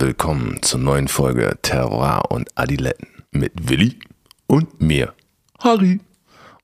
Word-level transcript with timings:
willkommen 0.00 0.62
zur 0.62 0.78
neuen 0.78 1.08
Folge 1.08 1.58
Terroir 1.62 2.30
und 2.30 2.48
Adiletten 2.56 3.08
mit 3.32 3.52
Willi 3.68 3.98
und 4.46 4.80
mir, 4.80 5.12
Harry. 5.58 6.00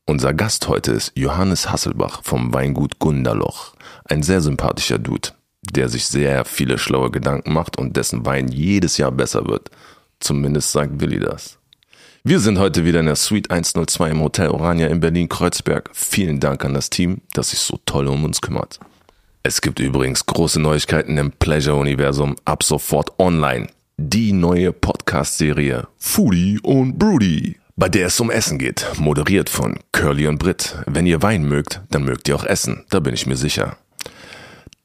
Unser 0.07 0.35
Gast 0.35 0.69
heute 0.69 0.93
ist 0.93 1.13
Johannes 1.17 1.71
Hasselbach 1.71 2.23
vom 2.23 2.55
Weingut 2.55 2.99
Gunderloch. 3.01 3.75
Ein 4.05 4.23
sehr 4.23 4.41
sympathischer 4.41 4.99
Dude, 4.99 5.31
der 5.63 5.89
sich 5.89 6.07
sehr 6.07 6.45
viele 6.45 6.79
schlaue 6.79 7.11
Gedanken 7.11 7.53
macht 7.53 7.77
und 7.77 7.97
dessen 7.97 8.25
Wein 8.25 8.49
jedes 8.49 8.99
Jahr 8.99 9.11
besser 9.11 9.47
wird. 9.49 9.71
Zumindest 10.21 10.71
sagt 10.71 11.01
Willi 11.01 11.19
das. 11.19 11.59
Wir 12.23 12.39
sind 12.39 12.59
heute 12.59 12.85
wieder 12.85 13.01
in 13.01 13.07
der 13.07 13.17
Suite 13.17 13.51
102 13.51 14.11
im 14.11 14.21
Hotel 14.21 14.49
Orania 14.49 14.87
in 14.87 15.01
Berlin-Kreuzberg. 15.01 15.91
Vielen 15.93 16.39
Dank 16.39 16.65
an 16.65 16.75
das 16.75 16.89
Team, 16.89 17.23
das 17.33 17.51
sich 17.51 17.59
so 17.59 17.81
toll 17.85 18.07
um 18.07 18.25
uns 18.25 18.41
kümmert. 18.41 18.79
Es 19.47 19.61
gibt 19.61 19.79
übrigens 19.79 20.25
große 20.25 20.59
Neuigkeiten 20.59 21.19
im 21.19 21.31
Pleasure-Universum 21.31 22.37
ab 22.47 22.63
sofort 22.63 23.11
online. 23.19 23.67
Die 23.99 24.33
neue 24.33 24.73
Podcast-Serie 24.73 25.87
Foodie 25.99 26.59
und 26.63 26.99
Broody, 26.99 27.59
bei 27.77 27.91
der 27.91 28.07
es 28.07 28.19
um 28.21 28.31
Essen 28.31 28.59
geht, 28.59 28.87
moderiert 28.97 29.51
von 29.51 29.79
Curly 29.93 30.29
und 30.29 30.39
Britt. 30.39 30.79
Wenn 30.87 31.05
ihr 31.05 31.21
Wein 31.21 31.47
mögt, 31.47 31.83
dann 31.91 32.05
mögt 32.05 32.27
ihr 32.27 32.37
auch 32.37 32.45
Essen, 32.47 32.87
da 32.89 33.01
bin 33.01 33.13
ich 33.13 33.27
mir 33.27 33.37
sicher. 33.37 33.77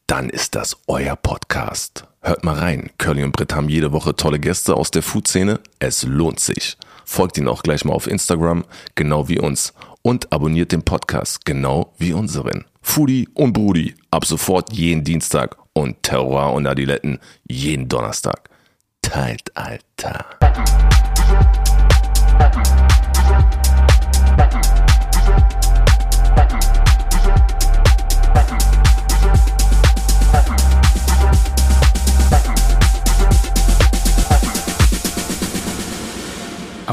Dann 0.07 0.29
ist 0.29 0.55
das 0.55 0.75
euer 0.87 1.15
Podcast. 1.15 2.05
Hört 2.19 2.43
mal 2.43 2.55
rein. 2.55 2.89
Curly 2.97 3.23
und 3.23 3.31
Britt 3.31 3.55
haben 3.55 3.69
jede 3.69 3.93
Woche 3.93 4.13
tolle 4.13 4.39
Gäste 4.39 4.75
aus 4.75 4.91
der 4.91 5.03
Food-Szene. 5.03 5.61
Es 5.79 6.03
lohnt 6.03 6.41
sich. 6.41 6.75
Folgt 7.05 7.37
ihnen 7.37 7.47
auch 7.47 7.63
gleich 7.63 7.85
mal 7.85 7.93
auf 7.93 8.07
Instagram, 8.07 8.65
genau 8.95 9.29
wie 9.29 9.39
uns. 9.39 9.73
Und 10.01 10.33
abonniert 10.33 10.73
den 10.73 10.83
Podcast, 10.83 11.45
genau 11.45 11.93
wie 11.97 12.11
unseren. 12.11 12.65
Foodie 12.81 13.27
und 13.33 13.53
Brudi 13.53 13.95
ab 14.11 14.25
sofort 14.25 14.73
jeden 14.73 15.03
Dienstag 15.03 15.57
und 15.73 16.01
Terror 16.03 16.53
und 16.53 16.67
Adiletten 16.67 17.19
jeden 17.47 17.87
Donnerstag. 17.87 18.49
Teilt, 19.01 19.55
Alter. 19.55 20.25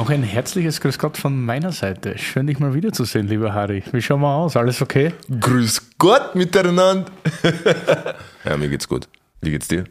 Auch 0.06 0.10
ein 0.10 0.22
herzliches 0.22 0.80
Grüß 0.80 1.00
Gott 1.00 1.16
von 1.16 1.44
meiner 1.44 1.72
Seite. 1.72 2.16
Schön, 2.16 2.46
dich 2.46 2.60
mal 2.60 2.74
wiederzusehen, 2.74 3.26
lieber 3.26 3.52
Harry. 3.54 3.82
Wie 3.90 4.00
schauen 4.00 4.20
wir 4.20 4.28
aus? 4.32 4.56
Alles 4.56 4.80
okay? 4.80 5.12
Grüß 5.40 5.94
Gott 5.98 6.36
miteinander. 6.36 7.06
ja, 8.44 8.56
mir 8.56 8.68
geht's 8.68 8.86
gut. 8.86 9.08
Wie 9.40 9.50
geht's 9.50 9.66
dir? 9.66 9.82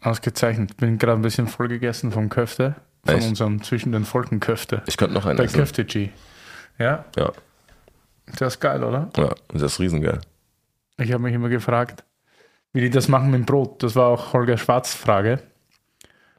Ausgezeichnet. 0.00 0.76
Bin 0.76 0.98
gerade 0.98 1.20
ein 1.20 1.22
bisschen 1.22 1.46
voll 1.46 1.68
gegessen 1.68 2.10
vom 2.10 2.30
Köfte. 2.30 2.74
Von 3.06 3.14
Echt? 3.14 3.28
unserem 3.28 3.62
zwischen 3.62 3.92
den 3.92 4.04
Folgen 4.04 4.40
Köfte. 4.40 4.82
Ich 4.86 4.96
könnte 4.96 5.14
noch 5.14 5.24
einen 5.24 5.38
Bei 5.38 5.44
essen. 5.44 5.58
Köfte 5.60 5.84
G. 5.84 6.08
Ja, 6.80 7.04
Ja, 7.16 7.30
das 8.40 8.54
ist 8.54 8.60
geil, 8.60 8.82
oder? 8.82 9.08
ja, 9.16 9.32
das 9.52 9.62
ist 9.62 9.78
riesengeil. 9.78 10.18
Ich 10.96 11.12
habe 11.12 11.22
mich 11.22 11.32
immer 11.34 11.48
gefragt, 11.48 12.02
wie 12.72 12.80
die 12.80 12.90
das 12.90 13.06
machen 13.06 13.30
mit 13.30 13.38
dem 13.42 13.46
Brot. 13.46 13.84
Das 13.84 13.94
war 13.94 14.08
auch 14.08 14.32
Holger 14.32 14.58
Schwarz 14.58 14.94
Frage. 14.94 15.38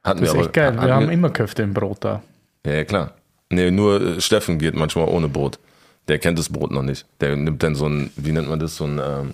Hatten 0.04 0.20
Das 0.20 0.32
ist 0.32 0.36
wir 0.36 0.42
echt 0.42 0.52
geil. 0.54 0.74
hatten 0.76 0.86
Wir 0.86 0.94
haben 0.96 1.10
immer 1.10 1.30
Köfte 1.30 1.64
im 1.64 1.74
Brot 1.74 2.04
da. 2.04 2.24
Ja, 2.66 2.74
ja, 2.74 2.84
klar. 2.84 3.14
Nee, 3.50 3.72
nur 3.72 4.02
äh, 4.02 4.22
Steffen 4.22 4.60
geht 4.60 4.76
manchmal 4.76 5.08
ohne 5.08 5.28
Brot. 5.28 5.60
Der 6.08 6.20
kennt 6.20 6.40
das 6.40 6.50
Brot 6.50 6.72
noch 6.72 6.82
nicht. 6.82 7.06
Der 7.22 7.36
nimmt 7.36 7.62
dann 7.64 7.76
so 7.76 7.88
ein, 7.88 8.12
wie 8.16 8.32
nennt 8.32 8.50
man 8.50 8.60
das, 8.60 8.76
so 8.76 8.86
ein, 8.86 9.00
ähm, 9.00 9.34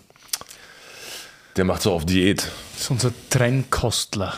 der 1.55 1.63
macht 1.63 1.81
so 1.81 1.93
auf 1.93 2.05
Diät. 2.05 2.49
Das 2.73 2.81
ist 2.81 2.91
unser 2.91 3.11
Trennkostler. 3.29 4.33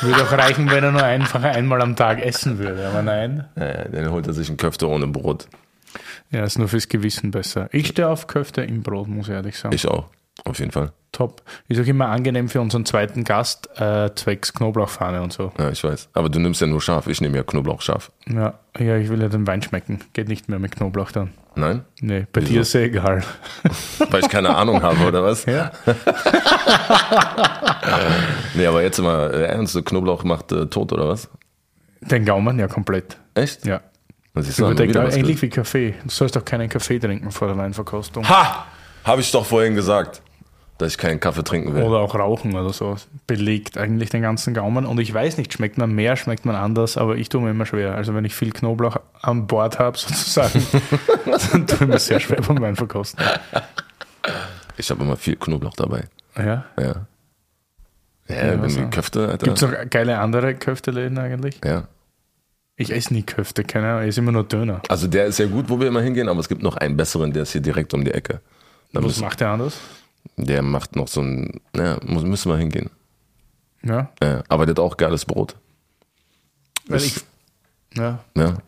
würde 0.00 0.24
auch 0.24 0.32
reichen, 0.32 0.68
wenn 0.70 0.82
er 0.82 0.90
nur 0.90 1.04
einfach 1.04 1.42
einmal 1.42 1.80
am 1.80 1.94
Tag 1.94 2.20
essen 2.20 2.58
würde. 2.58 2.88
Aber 2.88 3.02
nein. 3.02 3.48
Ja, 3.56 3.66
ja, 3.66 3.84
dann 3.84 4.10
holt 4.10 4.26
er 4.26 4.32
sich 4.32 4.48
einen 4.48 4.56
Köfte 4.56 4.88
ohne 4.88 5.06
Brot. 5.06 5.46
Ja, 6.30 6.44
ist 6.44 6.58
nur 6.58 6.68
fürs 6.68 6.88
Gewissen 6.88 7.30
besser. 7.30 7.68
Ich 7.72 7.88
stehe 7.88 8.08
auf 8.08 8.26
Köfte 8.26 8.62
im 8.62 8.82
Brot, 8.82 9.06
muss 9.06 9.28
ich 9.28 9.34
ehrlich 9.34 9.56
sagen. 9.56 9.74
Ich 9.74 9.86
auch, 9.86 10.08
auf 10.44 10.58
jeden 10.58 10.70
Fall. 10.70 10.92
Top. 11.12 11.42
Ist 11.68 11.78
auch 11.78 11.86
immer 11.86 12.08
angenehm 12.08 12.48
für 12.48 12.60
unseren 12.60 12.86
zweiten 12.86 13.22
Gast, 13.24 13.68
äh, 13.78 14.14
zwecks 14.14 14.54
Knoblauchfahne 14.54 15.22
und 15.22 15.32
so. 15.32 15.52
Ja, 15.58 15.68
ich 15.70 15.84
weiß. 15.84 16.08
Aber 16.14 16.30
du 16.30 16.38
nimmst 16.38 16.62
ja 16.62 16.66
nur 16.66 16.80
scharf. 16.80 17.06
Ich 17.06 17.20
nehme 17.20 17.36
ja 17.36 17.42
Knoblauch 17.42 17.82
scharf. 17.82 18.10
Ja, 18.26 18.58
ja, 18.78 18.96
ich 18.96 19.10
will 19.10 19.20
ja 19.20 19.28
den 19.28 19.46
Wein 19.46 19.60
schmecken. 19.60 20.00
Geht 20.14 20.28
nicht 20.28 20.48
mehr 20.48 20.58
mit 20.58 20.74
Knoblauch 20.74 21.12
dann. 21.12 21.34
Nein? 21.54 21.84
Nee, 22.00 22.26
bei 22.32 22.40
Wieso? 22.40 22.52
dir 22.54 22.60
ist 22.62 22.72
ja 22.72 22.80
egal. 22.80 23.22
Weil 24.10 24.20
ich 24.20 24.28
keine 24.30 24.56
Ahnung 24.56 24.82
habe, 24.82 25.04
oder 25.06 25.22
was? 25.22 25.44
Ja. 25.44 25.70
Nee, 28.54 28.66
aber 28.66 28.82
jetzt 28.82 29.00
mal 29.00 29.32
äh, 29.32 29.46
ernst, 29.46 29.82
Knoblauch 29.84 30.24
macht 30.24 30.52
äh, 30.52 30.66
tot, 30.66 30.92
oder 30.92 31.08
was? 31.08 31.28
Den 32.00 32.24
Gaumen 32.24 32.58
ja 32.58 32.68
komplett. 32.68 33.16
Echt? 33.34 33.64
Ja. 33.64 33.80
Das 34.34 34.48
ist 34.48 34.60
was 34.60 35.16
ähnlich 35.16 35.40
wie 35.42 35.48
Kaffee. 35.48 35.94
Du 36.04 36.10
sollst 36.10 36.36
auch 36.38 36.44
keinen 36.44 36.68
Kaffee 36.68 36.98
trinken 36.98 37.30
vor 37.30 37.48
der 37.48 37.56
Weinverkostung. 37.56 38.28
Ha! 38.28 38.66
Habe 39.04 39.20
ich 39.20 39.30
doch 39.32 39.44
vorhin 39.46 39.74
gesagt, 39.74 40.22
dass 40.78 40.92
ich 40.92 40.98
keinen 40.98 41.20
Kaffee 41.20 41.44
trinken 41.44 41.74
will. 41.74 41.82
Oder 41.82 41.98
auch 41.98 42.14
rauchen 42.14 42.54
oder 42.54 42.72
so. 42.72 42.96
Belegt 43.26 43.78
eigentlich 43.78 44.10
den 44.10 44.22
ganzen 44.22 44.54
Gaumen. 44.54 44.84
Und 44.86 44.98
ich 44.98 45.12
weiß 45.12 45.38
nicht, 45.38 45.52
schmeckt 45.52 45.78
man 45.78 45.92
mehr, 45.92 46.16
schmeckt 46.16 46.44
man 46.44 46.56
anders, 46.56 46.96
aber 46.96 47.16
ich 47.16 47.28
tue 47.28 47.40
mir 47.40 47.50
immer 47.50 47.66
schwer. 47.66 47.94
Also 47.94 48.14
wenn 48.14 48.24
ich 48.24 48.34
viel 48.34 48.52
Knoblauch 48.52 48.96
an 49.20 49.46
Bord 49.46 49.78
habe, 49.78 49.96
sozusagen, 49.98 50.64
dann 51.52 51.66
tue 51.66 51.78
ich 51.82 51.86
mir 51.86 51.98
sehr 51.98 52.20
schwer 52.20 52.40
beim 52.40 52.60
Weinverkosten. 52.60 53.24
Ich 54.76 54.90
habe 54.90 55.02
immer 55.02 55.16
viel 55.16 55.36
Knoblauch 55.36 55.74
dabei. 55.74 56.04
Ja. 56.36 56.64
Ja. 56.78 57.06
Ja, 58.28 58.52
wenn 58.52 58.62
was 58.62 58.76
wir 58.76 58.86
auch. 58.86 58.90
Köfte, 58.90 59.28
Alter. 59.28 59.44
Gibt 59.44 59.58
es 59.58 59.64
auch 59.64 59.72
geile 59.90 60.18
andere 60.18 60.54
Köfteläden 60.54 61.18
eigentlich? 61.18 61.60
Ja. 61.64 61.88
Ich 62.76 62.90
esse 62.90 63.12
nie 63.12 63.22
Köfte, 63.22 63.64
keine 63.64 63.88
Ahnung, 63.90 64.02
ich 64.02 64.08
esse 64.08 64.20
immer 64.20 64.32
nur 64.32 64.44
Döner. 64.44 64.80
Also 64.88 65.06
der 65.06 65.26
ist 65.26 65.38
ja 65.38 65.46
gut, 65.46 65.68
wo 65.68 65.78
wir 65.78 65.86
immer 65.88 66.00
hingehen, 66.00 66.28
aber 66.28 66.40
es 66.40 66.48
gibt 66.48 66.62
noch 66.62 66.76
einen 66.76 66.96
besseren, 66.96 67.32
der 67.32 67.42
ist 67.42 67.52
hier 67.52 67.60
direkt 67.60 67.92
um 67.94 68.04
die 68.04 68.12
Ecke. 68.12 68.40
Da 68.92 69.02
Was 69.02 69.20
macht 69.20 69.40
der 69.40 69.48
anders? 69.50 69.76
der 70.36 70.62
macht 70.62 70.96
noch 70.96 71.08
so 71.08 71.20
ein, 71.20 71.60
ja, 71.76 71.98
muss, 72.06 72.22
müssen 72.24 72.50
wir 72.50 72.56
hingehen. 72.56 72.90
Ja, 73.84 74.10
Ja, 74.22 74.42
aber 74.48 74.66
der 74.66 74.74
hat 74.74 74.80
auch 74.80 74.96
geiles 74.96 75.24
Brot. 75.24 75.56
weil 76.88 77.02
ich, 77.02 77.16
ja. 77.94 78.20
Ja. 78.36 78.58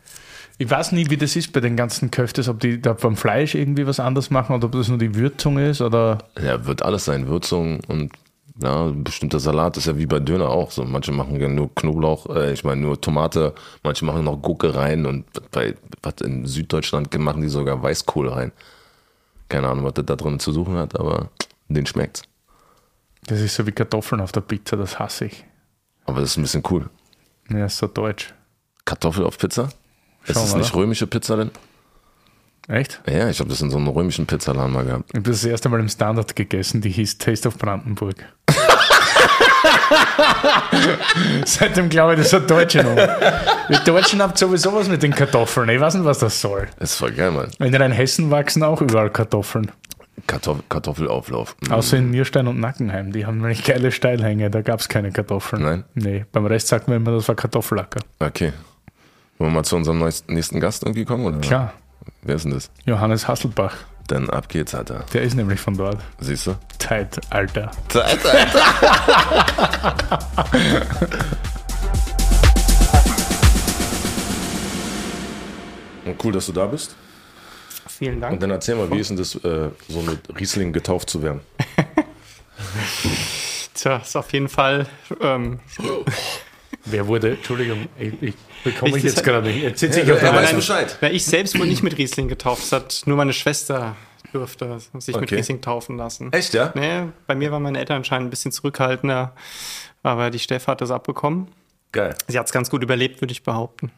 ich 0.59 0.69
weiß 0.69 0.93
nie, 0.93 1.09
wie 1.11 1.17
das 1.17 1.37
ist 1.37 1.53
bei 1.53 1.61
den 1.61 1.77
ganzen 1.77 2.11
Köftes, 2.11 2.49
ob 2.49 2.61
die 2.61 2.83
da 2.83 2.95
beim 2.95 3.17
Fleisch 3.17 3.55
irgendwie 3.55 3.87
was 3.87 4.01
anders 4.01 4.31
machen 4.31 4.57
oder 4.57 4.67
ob 4.67 4.73
das 4.73 4.89
nur 4.89 4.99
die 4.99 5.15
Würzung 5.15 5.59
ist 5.59 5.81
oder. 5.81 6.19
ja, 6.41 6.67
wird 6.67 6.83
alles 6.83 7.05
sein. 7.05 7.29
Würzung 7.29 7.81
und 7.87 8.13
ja, 8.61 8.91
bestimmter 8.95 9.41
Salat 9.41 9.77
ist 9.77 9.87
ja 9.87 9.99
wie 9.99 10.07
bei 10.07 10.21
Döner 10.21 10.49
auch 10.49 10.71
so. 10.71 10.85
Manche 10.85 11.13
machen 11.13 11.41
ja 11.41 11.49
nur 11.49 11.75
Knoblauch, 11.75 12.27
äh, 12.35 12.53
ich 12.53 12.63
meine 12.65 12.81
nur 12.81 13.01
Tomate, 13.01 13.55
manche 13.83 14.05
machen 14.05 14.25
noch 14.25 14.41
Gurke 14.43 14.75
rein 14.75 15.07
und 15.07 15.25
bei 15.51 15.75
was 16.03 16.15
in 16.23 16.47
Süddeutschland 16.47 17.17
machen 17.19 17.43
die 17.43 17.49
sogar 17.49 17.83
Weißkohl 17.83 18.29
rein. 18.29 18.53
Keine 19.55 19.69
Ahnung, 19.69 19.85
was 19.85 19.95
das 19.95 20.07
da 20.07 20.17
drin 20.17 20.41
zu 20.41 20.51
suchen 20.51 20.77
hat, 20.77 20.99
aber 20.99 21.31
den 21.69 21.87
schmeckt's. 21.87 22.23
Das 23.27 23.39
ist 23.41 23.55
so 23.55 23.65
wie 23.69 23.71
Kartoffeln 23.71 24.21
auf 24.21 24.33
der 24.33 24.41
Pizza, 24.41 24.77
das 24.77 24.99
hasse 24.99 25.27
ich. 25.27 25.45
Aber 26.07 26.21
das 26.21 26.31
ist 26.31 26.39
ein 26.39 26.43
bisschen 26.43 26.65
cool. 26.71 26.91
Ja, 27.49 27.67
ist 27.67 27.77
so 27.77 27.87
deutsch. 27.87 28.35
Kartoffel 28.85 29.25
auf 29.25 29.39
Pizza? 29.39 29.69
Ist 30.25 30.35
Schauen 30.35 30.43
das 30.43 30.55
wir 30.55 30.59
nicht 30.59 30.75
römische 30.75 31.07
Pizza 31.07 31.37
denn? 31.37 31.53
Echt? 32.67 33.01
Ja, 33.09 33.29
ich 33.31 33.39
habe 33.39 33.49
das 33.49 33.61
in 33.61 33.71
so 33.71 33.77
einem 33.77 33.87
römischen 33.87 34.27
Pizzaladen 34.27 34.73
mal 34.73 34.85
gehabt. 34.85 35.11
Ich 35.11 35.19
habe 35.19 35.31
das, 35.31 35.43
das 35.43 35.51
erste 35.51 35.69
Mal 35.69 35.79
im 35.79 35.89
Standard 35.89 36.35
gegessen, 36.35 36.81
die 36.81 36.91
hieß 36.91 37.19
Taste 37.19 37.47
of 37.47 37.57
Brandenburg. 37.57 38.17
Seitdem 41.45 41.89
glaube 41.89 42.15
ich, 42.15 42.21
das 42.21 42.33
hat 42.33 42.51
Deutsche 42.51 42.83
noch. 42.83 42.97
Wir 42.97 43.79
Deutschen 43.85 44.23
habt 44.23 44.39
sowieso 44.39 44.73
was 44.75 44.89
mit 44.89 45.03
den 45.03 45.15
Kartoffeln. 45.15 45.69
Ich 45.69 45.81
weiß 45.81 45.95
nicht, 45.95 46.05
was 46.05 46.19
das 46.19 46.41
soll. 46.41 46.69
Das 46.79 46.97
voll 46.97 47.13
geil, 47.13 47.31
Mann. 47.31 47.51
In 47.59 47.75
Rheinhessen 47.75 48.31
wachsen 48.31 48.63
auch 48.63 48.81
überall 48.81 49.11
Kartoffeln. 49.11 49.71
Kartoffel, 50.27 50.63
Kartoffelauflauf. 50.69 51.57
Mm. 51.61 51.73
Außer 51.73 51.99
in 51.99 52.11
Nierstein 52.11 52.47
und 52.47 52.61
Nackenheim. 52.61 53.13
Die 53.13 53.27
haben 53.27 53.39
nämlich 53.39 53.65
geile 53.65 53.91
Steilhänge. 53.91 54.51
Da 54.51 54.63
gab 54.63 54.81
es 54.81 54.89
keine 54.89 55.11
Kartoffeln. 55.11 55.63
Nein? 55.63 55.85
Nee, 55.95 56.25
beim 56.33 56.47
Rest 56.47 56.69
sagt 56.69 56.89
man 56.89 56.99
immer, 56.99 57.11
das 57.13 57.29
war 57.29 57.35
Kartoffelacker. 57.35 58.01
Okay. 58.21 58.53
Wollen 59.39 59.51
wir 59.51 59.57
mal 59.57 59.65
zu 59.65 59.77
unserem 59.77 59.99
nächsten 60.29 60.61
Gast 60.61 60.85
irgendwie 60.85 61.05
kommen? 61.05 61.27
Oder? 61.27 61.41
Klar, 61.41 61.73
Wer 62.23 62.37
ist 62.37 62.45
denn 62.45 62.53
das? 62.53 62.71
Johannes 62.87 63.29
Hasselbach. 63.29 63.77
Dann 64.07 64.29
ab 64.29 64.49
geht's, 64.49 64.75
Alter. 64.75 65.05
Der 65.15 65.23
ist 65.23 65.35
nämlich 65.35 65.61
von 65.61 65.77
dort. 65.77 65.99
Siehst 66.21 66.47
du? 66.47 66.57
Zeit, 66.79 67.19
Alter. 67.31 67.71
Alter, 67.95 68.35
Alter. 68.35 68.61
Und 76.05 76.23
cool, 76.23 76.33
dass 76.33 76.47
du 76.47 76.53
da 76.53 76.67
bist. 76.67 76.95
Vielen 77.87 78.17
Und 78.17 78.21
Dank. 78.21 78.41
dann 78.41 78.51
erzähl 78.51 78.75
mal, 78.75 78.91
wie 78.91 78.99
ist 78.99 79.11
denn 79.11 79.17
das, 79.17 79.35
äh, 79.37 79.71
so 79.89 80.03
mit 80.03 80.21
Riesling 80.39 80.73
getauft 80.73 81.09
zu 81.09 81.23
werden? 81.23 81.41
Tja, 83.75 83.97
ist 83.99 84.17
auf 84.17 84.33
jeden 84.33 84.49
Fall. 84.49 84.87
Ähm, 85.21 85.61
Wer 86.87 87.07
wurde, 87.07 87.31
Entschuldigung, 87.33 87.89
ich, 87.99 88.13
ich 88.23 88.35
bekomme 88.63 88.91
Ich- 88.91 88.97
ich 88.99 89.03
jetzt 89.05 89.17
das- 89.19 89.25
gerade 89.25 89.47
nicht. 89.49 89.63
Jetzt 89.63 89.81
sitze 89.81 90.01
ich 90.03 90.09
Ja, 90.09 90.15
auf 90.15 90.23
er 90.23 90.33
der 90.33 90.43
weiß. 90.43 90.55
Bescheid. 90.55 90.99
na, 91.01 91.11
ich 91.11 91.25
selbst 91.25 91.57
wurde 91.59 91.69
nicht 91.69 91.83
mit 91.83 91.97
Riesling 91.97 92.29
getauft. 92.29 92.63
Das 92.63 92.73
hat 92.73 93.03
nur 93.07 93.17
meine 93.17 93.33
Schwester, 93.33 93.97
durfte 94.33 94.79
sich 94.99 95.15
mit 95.15 95.25
Okay. 95.25 95.37
Riesling 95.37 95.61
taufen 95.63 95.97
lassen. 95.97 96.33
Echt, 96.33 96.53
ja? 96.55 96.73
Nee, 96.75 97.05
bei 97.27 97.35
mir 97.35 97.51
waren 97.53 97.63
meine 97.63 97.79
Eltern 97.79 97.99
anscheinend 97.99 98.27
ein 98.27 98.31
bisschen 98.31 98.53
zurückhaltender, 98.53 99.35
aber 100.03 100.31
die 100.31 100.39
Steff 100.41 100.67
hat 100.67 100.81
das 100.81 100.91
abbekommen. 100.91 101.49
Geil. 101.93 102.15
Sie 102.27 102.39
hat 102.39 102.47
es 102.47 102.53
ganz 102.53 102.69
gut 102.69 102.83
überlebt, 102.83 103.21
würde 103.23 103.33
ich 103.33 103.43
behaupten. 103.45 103.91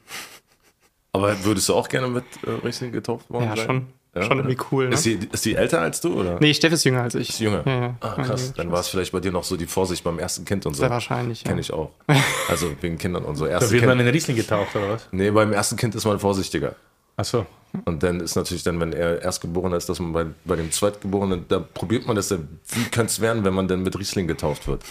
Aber 1.13 1.43
würdest 1.45 1.69
du 1.71 1.75
auch 1.75 1.89
gerne 1.89 2.09
mit 2.09 2.25
äh, 2.47 2.51
Riesling 2.67 2.93
getauft 2.93 3.31
worden 3.31 3.45
Ja, 3.47 3.57
sein? 3.57 3.67
schon. 3.67 3.87
Ja, 4.17 4.23
schon 4.23 4.39
irgendwie 4.39 4.57
cool. 4.73 4.89
Ne? 4.89 4.95
Ist, 4.95 5.05
die, 5.05 5.19
ist 5.31 5.45
die 5.45 5.55
älter 5.55 5.83
als 5.83 6.01
du, 6.01 6.19
oder? 6.21 6.39
Nee, 6.41 6.55
Steff 6.55 6.73
ist 6.73 6.85
jünger 6.85 7.03
als 7.03 7.15
ich. 7.15 7.29
Ist 7.29 7.41
jünger. 7.41 7.63
Ja, 7.67 7.81
ja. 7.81 7.95
Ah, 8.01 8.23
krass. 8.23 8.55
Dann 8.55 8.73
war 8.73 8.81
es 8.81 8.89
vielleicht 8.89 9.13
bei 9.13 9.21
dir 9.21 9.31
noch 9.31 9.45
so 9.45 9.59
die 9.59 9.67
Vorsicht 9.67 10.03
beim 10.05 10.19
ersten 10.19 10.47
Kind 10.47 10.65
und 10.65 10.73
so. 10.73 10.81
Sehr 10.81 10.91
wahrscheinlich, 10.91 11.43
ja. 11.43 11.49
Kenne 11.49 11.61
ich 11.61 11.73
auch. 11.73 11.91
Also 12.49 12.71
wegen 12.81 12.97
Kindern 12.97 13.25
und 13.25 13.37
so. 13.37 13.45
Da 13.45 13.53
Erste 13.53 13.73
wird 13.73 13.85
man 13.85 13.99
kind, 13.99 14.09
in 14.09 14.15
Riesling 14.15 14.37
getaucht, 14.37 14.75
oder 14.77 14.93
was? 14.93 15.09
nee, 15.11 15.31
beim 15.31 15.53
ersten 15.53 15.77
Kind 15.77 15.95
ist 15.95 16.05
man 16.05 16.19
vorsichtiger. 16.19 16.77
Achso. 17.17 17.45
Und 17.85 18.03
dann 18.03 18.21
ist 18.21 18.37
natürlich 18.37 18.63
dann, 18.63 18.79
wenn 18.81 18.93
er 18.93 19.21
Erstgeborener 19.21 19.77
ist, 19.77 19.89
dass 19.89 19.99
man 19.99 20.13
bei, 20.13 20.27
bei 20.45 20.57
dem 20.57 20.71
Zweitgeborenen, 20.71 21.45
da 21.49 21.59
probiert 21.59 22.07
man 22.07 22.15
das 22.17 22.29
dann, 22.29 22.49
wie 22.69 22.85
könnte 22.85 23.11
es 23.11 23.21
werden, 23.21 23.45
wenn 23.45 23.53
man 23.53 23.69
dann 23.69 23.83
mit 23.83 23.99
Riesling 23.99 24.27
getauft 24.27 24.69
wird? 24.69 24.83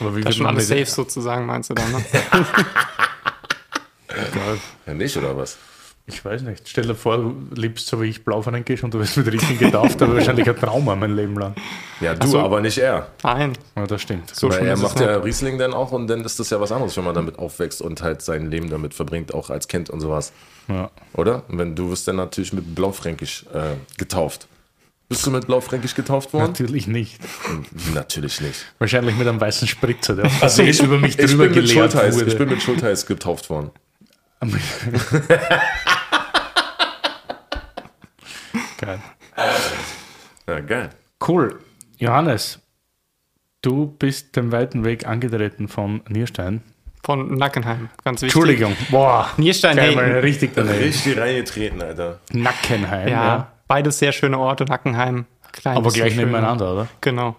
Aber 0.00 0.16
wie 0.16 0.22
Das 0.22 0.38
wird 0.38 0.44
man 0.44 0.58
safe 0.60 0.86
sozusagen, 0.86 1.46
meinst 1.46 1.70
du 1.70 1.74
dann, 1.74 1.92
ne? 1.92 2.04
Ja, 4.86 4.94
nicht, 4.94 5.16
oder 5.16 5.36
was? 5.36 5.58
Ich 6.08 6.24
weiß 6.24 6.42
nicht. 6.42 6.68
Stell 6.68 6.86
dir 6.86 6.94
vor, 6.94 7.16
du 7.18 7.34
liebst 7.56 7.88
so 7.88 8.00
wie 8.00 8.06
ich 8.06 8.24
Blaufränkisch 8.24 8.84
und 8.84 8.94
du 8.94 9.00
wirst 9.00 9.16
mit 9.16 9.26
Riesling 9.26 9.58
getauft, 9.58 10.00
aber 10.00 10.14
wahrscheinlich 10.14 10.48
ein 10.48 10.54
Trauma 10.56 10.94
mein 10.94 11.16
Leben 11.16 11.36
lang. 11.36 11.56
Ja, 12.00 12.14
du, 12.14 12.28
so. 12.28 12.38
aber 12.38 12.60
nicht 12.60 12.78
er. 12.78 13.08
Nein. 13.24 13.54
Ja, 13.74 13.86
das 13.88 14.02
stimmt. 14.02 14.32
So 14.32 14.48
Weil 14.48 14.66
er 14.68 14.76
macht 14.76 15.00
nicht. 15.00 15.04
ja 15.08 15.16
Riesling 15.16 15.58
dann 15.58 15.74
auch 15.74 15.90
und 15.90 16.06
dann 16.06 16.20
ist 16.24 16.38
das 16.38 16.50
ja 16.50 16.60
was 16.60 16.70
anderes, 16.70 16.96
wenn 16.96 17.02
man 17.02 17.14
damit 17.14 17.40
aufwächst 17.40 17.82
und 17.82 18.02
halt 18.02 18.22
sein 18.22 18.48
Leben 18.52 18.70
damit 18.70 18.94
verbringt, 18.94 19.34
auch 19.34 19.50
als 19.50 19.66
Kind 19.66 19.90
und 19.90 20.00
sowas. 20.00 20.32
Ja. 20.68 20.92
Oder? 21.14 21.42
Wenn 21.48 21.74
du 21.74 21.90
wirst 21.90 22.06
dann 22.06 22.16
natürlich 22.16 22.52
mit 22.52 22.76
Blaufränkisch 22.76 23.44
äh, 23.52 23.74
getauft. 23.98 24.46
Bist 25.08 25.26
du 25.26 25.32
mit 25.32 25.46
Blaufränkisch 25.48 25.96
getauft 25.96 26.32
worden? 26.32 26.46
Natürlich 26.46 26.86
nicht. 26.86 27.18
Natürlich 27.94 28.40
nicht. 28.40 28.64
Wahrscheinlich 28.78 29.16
mit 29.16 29.26
einem 29.26 29.40
weißen 29.40 29.66
Spritzer, 29.66 30.14
der 30.14 30.26
auf 30.26 30.32
Versehen 30.38 30.84
über 30.84 30.98
mich 30.98 31.18
Ich 31.18 31.30
drüber 31.30 31.46
bin, 31.46 31.54
mit 31.54 31.66
geleert 31.66 31.92
Schultheiß, 31.92 32.14
wurde. 32.16 32.26
ich 32.26 32.38
bin 32.38 32.48
mit 32.48 32.62
Schultheiß 32.62 33.06
getauft 33.06 33.50
worden. 33.50 33.70
Geil. 38.78 39.00
Ja, 40.46 40.60
geil. 40.60 40.90
Cool. 41.26 41.60
Johannes, 41.98 42.60
du 43.62 43.86
bist 43.98 44.36
den 44.36 44.52
weiten 44.52 44.84
Weg 44.84 45.06
angetreten 45.06 45.68
von 45.68 46.02
Nierstein. 46.08 46.62
Von 47.04 47.34
Nackenheim, 47.36 47.88
ganz 48.04 48.20
wichtig. 48.20 48.34
Entschuldigung. 48.34 48.76
Boah. 48.90 49.30
Nierstein, 49.36 49.78
hey. 49.78 49.94
mal 49.94 50.18
richtig 50.20 50.52
daneben. 50.54 50.78
Richtig 50.78 51.16
reingetreten, 51.16 51.80
Alter. 51.80 52.20
Nackenheim, 52.32 53.08
Ja, 53.08 53.24
ja. 53.26 53.52
beides 53.68 53.98
sehr 53.98 54.12
schöne 54.12 54.38
Orte, 54.38 54.64
Nackenheim. 54.64 55.26
Klein 55.52 55.76
Aber 55.76 55.90
gleich 55.90 56.16
nebeneinander, 56.16 56.72
oder? 56.72 56.88
Genau. 57.00 57.36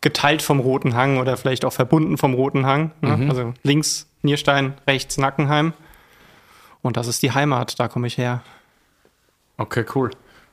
Geteilt 0.00 0.40
vom 0.40 0.60
Roten 0.60 0.94
Hang 0.94 1.18
oder 1.18 1.36
vielleicht 1.36 1.64
auch 1.64 1.72
verbunden 1.72 2.16
vom 2.16 2.34
Roten 2.34 2.64
Hang. 2.64 2.92
Ne? 3.00 3.16
Mhm. 3.16 3.30
Also 3.30 3.54
links 3.62 4.08
Nierstein, 4.22 4.74
rechts 4.86 5.18
Nackenheim. 5.18 5.72
Und 6.80 6.96
das 6.96 7.06
ist 7.08 7.22
die 7.22 7.32
Heimat, 7.32 7.78
da 7.78 7.88
komme 7.88 8.06
ich 8.06 8.18
her. 8.18 8.42
Okay, 9.58 9.84
cool. 9.94 10.10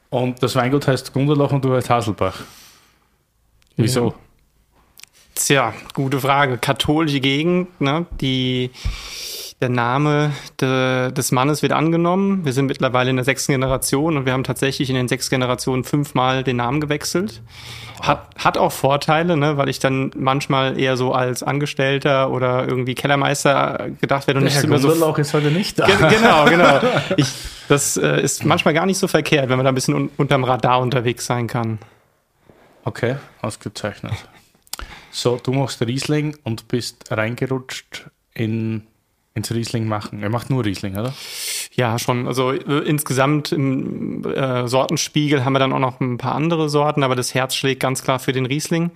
Und 0.09 0.41
das 0.41 0.55
Weingut 0.55 0.87
heißt 0.87 1.13
Gunderloch 1.13 1.51
und 1.51 1.63
du 1.63 1.73
heißt 1.73 1.89
Haselbach. 1.89 2.41
Wieso? 3.75 4.15
Tja, 5.35 5.73
gute 5.93 6.19
Frage. 6.19 6.57
Katholische 6.57 7.19
Gegend, 7.19 7.79
ne? 7.79 8.05
Die, 8.19 8.71
der 9.61 9.69
Name 9.69 10.31
de, 10.61 11.11
des 11.11 11.31
Mannes 11.33 11.61
wird 11.61 11.73
angenommen. 11.73 12.45
Wir 12.45 12.53
sind 12.53 12.67
mittlerweile 12.67 13.09
in 13.09 13.17
der 13.17 13.25
sechsten 13.25 13.51
Generation 13.51 14.15
und 14.15 14.25
wir 14.25 14.31
haben 14.33 14.45
tatsächlich 14.45 14.89
in 14.89 14.95
den 14.95 15.07
sechs 15.09 15.29
Generationen 15.29 15.83
fünfmal 15.83 16.43
den 16.45 16.55
Namen 16.57 16.79
gewechselt. 16.79 17.41
Hat, 18.01 18.29
hat 18.37 18.57
auch 18.57 18.71
Vorteile, 18.71 19.35
ne? 19.35 19.57
weil 19.57 19.67
ich 19.67 19.79
dann 19.79 20.11
manchmal 20.15 20.79
eher 20.79 20.95
so 20.95 21.11
als 21.13 21.43
Angestellter 21.43 22.31
oder 22.31 22.65
irgendwie 22.67 22.95
Kellermeister 22.95 23.89
gedacht 23.99 24.27
werde 24.27 24.37
und 24.39 24.45
Der 24.45 24.51
nicht 24.53 24.55
Herr 24.55 24.63
immer 24.63 24.79
so 24.79 24.87
Gunderloch 24.87 25.17
ist 25.17 25.33
heute 25.33 25.51
nicht 25.51 25.77
da. 25.77 25.85
Ge- 25.85 25.97
Genau, 26.09 26.45
genau. 26.45 26.79
Ich, 27.17 27.27
das 27.67 27.97
äh, 27.97 28.21
ist 28.21 28.45
manchmal 28.45 28.73
gar 28.73 28.85
nicht 28.85 28.97
so 28.97 29.07
verkehrt, 29.09 29.49
wenn 29.49 29.57
man 29.57 29.65
da 29.65 29.71
ein 29.71 29.75
bisschen 29.75 29.93
un 29.93 30.09
unterm 30.15 30.45
Radar 30.45 30.79
unterwegs 30.79 31.25
sein 31.25 31.47
kann. 31.47 31.79
Okay, 32.85 33.17
ausgezeichnet. 33.41 34.13
So, 35.11 35.37
du 35.41 35.51
machst 35.51 35.81
Riesling 35.81 36.37
und 36.43 36.69
bist 36.69 37.11
reingerutscht 37.11 38.09
in, 38.33 38.83
ins 39.39 39.51
Riesling 39.51 39.87
machen. 39.87 40.23
Er 40.23 40.29
macht 40.29 40.49
nur 40.49 40.63
Riesling, 40.63 40.95
oder? 40.95 41.13
Ja, 41.73 41.99
schon. 41.99 42.27
Also 42.27 42.51
äh, 42.51 42.79
insgesamt 42.85 43.51
im 43.51 44.23
äh, 44.23 44.67
Sortenspiegel 44.67 45.43
haben 45.43 45.53
wir 45.53 45.59
dann 45.59 45.73
auch 45.73 45.79
noch 45.79 45.99
ein 45.99 46.17
paar 46.17 46.35
andere 46.35 46.69
Sorten, 46.69 47.03
aber 47.03 47.15
das 47.15 47.33
Herz 47.33 47.55
schlägt 47.55 47.81
ganz 47.81 48.03
klar 48.03 48.19
für 48.19 48.31
den 48.31 48.45
Riesling 48.45 48.91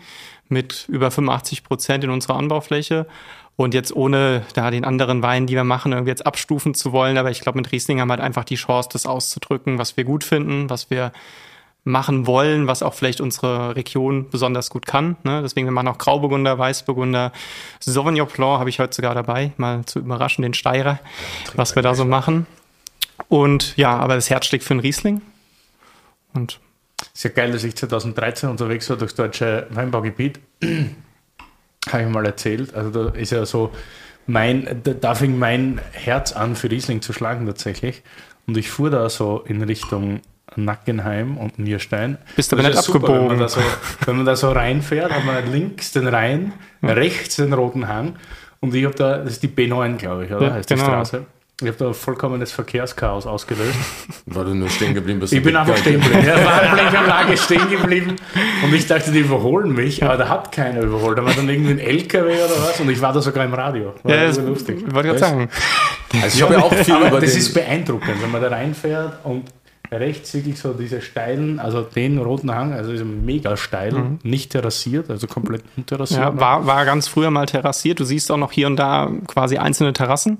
mit 0.49 0.85
über 0.89 1.11
85 1.11 1.63
Prozent 1.63 2.03
in 2.03 2.09
unserer 2.09 2.35
Anbaufläche. 2.35 3.07
Und 3.55 3.73
jetzt 3.73 3.95
ohne 3.95 4.43
da 4.55 4.71
den 4.71 4.83
anderen 4.83 5.21
Wein, 5.21 5.45
die 5.45 5.53
wir 5.53 5.63
machen, 5.63 5.91
irgendwie 5.91 6.09
jetzt 6.09 6.25
abstufen 6.25 6.73
zu 6.73 6.91
wollen. 6.91 7.17
Aber 7.17 7.29
ich 7.29 7.41
glaube, 7.41 7.59
mit 7.59 7.71
Riesling 7.71 7.99
haben 7.99 8.07
wir 8.07 8.13
halt 8.13 8.21
einfach 8.21 8.45
die 8.45 8.55
Chance, 8.55 8.89
das 8.91 9.05
auszudrücken, 9.05 9.77
was 9.77 9.95
wir 9.95 10.05
gut 10.05 10.23
finden, 10.23 10.69
was 10.69 10.89
wir 10.89 11.11
machen 11.83 12.27
wollen, 12.27 12.67
was 12.67 12.81
auch 12.81 12.93
vielleicht 12.93 13.19
unsere 13.19 13.75
Region 13.75 14.29
besonders 14.29 14.69
gut 14.69 14.85
kann. 14.85 15.17
Ne? 15.23 15.41
Deswegen, 15.41 15.67
wir 15.67 15.71
machen 15.71 15.89
auch 15.89 15.97
Grauburgunder, 15.97 16.57
Weißburgunder, 16.57 17.33
Sauvignon 17.81 18.27
Blanc 18.27 18.59
habe 18.59 18.69
ich 18.69 18.79
heute 18.79 18.95
sogar 18.95 19.13
dabei, 19.15 19.51
mal 19.57 19.85
zu 19.85 19.99
überraschen, 19.99 20.43
den 20.43 20.53
Steirer, 20.53 20.99
was 21.55 21.75
wir 21.75 21.83
da 21.83 21.93
so 21.93 22.05
machen. 22.05 22.47
Und 23.27 23.75
ja, 23.75 23.97
aber 23.97 24.15
das 24.15 24.29
Herz 24.29 24.45
schlägt 24.45 24.63
für 24.63 24.73
den 24.73 24.79
Riesling. 24.79 25.21
Und 26.33 26.59
Ist 27.13 27.23
ja 27.23 27.29
geil, 27.29 27.51
dass 27.51 27.63
ich 27.63 27.75
2013 27.75 28.49
unterwegs 28.49 28.89
war 28.89 28.97
durchs 28.97 29.15
deutsche 29.15 29.67
Weinbaugebiet. 29.69 30.39
Habe 31.91 32.03
ich 32.03 32.09
mal 32.09 32.25
erzählt. 32.25 32.73
Also 32.73 32.91
da 32.91 33.09
ist 33.17 33.31
ja 33.31 33.45
so 33.45 33.71
mein, 34.25 34.81
da 34.83 35.15
fing 35.15 35.37
mein 35.37 35.81
Herz 35.91 36.31
an, 36.31 36.55
für 36.55 36.71
Riesling 36.71 37.01
zu 37.01 37.11
schlagen 37.11 37.45
tatsächlich. 37.45 38.03
Und 38.47 38.57
ich 38.57 38.69
fuhr 38.69 38.89
da 38.89 39.09
so 39.09 39.43
in 39.45 39.61
Richtung 39.61 40.21
Nackenheim 40.57 41.37
und 41.37 41.59
Nierstein. 41.59 42.17
Bist 42.35 42.53
aber 42.53 42.63
Das 42.63 42.71
nicht 42.71 42.79
ist 42.79 42.87
ja 42.87 42.93
super, 42.93 43.07
abgebogen. 43.07 43.29
Wenn 43.31 43.37
man, 43.37 43.39
da 43.39 43.49
so, 43.49 43.61
wenn 44.05 44.15
man 44.17 44.25
da 44.25 44.35
so 44.35 44.51
reinfährt, 44.51 45.11
hat 45.11 45.25
man 45.25 45.51
links 45.51 45.91
den 45.91 46.07
Rhein, 46.07 46.53
rechts 46.81 47.37
den 47.37 47.53
Roten 47.53 47.87
Hang. 47.87 48.15
Und 48.59 48.73
ich 48.73 48.85
habe 48.85 48.95
da, 48.95 49.17
das 49.17 49.33
ist 49.33 49.43
die 49.43 49.49
B9, 49.49 49.97
glaube 49.97 50.25
ich, 50.25 50.31
oder? 50.31 50.47
Ja, 50.47 50.53
heißt 50.53 50.69
die 50.69 50.75
genau. 50.75 50.87
Straße. 50.87 51.25
Ich 51.61 51.67
habe 51.67 51.77
da 51.77 51.93
vollkommenes 51.93 52.51
Verkehrschaos 52.51 53.27
ausgelöst. 53.27 53.75
Weil 54.25 54.45
du 54.45 54.53
nur 54.55 54.69
stehen 54.69 54.93
geblieben 54.93 55.19
bist. 55.19 55.33
Ich 55.33 55.41
bin 55.41 55.53
die 55.53 55.57
einfach 55.57 55.77
stehen 55.77 56.01
geblieben. 56.01 56.23
Er 56.27 56.43
war 56.43 56.61
an 56.61 56.75
Blechanlage 56.75 57.37
stehen 57.37 57.69
geblieben 57.69 58.15
und 58.63 58.73
ich 58.73 58.87
dachte, 58.87 59.11
die 59.11 59.19
überholen 59.19 59.73
mich, 59.73 60.03
aber 60.03 60.17
da 60.17 60.29
hat 60.29 60.51
keiner 60.51 60.81
überholt. 60.81 61.17
Da 61.17 61.23
war 61.23 61.33
dann 61.33 61.47
irgendwie 61.47 61.71
ein 61.71 61.79
LKW 61.79 62.33
oder 62.33 62.67
was 62.67 62.79
und 62.79 62.89
ich 62.89 62.99
war 62.99 63.13
da 63.13 63.21
sogar 63.21 63.45
im 63.45 63.53
Radio. 63.53 63.93
War 64.03 64.15
ja, 64.15 64.25
das 64.27 64.39
lustig. 64.39 64.83
wollte 64.93 65.09
ich 65.09 65.15
gerade 65.15 65.19
sagen. 65.19 65.49
Also 66.21 66.37
ich 66.37 66.43
habe 66.43 66.53
ja 66.55 66.59
auch 66.61 66.73
viel 66.73 66.95
Aber 66.95 67.07
über 67.07 67.21
das 67.21 67.31
den, 67.31 67.39
ist 67.39 67.53
beeindruckend, 67.53 68.21
wenn 68.21 68.31
man 68.31 68.41
da 68.41 68.47
reinfährt 68.49 69.19
und 69.23 69.45
rechts 69.99 70.33
wirklich 70.33 70.59
so 70.59 70.73
diese 70.73 71.01
steilen, 71.01 71.59
also 71.59 71.81
den 71.81 72.17
roten 72.17 72.53
Hang, 72.53 72.73
also 72.73 72.91
ist 72.91 73.03
mega 73.03 73.57
steil, 73.57 74.17
nicht 74.23 74.51
terrassiert, 74.51 75.09
also 75.09 75.27
komplett 75.27 75.63
unterrassiert. 75.77 76.21
Ja, 76.21 76.39
war, 76.39 76.65
war 76.65 76.85
ganz 76.85 77.07
früher 77.07 77.31
mal 77.31 77.45
terrassiert. 77.45 77.99
Du 77.99 78.03
siehst 78.03 78.31
auch 78.31 78.37
noch 78.37 78.51
hier 78.51 78.67
und 78.67 78.77
da 78.77 79.11
quasi 79.27 79.57
einzelne 79.57 79.93
Terrassen. 79.93 80.39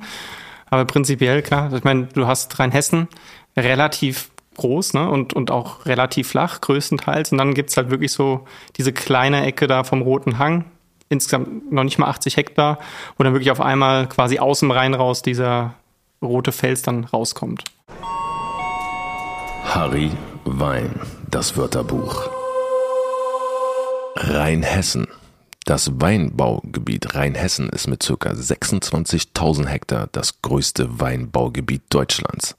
Aber 0.69 0.85
prinzipiell, 0.85 1.41
klar, 1.41 1.71
ich 1.73 1.83
meine, 1.83 2.07
du 2.13 2.25
hast 2.25 2.59
Rheinhessen 2.59 3.07
relativ 3.55 4.29
groß 4.55 4.93
ne? 4.93 5.09
und, 5.09 5.33
und 5.33 5.51
auch 5.51 5.85
relativ 5.85 6.29
flach, 6.29 6.61
größtenteils. 6.61 7.31
Und 7.31 7.37
dann 7.37 7.53
gibt's 7.53 7.77
halt 7.77 7.89
wirklich 7.89 8.11
so 8.11 8.45
diese 8.77 8.93
kleine 8.93 9.45
Ecke 9.45 9.67
da 9.67 9.83
vom 9.83 10.01
Roten 10.01 10.39
Hang, 10.39 10.65
insgesamt 11.09 11.71
noch 11.71 11.83
nicht 11.83 11.99
mal 11.99 12.07
80 12.07 12.37
Hektar, 12.37 12.79
wo 13.17 13.23
dann 13.23 13.33
wirklich 13.33 13.51
auf 13.51 13.61
einmal 13.61 14.07
quasi 14.07 14.39
aus 14.39 14.61
dem 14.61 14.71
Rhein 14.71 14.93
raus 14.93 15.21
dieser 15.21 15.75
rote 16.21 16.51
Fels 16.51 16.81
dann 16.81 17.03
rauskommt. 17.03 17.65
Harry 19.73 20.11
Wein, 20.45 20.99
das 21.31 21.57
Wörterbuch. 21.57 22.29
Rheinhessen. 24.15 25.07
Das 25.65 25.99
Weinbaugebiet 25.99 27.15
Rheinhessen 27.15 27.69
ist 27.69 27.87
mit 27.87 28.01
ca. 28.01 28.13
26.000 28.13 29.65
Hektar 29.65 30.09
das 30.11 30.43
größte 30.43 30.99
Weinbaugebiet 30.99 31.81
Deutschlands. 31.89 32.55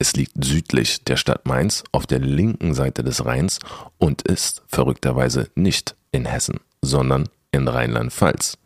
Es 0.00 0.14
liegt 0.14 0.44
südlich 0.44 1.04
der 1.04 1.16
Stadt 1.16 1.46
Mainz 1.46 1.84
auf 1.92 2.04
der 2.04 2.18
linken 2.18 2.74
Seite 2.74 3.04
des 3.04 3.24
Rheins 3.24 3.60
und 3.98 4.22
ist 4.22 4.64
verrückterweise 4.66 5.48
nicht 5.54 5.94
in 6.10 6.24
Hessen, 6.24 6.58
sondern 6.82 7.28
in 7.52 7.68
Rheinland-Pfalz. 7.68 8.58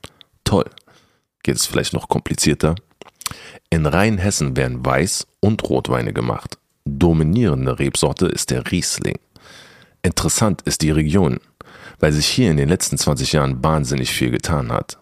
Toll. 0.45 0.65
Geht 1.43 1.57
es 1.57 1.67
vielleicht 1.67 1.93
noch 1.93 2.09
komplizierter? 2.09 2.77
In 3.69 3.85
Rheinhessen 3.85 4.57
werden 4.57 4.83
Weiß- 4.83 5.27
und 5.41 5.63
Rotweine 5.69 6.15
gemacht. 6.15 6.57
Dominierende 6.85 7.79
Rebsorte 7.79 8.27
ist 8.27 8.51
der 8.51 8.71
Riesling. 8.71 9.19
Interessant 10.03 10.63
ist 10.63 10.83
die 10.83 10.91
Region, 10.91 11.39
weil 11.99 12.13
sich 12.13 12.27
hier 12.27 12.51
in 12.51 12.57
den 12.57 12.69
letzten 12.69 12.97
20 12.97 13.33
Jahren 13.33 13.63
wahnsinnig 13.63 14.11
viel 14.11 14.31
getan 14.31 14.73
hat. 14.73 14.99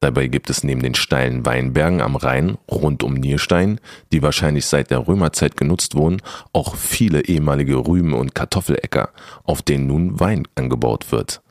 Dabei 0.00 0.28
gibt 0.28 0.48
es 0.48 0.62
neben 0.62 0.80
den 0.80 0.94
steilen 0.94 1.44
Weinbergen 1.44 2.00
am 2.00 2.14
Rhein 2.14 2.56
rund 2.70 3.02
um 3.02 3.14
Nierstein, 3.14 3.80
die 4.12 4.22
wahrscheinlich 4.22 4.66
seit 4.66 4.90
der 4.90 5.08
Römerzeit 5.08 5.56
genutzt 5.56 5.96
wurden, 5.96 6.22
auch 6.52 6.76
viele 6.76 7.24
ehemalige 7.24 7.76
Rüben- 7.76 8.14
und 8.14 8.34
Kartoffeläcker, 8.34 9.10
auf 9.42 9.60
denen 9.60 9.88
nun 9.88 10.20
Wein 10.20 10.46
angebaut 10.54 11.10
wird. 11.10 11.42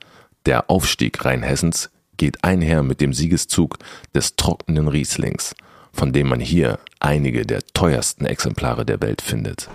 Der 0.45 0.69
Aufstieg 0.69 1.25
Rheinhessens 1.25 1.89
geht 2.15 2.43
einher 2.45 2.83
mit 2.83 3.01
dem 3.01 3.11
Siegeszug 3.13 3.77
des 4.15 4.37
trockenen 4.37 4.87
Rieslings, 4.87 5.53
von 5.97 6.13
dem 6.13 6.27
man 6.29 6.39
hier 6.39 6.79
einige 6.99 7.45
der 7.45 7.61
teuersten 7.73 8.25
Exemplare 8.25 8.85
der 8.85 9.01
Welt 9.01 9.21
findet. 9.21 9.67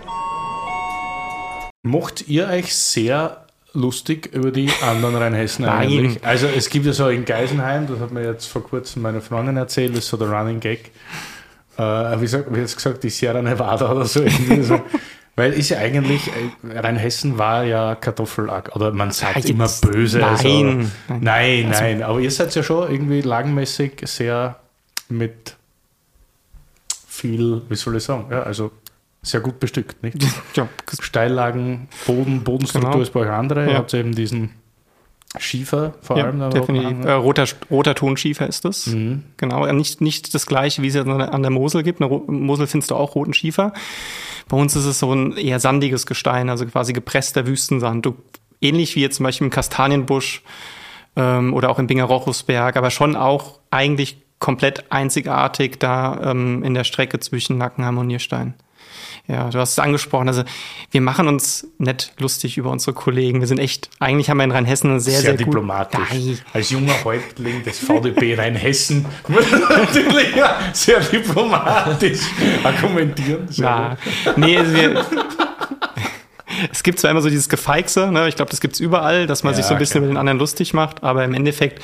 Mocht 1.83 2.27
ihr 2.29 2.47
euch 2.47 2.73
sehr 2.73 3.45
lustig 3.73 4.29
über 4.33 4.51
die 4.51 4.69
anderen 4.81 5.15
Rheinhessen 5.15 5.65
Nein. 5.65 5.87
eigentlich? 5.89 6.25
Also 6.25 6.47
es 6.47 6.69
gibt 6.69 6.85
ja 6.85 6.93
so 6.93 7.09
in 7.09 7.25
Geisenheim, 7.25 7.87
das 7.87 7.99
hat 7.99 8.11
mir 8.11 8.23
jetzt 8.23 8.45
vor 8.45 8.63
kurzem 8.63 9.01
meine 9.01 9.19
Freundin 9.19 9.57
erzählt, 9.57 9.91
das 9.91 10.05
ist 10.05 10.09
so 10.09 10.17
der 10.17 10.29
Running 10.29 10.59
Gag. 10.59 10.91
Äh, 11.77 11.81
wie, 11.81 12.31
wie 12.31 12.59
jetzt 12.59 12.75
gesagt, 12.77 13.03
die 13.03 13.09
Sierra 13.09 13.41
Nevada 13.41 13.91
oder 13.91 14.05
so. 14.05 14.23
so. 14.61 14.79
Weil 15.35 15.53
ist 15.53 15.69
ja 15.69 15.79
eigentlich, 15.79 16.27
äh, 16.27 16.77
Rheinhessen 16.79 17.39
war 17.39 17.63
ja 17.63 17.95
Kartoffelack, 17.95 18.75
oder 18.75 18.91
man 18.91 19.09
sagt 19.11 19.43
Ja, 19.45 19.49
immer 19.49 19.67
böse. 19.81 20.19
nein. 20.19 20.29
also, 20.29 20.47
Nein. 20.47 20.89
nein, 21.21 21.69
nein, 21.71 22.03
aber 22.03 22.19
ihr 22.19 22.29
seid 22.29 22.53
ja 22.53 22.61
schon 22.61 22.89
irgendwie 22.91 23.21
lagenmäßig 23.21 23.93
sehr 24.05 24.57
mit 25.09 25.55
viel, 27.13 27.61
wie 27.69 27.75
soll 27.75 27.95
ich 27.97 28.03
sagen, 28.03 28.25
ja, 28.31 28.41
also 28.43 28.71
sehr 29.21 29.39
gut 29.39 29.59
bestückt, 29.59 30.01
nicht? 30.03 30.17
Ja, 30.55 30.67
Steillagen, 30.99 31.87
Boden, 32.07 32.43
Bodenstruktur 32.43 32.91
Genau. 32.91 33.03
ist 33.03 33.13
bei 33.13 33.21
euch 33.21 33.29
andere. 33.29 33.65
Ihr 33.65 33.71
Ja. 33.73 33.77
habt 33.77 33.93
eben 33.93 34.13
diesen 34.15 34.49
Schiefer 35.37 35.93
vor 36.01 36.17
ja 36.17 36.25
allem. 36.25 36.39
da 36.39 36.49
definitiv. 36.49 37.05
Äh, 37.05 37.11
roter, 37.13 37.45
roter 37.71 37.95
Tonschiefer 37.95 38.47
ist 38.47 38.65
das. 38.65 38.87
Mhm. 38.87 39.23
Genau, 39.37 39.65
nicht, 39.71 40.01
nicht 40.01 40.33
das 40.35 40.45
gleiche, 40.45 40.81
wie 40.81 40.87
es 40.87 40.93
jetzt 40.95 41.07
an 41.07 41.41
der- 41.41 41.51
Mosel 41.51 41.83
gibt. 41.83 42.01
In 42.01 42.09
der 42.09 42.19
Mosel 42.27 42.67
findest 42.67 42.91
du 42.91 42.95
auch 42.95 43.15
roten 43.15 43.33
Schiefer. 43.33 43.73
Bei 44.47 44.57
uns 44.57 44.75
ist 44.75 44.85
es 44.85 44.99
so 44.99 45.11
ein 45.13 45.35
eher 45.37 45.59
sandiges 45.59 46.05
Gestein, 46.05 46.49
also 46.49 46.65
quasi 46.65 46.93
gepresster 46.93 47.47
Wüstensand. 47.47 48.05
Du, 48.05 48.15
ähnlich 48.61 48.95
wie 48.95 49.01
jetzt 49.01 49.15
zum 49.17 49.23
Beispiel 49.23 49.45
im 49.45 49.51
Kastanienbusch 49.51 50.43
ähm, 51.15 51.53
oder 51.53 51.69
auch 51.69 51.79
im 51.79 51.87
Bingerochusberg, 51.87 52.75
aber 52.77 52.91
schon 52.91 53.15
auch 53.15 53.59
eigentlich 53.71 54.17
komplett 54.43 54.91
einzigartig 54.91 55.79
da 55.79 56.19
ähm, 56.31 56.63
in 56.63 56.73
der 56.73 56.83
Strecke 56.83 57.17
zwischen 57.21 57.57
Nackenheim 57.57 57.97
und 57.97 58.07
Nierstein. 58.07 58.55
Ja, 59.25 59.49
du 59.49 59.57
hast 59.57 59.71
es 59.71 59.79
angesprochen. 59.79 60.27
Also 60.27 60.43
wir 60.91 60.99
machen 60.99 61.29
uns 61.29 61.65
nicht 61.77 62.11
lustig 62.19 62.57
über 62.57 62.69
unsere 62.69 62.91
Kollegen. 62.91 63.39
Wir 63.39 63.47
sind 63.47 63.59
echt, 63.59 63.89
eigentlich 64.01 64.29
haben 64.29 64.37
wir 64.39 64.43
in 64.43 64.51
Rheinhessen 64.51 64.89
eine 64.89 64.99
sehr, 64.99 65.13
Sehr, 65.13 65.21
sehr, 65.21 65.31
gut- 65.37 65.47
diplomatisch. 65.47 66.09
Nein, 66.11 66.39
Als 66.51 66.71
junger 66.71 66.93
Häuptling 67.05 67.63
des 67.63 67.79
VDB 67.79 68.35
Rheinhessen 68.35 69.05
natürlich 69.29 70.27
sehr 70.73 70.99
diplomatisch 70.99 72.19
argumentieren. 72.65 73.47
Sehr 73.47 73.97
Na, 74.25 74.35
nee, 74.35 74.57
also 74.57 74.73
wir, 74.73 75.05
es 76.71 76.83
gibt 76.83 76.99
zwar 76.99 77.11
immer 77.11 77.21
so 77.21 77.29
dieses 77.29 77.49
Gefeixe, 77.49 78.11
ne? 78.11 78.27
ich 78.27 78.35
glaube, 78.35 78.51
das 78.51 78.61
gibt's 78.61 78.79
überall, 78.79 79.27
dass 79.27 79.43
man 79.43 79.53
Ja, 79.53 79.57
sich 79.57 79.65
so 79.65 79.73
ein 79.73 79.79
bisschen 79.79 79.93
klar. 79.93 80.01
mit 80.01 80.09
den 80.11 80.17
anderen 80.17 80.39
lustig 80.39 80.73
macht, 80.73 81.03
aber 81.03 81.23
im 81.23 81.33
Endeffekt, 81.33 81.81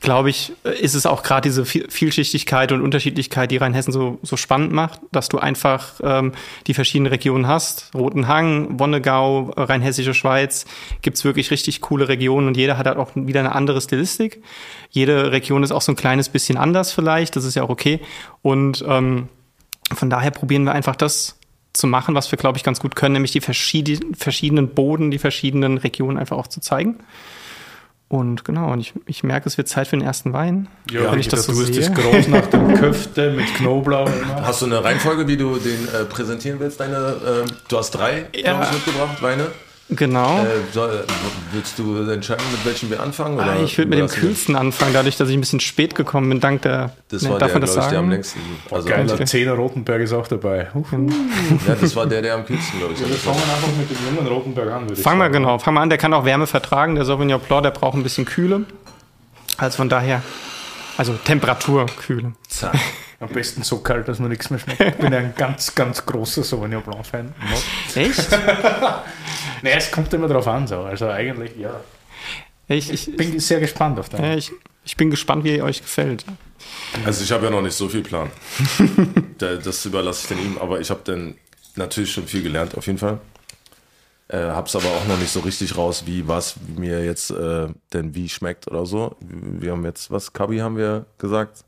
glaube 0.00 0.30
ich, 0.30 0.52
ist 0.80 0.94
es 0.94 1.06
auch 1.06 1.22
gerade 1.22 1.48
diese 1.48 1.62
Vi- 1.62 1.90
Vielschichtigkeit 1.90 2.72
und 2.72 2.82
Unterschiedlichkeit, 2.82 3.50
die 3.50 3.56
Rheinhessen 3.56 3.92
so, 3.92 4.18
so 4.22 4.36
spannend 4.36 4.72
macht, 4.72 5.00
dass 5.12 5.28
du 5.28 5.38
einfach 5.38 6.00
ähm, 6.02 6.32
die 6.66 6.74
verschiedenen 6.74 7.10
Regionen 7.10 7.46
hast. 7.46 7.90
Roten 7.94 8.28
Hang, 8.28 8.78
Wonnegau, 8.78 9.52
äh, 9.56 9.62
Rheinhessische 9.62 10.14
Schweiz, 10.14 10.64
gibt's 11.02 11.24
wirklich 11.24 11.50
richtig 11.50 11.80
coole 11.80 12.08
Regionen 12.08 12.48
und 12.48 12.56
jeder 12.56 12.78
hat 12.78 12.86
halt 12.86 12.98
auch 12.98 13.10
wieder 13.14 13.40
eine 13.40 13.54
andere 13.54 13.80
Stilistik. 13.80 14.42
Jede 14.90 15.32
Region 15.32 15.62
ist 15.62 15.72
auch 15.72 15.82
so 15.82 15.92
ein 15.92 15.96
kleines 15.96 16.28
bisschen 16.28 16.56
anders 16.58 16.92
vielleicht, 16.92 17.36
das 17.36 17.44
ist 17.44 17.54
ja 17.54 17.62
auch 17.62 17.68
okay. 17.70 18.00
Und 18.42 18.84
ähm, 18.86 19.28
von 19.94 20.10
daher 20.10 20.30
probieren 20.30 20.64
wir 20.64 20.72
einfach 20.72 20.94
das 20.94 21.36
zu 21.72 21.86
machen, 21.86 22.14
was 22.14 22.30
wir, 22.32 22.38
glaube 22.38 22.58
ich, 22.58 22.64
ganz 22.64 22.80
gut 22.80 22.96
können, 22.96 23.12
nämlich 23.14 23.32
die 23.32 23.40
verschiedenen, 23.40 24.14
verschiedenen 24.14 24.68
Boden, 24.74 25.10
die 25.10 25.18
verschiedenen 25.18 25.78
Regionen 25.78 26.18
einfach 26.18 26.36
auch 26.36 26.46
zu 26.48 26.60
zeigen. 26.60 26.98
Und 28.08 28.44
genau, 28.44 28.72
und 28.72 28.80
ich, 28.80 28.92
ich 29.06 29.22
merke, 29.22 29.48
es 29.48 29.56
wird 29.56 29.68
Zeit 29.68 29.86
für 29.86 29.96
den 29.96 30.04
ersten 30.04 30.32
Wein. 30.32 30.66
Ja, 30.90 31.12
wenn 31.12 31.20
ich 31.20 31.28
das 31.28 31.44
so 31.44 31.52
du 31.52 31.60
hast 31.60 31.72
sehe. 31.72 31.88
das 31.88 31.94
groß 31.94 32.26
nach 32.26 32.46
dem 32.46 32.74
Köfte 32.80 33.30
mit 33.30 33.46
Knoblauch. 33.54 34.10
immer. 34.10 34.44
Hast 34.44 34.62
du 34.62 34.66
eine 34.66 34.82
Reihenfolge, 34.82 35.28
wie 35.28 35.36
du 35.36 35.58
den 35.58 35.86
äh, 35.94 36.04
präsentieren 36.06 36.58
willst? 36.58 36.80
Deine, 36.80 37.44
äh, 37.46 37.50
du 37.68 37.78
hast 37.78 37.92
drei, 37.92 38.26
Ja. 38.34 38.68
mitgebracht, 38.72 39.22
Weine. 39.22 39.46
Genau. 39.90 40.38
Äh, 40.44 40.46
soll, 40.72 41.04
willst 41.52 41.78
du 41.78 41.96
entscheiden, 42.08 42.44
mit 42.52 42.64
welchem 42.64 42.90
wir 42.90 43.00
anfangen? 43.00 43.38
Ah, 43.40 43.42
Oder 43.42 43.62
ich 43.62 43.76
würde 43.76 43.90
mit 43.90 43.98
dem 43.98 44.08
kühlsten 44.08 44.54
anfangen, 44.54 44.92
dadurch, 44.92 45.16
dass 45.16 45.28
ich 45.28 45.36
ein 45.36 45.40
bisschen 45.40 45.60
spät 45.60 45.94
gekommen 45.94 46.28
bin, 46.28 46.40
dank 46.40 46.62
der. 46.62 46.92
Das 47.08 47.22
ne, 47.22 47.30
war 47.30 47.38
darf 47.38 47.48
der, 47.50 47.54
man 47.56 47.60
das 47.62 47.70
ich, 47.70 47.74
der 47.76 47.84
am 47.84 47.90
sagen? 47.94 48.10
längsten. 48.10 48.40
Also, 48.70 48.88
Geiler 48.88 49.12
Okay. 49.12 49.24
Zehner 49.24 49.52
Rotenberg 49.54 50.02
ist 50.02 50.12
auch 50.12 50.28
dabei. 50.28 50.68
Uh. 50.74 50.84
ja, 51.66 51.74
das 51.80 51.96
war 51.96 52.06
der, 52.06 52.22
der 52.22 52.34
am 52.34 52.44
kühlsten, 52.46 52.78
glaube 52.78 52.94
ich. 52.94 53.00
Wir 53.00 53.08
fangen 53.16 53.38
einfach 53.38 53.68
mit 53.76 53.90
dem 53.90 54.16
jungen 54.16 54.28
Rotenberg 54.28 54.70
an, 54.70 54.88
würde 54.88 55.02
Fangen 55.02 55.18
wir 55.18 55.24
sagen. 55.24 55.32
genau, 55.34 55.58
fangen 55.58 55.76
wir 55.76 55.80
an. 55.80 55.88
Der 55.88 55.98
kann 55.98 56.14
auch 56.14 56.24
Wärme 56.24 56.46
vertragen. 56.46 56.94
Der 56.94 57.04
Sauvignon 57.04 57.40
Blanc, 57.40 57.64
der 57.64 57.70
braucht 57.70 57.96
ein 57.96 58.02
bisschen 58.04 58.24
Kühle. 58.24 58.64
Also 59.58 59.76
von 59.76 59.88
daher, 59.88 60.22
also 61.00 61.14
Temperaturkühle. 61.14 62.32
Zack. 62.48 62.74
Am 63.20 63.28
besten 63.30 63.62
so 63.62 63.78
kalt, 63.78 64.06
dass 64.06 64.18
man 64.18 64.28
nichts 64.28 64.50
mehr 64.50 64.58
schmeckt. 64.58 64.80
Ich 64.80 64.94
bin 64.96 65.12
ein 65.14 65.32
ganz, 65.34 65.74
ganz 65.74 66.04
großer 66.04 66.42
Sauvignon 66.42 66.82
Blanc-Fan. 66.82 67.34
Echt? 67.94 68.28
Nee, 69.62 69.72
es 69.72 69.90
kommt 69.90 70.12
immer 70.14 70.26
drauf 70.28 70.46
an, 70.48 70.66
so. 70.66 70.80
Also 70.80 71.08
eigentlich, 71.08 71.52
ja. 71.58 71.80
Ich, 72.68 72.90
ich, 72.90 73.14
Bin 73.16 73.38
sehr 73.40 73.60
gespannt 73.60 73.98
auf 73.98 74.10
ja, 74.12 74.18
deinen. 74.18 74.38
ich, 74.38 74.52
ich 74.84 74.96
bin 74.96 75.10
gespannt, 75.10 75.44
wie 75.44 75.56
er 75.56 75.64
euch 75.64 75.82
gefällt. 75.82 76.24
Also 77.04 77.24
ich 77.24 77.30
habe 77.32 77.44
ja 77.46 77.50
noch 77.50 77.60
nicht 77.62 77.74
so 77.74 77.88
viel 77.88 78.02
Plan. 78.02 78.30
Da- 79.38 79.56
das 79.56 79.84
überlasse 79.86 80.22
ich 80.22 80.28
dann 80.28 80.38
ihm, 80.46 80.58
aber 80.58 80.80
ich 80.80 80.88
habe 80.90 81.00
dann 81.04 81.34
natürlich 81.76 82.12
schon 82.12 82.26
viel 82.26 82.42
gelernt, 82.42 82.74
auf 82.76 82.86
jeden 82.86 82.98
Fall. 82.98 83.18
Äh, 84.30 84.50
hab's 84.50 84.76
aber 84.76 84.86
auch 84.86 85.06
noch 85.08 85.18
nicht 85.18 85.32
so 85.32 85.40
richtig 85.40 85.76
raus, 85.76 86.04
wie 86.06 86.28
was 86.28 86.54
mir 86.76 87.04
jetzt 87.04 87.32
äh, 87.32 87.66
denn 87.92 88.14
wie 88.14 88.28
schmeckt 88.28 88.68
oder 88.68 88.86
so. 88.86 89.16
Wir 89.20 89.72
haben 89.72 89.84
jetzt, 89.84 90.12
was, 90.12 90.32
Kabi 90.32 90.58
haben 90.58 90.76
wir 90.76 91.06
gesagt, 91.18 91.64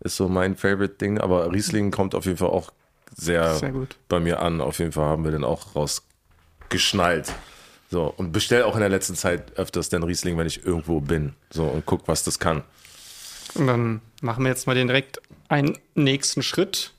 ist 0.00 0.16
so 0.16 0.26
mein 0.26 0.56
Favorite-Ding, 0.56 1.18
aber 1.18 1.52
Riesling 1.52 1.90
kommt 1.90 2.14
auf 2.14 2.24
jeden 2.24 2.38
Fall 2.38 2.48
auch 2.48 2.70
sehr, 3.14 3.56
Sehr 3.56 3.72
gut. 3.72 3.96
bei 4.08 4.20
mir 4.20 4.40
an. 4.40 4.62
Auf 4.62 4.78
jeden 4.78 4.92
Fall 4.92 5.04
haben 5.04 5.24
wir 5.24 5.32
den 5.32 5.44
auch 5.44 5.74
rausgeschnallt. 5.74 7.30
So, 7.90 8.04
und 8.16 8.32
bestell 8.32 8.62
auch 8.62 8.74
in 8.74 8.80
der 8.80 8.88
letzten 8.88 9.14
Zeit 9.14 9.58
öfters 9.58 9.90
den 9.90 10.02
Riesling, 10.02 10.38
wenn 10.38 10.46
ich 10.46 10.64
irgendwo 10.64 11.00
bin. 11.00 11.34
So, 11.50 11.64
und 11.64 11.84
guck, 11.84 12.08
was 12.08 12.24
das 12.24 12.38
kann. 12.38 12.62
Und 13.54 13.66
dann 13.66 14.00
machen 14.22 14.44
wir 14.44 14.50
jetzt 14.50 14.66
mal 14.66 14.74
den 14.74 14.86
direkt 14.86 15.20
einen 15.48 15.76
nächsten 15.94 16.42
Schritt. 16.42 16.92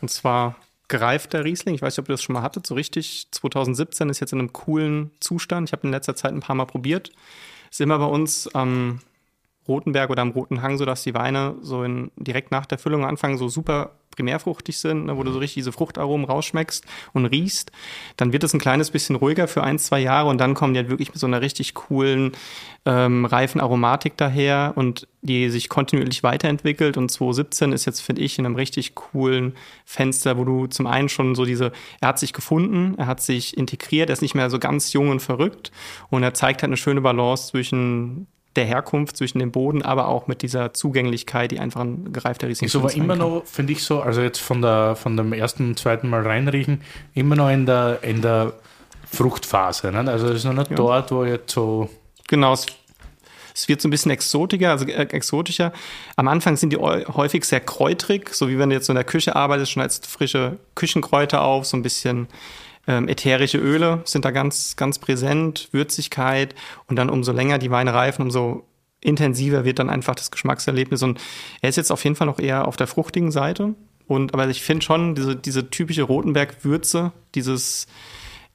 Und 0.00 0.10
zwar 0.10 0.56
gereifter 0.92 1.42
Riesling. 1.42 1.74
Ich 1.74 1.80
weiß 1.80 1.96
nicht, 1.96 2.00
ob 2.00 2.10
ihr 2.10 2.12
das 2.12 2.22
schon 2.22 2.34
mal 2.34 2.42
hattet. 2.42 2.66
So 2.66 2.74
richtig 2.74 3.26
2017 3.30 4.10
ist 4.10 4.20
jetzt 4.20 4.34
in 4.34 4.40
einem 4.40 4.52
coolen 4.52 5.10
Zustand. 5.20 5.70
Ich 5.70 5.72
habe 5.72 5.86
in 5.86 5.90
letzter 5.90 6.14
Zeit 6.14 6.32
ein 6.32 6.40
paar 6.40 6.54
Mal 6.54 6.66
probiert. 6.66 7.10
Ist 7.70 7.80
immer 7.80 7.98
bei 7.98 8.04
uns 8.04 8.54
am 8.54 9.00
Rotenberg 9.68 10.10
oder 10.10 10.22
am 10.22 10.30
Roten 10.30 10.62
Hang 10.62 10.76
so, 10.78 10.84
dass 10.84 11.02
die 11.02 11.14
Weine 11.14 11.54
so 11.60 11.84
in, 11.84 12.10
direkt 12.16 12.50
nach 12.50 12.66
der 12.66 12.78
Füllung 12.78 13.04
anfangen, 13.04 13.38
so 13.38 13.48
super 13.48 13.92
primärfruchtig 14.12 14.78
sind, 14.78 15.06
ne, 15.06 15.16
wo 15.16 15.22
du 15.22 15.32
so 15.32 15.38
richtig 15.38 15.54
diese 15.54 15.72
Fruchtaromen 15.72 16.26
rausschmeckst 16.26 16.84
und 17.12 17.26
riechst. 17.26 17.72
Dann 18.16 18.32
wird 18.32 18.44
es 18.44 18.54
ein 18.54 18.60
kleines 18.60 18.90
bisschen 18.90 19.16
ruhiger 19.16 19.48
für 19.48 19.62
ein, 19.62 19.78
zwei 19.78 20.00
Jahre 20.00 20.28
und 20.28 20.38
dann 20.38 20.54
kommen 20.54 20.74
die 20.74 20.78
halt 20.78 20.90
wirklich 20.90 21.08
mit 21.08 21.18
so 21.18 21.26
einer 21.26 21.40
richtig 21.40 21.74
coolen, 21.74 22.32
ähm, 22.84 23.24
reifen 23.24 23.60
Aromatik 23.60 24.16
daher 24.16 24.72
und 24.76 25.08
die 25.22 25.50
sich 25.50 25.68
kontinuierlich 25.68 26.22
weiterentwickelt. 26.22 26.96
Und 26.96 27.10
2017 27.10 27.72
ist 27.72 27.84
jetzt, 27.84 28.00
finde 28.00 28.22
ich, 28.22 28.38
in 28.38 28.46
einem 28.46 28.56
richtig 28.56 28.94
coolen 28.94 29.54
Fenster, 29.84 30.36
wo 30.36 30.44
du 30.44 30.66
zum 30.66 30.86
einen 30.86 31.08
schon 31.08 31.34
so 31.34 31.44
diese, 31.44 31.72
er 32.00 32.08
hat 32.08 32.18
sich 32.18 32.32
gefunden, 32.32 32.94
er 32.98 33.06
hat 33.06 33.22
sich 33.22 33.56
integriert, 33.56 34.10
er 34.10 34.14
ist 34.14 34.22
nicht 34.22 34.34
mehr 34.34 34.50
so 34.50 34.58
ganz 34.58 34.92
jung 34.92 35.08
und 35.08 35.20
verrückt 35.20 35.72
und 36.10 36.22
er 36.22 36.34
zeigt 36.34 36.62
halt 36.62 36.68
eine 36.68 36.76
schöne 36.76 37.00
Balance 37.00 37.48
zwischen 37.48 38.26
der 38.56 38.64
Herkunft, 38.66 39.16
zwischen 39.16 39.38
dem 39.38 39.50
Boden, 39.50 39.82
aber 39.82 40.08
auch 40.08 40.26
mit 40.26 40.42
dieser 40.42 40.74
Zugänglichkeit, 40.74 41.50
die 41.50 41.58
einfach 41.58 41.80
ein 41.80 42.12
gereifter 42.12 42.48
Riesling 42.48 42.66
Ist 42.66 42.76
aber 42.76 42.90
sein 42.90 42.98
immer 43.04 43.16
kann. 43.16 43.28
noch, 43.28 43.42
finde 43.46 43.72
ich 43.72 43.82
so, 43.82 44.00
also 44.00 44.20
jetzt 44.20 44.40
von, 44.40 44.60
der, 44.62 44.94
von 44.96 45.16
dem 45.16 45.32
ersten, 45.32 45.76
zweiten 45.76 46.08
Mal 46.10 46.22
reinriechen, 46.26 46.82
immer 47.14 47.36
noch 47.36 47.48
in 47.50 47.64
der, 47.66 48.00
in 48.02 48.20
der 48.20 48.52
Fruchtphase. 49.10 49.90
Ne? 49.92 50.10
Also 50.10 50.28
es 50.28 50.36
ist 50.36 50.44
noch 50.44 50.54
nicht 50.54 50.70
Ja. 50.70 50.76
dort, 50.76 51.10
wo 51.12 51.24
jetzt 51.24 51.52
so 51.52 51.88
Genau, 52.28 52.54
es, 52.54 52.66
wird 53.68 53.80
so 53.82 53.88
ein 53.88 53.90
bisschen 53.90 54.10
exotischer, 54.10 54.70
also 54.70 54.86
äh, 54.86 55.02
exotischer. 55.02 55.72
Am 56.16 56.28
Anfang 56.28 56.56
sind 56.56 56.72
die 56.72 56.78
häufig 56.78 57.44
sehr 57.44 57.60
kräutrig, 57.60 58.32
so 58.34 58.48
wie 58.48 58.58
wenn 58.58 58.70
du 58.70 58.74
jetzt 58.76 58.86
so 58.86 58.92
in 58.92 58.96
der 58.96 59.04
Küche 59.04 59.36
arbeitest, 59.36 59.72
schon 59.72 59.82
als 59.82 59.98
frische 60.06 60.58
Küchenkräuter 60.74 61.42
auf, 61.42 61.66
so 61.66 61.76
ein 61.76 61.82
bisschen 61.82 62.28
ähm, 62.86 63.08
ätherische 63.08 63.58
Öle 63.58 64.02
sind 64.04 64.24
da 64.24 64.30
ganz, 64.30 64.76
ganz 64.76 64.98
präsent, 64.98 65.68
Würzigkeit. 65.72 66.54
Und 66.86 66.96
dann 66.96 67.10
umso 67.10 67.32
länger 67.32 67.58
die 67.58 67.70
Weine 67.70 67.94
reifen, 67.94 68.22
umso 68.22 68.66
intensiver 69.00 69.64
wird 69.64 69.78
dann 69.78 69.90
einfach 69.90 70.14
das 70.14 70.30
Geschmackserlebnis. 70.30 71.02
Und 71.02 71.20
er 71.60 71.68
ist 71.68 71.76
jetzt 71.76 71.92
auf 71.92 72.02
jeden 72.04 72.16
Fall 72.16 72.26
noch 72.26 72.38
eher 72.38 72.66
auf 72.66 72.76
der 72.76 72.86
fruchtigen 72.86 73.30
Seite. 73.30 73.74
Und 74.06 74.34
aber 74.34 74.48
ich 74.48 74.62
finde 74.62 74.84
schon 74.84 75.14
diese, 75.14 75.36
diese 75.36 75.70
typische 75.70 76.02
Rotenberg-Würze, 76.02 77.12
dieses 77.34 77.86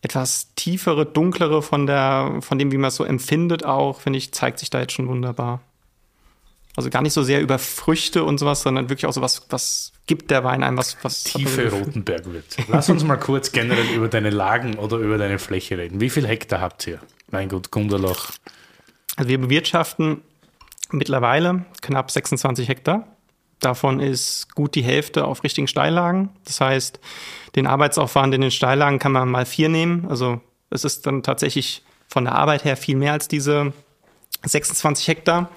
etwas 0.02 0.54
tiefere, 0.56 1.06
dunklere 1.06 1.62
von 1.62 1.88
der, 1.88 2.38
von 2.42 2.60
dem, 2.60 2.72
wie 2.72 2.78
man 2.78 2.90
es 2.90 2.96
so 2.96 3.04
empfindet, 3.04 3.66
auch, 3.66 4.02
finde 4.02 4.18
ich, 4.18 4.32
zeigt 4.32 4.60
sich 4.60 4.70
da 4.70 4.80
jetzt 4.80 4.94
schon 4.94 5.08
wunderbar. 5.08 5.62
Also 6.76 6.90
gar 6.92 7.02
nicht 7.02 7.14
so 7.14 7.24
sehr 7.24 7.42
über 7.42 7.58
Früchte 7.58 8.24
und 8.24 8.38
sowas, 8.38 8.62
sondern 8.62 8.90
wirklich 8.90 9.08
auch 9.08 9.14
so 9.14 9.22
was, 9.22 9.48
was 9.50 9.94
gibt 10.08 10.32
der 10.32 10.44
Wein 10.44 10.64
einem, 10.64 10.78
was, 10.78 10.98
was 11.04 11.24
Tiefe 11.24 11.70
Rotenberg-Würze. 11.70 12.64
Lass 12.70 12.90
uns 12.90 13.04
mal 13.04 13.18
kurz 13.18 13.52
generell 13.52 13.88
über 13.94 14.08
deine 14.08 14.30
Lagen 14.30 14.76
oder 14.76 14.98
über 14.98 15.18
deine 15.18 15.38
Fläche 15.38 15.78
reden. 15.78 16.02
Wie 16.02 16.10
viel 16.10 16.26
Hektar 16.26 16.62
habt 16.62 16.88
ihr? 16.88 17.00
Mein 17.30 17.50
Gott, 17.50 17.72
Gunderloch. 17.72 18.30
Also 19.18 19.30
wir 19.30 19.38
bewirtschaften 19.38 20.22
mittlerweile 20.92 21.66
knapp 21.82 22.10
26 22.10 22.70
Hektar. 22.70 23.08
Davon 23.60 24.00
ist 24.00 24.54
gut 24.56 24.76
die 24.76 24.84
Hälfte 24.84 25.26
auf 25.26 25.44
richtigen 25.44 25.68
Steillagen. 25.68 26.30
Das 26.46 26.62
heißt, 26.62 27.00
den 27.56 27.68
Arbeitsaufwand 27.68 28.34
in 28.34 28.42
den 28.42 28.52
Steillagen 28.52 29.00
kann 29.00 29.12
man 29.12 29.28
mal 29.30 29.46
vier 29.46 29.68
nehmen. 29.68 30.08
Also 30.10 30.40
es 30.70 30.86
ist 30.86 31.06
dann 31.06 31.24
tatsächlich 31.24 31.84
von 32.08 32.24
der 32.24 32.36
Arbeit 32.36 32.64
her 32.64 32.78
viel 32.78 32.96
mehr 32.96 33.14
als 33.14 33.28
diese 33.28 33.74
26 34.44 35.08
Hektar. 35.08 35.50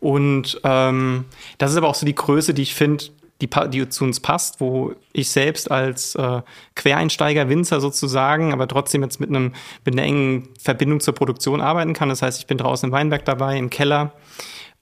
Und 0.00 0.60
ähm, 0.64 1.26
das 1.58 1.72
ist 1.72 1.76
aber 1.76 1.88
auch 1.88 1.94
so 1.94 2.06
die 2.06 2.14
Größe, 2.14 2.54
die 2.54 2.62
ich 2.62 2.74
finde, 2.74 3.04
die, 3.42 3.50
die, 3.70 3.88
zu 3.88 4.04
uns 4.04 4.20
passt, 4.20 4.60
wo 4.60 4.94
ich 5.12 5.30
selbst 5.30 5.70
als 5.70 6.14
äh, 6.14 6.42
Quereinsteiger, 6.74 7.48
Winzer 7.48 7.80
sozusagen, 7.80 8.52
aber 8.52 8.68
trotzdem 8.68 9.02
jetzt 9.02 9.20
mit, 9.20 9.30
einem, 9.30 9.52
mit 9.84 9.94
einer 9.94 10.04
engen 10.04 10.48
Verbindung 10.58 11.00
zur 11.00 11.14
Produktion 11.14 11.60
arbeiten 11.60 11.92
kann. 11.92 12.08
Das 12.08 12.22
heißt, 12.22 12.38
ich 12.38 12.46
bin 12.46 12.58
draußen 12.58 12.88
im 12.88 12.92
Weinberg 12.92 13.24
dabei, 13.24 13.58
im 13.58 13.70
Keller. 13.70 14.12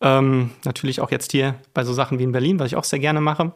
Ähm, 0.00 0.50
natürlich 0.64 1.00
auch 1.00 1.10
jetzt 1.10 1.32
hier 1.32 1.56
bei 1.74 1.84
so 1.84 1.92
Sachen 1.92 2.18
wie 2.18 2.24
in 2.24 2.32
Berlin, 2.32 2.58
was 2.58 2.68
ich 2.68 2.76
auch 2.76 2.84
sehr 2.84 2.98
gerne 2.98 3.20
mache. 3.20 3.52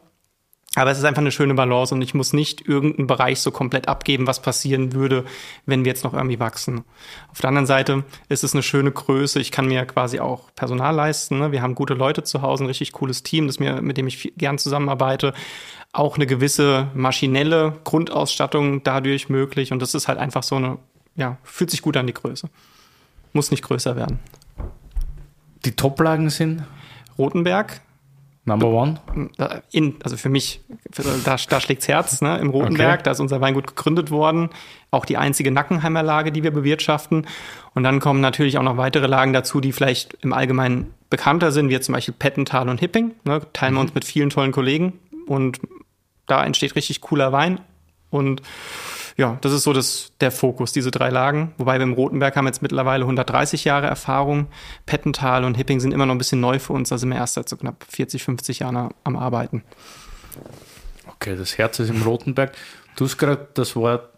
Aber 0.75 0.91
es 0.91 0.97
ist 0.97 1.05
einfach 1.05 1.21
eine 1.21 1.31
schöne 1.31 1.53
Balance 1.53 1.95
und 1.95 2.01
ich 2.01 2.13
muss 2.13 2.33
nicht 2.33 2.67
irgendeinen 2.67 3.07
Bereich 3.07 3.39
so 3.39 3.49
komplett 3.49 3.87
abgeben, 3.87 4.27
was 4.27 4.41
passieren 4.41 4.93
würde, 4.93 5.23
wenn 5.65 5.85
wir 5.85 5.91
jetzt 5.91 6.03
noch 6.03 6.13
irgendwie 6.13 6.39
wachsen. 6.39 6.83
Auf 7.31 7.39
der 7.39 7.47
anderen 7.47 7.65
Seite 7.65 8.03
ist 8.27 8.43
es 8.43 8.53
eine 8.53 8.61
schöne 8.61 8.91
Größe. 8.91 9.39
Ich 9.39 9.51
kann 9.51 9.67
mir 9.67 9.85
quasi 9.85 10.19
auch 10.19 10.53
Personal 10.55 10.93
leisten. 10.93 11.39
Ne? 11.39 11.53
Wir 11.53 11.61
haben 11.61 11.75
gute 11.75 11.93
Leute 11.93 12.23
zu 12.23 12.41
Hause, 12.41 12.65
ein 12.65 12.67
richtig 12.67 12.91
cooles 12.91 13.23
Team, 13.23 13.47
das 13.47 13.57
mir, 13.57 13.81
mit 13.81 13.95
dem 13.97 14.07
ich 14.07 14.33
gern 14.35 14.57
zusammenarbeite. 14.57 15.33
Auch 15.93 16.17
eine 16.17 16.27
gewisse 16.27 16.89
maschinelle 16.93 17.77
Grundausstattung 17.85 18.83
dadurch 18.83 19.29
möglich. 19.29 19.71
Und 19.71 19.81
das 19.81 19.95
ist 19.95 20.09
halt 20.09 20.19
einfach 20.19 20.43
so 20.43 20.57
eine, 20.57 20.77
ja, 21.15 21.37
fühlt 21.43 21.71
sich 21.71 21.81
gut 21.81 21.95
an 21.95 22.05
die 22.05 22.13
Größe. 22.13 22.49
Muss 23.31 23.49
nicht 23.49 23.63
größer 23.63 23.95
werden. 23.95 24.19
Die 25.63 25.71
Toplagen 25.71 26.29
sind? 26.29 26.63
Rotenberg, 27.17 27.81
Number 28.47 28.67
one? 28.67 28.99
In, 29.71 29.95
also 30.03 30.17
für 30.17 30.29
mich, 30.29 30.61
da, 31.25 31.35
da 31.49 31.59
schlägt's 31.59 31.87
Herz, 31.87 32.21
ne? 32.21 32.37
im 32.37 32.49
Rotenberg, 32.49 32.95
okay. 32.95 33.03
da 33.03 33.11
ist 33.11 33.19
unser 33.19 33.41
Weingut 33.41 33.67
gegründet 33.67 34.11
worden. 34.11 34.49
Auch 34.91 35.05
die 35.05 35.17
einzige 35.17 35.49
Nackenheimer 35.49 36.03
Lage, 36.03 36.31
die 36.31 36.43
wir 36.43 36.51
bewirtschaften. 36.51 37.25
Und 37.73 37.83
dann 37.83 37.99
kommen 37.99 38.21
natürlich 38.21 38.59
auch 38.59 38.63
noch 38.63 38.77
weitere 38.77 39.07
Lagen 39.07 39.33
dazu, 39.33 39.61
die 39.61 39.71
vielleicht 39.71 40.13
im 40.21 40.31
Allgemeinen 40.31 40.93
bekannter 41.09 41.51
sind, 41.51 41.69
wie 41.69 41.79
zum 41.79 41.93
Beispiel 41.93 42.13
Pettental 42.17 42.69
und 42.69 42.79
Hipping. 42.79 43.15
Ne? 43.23 43.41
Teilen 43.51 43.73
wir 43.73 43.81
uns 43.81 43.91
mhm. 43.91 43.95
mit 43.95 44.05
vielen 44.05 44.29
tollen 44.29 44.51
Kollegen. 44.51 44.93
Und 45.25 45.59
da 46.27 46.45
entsteht 46.45 46.75
richtig 46.75 47.01
cooler 47.01 47.31
Wein. 47.31 47.59
Und 48.11 48.43
ja, 49.17 49.37
das 49.41 49.53
ist 49.53 49.63
so 49.63 49.71
das, 49.71 50.11
der 50.19 50.31
Fokus, 50.31 50.73
diese 50.73 50.91
drei 50.91 51.09
Lagen. 51.09 51.53
Wobei 51.57 51.79
wir 51.79 51.83
im 51.83 51.93
Rotenberg 51.93 52.35
haben 52.35 52.47
jetzt 52.47 52.61
mittlerweile 52.61 53.03
130 53.03 53.63
Jahre 53.63 53.87
Erfahrung. 53.87 54.47
Pettental 54.85 55.45
und 55.45 55.55
Hipping 55.55 55.79
sind 55.79 55.93
immer 55.93 56.05
noch 56.05 56.15
ein 56.15 56.17
bisschen 56.17 56.41
neu 56.41 56.59
für 56.59 56.73
uns, 56.73 56.89
da 56.89 56.97
sind 56.97 57.09
wir 57.09 57.17
erst 57.17 57.35
seit 57.35 57.47
so 57.47 57.55
knapp 57.55 57.85
40, 57.89 58.23
50 58.23 58.59
Jahren 58.59 58.89
am 59.03 59.15
Arbeiten. 59.15 59.63
Okay, 61.07 61.35
das 61.37 61.57
Herz 61.57 61.79
ist 61.79 61.89
im 61.89 62.01
Rotenberg. 62.01 62.51
Du 62.97 63.05
hast 63.05 63.17
gerade 63.17 63.47
das 63.53 63.75
Wort, 63.75 64.09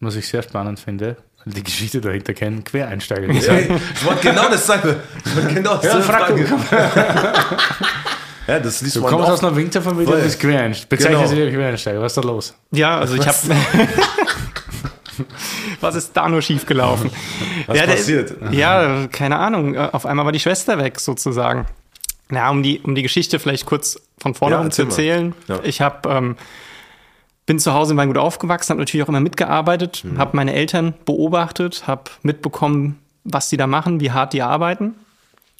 was 0.00 0.16
ich 0.16 0.28
sehr 0.28 0.42
spannend 0.42 0.78
finde, 0.80 1.16
die 1.44 1.62
Geschichte 1.62 2.00
dahinter 2.00 2.34
kennen, 2.34 2.62
Quereinsteiger. 2.62 3.32
Ja, 3.32 3.58
ich 3.58 4.04
wollte 4.04 4.28
genau 4.28 4.48
das 4.48 4.66
sagen. 4.66 4.96
Ich 5.24 5.36
wollte 5.36 5.54
genau 5.54 5.76
das 5.76 5.84
ja, 5.84 6.00
Frage. 6.00 6.46
Ja, 8.46 8.58
das 8.58 8.80
liest 8.80 8.96
du 8.96 9.02
kommst 9.02 9.28
aus 9.28 9.44
einer 9.44 9.54
Winterfamilie 9.54 10.14
und 10.14 10.22
bist 10.22 10.40
Quereinsteiger. 10.40 10.88
Bezeichnet 10.88 11.30
genau. 11.30 11.44
sich 11.44 11.54
Quereinsteiger. 11.54 12.00
Was 12.00 12.16
ist 12.16 12.24
da 12.24 12.28
los? 12.28 12.54
Ja, 12.70 12.98
also 12.98 13.14
ich 13.14 13.26
habe. 13.26 13.36
Was 15.80 15.94
ist 15.94 16.16
da 16.16 16.28
nur 16.28 16.42
schiefgelaufen? 16.42 17.10
Was 17.66 17.78
ja, 17.78 17.86
passiert? 17.86 18.34
Der, 18.40 18.52
ja, 18.52 19.06
keine 19.08 19.38
Ahnung. 19.38 19.76
Auf 19.76 20.06
einmal 20.06 20.24
war 20.24 20.32
die 20.32 20.40
Schwester 20.40 20.78
weg, 20.78 20.98
sozusagen. 20.98 21.66
Na, 22.30 22.50
um 22.50 22.62
die, 22.62 22.80
um 22.80 22.94
die 22.94 23.02
Geschichte 23.02 23.38
vielleicht 23.38 23.66
kurz 23.66 24.00
von 24.18 24.34
vorne 24.34 24.56
ja, 24.56 24.70
zu 24.70 24.82
erzählen. 24.82 25.34
Ja. 25.48 25.60
Ich 25.64 25.80
habe 25.80 26.08
ähm, 26.08 26.36
bin 27.44 27.58
zu 27.58 27.74
Hause 27.74 27.92
in 27.92 27.98
Weingut 27.98 28.16
aufgewachsen, 28.16 28.70
habe 28.70 28.80
natürlich 28.80 29.04
auch 29.04 29.08
immer 29.08 29.20
mitgearbeitet, 29.20 30.02
mhm. 30.04 30.18
habe 30.18 30.36
meine 30.36 30.54
Eltern 30.54 30.94
beobachtet, 31.04 31.86
habe 31.86 32.04
mitbekommen, 32.22 32.98
was 33.24 33.48
die 33.48 33.56
da 33.56 33.66
machen, 33.66 34.00
wie 34.00 34.12
hart 34.12 34.32
die 34.32 34.42
arbeiten. 34.42 34.94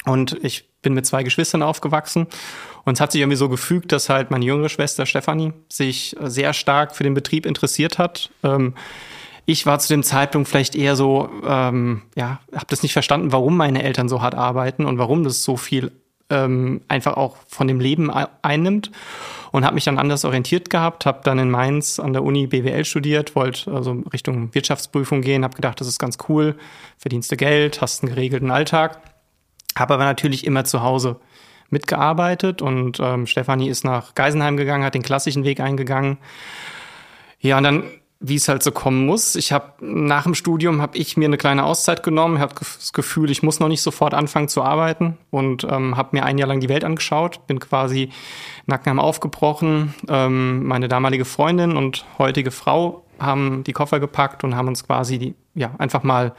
Und 0.04 0.38
ich 0.42 0.64
bin 0.80 0.94
mit 0.94 1.06
zwei 1.06 1.22
Geschwistern 1.22 1.62
aufgewachsen 1.62 2.26
und 2.84 2.94
es 2.94 3.00
hat 3.00 3.12
sich 3.12 3.20
irgendwie 3.20 3.36
so 3.36 3.48
gefügt, 3.48 3.92
dass 3.92 4.08
halt 4.08 4.30
meine 4.30 4.44
jüngere 4.44 4.68
Schwester 4.68 5.06
Stefanie 5.06 5.52
sich 5.68 6.16
sehr 6.20 6.52
stark 6.52 6.96
für 6.96 7.04
den 7.04 7.14
Betrieb 7.14 7.46
interessiert 7.46 7.98
hat. 7.98 8.30
Ähm, 8.42 8.74
ich 9.44 9.66
war 9.66 9.78
zu 9.78 9.88
dem 9.88 10.02
Zeitpunkt 10.02 10.48
vielleicht 10.48 10.76
eher 10.76 10.96
so, 10.96 11.28
ähm, 11.46 12.02
ja, 12.14 12.40
habe 12.54 12.66
das 12.68 12.82
nicht 12.82 12.92
verstanden, 12.92 13.32
warum 13.32 13.56
meine 13.56 13.82
Eltern 13.82 14.08
so 14.08 14.22
hart 14.22 14.34
arbeiten 14.34 14.84
und 14.84 14.98
warum 14.98 15.24
das 15.24 15.42
so 15.42 15.56
viel 15.56 15.92
ähm, 16.30 16.80
einfach 16.88 17.16
auch 17.16 17.36
von 17.48 17.68
dem 17.68 17.80
Leben 17.80 18.10
einnimmt 18.10 18.90
und 19.50 19.64
habe 19.64 19.74
mich 19.74 19.84
dann 19.84 19.98
anders 19.98 20.24
orientiert 20.24 20.70
gehabt, 20.70 21.06
habe 21.06 21.20
dann 21.24 21.38
in 21.38 21.50
Mainz 21.50 21.98
an 21.98 22.12
der 22.12 22.22
Uni 22.22 22.46
BWL 22.46 22.84
studiert, 22.84 23.34
wollte 23.34 23.72
also 23.72 24.02
Richtung 24.12 24.54
Wirtschaftsprüfung 24.54 25.20
gehen, 25.20 25.44
habe 25.44 25.54
gedacht, 25.54 25.80
das 25.80 25.88
ist 25.88 25.98
ganz 25.98 26.18
cool, 26.28 26.56
verdienst 26.96 27.30
du 27.30 27.36
Geld, 27.36 27.80
hast 27.80 28.02
einen 28.02 28.14
geregelten 28.14 28.50
Alltag, 28.50 29.00
habe 29.76 29.94
aber 29.94 30.04
natürlich 30.04 30.46
immer 30.46 30.64
zu 30.64 30.82
Hause 30.82 31.20
mitgearbeitet 31.72 32.62
und 32.62 33.00
ähm, 33.00 33.26
Stefanie 33.26 33.68
ist 33.68 33.84
nach 33.84 34.14
Geisenheim 34.14 34.56
gegangen, 34.56 34.84
hat 34.84 34.94
den 34.94 35.02
klassischen 35.02 35.44
Weg 35.44 35.60
eingegangen. 35.60 36.18
Ja, 37.40 37.58
und 37.58 37.64
dann 37.64 37.84
wie 38.22 38.36
es 38.36 38.48
halt 38.48 38.62
so 38.62 38.70
kommen 38.70 39.04
muss. 39.04 39.34
Ich 39.34 39.52
habe 39.52 39.72
nach 39.80 40.22
dem 40.22 40.34
Studium 40.34 40.80
habe 40.80 40.96
ich 40.96 41.16
mir 41.16 41.24
eine 41.24 41.36
kleine 41.36 41.64
Auszeit 41.64 42.04
genommen, 42.04 42.38
habe 42.38 42.54
das 42.56 42.92
Gefühl, 42.92 43.30
ich 43.30 43.42
muss 43.42 43.58
noch 43.58 43.66
nicht 43.66 43.82
sofort 43.82 44.14
anfangen 44.14 44.48
zu 44.48 44.62
arbeiten 44.62 45.18
und 45.30 45.64
ähm, 45.64 45.96
habe 45.96 46.10
mir 46.12 46.24
ein 46.24 46.38
Jahr 46.38 46.48
lang 46.48 46.60
die 46.60 46.68
Welt 46.68 46.84
angeschaut, 46.84 47.46
bin 47.48 47.58
quasi 47.58 48.10
Nackenheim 48.66 49.00
aufgebrochen. 49.00 49.94
Ähm, 50.08 50.64
meine 50.64 50.86
damalige 50.86 51.24
Freundin 51.24 51.76
und 51.76 52.04
heutige 52.16 52.52
Frau 52.52 53.04
haben 53.18 53.64
die 53.64 53.72
Koffer 53.72 53.98
gepackt 53.98 54.44
und 54.44 54.54
haben 54.54 54.68
uns 54.68 54.86
quasi 54.86 55.18
die 55.18 55.34
ja 55.54 55.72
einfach 55.78 56.04
mal 56.04 56.32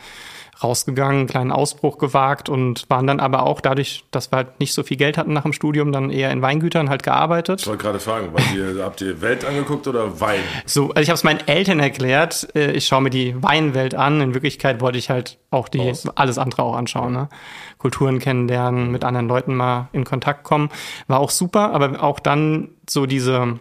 rausgegangen, 0.63 1.19
einen 1.19 1.27
kleinen 1.27 1.51
Ausbruch 1.51 1.97
gewagt 1.97 2.49
und 2.49 2.85
waren 2.89 3.07
dann 3.07 3.19
aber 3.19 3.43
auch 3.43 3.61
dadurch, 3.61 4.03
dass 4.11 4.31
wir 4.31 4.37
halt 4.37 4.59
nicht 4.59 4.73
so 4.73 4.83
viel 4.83 4.97
Geld 4.97 5.17
hatten 5.17 5.33
nach 5.33 5.43
dem 5.43 5.53
Studium, 5.53 5.91
dann 5.91 6.09
eher 6.09 6.31
in 6.31 6.41
Weingütern 6.41 6.89
halt 6.89 7.03
gearbeitet. 7.03 7.61
Ich 7.61 7.67
wollte 7.67 7.83
gerade 7.83 7.99
fragen, 7.99 8.29
ihr, 8.55 8.83
habt 8.83 9.01
ihr 9.01 9.21
Welt 9.21 9.45
angeguckt 9.45 9.87
oder 9.87 10.19
Wein? 10.19 10.39
So, 10.65 10.89
also 10.89 11.01
ich 11.01 11.09
habe 11.09 11.15
es 11.15 11.23
meinen 11.23 11.47
Eltern 11.47 11.79
erklärt, 11.79 12.47
äh, 12.55 12.71
ich 12.71 12.85
schaue 12.85 13.01
mir 13.01 13.09
die 13.09 13.41
Weinwelt 13.41 13.95
an. 13.95 14.21
In 14.21 14.33
Wirklichkeit 14.33 14.81
wollte 14.81 14.97
ich 14.97 15.09
halt 15.09 15.37
auch 15.51 15.69
die 15.69 15.91
Aus. 15.91 16.07
alles 16.15 16.37
andere 16.37 16.63
auch 16.63 16.75
anschauen. 16.75 17.13
Ne? 17.13 17.29
Kulturen 17.77 18.19
kennenlernen, 18.19 18.91
mit 18.91 19.03
anderen 19.03 19.27
Leuten 19.27 19.55
mal 19.55 19.89
in 19.91 20.03
Kontakt 20.03 20.43
kommen. 20.43 20.69
War 21.07 21.19
auch 21.19 21.29
super, 21.29 21.71
aber 21.73 22.01
auch 22.01 22.19
dann 22.19 22.69
so 22.89 23.05
diese 23.05 23.59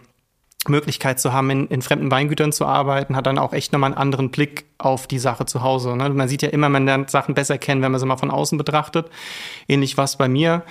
Möglichkeit 0.69 1.19
zu 1.19 1.33
haben, 1.33 1.49
in, 1.49 1.67
in 1.67 1.81
fremden 1.81 2.09
Weingütern 2.11 2.51
zu 2.51 2.65
arbeiten, 2.65 3.15
hat 3.15 3.25
dann 3.25 3.37
auch 3.37 3.53
echt 3.53 3.73
nochmal 3.73 3.91
einen 3.91 3.97
anderen 3.97 4.29
Blick 4.29 4.65
auf 4.77 5.07
die 5.07 5.19
Sache 5.19 5.45
zu 5.45 5.61
Hause. 5.61 5.95
Ne? 5.95 6.09
Man 6.09 6.27
sieht 6.27 6.41
ja 6.41 6.49
immer, 6.49 6.69
man 6.69 6.85
lernt 6.85 7.09
Sachen 7.09 7.35
besser 7.35 7.57
kennen, 7.57 7.81
wenn 7.81 7.91
man 7.91 7.99
sie 7.99 8.05
mal 8.05 8.17
von 8.17 8.31
außen 8.31 8.57
betrachtet. 8.57 9.09
Ähnlich 9.67 9.97
was 9.97 10.17
bei 10.17 10.27
mir. 10.27 10.63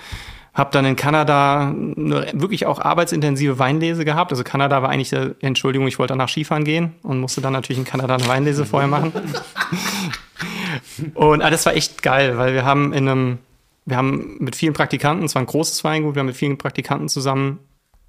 Hab 0.53 0.71
dann 0.71 0.85
in 0.85 0.95
Kanada 0.95 1.69
eine 1.69 2.27
wirklich 2.33 2.67
auch 2.67 2.79
arbeitsintensive 2.79 3.57
Weinlese 3.57 4.05
gehabt. 4.05 4.31
Also 4.31 4.43
Kanada 4.43 4.83
war 4.83 4.89
eigentlich, 4.89 5.09
der, 5.09 5.35
Entschuldigung, 5.41 5.87
ich 5.87 5.97
wollte 5.97 6.13
danach 6.13 6.29
Skifahren 6.29 6.63
gehen 6.63 6.93
und 7.01 7.19
musste 7.19 7.41
dann 7.41 7.53
natürlich 7.53 7.79
in 7.79 7.85
Kanada 7.85 8.15
eine 8.15 8.27
Weinlese 8.27 8.65
vorher 8.65 8.87
machen. 8.87 9.11
und 11.15 11.41
ah, 11.41 11.49
das 11.49 11.65
war 11.65 11.75
echt 11.75 12.03
geil, 12.03 12.37
weil 12.37 12.53
wir 12.53 12.65
haben 12.65 12.93
in 12.93 13.09
einem, 13.09 13.39
wir 13.85 13.97
haben 13.97 14.37
mit 14.39 14.55
vielen 14.55 14.73
Praktikanten, 14.73 15.25
es 15.25 15.33
war 15.33 15.41
ein 15.41 15.47
großes 15.47 15.83
Weingut, 15.83 16.13
wir 16.13 16.19
haben 16.19 16.27
mit 16.27 16.37
vielen 16.37 16.59
Praktikanten 16.59 17.09
zusammen 17.09 17.59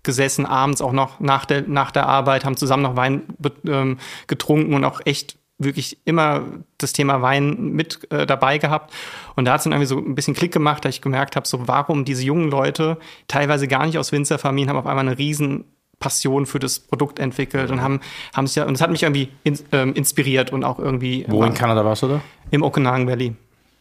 gesessen, 0.05 0.47
abends 0.47 0.81
auch 0.81 0.93
noch 0.93 1.21
nach 1.21 1.45
der, 1.45 1.62
nach 1.62 1.90
der 1.90 2.07
Arbeit, 2.07 2.45
haben 2.45 2.57
zusammen 2.57 2.83
noch 2.83 2.97
Wein 2.97 3.23
ähm, 3.67 3.99
getrunken 4.27 4.75
und 4.75 4.85
auch 4.85 5.01
echt 5.05 5.37
wirklich 5.59 5.99
immer 6.05 6.45
das 6.79 6.93
Thema 6.93 7.23
Wein 7.23 7.73
mit 7.73 8.11
äh, 8.12 8.27
dabei 8.27 8.59
gehabt. 8.59 8.93
Und 9.37 9.47
da 9.47 9.53
hat 9.53 9.61
es 9.61 9.64
dann 9.64 9.73
irgendwie 9.73 9.87
so 9.87 9.99
ein 9.99 10.14
bisschen 10.14 10.35
Klick 10.35 10.53
gemacht, 10.53 10.85
da 10.85 10.88
ich 10.88 11.01
gemerkt 11.01 11.37
habe, 11.37 11.47
so 11.47 11.67
warum 11.69 12.05
diese 12.05 12.25
jungen 12.25 12.51
Leute, 12.51 12.99
teilweise 13.29 13.69
gar 13.69 13.87
nicht 13.87 13.99
aus 13.99 14.12
Winzerfamilien, 14.12 14.69
haben 14.69 14.79
auf 14.79 14.87
einmal 14.87 15.07
eine 15.07 15.19
riesen 15.19 15.64
Passion 16.01 16.47
für 16.47 16.59
das 16.59 16.81
Produkt 16.81 17.19
entwickelt 17.19 17.71
und 17.71 17.81
haben 17.81 18.01
haben 18.35 18.45
es 18.45 18.55
ja 18.57 18.64
und 18.64 18.75
es 18.75 18.81
hat 18.81 18.90
mich 18.90 19.05
irgendwie 19.05 19.29
in, 19.45 19.59
ähm, 19.73 19.95
inspiriert 19.95 20.53
und 20.53 20.64
auch 20.64 20.79
irgendwie 20.79 21.25
Wo 21.29 21.43
in 21.45 21.55
Kanada 21.55 21.85
warst 21.85 22.03
du 22.03 22.09
da? 22.09 22.21
Im 22.51 22.62
Okanagan 22.62 23.07
Valley. 23.07 23.35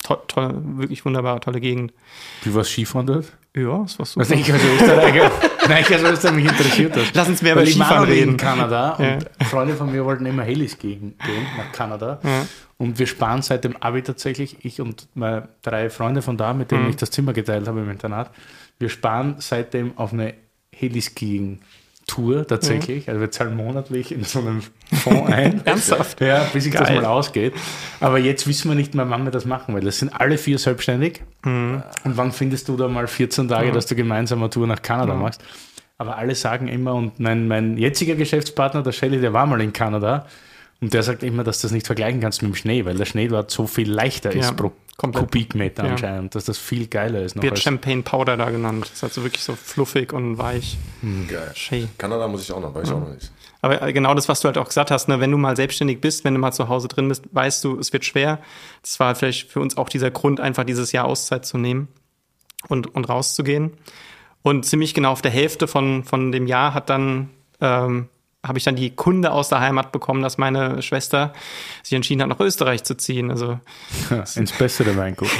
To 0.04 0.16
toll, 0.28 0.54
wirklich 0.78 1.04
wunderbar, 1.06 1.42
tolle 1.42 1.60
Gegend. 1.60 1.92
Wie 2.44 2.54
war 2.54 2.62
es 2.62 2.70
Skifahren 2.70 3.08
dort? 3.08 3.34
Ja, 3.56 3.84
das 3.84 4.00
war 4.00 4.06
super. 4.06 4.22
Was 4.22 4.32
ich 4.32 4.52
als 4.52 4.64
Österreicher, 4.64 5.32
nein, 5.68 5.86
ich 5.88 5.94
als 5.94 6.02
Österreicher 6.02 6.36
mich 6.36 6.46
interessiert 6.46 6.96
hat. 6.96 7.12
Lass 7.14 7.28
uns 7.28 7.42
mehr 7.44 7.54
über 7.54 7.66
Skifahren 7.66 8.10
reden. 8.10 8.32
in 8.32 8.38
Kanada 8.38 8.98
ja. 9.00 9.14
und 9.14 9.48
Freunde 9.48 9.76
von 9.76 9.92
mir 9.92 10.04
wollten 10.06 10.26
immer 10.26 10.44
Helis 10.44 10.80
gehen, 10.80 11.16
gehen 11.24 11.46
nach 11.56 11.72
Kanada. 11.72 12.20
Ja. 12.24 12.48
Und 12.78 12.98
wir 12.98 13.06
sparen 13.06 13.44
seit 13.44 13.64
dem 13.64 13.78
Abi 13.78 14.02
tatsächlich, 14.02 14.66
ich 14.66 14.82
und 14.82 15.08
meine 15.14 15.50
drei 15.62 15.92
Freunde 15.92 16.24
von 16.24 16.36
da, 16.36 16.54
mit 16.54 16.72
denen 16.72 16.86
mhm. 16.86 16.90
ich 16.90 16.96
das 16.96 17.12
Zimmer 17.12 17.34
geteilt 17.34 17.68
habe 17.68 17.82
im 17.82 17.90
Internat, 17.90 18.32
Wir 18.80 18.90
sparen 18.90 19.36
seitdem 19.38 19.98
auf 19.98 20.14
eine 20.14 20.34
Heliskiing. 20.72 21.60
Tour 22.08 22.46
tatsächlich. 22.46 23.08
Also 23.08 23.22
wir 23.22 23.32
zahlen 23.32 23.56
monatlich 23.56 24.12
in 24.12 24.24
so 24.24 24.40
einem 24.40 24.62
Fonds 24.94 25.32
ein. 25.32 25.62
Ernsthaft? 25.66 26.22
Ja, 26.22 26.46
bis 26.54 26.66
sich 26.66 26.74
das 26.74 26.90
mal 26.90 27.06
ausgeht. 27.06 27.54
Aber 28.00 28.20
jetzt 28.20 28.48
wissen 28.48 28.70
wir 28.70 28.76
nicht 28.76 28.94
mehr, 28.94 29.10
wann 29.10 29.24
wir 29.24 29.32
das 29.32 29.46
machen, 29.46 29.74
weil 29.74 29.82
das 29.82 30.00
sind 30.00 30.10
alle 30.10 30.38
vier 30.38 30.58
selbstständig. 30.58 31.22
Und 32.04 32.18
wann 32.18 32.32
findest 32.32 32.68
du 32.70 32.78
da 32.78 32.88
mal 32.88 33.08
14 33.08 33.48
Tage, 33.48 33.72
dass 33.72 33.86
du 33.86 33.96
gemeinsam 33.96 34.40
eine 34.40 34.50
Tour 34.50 34.68
nach 34.68 34.82
Kanada 34.82 35.14
machst? 35.16 35.42
Aber 35.98 36.18
alle 36.18 36.36
sagen 36.36 36.68
immer, 36.68 36.96
und 36.96 37.20
mein, 37.20 37.48
mein 37.48 37.78
jetziger 37.78 38.16
Geschäftspartner, 38.16 38.84
der 38.84 38.92
Shelly, 38.92 39.22
der 39.22 39.34
war 39.34 39.46
mal 39.46 39.62
in 39.62 39.72
Kanada. 39.72 40.26
Und 40.82 40.94
der 40.94 41.02
sagt 41.04 41.24
immer, 41.24 41.46
dass 41.46 41.62
du 41.62 41.68
das 41.68 41.72
nicht 41.72 41.86
vergleichen 41.86 42.20
kannst 42.20 42.42
mit 42.42 42.52
dem 42.52 42.56
Schnee, 42.56 42.84
weil 42.84 42.96
der 42.96 43.06
Schnee 43.06 43.30
dort 43.30 43.52
so 43.52 43.68
viel 43.68 43.90
leichter 43.90 44.32
ist 44.32 44.46
Ja, 44.46 44.52
pro 44.52 44.74
komplett. 44.98 45.24
Kubikmeter 45.26 45.86
Ja. 45.86 45.92
anscheinend, 45.92 46.36
dass 46.36 46.46
das 46.46 46.58
viel 46.58 46.88
geiler 46.88 47.22
ist. 47.22 47.42
Wird 47.42 47.60
Champagne 47.60 48.04
Powder 48.04 48.38
da 48.38 48.50
genannt. 48.50 48.86
Das 48.86 48.94
ist 48.94 49.04
also 49.04 49.24
wirklich 49.24 49.44
so 49.44 49.56
fluffig 49.56 50.14
und 50.14 50.38
weich. 50.38 50.78
Geil. 51.28 51.52
Schön. 51.56 51.90
Kanada 51.98 52.28
muss 52.28 52.44
ich 52.44 52.52
auch 52.52 52.62
noch, 52.62 52.74
weiß 52.74 52.88
ich 52.88 52.94
auch 52.94 53.00
noch 53.00 53.10
nicht. 53.14 53.32
Aber 53.62 53.82
äh, 53.82 53.94
genau 53.94 54.14
das, 54.14 54.28
was 54.28 54.42
du 54.42 54.48
halt 54.48 54.58
auch 54.58 54.68
gesagt 54.68 54.92
hast, 54.92 55.08
ne, 55.08 55.20
wenn 55.20 55.32
du 55.32 55.38
mal 55.38 55.56
selbstständig 55.56 56.02
bist, 56.02 56.26
wenn 56.26 56.34
du 56.34 56.40
mal 56.40 56.52
zu 56.52 56.68
Hause 56.68 56.88
drin 56.90 57.08
bist, 57.08 57.24
weißt 57.32 57.64
du, 57.64 57.80
es 57.80 57.94
wird 57.94 58.04
schwer. 58.06 58.40
Das 58.82 59.00
war 59.00 59.16
vielleicht 59.16 59.52
für 59.52 59.62
uns 59.62 59.78
auch 59.78 59.90
dieser 59.90 60.12
Grund, 60.12 60.40
einfach 60.40 60.66
dieses 60.66 60.92
Jahr 60.92 61.06
Auszeit 61.06 61.46
zu 61.46 61.58
nehmen 61.58 61.88
und, 62.68 62.94
und 62.94 63.08
rauszugehen. 63.08 63.72
Und 64.42 64.66
ziemlich 64.66 64.94
genau 64.94 65.12
auf 65.14 65.22
der 65.22 65.32
Hälfte 65.32 65.68
von, 65.68 66.04
von 66.04 66.34
dem 66.34 66.48
Jahr 66.48 66.74
hat 66.74 66.90
dann, 66.90 67.30
ähm, 67.62 68.10
habe 68.46 68.58
ich 68.58 68.64
dann 68.64 68.76
die 68.76 68.90
Kunde 68.90 69.32
aus 69.32 69.50
der 69.50 69.62
Heimat 69.62 69.92
bekommen, 69.92 70.22
dass 70.22 70.38
meine 70.38 70.82
Schwester 70.82 71.34
sich 71.82 71.94
entschieden 71.94 72.22
hat, 72.22 72.30
nach 72.30 72.40
Österreich 72.40 72.84
zu 72.84 72.96
ziehen. 72.96 73.32
Also 73.32 73.60
Ja, 74.10 74.24
ins 74.36 74.52
bessere 74.52 74.96
Weingut. 74.98 75.30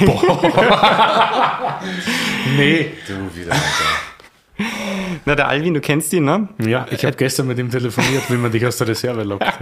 nee. 2.56 2.92
Du 3.06 3.36
wieder, 3.36 3.52
Alter. 3.52 4.14
Na, 5.24 5.34
der 5.34 5.48
Alvin, 5.48 5.74
du 5.74 5.80
kennst 5.80 6.12
ihn, 6.12 6.24
ne? 6.24 6.48
Ja, 6.64 6.86
ich 6.90 7.04
habe 7.04 7.16
gestern 7.16 7.48
mit 7.48 7.58
ihm 7.58 7.70
telefoniert, 7.70 8.30
wie 8.30 8.36
man 8.36 8.52
dich 8.52 8.64
aus 8.64 8.76
der 8.78 8.88
Reserve 8.88 9.22
lockt. 9.24 9.44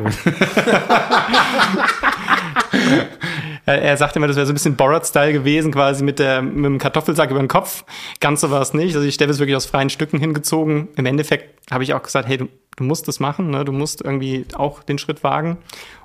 Er, 3.65 3.81
er 3.81 3.97
sagte 3.97 4.19
immer, 4.19 4.27
das 4.27 4.35
wäre 4.37 4.45
so 4.45 4.51
ein 4.51 4.55
bisschen 4.55 4.75
Borat-Style 4.75 5.33
gewesen, 5.33 5.71
quasi 5.71 6.03
mit, 6.03 6.19
der, 6.19 6.43
mit 6.43 6.65
dem 6.65 6.79
Kartoffelsack 6.79 7.31
über 7.31 7.39
den 7.39 7.47
Kopf. 7.47 7.85
Ganz 8.19 8.41
so 8.41 8.51
war 8.51 8.61
es 8.61 8.75
nicht. 8.75 8.97
Also 8.97 9.07
die 9.07 9.13
Steffi 9.13 9.31
ist 9.31 9.39
wirklich 9.39 9.55
aus 9.55 9.67
freien 9.67 9.89
Stücken 9.89 10.19
hingezogen. 10.19 10.89
Im 10.97 11.07
Endeffekt 11.07 11.71
habe 11.71 11.85
ich 11.85 11.95
auch 11.95 12.03
gesagt, 12.03 12.27
hey, 12.27 12.39
du, 12.39 12.49
du 12.77 12.85
musst 12.85 13.09
das 13.09 13.21
machen, 13.21 13.51
ne? 13.51 13.65
du 13.65 13.73
musst 13.73 14.03
irgendwie 14.03 14.47
auch 14.55 14.83
den 14.83 14.99
Schritt 14.99 15.23
wagen. 15.23 15.59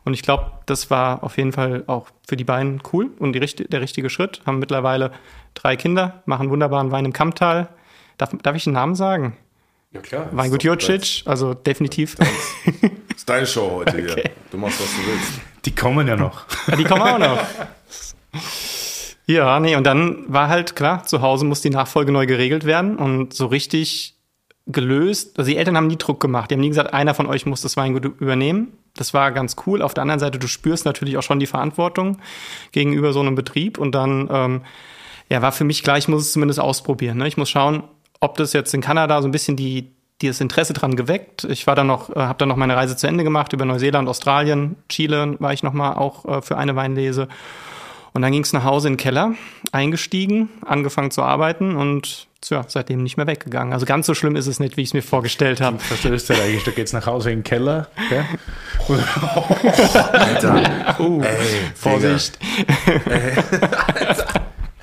Und 0.03 0.13
ich 0.13 0.21
glaube, 0.21 0.51
das 0.65 0.89
war 0.89 1.23
auf 1.23 1.37
jeden 1.37 1.51
Fall 1.51 1.83
auch 1.87 2.07
für 2.27 2.37
die 2.37 2.43
beiden 2.43 2.81
cool 2.93 3.09
und 3.19 3.33
die, 3.33 3.39
der 3.39 3.81
richtige 3.81 4.09
Schritt. 4.09 4.41
Haben 4.45 4.59
mittlerweile 4.59 5.11
drei 5.53 5.75
Kinder, 5.75 6.23
machen 6.25 6.49
wunderbaren 6.49 6.91
Wein 6.91 7.05
im 7.05 7.13
Kamptal. 7.13 7.69
Darf, 8.17 8.31
darf 8.41 8.55
ich 8.55 8.63
den 8.63 8.73
Namen 8.73 8.95
sagen? 8.95 9.37
Ja, 9.91 10.01
klar. 10.01 10.29
Weingut 10.31 10.63
Jocic, 10.63 11.23
also 11.25 11.53
definitiv. 11.53 12.15
Das 12.15 12.27
ist 13.17 13.29
deine 13.29 13.47
Show 13.47 13.71
heute 13.71 13.97
hier. 13.97 14.23
Du 14.51 14.57
machst, 14.57 14.79
was 14.81 14.87
du 14.87 15.11
willst. 15.11 15.41
Die 15.65 15.73
kommen 15.73 16.07
ja 16.07 16.15
noch. 16.15 16.45
Ja, 16.67 16.75
die 16.75 16.83
kommen 16.83 17.01
auch 17.01 17.17
noch. 17.17 17.39
Ja, 19.25 19.59
nee, 19.59 19.75
und 19.75 19.83
dann 19.83 20.23
war 20.27 20.47
halt 20.47 20.75
klar, 20.75 21.03
zu 21.03 21.21
Hause 21.21 21.45
muss 21.45 21.61
die 21.61 21.69
Nachfolge 21.69 22.11
neu 22.11 22.25
geregelt 22.25 22.63
werden 22.63 22.97
und 22.97 23.33
so 23.33 23.47
richtig 23.47 24.16
gelöst. 24.67 25.37
Also 25.37 25.49
die 25.49 25.57
Eltern 25.57 25.77
haben 25.77 25.87
nie 25.87 25.97
Druck 25.97 26.19
gemacht. 26.19 26.51
Die 26.51 26.55
haben 26.55 26.61
nie 26.61 26.69
gesagt, 26.69 26.93
einer 26.93 27.13
von 27.13 27.25
euch 27.25 27.45
muss 27.45 27.61
das 27.61 27.77
Weingut 27.77 28.05
übernehmen. 28.05 28.73
Das 28.95 29.13
war 29.13 29.31
ganz 29.31 29.55
cool. 29.65 29.81
Auf 29.81 29.93
der 29.93 30.01
anderen 30.01 30.19
Seite, 30.19 30.39
du 30.39 30.47
spürst 30.47 30.85
natürlich 30.85 31.17
auch 31.17 31.23
schon 31.23 31.39
die 31.39 31.45
Verantwortung 31.45 32.17
gegenüber 32.71 33.13
so 33.13 33.21
einem 33.21 33.35
Betrieb. 33.35 33.77
Und 33.77 33.93
dann, 33.93 34.29
ähm, 34.31 34.61
ja, 35.29 35.41
war 35.41 35.51
für 35.51 35.63
mich 35.63 35.83
klar, 35.83 35.97
ich 35.97 36.07
muss 36.07 36.23
es 36.23 36.33
zumindest 36.33 36.59
ausprobieren. 36.59 37.17
Ne? 37.17 37.27
Ich 37.27 37.37
muss 37.37 37.49
schauen, 37.49 37.83
ob 38.19 38.37
das 38.37 38.53
jetzt 38.53 38.73
in 38.73 38.81
Kanada 38.81 39.21
so 39.21 39.27
ein 39.27 39.31
bisschen 39.31 39.55
die, 39.55 39.91
die 40.21 40.27
das 40.27 40.41
Interesse 40.41 40.73
dran 40.73 40.95
geweckt. 40.95 41.45
Ich 41.45 41.67
war 41.67 41.75
dann 41.75 41.87
noch, 41.87 42.09
äh, 42.09 42.19
habe 42.19 42.39
dann 42.39 42.49
noch 42.49 42.55
meine 42.57 42.75
Reise 42.75 42.97
zu 42.97 43.07
Ende 43.07 43.23
gemacht 43.23 43.53
über 43.53 43.65
Neuseeland, 43.65 44.09
Australien, 44.09 44.75
Chile 44.89 45.35
war 45.39 45.53
ich 45.53 45.63
noch 45.63 45.73
mal 45.73 45.93
auch 45.93 46.25
äh, 46.25 46.41
für 46.41 46.57
eine 46.57 46.75
Weinlese. 46.75 47.27
Und 48.13 48.21
dann 48.23 48.31
ging 48.31 48.41
es 48.41 48.51
nach 48.51 48.63
Hause 48.63 48.87
in 48.87 48.93
den 48.93 48.97
Keller, 48.97 49.35
eingestiegen, 49.71 50.49
angefangen 50.65 51.11
zu 51.11 51.21
arbeiten 51.21 51.75
und 51.75 52.27
tja, 52.41 52.65
seitdem 52.67 53.03
nicht 53.03 53.17
mehr 53.17 53.27
weggegangen. 53.27 53.73
Also 53.73 53.85
ganz 53.85 54.05
so 54.07 54.13
schlimm 54.13 54.35
ist 54.35 54.47
es 54.47 54.59
nicht, 54.59 54.77
wie 54.77 54.81
ich 54.81 54.89
es 54.89 54.93
mir 54.93 55.01
vorgestellt 55.01 55.61
habe. 55.61 55.77
Das 55.89 55.99
ist 55.99 56.05
österreichisch, 56.05 56.63
da 56.63 56.71
geht's 56.71 56.93
nach 56.93 57.05
Hause 57.05 57.31
in 57.31 57.39
den 57.39 57.43
Keller. 57.43 57.87
Gell? 58.09 58.25
Alter. 60.11 60.95
Uh, 60.99 61.21
Ey, 61.21 61.37
Vorsicht. 61.75 62.39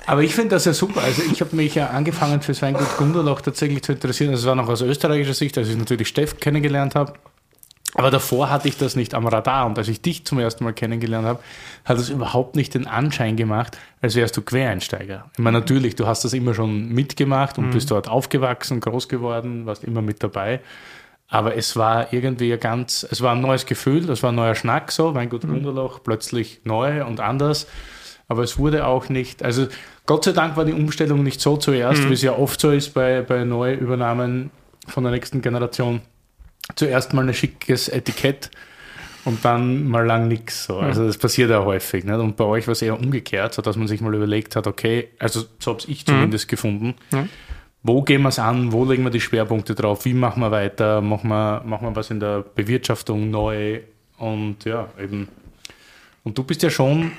Aber 0.05 0.21
ich 0.23 0.33
finde 0.35 0.55
das 0.55 0.65
ja 0.65 0.73
super. 0.73 1.01
Also 1.03 1.23
ich 1.29 1.41
habe 1.41 1.55
mich 1.55 1.75
ja 1.75 1.87
angefangen 1.87 2.41
fürs 2.41 2.61
Weingut 2.61 2.97
Gunderloch 2.97 3.41
tatsächlich 3.41 3.81
zu 3.83 3.93
interessieren. 3.93 4.31
Das 4.31 4.45
war 4.45 4.55
noch 4.55 4.69
aus 4.69 4.81
österreichischer 4.81 5.33
Sicht, 5.33 5.57
als 5.57 5.67
ich 5.67 5.75
natürlich 5.75 6.07
Steff 6.07 6.39
kennengelernt 6.39 6.95
habe. 6.95 7.13
Aber 7.95 8.11
davor 8.11 8.49
hatte 8.49 8.67
ich 8.67 8.77
das 8.77 8.95
nicht 8.95 9.13
am 9.13 9.25
Radar. 9.25 9.65
Und 9.65 9.77
als 9.77 9.87
ich 9.87 10.01
dich 10.01 10.25
zum 10.25 10.37
ersten 10.39 10.65
Mal 10.65 10.73
kennengelernt 10.73 11.25
habe, 11.25 11.39
hat 11.85 11.97
es 11.97 12.09
überhaupt 12.09 12.55
nicht 12.55 12.73
den 12.73 12.87
Anschein 12.87 13.37
gemacht, 13.37 13.77
als 14.01 14.15
wärst 14.15 14.35
du 14.35 14.41
Quereinsteiger. 14.41 15.31
Ich 15.33 15.39
meine, 15.39 15.59
natürlich, 15.59 15.95
du 15.95 16.05
hast 16.05 16.25
das 16.25 16.33
immer 16.33 16.53
schon 16.53 16.89
mitgemacht 16.89 17.57
und 17.57 17.71
bist 17.71 17.89
dort 17.91 18.09
aufgewachsen, 18.09 18.81
groß 18.81 19.07
geworden, 19.07 19.65
warst 19.65 19.85
immer 19.85 20.01
mit 20.01 20.21
dabei. 20.21 20.59
Aber 21.29 21.55
es 21.55 21.75
war 21.75 22.13
irgendwie 22.13 22.53
ein 22.53 22.59
ganz, 22.59 23.07
es 23.09 23.21
war 23.21 23.33
ein 23.33 23.41
neues 23.41 23.65
Gefühl, 23.65 24.05
das 24.05 24.21
war 24.21 24.31
ein 24.31 24.35
neuer 24.35 24.55
Schnack 24.55 24.91
so, 24.91 25.15
Weingut 25.15 25.41
Gunderloch, 25.41 26.03
plötzlich 26.03 26.61
neu 26.65 27.05
und 27.05 27.19
anders. 27.19 27.67
Aber 28.27 28.43
es 28.43 28.57
wurde 28.57 28.85
auch 28.85 29.09
nicht, 29.09 29.41
also 29.41 29.67
Gott 30.05 30.25
sei 30.25 30.33
Dank 30.33 30.57
war 30.57 30.65
die 30.65 30.73
Umstellung 30.73 31.23
nicht 31.23 31.41
so 31.41 31.57
zuerst, 31.57 32.09
wie 32.09 32.13
es 32.13 32.21
ja 32.21 32.33
oft 32.33 32.59
so 32.59 32.71
ist 32.71 32.93
bei, 32.93 33.21
bei 33.21 33.43
Neuübernahmen 33.43 34.51
von 34.87 35.03
der 35.03 35.13
nächsten 35.13 35.41
Generation. 35.41 36.01
Zuerst 36.75 37.13
mal 37.13 37.27
ein 37.27 37.33
schickes 37.33 37.89
Etikett 37.89 38.49
und 39.25 39.43
dann 39.43 39.87
mal 39.87 40.05
lang 40.05 40.27
nichts. 40.27 40.65
So. 40.65 40.79
Also 40.79 41.05
das 41.05 41.17
passiert 41.17 41.49
ja 41.49 41.63
häufig. 41.63 42.05
Nicht? 42.05 42.15
Und 42.15 42.37
bei 42.37 42.43
euch 42.43 42.67
war 42.67 42.71
es 42.71 42.81
eher 42.81 42.99
umgekehrt, 42.99 43.53
so 43.53 43.61
dass 43.61 43.75
man 43.75 43.87
sich 43.87 44.01
mal 44.01 44.13
überlegt 44.13 44.55
hat, 44.55 44.67
okay, 44.67 45.09
also 45.19 45.43
so 45.59 45.73
habe 45.73 45.83
ich 45.87 46.05
zumindest 46.05 46.47
gefunden. 46.47 46.95
Ja. 47.11 47.27
Wo 47.83 48.01
gehen 48.01 48.23
wir 48.23 48.29
es 48.29 48.39
an? 48.39 48.71
Wo 48.71 48.83
legen 48.85 49.03
wir 49.03 49.11
die 49.11 49.21
Schwerpunkte 49.21 49.75
drauf? 49.75 50.05
Wie 50.05 50.15
machen 50.15 50.41
wir 50.41 50.49
weiter? 50.51 51.01
Machen 51.01 51.29
wir, 51.29 51.61
machen 51.65 51.87
wir 51.87 51.95
was 51.95 52.09
in 52.09 52.19
der 52.19 52.41
Bewirtschaftung 52.41 53.29
neu? 53.29 53.81
Und 54.17 54.65
ja, 54.65 54.89
eben. 54.99 55.27
Und 56.23 56.37
du 56.37 56.43
bist 56.43 56.63
ja 56.63 56.71
schon 56.71 57.11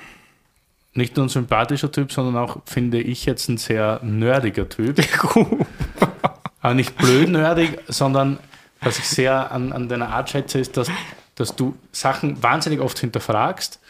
nicht 0.95 1.17
nur 1.17 1.27
ein 1.27 1.29
sympathischer 1.29 1.93
Typ, 1.93 2.11
sondern 2.11 2.37
auch, 2.37 2.59
finde 2.65 3.01
ich, 3.01 3.27
jetzt 3.27 3.49
ein 3.49 3.59
sehr 3.59 4.01
nerdiger 4.03 4.69
Typ. 4.69 4.99
Aber 6.61 6.75
nicht 6.75 6.97
blöd 6.97 7.29
nerdig, 7.29 7.79
sondern 7.87 8.39
was 8.87 8.99
ich 8.99 9.09
sehr 9.09 9.51
an, 9.53 9.73
an 9.73 9.89
deiner 9.89 10.09
Art 10.11 10.31
schätze, 10.31 10.59
ist, 10.59 10.77
dass, 10.77 10.91
dass 11.35 11.55
du 11.57 11.75
Sachen 11.93 12.43
wahnsinnig 12.43 12.81
oft 12.81 12.99
hinterfragst 12.99 13.81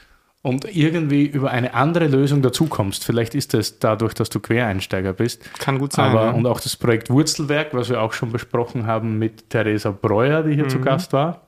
und 0.42 0.64
irgendwie 0.76 1.24
über 1.26 1.50
eine 1.50 1.74
andere 1.74 2.06
Lösung 2.06 2.42
dazukommst. 2.42 3.04
Vielleicht 3.04 3.34
ist 3.34 3.52
es 3.54 3.78
dadurch, 3.78 4.14
dass 4.14 4.30
du 4.30 4.38
Quereinsteiger 4.40 5.12
bist. 5.12 5.42
Kann 5.58 5.78
gut 5.78 5.92
sein. 5.92 6.10
Aber, 6.10 6.26
ja. 6.26 6.30
Und 6.30 6.46
auch 6.46 6.60
das 6.60 6.76
Projekt 6.76 7.10
Wurzelwerk, 7.10 7.74
was 7.74 7.88
wir 7.88 8.00
auch 8.00 8.12
schon 8.12 8.30
besprochen 8.32 8.86
haben 8.86 9.18
mit 9.18 9.50
Theresa 9.50 9.90
Breuer, 9.90 10.42
die 10.42 10.54
hier 10.54 10.64
Mhm. 10.64 10.70
zu 10.70 10.80
Gast 10.80 11.12
war. 11.12 11.42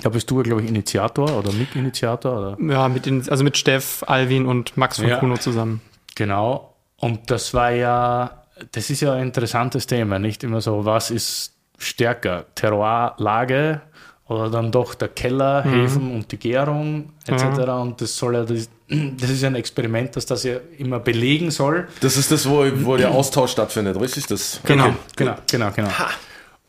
Da 0.00 0.10
bist 0.10 0.30
du, 0.30 0.42
glaube 0.42 0.62
ich, 0.62 0.68
Initiator 0.68 1.36
oder 1.36 1.52
Mitinitiator. 1.52 2.56
Oder? 2.58 2.72
ja, 2.72 2.88
mit 2.88 3.06
den, 3.06 3.28
also 3.28 3.42
mit 3.42 3.56
Steff, 3.56 4.04
Alvin 4.06 4.46
und 4.46 4.76
Max 4.76 4.98
von 4.98 5.08
Ja. 5.08 5.16
Kuno 5.18 5.36
zusammen. 5.38 5.80
Genau. 6.14 6.74
Und 6.96 7.30
das 7.30 7.52
war 7.54 7.70
ja, 7.72 8.44
das 8.72 8.90
ist 8.90 9.00
ja 9.00 9.14
ein 9.14 9.22
interessantes 9.22 9.86
Thema, 9.86 10.18
nicht 10.18 10.44
immer 10.44 10.60
so, 10.60 10.84
was 10.84 11.10
ist 11.10 11.54
stärker, 11.78 12.44
Terroirlage 12.54 13.80
oder 14.26 14.50
dann 14.50 14.70
doch 14.70 14.94
der 14.94 15.08
Keller, 15.08 15.64
Hefen 15.64 16.14
und 16.14 16.30
die 16.30 16.36
Gärung 16.36 17.12
etc. 17.26 17.42
Und 17.80 18.00
das 18.00 18.16
soll 18.16 18.34
ja, 18.34 18.44
das, 18.44 18.68
das 18.88 19.30
ist 19.30 19.42
ja 19.42 19.48
ein 19.48 19.54
Experiment, 19.54 20.14
dass 20.16 20.26
das 20.26 20.44
ja 20.44 20.56
immer 20.76 21.00
belegen 21.00 21.50
soll. 21.50 21.88
Das 22.00 22.16
ist 22.16 22.30
das, 22.30 22.48
wo, 22.48 22.66
wo 22.84 22.96
der 22.96 23.10
Austausch 23.10 23.52
stattfindet, 23.52 23.98
richtig? 23.98 24.26
Das, 24.26 24.60
Genau. 24.64 24.88
Okay. 24.88 24.96
Genau, 25.16 25.36
genau, 25.50 25.70
genau. 25.70 25.88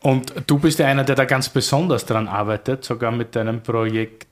Und 0.02 0.34
du 0.48 0.58
bist 0.58 0.80
ja 0.80 0.88
einer, 0.88 1.04
der 1.04 1.16
da 1.16 1.26
ganz 1.26 1.50
besonders 1.50 2.06
dran 2.06 2.30
arbeitet, 2.30 2.86
sogar 2.86 3.12
mit 3.12 3.36
deinem 3.36 3.62
Projekt 3.62 4.28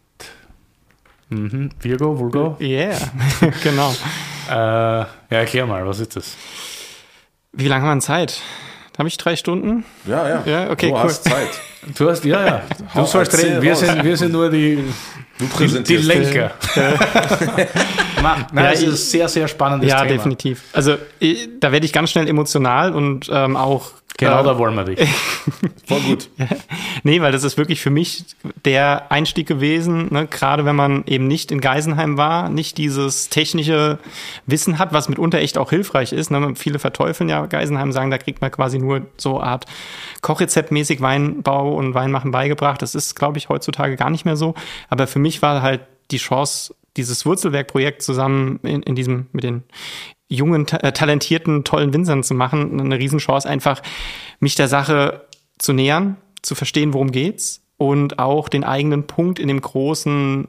mhm. 1.30 1.70
Virgo, 1.82 2.18
Vulgo. 2.18 2.56
Yeah, 2.62 2.98
genau. 3.64 3.94
Äh, 4.50 4.54
ja, 4.54 5.08
erklär 5.30 5.66
mal, 5.66 5.86
was 5.86 6.00
ist 6.00 6.16
das? 6.16 6.38
Wie 7.52 7.68
lange 7.68 7.86
haben 7.86 7.98
wir 7.98 8.02
Zeit? 8.02 8.42
Habe 8.98 9.08
ich 9.08 9.18
drei 9.18 9.36
Stunden? 9.36 9.86
Ja, 10.06 10.28
ja. 10.28 10.44
Ja, 10.46 10.70
okay, 10.72 10.88
du 10.90 10.94
cool. 10.96 11.04
hast 11.04 11.24
Zeit. 11.24 11.50
Du 11.98 12.10
hast, 12.10 12.26
ja, 12.26 12.46
ja. 12.46 12.62
Du 12.96 13.06
sollst 13.06 13.38
reden. 13.38 13.62
Wir 13.62 13.72
raus. 13.72 13.80
sind, 13.80 14.04
wir 14.04 14.18
sind 14.18 14.32
nur 14.32 14.50
die, 14.50 14.84
Du 15.38 15.46
die, 15.66 15.84
die. 15.84 15.98
Lenker. 15.98 16.52
Mann, 18.22 18.46
nein, 18.52 18.66
ja, 18.66 18.72
das 18.72 18.82
ist 18.82 18.88
ein 18.88 18.96
sehr, 18.96 19.30
sehr 19.30 19.48
spannendes 19.48 19.90
ja, 19.90 20.00
Thema. 20.00 20.10
Ja, 20.10 20.18
definitiv. 20.18 20.64
Also 20.74 20.98
da 21.60 21.72
werde 21.72 21.86
ich 21.86 21.94
ganz 21.94 22.12
schnell 22.12 22.28
emotional 22.28 22.94
und 22.94 23.30
ähm, 23.32 23.56
auch 23.56 23.92
Genau, 24.18 24.42
äh, 24.42 24.44
da 24.44 24.58
wollen 24.58 24.74
wir 24.74 24.84
dich. 24.84 25.00
Voll 25.88 26.02
gut. 26.02 26.30
nee, 27.04 27.22
weil 27.22 27.32
das 27.32 27.44
ist 27.44 27.58
wirklich 27.58 27.82
für 27.82 27.92
mich 27.92 28.26
der 28.66 29.12
Einstieg 29.12 29.48
gewesen, 29.48 30.08
ne? 30.12 30.26
gerade 30.26 30.66
wenn 30.66 30.76
man 30.76 31.04
eben 31.06 31.28
nicht 31.28 31.52
in 31.52 31.62
Geisenheim 31.62 32.18
war, 32.18 32.50
nicht 32.50 32.80
dieses 32.80 33.30
technische 33.30 34.00
Wissen 34.48 34.80
hat, 34.80 34.92
was 34.92 35.08
mitunter 35.08 35.38
echt 35.38 35.60
auch 35.60 35.70
hilfreich 35.70 36.14
ist. 36.14 36.32
Ne? 36.32 36.54
Viele 36.56 36.80
verteufeln 36.80 37.30
ja 37.30 37.46
Geisenheim, 37.46 37.92
sagen, 37.92 38.10
da 38.10 38.18
kriegt 38.18 38.42
man 38.42 38.52
quasi 38.52 38.80
nur 38.80 39.06
so 39.18 39.40
Art 39.40 39.66
Kochrezeptmäßig 40.22 41.00
Weinbau 41.00 41.76
und 41.76 41.94
Weinmachen 41.94 42.32
beigebracht. 42.32 42.82
Das 42.82 42.96
ist, 42.96 43.16
glaube 43.16 43.38
ich, 43.38 43.50
heutzutage 43.50 43.96
gar 43.98 44.10
nicht 44.10 44.26
mehr 44.26 44.36
so. 44.36 44.56
Aber 44.90 45.06
für 45.06 45.20
mich 45.20 45.44
war 45.44 45.62
halt 45.62 45.82
die 46.10 46.18
Chance, 46.18 46.74
dieses 46.98 47.26
Wurzelwerkprojekt 47.26 48.02
zusammen 48.02 48.60
in, 48.64 48.82
in 48.84 48.96
diesem 48.96 49.28
mit 49.32 49.44
den 49.44 49.64
jungen, 50.30 50.66
ta 50.66 50.78
äh, 50.78 50.92
talentierten, 50.92 51.64
tollen 51.64 51.94
Winzern 51.94 52.24
zu 52.24 52.34
machen, 52.34 52.80
eine 52.80 52.98
Riesenchance, 52.98 53.48
einfach 53.48 53.82
mich 54.40 54.56
der 54.56 54.68
Sache 54.68 55.26
zu 55.58 55.74
nähern, 55.74 56.18
zu 56.42 56.56
verstehen, 56.56 56.94
worum 56.94 57.12
geht's 57.12 57.62
und 57.78 58.20
auch 58.20 58.50
den 58.50 58.64
eigenen 58.64 59.08
Punkt 59.08 59.40
in 59.40 59.48
dem 59.48 59.62
großen 59.62 60.48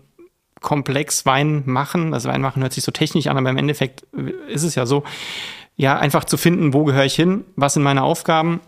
Komplex 0.61 1.25
Wein 1.27 1.63
machen. 1.67 2.15
Also 2.15 2.29
Wein 2.29 2.41
machen 2.41 2.63
hört 2.63 2.73
sich 2.73 2.85
so 2.85 2.91
technisch 2.91 3.27
an, 3.29 3.37
aber 3.37 3.51
im 3.51 3.57
Endeffekt 3.57 4.03
ist 4.49 4.65
es 4.65 4.75
ja 4.75 4.87
so, 4.87 5.05
ja, 5.77 5.97
einfach 5.97 6.25
zu 6.25 6.37
finden, 6.37 6.73
wo 6.73 6.85
gehöre 6.85 7.05
ich 7.05 7.15
hin, 7.15 7.45
was 7.55 7.75
sind 7.75 7.85
meine 7.85 8.03
Aufgaben 8.03 8.61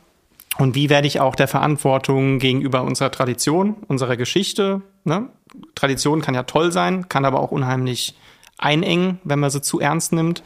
und 0.58 0.74
wie 0.74 0.90
werde 0.90 1.08
ich 1.08 1.20
auch 1.20 1.34
der 1.34 1.48
Verantwortung 1.48 2.38
gegenüber 2.38 2.82
unserer 2.82 3.10
Tradition, 3.10 3.74
unserer 3.88 4.16
Geschichte, 4.16 4.82
ne? 5.04 5.28
Tradition 5.74 6.20
kann 6.20 6.34
ja 6.34 6.44
toll 6.44 6.72
sein, 6.72 7.08
kann 7.08 7.24
aber 7.24 7.40
auch 7.40 7.50
unheimlich 7.50 8.14
einengen, 8.58 9.20
wenn 9.24 9.38
man 9.38 9.50
sie 9.50 9.62
zu 9.62 9.80
ernst 9.80 10.12
nimmt. 10.12 10.42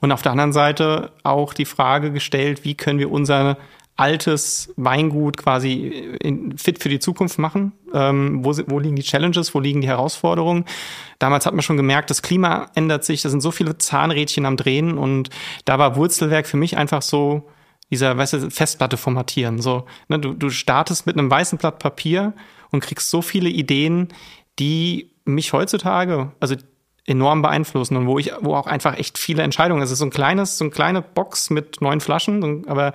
Und 0.00 0.12
auf 0.12 0.22
der 0.22 0.32
anderen 0.32 0.52
Seite 0.52 1.12
auch 1.22 1.54
die 1.54 1.66
Frage 1.66 2.12
gestellt, 2.12 2.64
wie 2.64 2.74
können 2.74 2.98
wir 2.98 3.10
unser 3.10 3.58
altes 3.96 4.72
Weingut 4.76 5.36
quasi 5.36 6.16
in, 6.20 6.56
fit 6.56 6.80
für 6.80 6.88
die 6.88 7.00
Zukunft 7.00 7.38
machen? 7.38 7.72
Ähm, 7.92 8.44
wo, 8.44 8.56
wo 8.68 8.78
liegen 8.78 8.96
die 8.96 9.02
Challenges? 9.02 9.54
Wo 9.54 9.60
liegen 9.60 9.80
die 9.80 9.88
Herausforderungen? 9.88 10.64
Damals 11.18 11.46
hat 11.46 11.54
man 11.54 11.62
schon 11.62 11.76
gemerkt, 11.76 12.08
das 12.08 12.22
Klima 12.22 12.70
ändert 12.74 13.04
sich. 13.04 13.22
Da 13.22 13.28
sind 13.28 13.40
so 13.40 13.50
viele 13.50 13.76
Zahnrädchen 13.76 14.46
am 14.46 14.56
Drehen. 14.56 14.96
Und 14.96 15.30
da 15.64 15.80
war 15.80 15.96
Wurzelwerk 15.96 16.46
für 16.46 16.56
mich 16.56 16.76
einfach 16.76 17.02
so 17.02 17.48
dieser, 17.90 18.16
weißt 18.16 18.34
du, 18.34 18.50
Festplatte 18.50 18.96
formatieren. 18.96 19.60
So, 19.60 19.86
ne, 20.08 20.20
du, 20.20 20.32
du 20.32 20.50
startest 20.50 21.06
mit 21.06 21.18
einem 21.18 21.30
weißen 21.30 21.58
Blatt 21.58 21.80
Papier 21.80 22.34
und 22.70 22.80
kriegst 22.80 23.10
so 23.10 23.22
viele 23.22 23.48
Ideen, 23.48 24.08
die 24.58 25.10
mich 25.24 25.52
heutzutage, 25.52 26.32
also 26.40 26.56
enorm 27.06 27.40
beeinflussen 27.40 27.96
und 27.96 28.06
wo 28.06 28.18
ich, 28.18 28.32
wo 28.40 28.54
auch 28.54 28.66
einfach 28.66 28.98
echt 28.98 29.16
viele 29.16 29.42
Entscheidungen. 29.42 29.82
Es 29.82 29.90
ist 29.90 29.98
so 29.98 30.04
ein 30.04 30.10
kleines, 30.10 30.58
so 30.58 30.64
eine 30.64 30.70
kleine 30.70 31.00
Box 31.00 31.48
mit 31.48 31.80
neun 31.80 32.00
Flaschen, 32.00 32.68
aber 32.68 32.92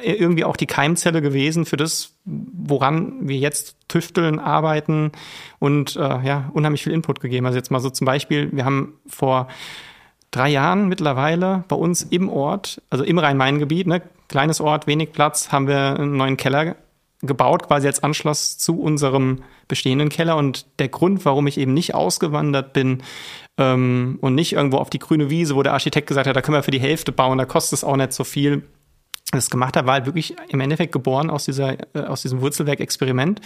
irgendwie 0.00 0.44
auch 0.44 0.56
die 0.56 0.66
Keimzelle 0.66 1.20
gewesen 1.20 1.64
für 1.64 1.76
das, 1.76 2.12
woran 2.24 3.28
wir 3.28 3.36
jetzt 3.36 3.76
tüfteln, 3.88 4.38
arbeiten 4.38 5.10
und 5.58 5.96
äh, 5.96 6.00
ja, 6.00 6.50
unheimlich 6.52 6.84
viel 6.84 6.92
Input 6.92 7.20
gegeben. 7.20 7.46
Also 7.46 7.56
jetzt 7.56 7.70
mal 7.70 7.80
so 7.80 7.90
zum 7.90 8.04
Beispiel, 8.04 8.50
wir 8.52 8.64
haben 8.64 8.94
vor 9.06 9.48
drei 10.30 10.50
Jahren 10.50 10.88
mittlerweile 10.88 11.64
bei 11.66 11.76
uns 11.76 12.02
im 12.02 12.28
Ort, 12.28 12.82
also 12.90 13.04
im 13.04 13.18
Rhein-Main-Gebiet, 13.18 13.86
ne, 13.86 14.02
kleines 14.28 14.60
Ort, 14.60 14.86
wenig 14.86 15.12
Platz, 15.12 15.50
haben 15.50 15.66
wir 15.66 15.98
einen 15.98 16.16
neuen 16.16 16.36
Keller 16.36 16.76
gebaut, 17.26 17.66
quasi 17.66 17.86
als 17.86 18.02
Anschluss 18.02 18.58
zu 18.58 18.80
unserem 18.80 19.42
bestehenden 19.68 20.08
Keller. 20.08 20.36
Und 20.36 20.66
der 20.78 20.88
Grund, 20.88 21.24
warum 21.24 21.46
ich 21.46 21.58
eben 21.58 21.74
nicht 21.74 21.94
ausgewandert 21.94 22.72
bin 22.72 23.02
ähm, 23.58 24.18
und 24.20 24.34
nicht 24.34 24.52
irgendwo 24.52 24.78
auf 24.78 24.90
die 24.90 24.98
grüne 24.98 25.30
Wiese, 25.30 25.56
wo 25.56 25.62
der 25.62 25.72
Architekt 25.72 26.06
gesagt 26.06 26.26
hat, 26.26 26.36
da 26.36 26.42
können 26.42 26.56
wir 26.56 26.62
für 26.62 26.70
die 26.70 26.80
Hälfte 26.80 27.12
bauen, 27.12 27.38
da 27.38 27.44
kostet 27.44 27.78
es 27.78 27.84
auch 27.84 27.96
nicht 27.96 28.12
so 28.12 28.24
viel, 28.24 28.62
das 29.32 29.50
gemacht 29.50 29.76
hat, 29.76 29.86
war 29.86 29.94
halt 29.94 30.06
wirklich 30.06 30.36
im 30.48 30.60
Endeffekt 30.60 30.92
geboren 30.92 31.30
aus, 31.30 31.44
dieser, 31.44 31.76
äh, 31.94 32.06
aus 32.06 32.22
diesem 32.22 32.40
Wurzelwerk-Experiment, 32.40 33.40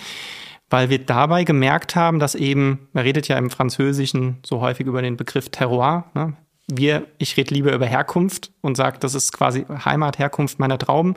weil 0.69 0.90
wir 0.90 0.99
dabei 0.99 1.45
gemerkt 1.45 1.97
haben, 1.97 2.19
dass 2.19 2.35
eben, 2.35 2.88
man 2.93 3.05
redet 3.05 3.29
ja 3.29 3.38
im 3.38 3.51
Französischen 3.51 4.38
so 4.45 4.61
häufig 4.61 4.87
über 4.87 5.03
den 5.03 5.16
Begriff 5.16 5.49
Terroir, 5.49 6.05
ne? 6.14 6.37
wir, 6.71 7.07
ich 7.19 7.37
rede 7.37 7.55
lieber 7.55 7.73
über 7.73 7.87
Herkunft 7.87 8.53
und 8.61 8.77
sage, 8.77 8.99
das 9.01 9.14
ist 9.14 9.33
quasi 9.33 9.64
Heimat, 9.85 10.19
Herkunft 10.19 10.59
meiner 10.59 10.79
Trauben. 10.79 11.14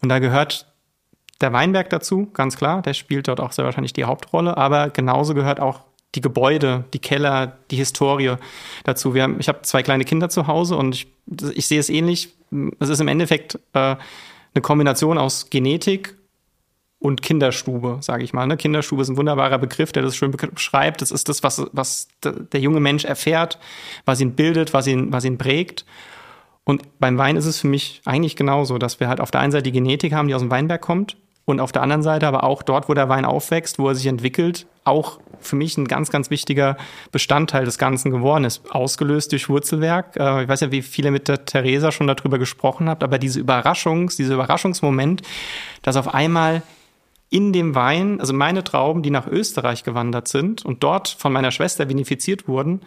Und 0.00 0.08
da 0.08 0.18
gehört 0.18 0.72
der 1.40 1.52
Weinberg 1.52 1.90
dazu, 1.90 2.28
ganz 2.32 2.56
klar, 2.56 2.82
der 2.82 2.94
spielt 2.94 3.28
dort 3.28 3.40
auch 3.40 3.52
sehr 3.52 3.64
wahrscheinlich 3.64 3.92
die 3.92 4.04
Hauptrolle, 4.04 4.56
aber 4.56 4.90
genauso 4.90 5.34
gehört 5.34 5.60
auch 5.60 5.80
die 6.14 6.20
Gebäude, 6.20 6.84
die 6.92 7.00
Keller, 7.00 7.58
die 7.70 7.76
Historie 7.76 8.36
dazu. 8.84 9.14
Wir 9.14 9.24
haben, 9.24 9.40
ich 9.40 9.48
habe 9.48 9.62
zwei 9.62 9.82
kleine 9.82 10.04
Kinder 10.04 10.28
zu 10.28 10.46
Hause 10.46 10.76
und 10.76 10.94
ich, 10.94 11.06
ich 11.54 11.66
sehe 11.66 11.80
es 11.80 11.90
ähnlich. 11.90 12.34
Es 12.78 12.88
ist 12.88 13.00
im 13.00 13.08
Endeffekt 13.08 13.58
äh, 13.72 13.96
eine 14.54 14.62
Kombination 14.62 15.18
aus 15.18 15.50
Genetik 15.50 16.16
und 17.00 17.20
Kinderstube, 17.20 17.98
sage 18.00 18.24
ich 18.24 18.32
mal. 18.32 18.46
Ne? 18.46 18.56
Kinderstube 18.56 19.02
ist 19.02 19.08
ein 19.08 19.16
wunderbarer 19.16 19.58
Begriff, 19.58 19.92
der 19.92 20.02
das 20.02 20.16
schön 20.16 20.30
beschreibt. 20.30 21.02
Das 21.02 21.10
ist 21.10 21.28
das, 21.28 21.42
was, 21.42 21.66
was 21.72 22.08
der 22.22 22.60
junge 22.60 22.80
Mensch 22.80 23.04
erfährt, 23.04 23.58
was 24.04 24.20
ihn 24.20 24.34
bildet, 24.34 24.72
was 24.72 24.86
ihn, 24.86 25.12
was 25.12 25.24
ihn 25.24 25.36
prägt. 25.36 25.84
Und 26.64 26.98
beim 26.98 27.18
Wein 27.18 27.36
ist 27.36 27.44
es 27.44 27.60
für 27.60 27.66
mich 27.66 28.00
eigentlich 28.06 28.36
genauso, 28.36 28.78
dass 28.78 29.00
wir 29.00 29.08
halt 29.08 29.20
auf 29.20 29.30
der 29.30 29.40
einen 29.40 29.52
Seite 29.52 29.64
die 29.64 29.72
Genetik 29.72 30.14
haben, 30.14 30.28
die 30.28 30.34
aus 30.34 30.40
dem 30.40 30.50
Weinberg 30.50 30.80
kommt, 30.80 31.16
und 31.44 31.60
auf 31.60 31.72
der 31.72 31.82
anderen 31.82 32.02
Seite 32.02 32.26
aber 32.26 32.44
auch 32.44 32.62
dort, 32.62 32.88
wo 32.88 32.94
der 32.94 33.08
Wein 33.08 33.24
aufwächst, 33.24 33.78
wo 33.78 33.88
er 33.88 33.94
sich 33.94 34.06
entwickelt, 34.06 34.66
auch 34.84 35.18
für 35.40 35.56
mich 35.56 35.76
ein 35.76 35.86
ganz, 35.86 36.10
ganz 36.10 36.30
wichtiger 36.30 36.76
Bestandteil 37.12 37.64
des 37.64 37.76
Ganzen 37.78 38.10
geworden 38.10 38.44
ist. 38.44 38.70
Ausgelöst 38.70 39.32
durch 39.32 39.48
Wurzelwerk. 39.48 40.16
Äh, 40.16 40.44
ich 40.44 40.48
weiß 40.48 40.60
ja, 40.60 40.72
wie 40.72 40.82
viele 40.82 41.10
mit 41.10 41.28
der 41.28 41.44
Theresa 41.44 41.92
schon 41.92 42.06
darüber 42.06 42.38
gesprochen 42.38 42.88
habt, 42.88 43.02
aber 43.02 43.18
diese 43.18 43.40
Überraschungs, 43.40 44.16
dieser 44.16 44.34
Überraschungsmoment, 44.34 45.22
dass 45.82 45.96
auf 45.96 46.14
einmal 46.14 46.62
in 47.28 47.52
dem 47.52 47.74
Wein, 47.74 48.20
also 48.20 48.32
meine 48.32 48.64
Trauben, 48.64 49.02
die 49.02 49.10
nach 49.10 49.26
Österreich 49.26 49.84
gewandert 49.84 50.28
sind 50.28 50.64
und 50.64 50.82
dort 50.82 51.08
von 51.08 51.32
meiner 51.32 51.50
Schwester 51.50 51.88
vinifiziert 51.88 52.48
wurden, 52.48 52.82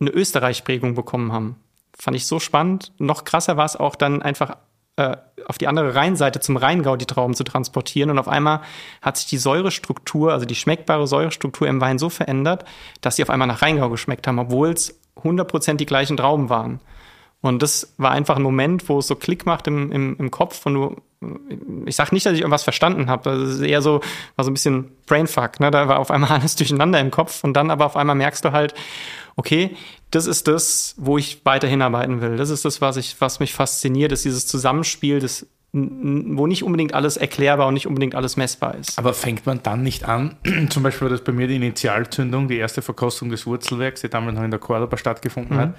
eine 0.00 0.10
Österreich-Prägung 0.10 0.94
bekommen 0.94 1.32
haben. 1.32 1.56
Fand 1.98 2.16
ich 2.16 2.26
so 2.26 2.40
spannend. 2.40 2.92
Noch 2.98 3.24
krasser 3.24 3.56
war 3.56 3.64
es 3.64 3.76
auch 3.76 3.96
dann 3.96 4.22
einfach 4.22 4.56
äh, 4.96 5.16
auf 5.46 5.58
die 5.58 5.68
andere 5.68 5.94
Rheinseite 5.94 6.40
zum 6.40 6.56
Rheingau 6.56 6.96
die 6.96 7.06
Trauben 7.06 7.34
zu 7.34 7.44
transportieren. 7.44 8.10
Und 8.10 8.18
auf 8.18 8.28
einmal 8.28 8.62
hat 9.02 9.16
sich 9.16 9.26
die 9.26 9.38
Säurestruktur, 9.38 10.32
also 10.32 10.46
die 10.46 10.54
schmeckbare 10.54 11.06
Säurestruktur 11.06 11.68
im 11.68 11.80
Wein 11.80 11.98
so 11.98 12.08
verändert, 12.08 12.64
dass 13.00 13.16
sie 13.16 13.22
auf 13.22 13.30
einmal 13.30 13.48
nach 13.48 13.62
Rheingau 13.62 13.90
geschmeckt 13.90 14.26
haben, 14.26 14.38
obwohl 14.38 14.70
es 14.70 14.98
100% 15.22 15.74
die 15.74 15.86
gleichen 15.86 16.16
Trauben 16.16 16.48
waren. 16.48 16.80
Und 17.42 17.62
das 17.62 17.94
war 17.98 18.10
einfach 18.10 18.36
ein 18.36 18.42
Moment, 18.42 18.88
wo 18.88 18.98
es 18.98 19.06
so 19.06 19.14
Klick 19.14 19.46
macht 19.46 19.66
im, 19.66 19.92
im, 19.92 20.16
im 20.18 20.30
Kopf 20.30 20.66
und 20.66 20.74
du, 20.74 20.96
ich 21.86 21.96
sag 21.96 22.12
nicht, 22.12 22.26
dass 22.26 22.34
ich 22.34 22.40
irgendwas 22.40 22.62
verstanden 22.62 23.08
habe, 23.08 23.30
das 23.30 23.54
ist 23.54 23.60
eher 23.60 23.82
so, 23.82 24.00
war 24.36 24.44
so 24.44 24.50
ein 24.50 24.54
bisschen 24.54 24.90
Brainfuck, 25.06 25.60
ne? 25.60 25.70
da 25.70 25.88
war 25.88 25.98
auf 25.98 26.10
einmal 26.10 26.30
alles 26.38 26.56
durcheinander 26.56 27.00
im 27.00 27.10
Kopf 27.10 27.44
und 27.44 27.54
dann 27.54 27.70
aber 27.70 27.86
auf 27.86 27.96
einmal 27.96 28.16
merkst 28.16 28.44
du 28.44 28.52
halt, 28.52 28.74
okay, 29.36 29.76
das 30.10 30.26
ist 30.26 30.48
das, 30.48 30.94
wo 30.98 31.18
ich 31.18 31.44
weiter 31.44 31.68
hinarbeiten 31.68 32.20
will. 32.20 32.36
Das 32.36 32.50
ist 32.50 32.64
das, 32.64 32.80
was 32.80 32.96
ich, 32.96 33.16
was 33.20 33.40
mich 33.40 33.54
fasziniert, 33.54 34.12
ist 34.12 34.24
dieses 34.24 34.46
Zusammenspiel, 34.46 35.20
das, 35.20 35.46
wo 35.72 36.46
nicht 36.46 36.62
unbedingt 36.62 36.94
alles 36.94 37.16
erklärbar 37.16 37.66
und 37.66 37.74
nicht 37.74 37.86
unbedingt 37.86 38.14
alles 38.14 38.36
messbar 38.36 38.76
ist. 38.76 38.98
Aber 38.98 39.12
fängt 39.12 39.44
man 39.46 39.62
dann 39.62 39.82
nicht 39.82 40.04
an, 40.04 40.36
zum 40.70 40.82
Beispiel 40.82 41.08
war 41.08 41.10
das 41.10 41.24
bei 41.24 41.32
mir 41.32 41.48
die 41.48 41.56
Initialzündung, 41.56 42.48
die 42.48 42.56
erste 42.56 42.82
Verkostung 42.82 43.30
des 43.30 43.46
Wurzelwerks, 43.46 44.00
die 44.00 44.08
damals 44.08 44.36
noch 44.36 44.44
in 44.44 44.50
der 44.50 44.60
Cordoba 44.60 44.96
stattgefunden 44.96 45.56
mhm. 45.56 45.60
hat, 45.60 45.74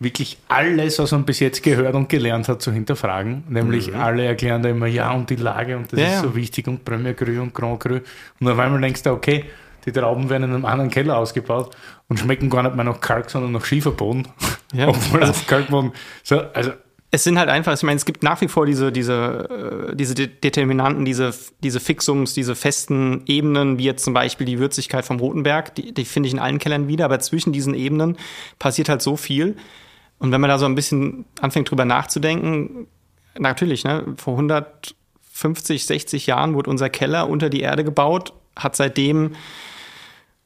wirklich 0.00 0.38
alles, 0.48 0.98
was 0.98 1.12
man 1.12 1.24
bis 1.24 1.40
jetzt 1.40 1.62
gehört 1.62 1.94
und 1.94 2.08
gelernt 2.08 2.48
hat, 2.48 2.60
zu 2.60 2.72
hinterfragen. 2.72 3.44
Nämlich 3.48 3.92
mhm. 3.92 4.00
alle 4.00 4.24
erklären 4.24 4.62
da 4.62 4.68
immer, 4.68 4.86
ja, 4.86 5.12
und 5.12 5.30
die 5.30 5.36
Lage 5.36 5.76
und 5.76 5.92
das 5.92 6.00
ja, 6.00 6.06
ist 6.06 6.22
so 6.22 6.34
wichtig 6.34 6.66
und 6.66 6.84
Premier 6.84 7.14
Cru 7.14 7.40
und 7.40 7.54
Grand 7.54 7.80
Cru. 7.80 8.00
Und 8.40 8.48
auf 8.48 8.58
einmal 8.58 8.80
denkst 8.80 9.02
du, 9.02 9.10
okay, 9.10 9.44
die 9.86 9.92
Trauben 9.92 10.30
werden 10.30 10.44
in 10.44 10.54
einem 10.54 10.64
anderen 10.64 10.90
Keller 10.90 11.18
ausgebaut 11.18 11.76
und 12.08 12.18
schmecken 12.18 12.50
gar 12.50 12.62
nicht 12.62 12.74
mehr 12.74 12.84
nach 12.84 13.00
Kalk, 13.00 13.30
sondern 13.30 13.52
nach 13.52 13.64
Schieferboden. 13.64 14.26
Ja. 14.72 14.88
Obwohl 14.88 15.20
also, 15.20 15.32
auf 15.32 15.46
Kalkboden. 15.46 15.92
So, 16.22 16.40
also 16.40 16.72
es 17.14 17.22
sind 17.22 17.38
halt 17.38 17.48
einfach, 17.48 17.72
ich 17.74 17.82
meine, 17.84 17.96
es 17.96 18.04
gibt 18.04 18.24
nach 18.24 18.40
wie 18.40 18.48
vor 18.48 18.66
diese, 18.66 18.90
diese, 18.90 19.92
äh, 19.92 19.96
diese 19.96 20.14
Determinanten, 20.14 21.04
diese, 21.04 21.32
diese 21.62 21.78
Fixums, 21.78 22.34
diese 22.34 22.56
festen 22.56 23.22
Ebenen, 23.26 23.78
wie 23.78 23.84
jetzt 23.84 24.04
zum 24.04 24.14
Beispiel 24.14 24.46
die 24.46 24.58
Würzigkeit 24.58 25.04
vom 25.04 25.20
Rotenberg, 25.20 25.74
die, 25.76 25.94
die 25.94 26.04
finde 26.04 26.26
ich 26.26 26.32
in 26.32 26.40
allen 26.40 26.58
Kellern 26.58 26.88
wieder, 26.88 27.04
aber 27.04 27.20
zwischen 27.20 27.52
diesen 27.52 27.74
Ebenen 27.74 28.16
passiert 28.58 28.88
halt 28.88 29.00
so 29.00 29.16
viel. 29.16 29.56
Und 30.24 30.32
wenn 30.32 30.40
man 30.40 30.48
da 30.48 30.56
so 30.56 30.64
ein 30.64 30.74
bisschen 30.74 31.26
anfängt 31.42 31.70
drüber 31.70 31.84
nachzudenken, 31.84 32.86
natürlich, 33.38 33.84
ne, 33.84 34.06
vor 34.16 34.32
150, 34.32 35.84
60 35.84 36.26
Jahren 36.26 36.54
wurde 36.54 36.70
unser 36.70 36.88
Keller 36.88 37.28
unter 37.28 37.50
die 37.50 37.60
Erde 37.60 37.84
gebaut, 37.84 38.32
hat 38.56 38.74
seitdem 38.74 39.36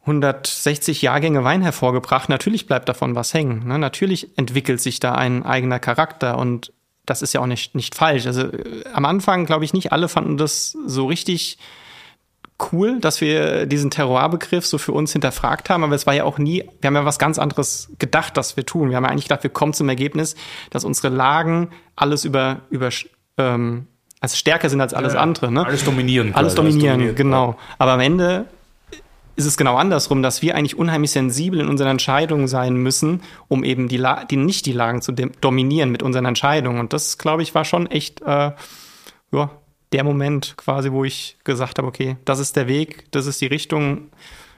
160 0.01 1.01
Jahrgänge 1.01 1.45
Wein 1.45 1.63
hervorgebracht. 1.63 2.29
Natürlich 2.29 2.67
bleibt 2.67 2.89
davon 2.89 3.15
was 3.15 3.33
hängen. 3.33 3.69
Ne? 3.69 3.79
Natürlich 3.79 4.37
entwickelt 4.37 4.81
sich 4.81 4.99
da 4.99 5.15
ein 5.15 5.47
eigener 5.47 5.79
Charakter 5.79 6.39
und 6.39 6.73
das 7.07 7.23
ist 7.23 7.33
ja 7.33 7.41
auch 7.41 7.47
nicht, 7.47 7.77
nicht 7.77 7.95
falsch. 7.95 8.27
Also 8.27 8.49
äh, 8.49 8.83
am 8.93 9.05
Anfang, 9.05 9.47
glaube 9.47 9.65
ich, 9.65 9.75
nicht 9.75 9.93
alle 9.93 10.09
fanden 10.09 10.39
das 10.39 10.77
so 10.87 11.07
richtig 11.07 11.57
cool, 12.73 13.01
dass 13.01 13.21
wir 13.21 13.67
diesen 13.67 13.91
Terroir-Begriff 13.91 14.67
so 14.67 14.79
für 14.79 14.93
uns 14.93 15.13
hinterfragt 15.13 15.71
haben, 15.71 15.85
aber 15.85 15.95
es 15.95 16.07
war 16.07 16.15
ja 16.15 16.25
auch 16.25 16.39
nie, 16.39 16.65
wir 16.81 16.89
haben 16.89 16.95
ja 16.95 17.05
was 17.05 17.19
ganz 17.19 17.39
anderes 17.39 17.91
gedacht, 17.99 18.37
dass 18.37 18.57
wir 18.57 18.67
tun. 18.67 18.91
Wir 18.91 18.97
haben 18.97 19.05
ja 19.05 19.11
eigentlich 19.11 19.25
gedacht, 19.25 19.43
wir 19.43 19.51
kommen 19.51 19.73
zum 19.73 19.89
Ergebnis, 19.89 20.35
dass 20.71 20.85
unsere 20.85 21.09
Lagen 21.09 21.71
alles 21.95 22.25
über, 22.25 22.63
über 22.71 22.91
ähm, 23.37 23.87
also 24.21 24.37
stärker 24.37 24.69
sind 24.69 24.81
als 24.81 24.95
alles 24.95 25.15
ja, 25.15 25.21
andere. 25.21 25.53
Ne? 25.53 25.65
Alles 25.65 25.85
dominieren. 25.85 26.35
Alles 26.35 26.55
dominieren, 26.55 27.03
alles 27.03 27.15
genau. 27.15 27.57
Aber 27.79 27.93
am 27.93 28.01
Ende 28.01 28.47
ist 29.37 29.47
es 29.47 29.57
genau 29.57 29.77
andersrum, 29.77 30.21
dass 30.21 30.43
wir 30.43 30.57
eigentlich 30.57 30.77
unheimlich 30.77 31.13
sensibel 31.13 31.61
in 31.61 31.69
unseren 31.69 31.91
Entscheidungen 31.91 32.49
sein 32.49 32.75
müssen, 32.75 33.23
um 33.47 33.63
eben 33.63 33.87
die, 33.87 33.97
La 33.97 34.25
die 34.25 34.37
nicht 34.37 34.67
die 34.67 34.73
Lagen 34.73 35.01
zu 35.01 35.13
dominieren 35.13 35.91
mit 35.91 36.03
unseren 36.03 36.25
Entscheidungen. 36.25 36.81
Und 36.81 36.93
das, 36.93 37.19
glaube 37.19 37.43
ich, 37.43 37.55
war 37.55 37.65
schon 37.65 37.87
echt 37.87 38.21
äh, 38.23 38.51
ja, 39.31 39.51
der 39.93 40.05
Moment 40.05 40.55
quasi, 40.57 40.93
wo 40.93 41.05
ich 41.05 41.37
gesagt 41.45 41.79
habe, 41.79 41.89
okay, 41.89 42.17
das 42.25 42.39
ist 42.39 42.57
der 42.57 42.69
Weg, 42.69 43.11
das 43.11 43.27
ist 43.27 43.41
die 43.41 43.47
Richtung. 43.47 44.11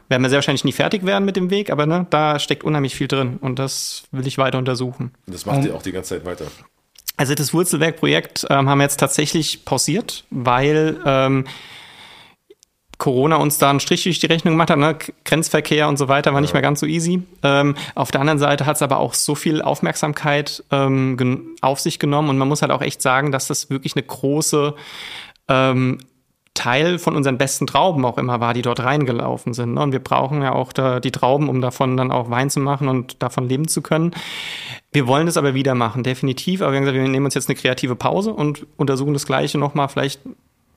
Werden 0.08 0.22
wir 0.22 0.28
sehr 0.28 0.38
wahrscheinlich 0.38 0.64
nie 0.64 0.72
fertig 0.72 1.06
werden 1.06 1.24
mit 1.24 1.36
dem 1.36 1.50
Weg, 1.50 1.70
aber 1.70 1.86
ne, 1.86 2.06
da 2.10 2.40
steckt 2.40 2.64
unheimlich 2.64 2.96
viel 2.96 3.06
drin 3.06 3.38
und 3.40 3.60
das 3.60 4.04
will 4.10 4.26
ich 4.26 4.38
weiter 4.38 4.58
untersuchen. 4.58 5.12
Das 5.26 5.46
macht 5.46 5.64
ihr 5.64 5.74
auch 5.74 5.82
die 5.82 5.92
ganze 5.92 6.16
Zeit 6.16 6.24
weiter. 6.24 6.46
Also 7.16 7.34
das 7.34 7.54
Wurzelwerk-Projekt 7.54 8.46
ähm, 8.50 8.68
haben 8.68 8.78
wir 8.78 8.84
jetzt 8.84 8.98
tatsächlich 8.98 9.64
pausiert, 9.64 10.24
weil 10.30 11.00
ähm, 11.04 11.44
Corona 13.00 13.36
uns 13.36 13.58
da 13.58 13.70
einen 13.70 13.80
Strich 13.80 14.04
durch 14.04 14.20
die 14.20 14.26
Rechnung 14.26 14.54
gemacht 14.54 14.70
hat, 14.70 14.78
ne? 14.78 14.96
Grenzverkehr 15.24 15.88
und 15.88 15.96
so 15.96 16.06
weiter 16.06 16.32
war 16.32 16.40
nicht 16.40 16.52
mehr 16.52 16.62
ganz 16.62 16.78
so 16.78 16.86
easy. 16.86 17.22
Ähm, 17.42 17.74
auf 17.96 18.12
der 18.12 18.20
anderen 18.20 18.38
Seite 18.38 18.66
hat 18.66 18.76
es 18.76 18.82
aber 18.82 19.00
auch 19.00 19.14
so 19.14 19.34
viel 19.34 19.62
Aufmerksamkeit 19.62 20.62
ähm, 20.70 21.56
auf 21.62 21.80
sich 21.80 21.98
genommen 21.98 22.28
und 22.28 22.38
man 22.38 22.46
muss 22.46 22.62
halt 22.62 22.70
auch 22.70 22.82
echt 22.82 23.02
sagen, 23.02 23.32
dass 23.32 23.48
das 23.48 23.70
wirklich 23.70 23.96
eine 23.96 24.04
große 24.04 24.74
ähm, 25.48 25.98
Teil 26.54 26.98
von 26.98 27.16
unseren 27.16 27.38
besten 27.38 27.66
Trauben 27.66 28.04
auch 28.04 28.18
immer 28.18 28.40
war, 28.40 28.52
die 28.52 28.62
dort 28.62 28.80
reingelaufen 28.80 29.54
sind. 29.54 29.74
Ne? 29.74 29.80
Und 29.80 29.92
wir 29.92 30.00
brauchen 30.00 30.42
ja 30.42 30.52
auch 30.52 30.72
da 30.72 31.00
die 31.00 31.10
Trauben, 31.10 31.48
um 31.48 31.62
davon 31.62 31.96
dann 31.96 32.12
auch 32.12 32.28
Wein 32.28 32.50
zu 32.50 32.60
machen 32.60 32.88
und 32.88 33.22
davon 33.22 33.48
leben 33.48 33.66
zu 33.66 33.80
können. 33.80 34.12
Wir 34.92 35.06
wollen 35.06 35.24
das 35.24 35.38
aber 35.38 35.54
wieder 35.54 35.74
machen, 35.74 36.02
definitiv. 36.02 36.60
Aber 36.60 36.72
wir 36.72 36.76
haben 36.76 36.84
gesagt, 36.84 37.02
wir 37.02 37.08
nehmen 37.08 37.24
uns 37.24 37.34
jetzt 37.34 37.48
eine 37.48 37.56
kreative 37.56 37.96
Pause 37.96 38.34
und 38.34 38.66
untersuchen 38.76 39.14
das 39.14 39.24
Gleiche 39.24 39.56
nochmal 39.56 39.88
vielleicht 39.88 40.20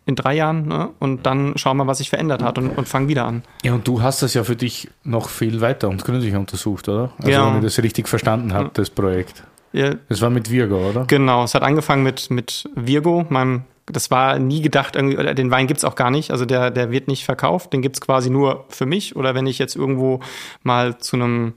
in 0.06 0.16
drei 0.16 0.36
Jahren 0.36 0.68
ne? 0.68 0.90
und 1.00 1.26
dann 1.26 1.54
schauen 1.58 1.78
wir, 1.78 1.88
was 1.88 2.00
sich 2.00 2.10
verändert 2.10 2.44
hat 2.44 2.58
und, 2.58 2.70
und 2.70 2.88
fangen 2.88 3.08
wieder 3.08 3.26
an. 3.26 3.44
Ja, 3.64 3.74
und 3.74 3.88
du 3.88 4.02
hast 4.02 4.22
das 4.22 4.34
ja 4.34 4.44
für 4.44 4.56
dich 4.56 4.90
noch 5.04 5.30
viel 5.30 5.62
weiter 5.62 5.90
und 5.90 6.04
gründlich 6.04 6.36
untersucht, 6.36 6.90
oder? 6.90 7.14
Also 7.20 7.32
ja. 7.32 7.48
wenn 7.48 7.58
ich 7.58 7.64
das 7.64 7.84
richtig 7.84 8.10
verstanden 8.10 8.54
habe, 8.54 8.72
das 8.74 8.90
Projekt. 8.90 9.44
Ja. 9.72 9.96
Das 10.10 10.22
war 10.22 10.30
mit 10.30 10.52
Virgo, 10.52 10.90
oder? 10.90 11.06
Genau, 11.06 11.44
es 11.44 11.56
hat 11.56 11.64
angefangen 11.64 12.04
mit, 12.04 12.30
mit 12.30 12.70
Virgo, 12.76 13.26
meinem 13.30 13.64
das 13.86 14.10
war 14.12 14.40
nie 14.40 14.62
gedacht, 14.62 14.96
irgendwie, 14.96 15.36
den 15.36 15.52
Wein 15.52 15.68
gibt's 15.68 15.84
auch 15.84 15.96
gar 15.96 16.10
nicht. 16.10 16.32
Also 16.32 16.46
der, 16.46 16.72
der 16.72 16.92
wird 16.92 17.08
nicht 17.08 17.26
verkauft. 17.26 17.74
Den 17.74 17.82
gibt's 17.82 18.00
quasi 18.00 18.30
nur 18.30 18.66
für 18.70 18.86
mich. 18.86 19.16
Oder 19.16 19.36
wenn 19.36 19.46
ich 19.46 19.60
jetzt 19.60 19.76
irgendwo 19.76 20.22
mal 20.62 20.98
zu 21.00 21.18
einem 21.18 21.54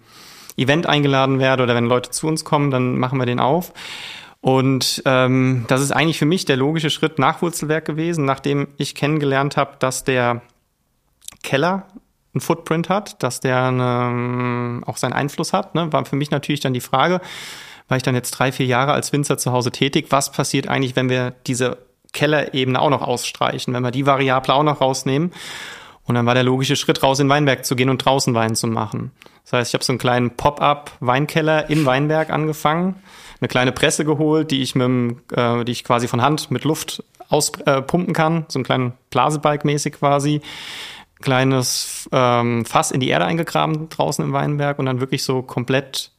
Event 0.57 0.87
eingeladen 0.87 1.39
werde 1.39 1.63
oder 1.63 1.75
wenn 1.75 1.87
Leute 1.87 2.11
zu 2.11 2.27
uns 2.27 2.45
kommen, 2.45 2.71
dann 2.71 2.99
machen 2.99 3.19
wir 3.19 3.27
den 3.27 3.39
auf. 3.39 3.73
Und 4.47 5.03
ähm, 5.07 5.65
das 5.67 5.81
ist 5.81 5.91
eigentlich 5.91 6.21
für 6.21 6.25
mich 6.25 6.45
der 6.45 6.57
logische 6.57 6.89
Schritt 6.89 7.19
nach 7.19 7.43
Wurzelwerk 7.43 7.85
gewesen, 7.85 8.25
nachdem 8.25 8.69
ich 8.77 8.95
kennengelernt 8.95 9.57
habe, 9.57 9.73
dass 9.81 10.05
der 10.05 10.41
Keller 11.43 11.89
einen 12.33 12.41
Footprint 12.41 12.89
hat, 12.89 13.21
dass 13.25 13.41
der 13.41 13.61
eine, 13.65 14.83
auch 14.87 14.99
seinen 14.99 15.15
Einfluss 15.15 15.53
hat. 15.53 15.75
Ne? 15.75 15.93
War 15.93 16.05
für 16.05 16.15
mich 16.15 16.31
natürlich 16.31 16.61
dann 16.61 16.75
die 16.75 16.81
Frage, 16.81 17.21
war 17.89 17.97
ich 17.97 18.05
dann 18.05 18.15
jetzt 18.15 18.31
drei, 18.31 18.53
vier 18.53 18.67
Jahre 18.67 18.93
als 18.93 19.13
Winzer 19.13 19.37
zu 19.37 19.51
Hause 19.51 19.73
tätig, 19.73 20.07
was 20.11 20.31
passiert 20.31 20.69
eigentlich, 20.69 20.95
wenn 20.95 21.09
wir 21.09 21.33
diese 21.49 21.79
Kellerebene 22.13 22.81
auch 22.81 22.91
noch 22.91 23.03
ausstreichen, 23.03 23.75
wenn 23.75 23.83
wir 23.83 23.91
die 23.91 24.07
Variable 24.07 24.55
auch 24.55 24.63
noch 24.63 24.81
rausnehmen? 24.81 25.33
Und 26.07 26.15
dann 26.15 26.27
war 26.27 26.35
der 26.35 26.45
logische 26.45 26.77
Schritt, 26.77 27.03
raus 27.03 27.19
in 27.19 27.29
Weinberg 27.29 27.65
zu 27.65 27.77
gehen 27.77 27.91
und 27.91 27.99
draußen 27.99 28.35
Wein 28.35 28.55
zu 28.55 28.67
machen. 28.67 29.11
Das 29.45 29.53
heißt, 29.53 29.71
ich 29.71 29.75
habe 29.75 29.85
so 29.85 29.93
einen 29.93 29.99
kleinen 29.99 30.31
Pop-up-Weinkeller 30.31 31.69
im 31.69 31.85
Weinberg 31.85 32.31
angefangen 32.31 32.97
eine 33.41 33.49
kleine 33.49 33.73
Presse 33.73 34.05
geholt, 34.05 34.51
die 34.51 34.63
ich 34.63 34.75
mit 34.75 35.17
äh, 35.33 35.65
die 35.65 35.73
ich 35.73 35.85
quasi 35.85 36.09
von 36.09 36.23
Hand 36.23 36.51
mit 36.51 36.65
Luft 36.65 37.03
auspumpen 37.29 38.11
äh, 38.11 38.13
kann, 38.13 38.47
so 38.49 38.59
einen 38.59 38.65
kleinen 38.65 38.93
Blasebalg 39.11 39.65
mäßig 39.65 39.95
quasi. 39.95 40.41
Kleines 41.21 42.09
ähm, 42.13 42.65
Fass 42.67 42.91
in 42.91 43.01
die 43.01 43.09
Erde 43.09 43.25
eingegraben 43.25 43.89
draußen 43.89 44.25
im 44.25 44.33
Weinberg 44.33 44.79
und 44.79 44.87
dann 44.87 45.01
wirklich 45.01 45.25
so 45.25 45.43
komplett 45.43 46.11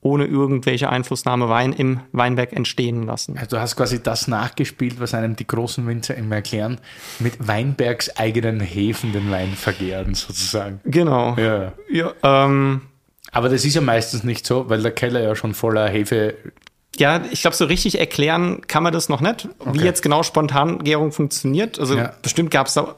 ohne 0.00 0.26
irgendwelche 0.26 0.88
Einflussnahme 0.88 1.48
Wein 1.48 1.72
im 1.72 2.00
Weinberg 2.12 2.52
entstehen 2.52 3.04
lassen. 3.04 3.36
Also 3.36 3.56
du 3.56 3.60
hast 3.60 3.76
quasi 3.76 4.02
das 4.02 4.28
nachgespielt, 4.28 5.00
was 5.00 5.12
einem 5.12 5.34
die 5.34 5.46
großen 5.46 5.86
Winzer 5.86 6.14
immer 6.14 6.36
erklären, 6.36 6.78
mit 7.18 7.46
Weinbergs 7.46 8.16
eigenen 8.16 8.60
Hefen 8.60 9.12
den 9.12 9.30
Wein 9.30 9.52
vergären 9.54 10.14
sozusagen. 10.14 10.80
Genau. 10.84 11.36
Ja. 11.36 11.72
ja 11.90 12.12
ähm, 12.22 12.82
aber 13.32 13.48
das 13.48 13.64
ist 13.64 13.74
ja 13.74 13.80
meistens 13.80 14.24
nicht 14.24 14.46
so, 14.46 14.68
weil 14.68 14.82
der 14.82 14.92
Keller 14.92 15.20
ja 15.20 15.34
schon 15.34 15.54
voller 15.54 15.88
Hefe 15.88 16.34
ja, 16.96 17.22
ich 17.30 17.42
glaube, 17.42 17.56
so 17.56 17.66
richtig 17.66 18.00
erklären 18.00 18.62
kann 18.66 18.82
man 18.82 18.92
das 18.92 19.08
noch 19.08 19.20
nicht, 19.20 19.48
okay. 19.60 19.70
wie 19.74 19.84
jetzt 19.84 20.02
genau 20.02 20.24
Spontangärung 20.24 21.12
funktioniert. 21.12 21.78
Also 21.78 21.96
ja. 21.96 22.12
bestimmt 22.22 22.50
gab 22.50 22.66
es 22.66 22.74
da 22.74 22.96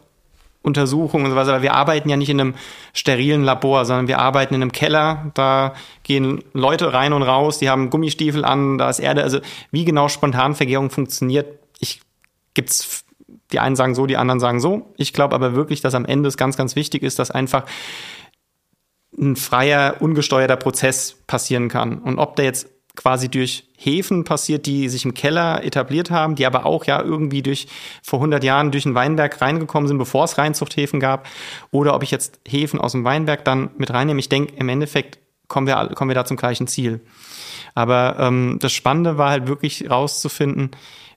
Untersuchungen 0.63 1.25
und 1.25 1.31
so 1.31 1.37
weiter, 1.37 1.55
aber 1.55 1.63
wir 1.63 1.75
arbeiten 1.75 2.11
ja 2.11 2.17
nicht 2.17 2.29
in 2.29 2.41
einem 2.41 2.55
sterilen 2.93 3.45
Labor, 3.45 3.85
sondern 3.87 4.09
wir 4.09 4.19
arbeiten 4.19 4.55
in 4.55 4.61
einem 4.61 4.73
Keller. 4.73 5.31
Da 5.35 5.73
gehen 6.03 6.45
Leute 6.53 6.93
rein 6.93 7.15
und 7.15 7.23
raus, 7.23 7.59
die 7.59 7.71
haben 7.71 7.89
Gummistiefel 7.89 8.45
an, 8.45 8.77
da 8.77 8.91
ist 8.91 8.99
Erde. 8.99 9.23
Also 9.23 9.41
wie 9.71 9.85
genau 9.85 10.09
Spontanvergärung 10.09 10.91
funktioniert, 10.91 11.59
ich 11.79 12.03
gibt's 12.53 13.05
die 13.53 13.59
einen 13.59 13.77
sagen 13.77 13.95
so, 13.95 14.07
die 14.07 14.17
anderen 14.17 14.41
sagen 14.41 14.61
so. 14.61 14.93
Ich 14.97 15.13
glaube 15.13 15.35
aber 15.35 15.55
wirklich, 15.55 15.81
dass 15.81 15.95
am 15.95 16.05
Ende 16.05 16.29
es 16.29 16.37
ganz, 16.37 16.57
ganz 16.57 16.77
wichtig 16.77 17.03
ist, 17.03 17.19
dass 17.19 17.31
einfach 17.31 17.65
ein 19.19 19.37
freier, 19.37 19.97
ungesteuerter 20.01 20.57
Prozess 20.57 21.17
passieren 21.27 21.69
kann. 21.69 21.99
Und 21.99 22.19
ob 22.19 22.37
der 22.37 22.45
jetzt 22.45 22.69
quasi 23.01 23.31
durch 23.31 23.65
Hefen 23.79 24.25
passiert, 24.25 24.67
die 24.67 24.91
sich 24.91 25.07
im 25.07 25.15
Keller 25.15 25.65
etabliert 25.65 26.11
haben, 26.11 26.35
die 26.35 26.45
aber 26.45 26.67
auch 26.67 26.85
ja 26.85 27.01
irgendwie 27.01 27.41
durch 27.41 27.67
vor 28.03 28.19
100 28.19 28.45
Jahren 28.45 28.73
durch 28.73 28.85
ein 28.85 28.95
Weinberg 28.95 29.41
reingekommen 29.41 29.89
sind, 29.89 29.97
bevor 29.97 30.25
es 30.25 30.37
Reinzuchthäfen 30.37 31.01
gab, 31.01 31.27
oder 31.71 31.95
ob 31.95 32.03
ich 32.03 32.11
jetzt 32.11 32.41
Hefen 32.47 32.79
aus 32.79 32.93
dem 32.93 33.03
Weinberg 33.05 33.43
dann 33.43 33.71
mit 33.79 33.91
reinnehme. 33.91 34.21
Ich 34.21 34.29
denke, 34.29 34.53
im 34.55 34.69
Endeffekt 34.69 35.19
kommen 35.49 35.67
wir, 35.67 35.77
kommen 35.95 36.11
wir 36.11 36.15
da 36.15 36.27
zum 36.27 36.37
gleichen 36.37 36.67
Ziel. 36.67 37.01
Aber 37.75 38.17
ähm, 38.19 38.59
das 38.61 38.73
Spannende 38.73 39.17
war 39.17 39.31
halt 39.31 39.49
wirklich 39.49 39.89
rauszufinden, 39.89 40.73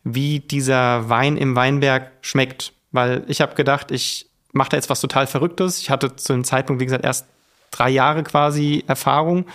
wie 0.05 0.39
dieser 0.39 1.09
Wein 1.09 1.35
im 1.35 1.57
Weinberg 1.57 2.13
schmeckt. 2.21 2.71
Weil 2.93 3.25
ich 3.27 3.41
habe 3.41 3.55
gedacht, 3.55 3.91
ich 3.91 4.27
mache 4.53 4.69
da 4.69 4.77
jetzt 4.77 4.89
was 4.89 5.01
total 5.01 5.27
Verrücktes. 5.27 5.79
Ich 5.79 5.89
hatte 5.89 6.15
zu 6.15 6.31
dem 6.31 6.45
Zeitpunkt, 6.45 6.79
wie 6.79 6.85
gesagt, 6.85 7.03
erst 7.03 7.27
drei 7.73 7.89
Jahre 7.89 8.23
quasi 8.23 8.83
Erfahrung. 8.87 9.45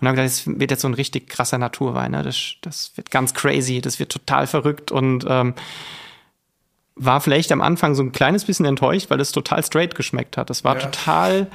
Und 0.00 0.08
habe 0.08 0.16
gedacht, 0.16 0.26
das 0.26 0.46
wird 0.46 0.70
jetzt 0.70 0.82
so 0.82 0.88
ein 0.88 0.94
richtig 0.94 1.28
krasser 1.28 1.58
Naturwein. 1.58 2.12
Ne? 2.12 2.22
Das, 2.22 2.54
das 2.60 2.92
wird 2.96 3.10
ganz 3.10 3.32
crazy, 3.34 3.80
das 3.80 3.98
wird 3.98 4.12
total 4.12 4.46
verrückt 4.46 4.92
und 4.92 5.24
ähm, 5.28 5.54
war 6.96 7.20
vielleicht 7.20 7.50
am 7.52 7.60
Anfang 7.60 7.94
so 7.94 8.02
ein 8.02 8.12
kleines 8.12 8.44
bisschen 8.44 8.66
enttäuscht, 8.66 9.10
weil 9.10 9.20
es 9.20 9.32
total 9.32 9.64
straight 9.64 9.94
geschmeckt 9.94 10.36
hat. 10.36 10.50
Das 10.50 10.64
war 10.64 10.76
ja. 10.76 10.82
total 10.82 11.50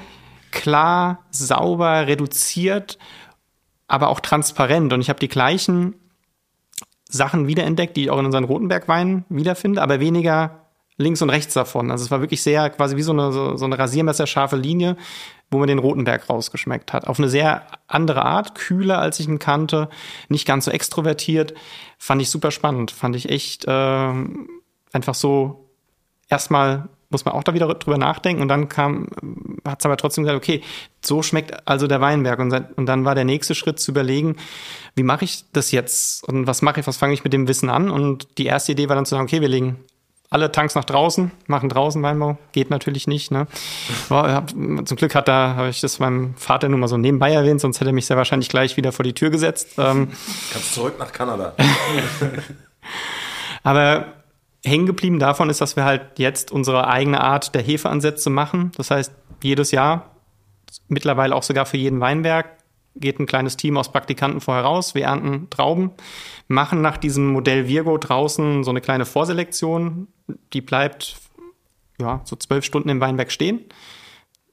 klar, 0.52 1.26
sauber, 1.32 2.08
reduziert, 2.08 2.98
aber 3.88 4.10
auch 4.10 4.20
transparent. 4.20 4.92
Und 4.94 5.02
ich 5.02 5.10
habe 5.10 5.20
die 5.20 5.28
gleichen 5.28 5.96
Sachen 7.08 7.48
wiederentdeckt, 7.48 7.98
die 7.98 8.04
ich 8.04 8.10
auch 8.10 8.20
in 8.20 8.26
unseren 8.26 8.44
Rotenbergweinen 8.44 9.26
wiederfinde, 9.30 9.82
aber 9.82 10.00
weniger 10.00 10.69
links 11.00 11.22
und 11.22 11.30
rechts 11.30 11.54
davon. 11.54 11.90
Also 11.90 12.04
es 12.04 12.12
war 12.12 12.22
wirklich 12.22 12.44
sehr 12.44 12.70
quasi 12.70 12.96
wie 12.96 13.02
so 13.02 13.14
eine, 13.14 13.32
so, 13.32 13.56
so 13.56 13.66
eine 13.66 13.80
rasiermesserscharfe 13.80 14.58
Linie, 14.58 14.98
wo 15.50 15.58
man 15.58 15.68
den 15.68 15.80
Rotenberg 15.80 16.30
rausgeschmeckt 16.30 16.94
hat. 16.94 17.08
Auf 17.08 17.18
eine 17.18 17.30
sehr 17.30 17.66
andere 17.88 18.24
Art, 18.24 18.54
kühler 18.54 19.00
als 19.00 19.20
ich 19.20 19.28
ihn 19.28 19.40
kannte, 19.40 19.90
nicht 20.28 20.46
ganz 20.46 20.66
so 20.66 20.72
extrovertiert. 20.72 21.54
Fand 21.98 22.22
ich 22.22 22.30
super 22.30 22.52
spannend. 22.52 22.92
Fand 22.92 23.16
ich 23.16 23.30
echt 23.30 23.66
äh, 23.66 24.14
einfach 24.92 25.16
so 25.16 25.70
erstmal 26.28 26.90
muss 27.12 27.26
man 27.26 27.34
auch 27.34 27.44
da 27.44 27.56
wieder 27.56 27.74
drüber 27.74 27.98
nachdenken 27.98 28.42
und 28.42 28.50
dann 28.50 28.70
kam, 28.70 29.08
hat 29.66 29.80
es 29.80 29.86
aber 29.86 29.98
trotzdem 29.98 30.26
gesagt, 30.26 30.38
okay, 30.38 30.62
so 31.02 31.24
schmeckt 31.24 31.68
also 31.68 31.88
der 31.88 32.02
Weinberg 32.02 32.40
und, 32.40 32.54
und 32.76 32.86
dann 32.86 33.04
war 33.04 33.16
der 33.16 33.26
nächste 33.26 33.56
Schritt 33.56 33.80
zu 33.80 33.92
überlegen, 33.92 34.36
wie 34.96 35.02
mache 35.02 35.26
ich 35.26 35.46
das 35.52 35.72
jetzt 35.72 36.24
und 36.28 36.46
was 36.46 36.62
mache 36.62 36.82
ich, 36.82 36.88
was 36.88 36.98
fange 36.98 37.14
ich 37.14 37.24
mit 37.24 37.34
dem 37.34 37.48
Wissen 37.48 37.70
an 37.70 37.90
und 37.90 38.38
die 38.38 38.46
erste 38.46 38.74
Idee 38.74 38.90
war 38.90 38.96
dann 38.96 39.08
zu 39.08 39.16
sagen, 39.16 39.24
okay, 39.24 39.42
wir 39.42 39.48
legen 39.48 39.78
alle 40.30 40.52
Tanks 40.52 40.76
nach 40.76 40.86
draußen, 40.86 41.32
machen 41.48 41.70
draußen 41.70 42.04
Weinbau, 42.04 42.38
geht 42.52 42.70
natürlich 42.70 43.08
nicht. 43.08 43.32
Ne? 43.32 43.48
Zum 44.10 44.98
Glück 44.98 45.16
hat 45.16 45.28
da, 45.28 45.56
habe 45.56 45.70
ich 45.70 45.82
das 45.82 46.00
meinem 46.00 46.36
Vater 46.36 46.70
nur 46.70 46.80
mal 46.80 46.88
so 46.88 46.98
nebenbei 46.98 47.34
erwähnt, 47.34 47.62
sonst 47.62 47.80
hätte 47.80 47.90
er 47.90 47.94
mich 47.94 48.06
sehr 48.06 48.18
wahrscheinlich 48.18 48.50
gleich 48.50 48.78
wieder 48.78 48.92
vor 48.92 49.04
die 49.04 49.14
Tür 49.14 49.32
gesetzt. 49.32 49.70
Ähm, 49.78 50.10
Kannst 50.54 50.76
zurück 50.76 51.00
nach 51.00 51.12
Kanada. 51.12 51.54
Aber 53.64 54.14
hängen 54.64 54.86
geblieben 54.86 55.20
davon 55.20 55.50
ist, 55.50 55.62
dass 55.62 55.76
wir 55.76 55.86
halt 55.86 56.20
jetzt 56.20 56.52
unsere 56.52 56.88
eigene 56.88 57.22
Art 57.22 57.56
der 57.56 57.64
Hefeansätze 57.64 58.30
machen. 58.30 58.72
Das 58.78 58.92
heißt, 58.92 59.12
jedes 59.42 59.72
Jahr, 59.72 60.12
mittlerweile 60.88 61.36
auch 61.36 61.44
sogar 61.44 61.66
für 61.66 61.78
jeden 61.78 62.02
Weinberg, 62.02 62.59
geht 62.96 63.20
ein 63.20 63.26
kleines 63.26 63.58
Team 63.58 63.78
aus 63.78 63.92
Praktikanten 63.92 64.42
vorher 64.42 64.64
raus. 64.64 64.96
Wir 64.96 65.06
ernten 65.06 65.50
Trauben, 65.50 65.92
machen 66.48 66.82
nach 66.82 66.98
diesem 66.98 67.28
Modell 67.28 67.68
Virgo 67.68 67.98
draußen 67.98 68.64
so 68.64 68.72
eine 68.72 68.82
kleine 68.82 69.06
Vorselektion. 69.06 70.08
Die 70.54 70.62
bleibt 70.62 71.18
ja, 72.00 72.22
so 72.24 72.36
zwölf 72.36 72.66
Stunden 72.66 72.90
im 72.90 73.00
Weinberg 73.00 73.32
stehen. 73.32 73.66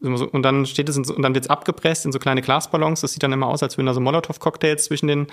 Und 0.01 0.43
dann 0.43 0.66
steht 0.66 0.89
es 0.91 0.97
in 0.97 1.07
und 1.07 1.22
dann 1.22 1.34
wird 1.34 1.47
es 1.47 1.51
abgepresst 1.51 2.05
in 2.05 2.12
so 2.12 2.18
kleine 2.18 2.43
Glasballons. 2.43 3.01
Das 3.01 3.12
sieht 3.12 3.22
dann 3.22 3.32
immer 3.32 3.47
aus, 3.47 3.62
als 3.62 3.78
würden 3.78 3.87
da 3.87 3.95
so 3.95 4.01
Molotow-Cocktails 4.01 4.84
zwischen 4.84 5.07
den 5.07 5.26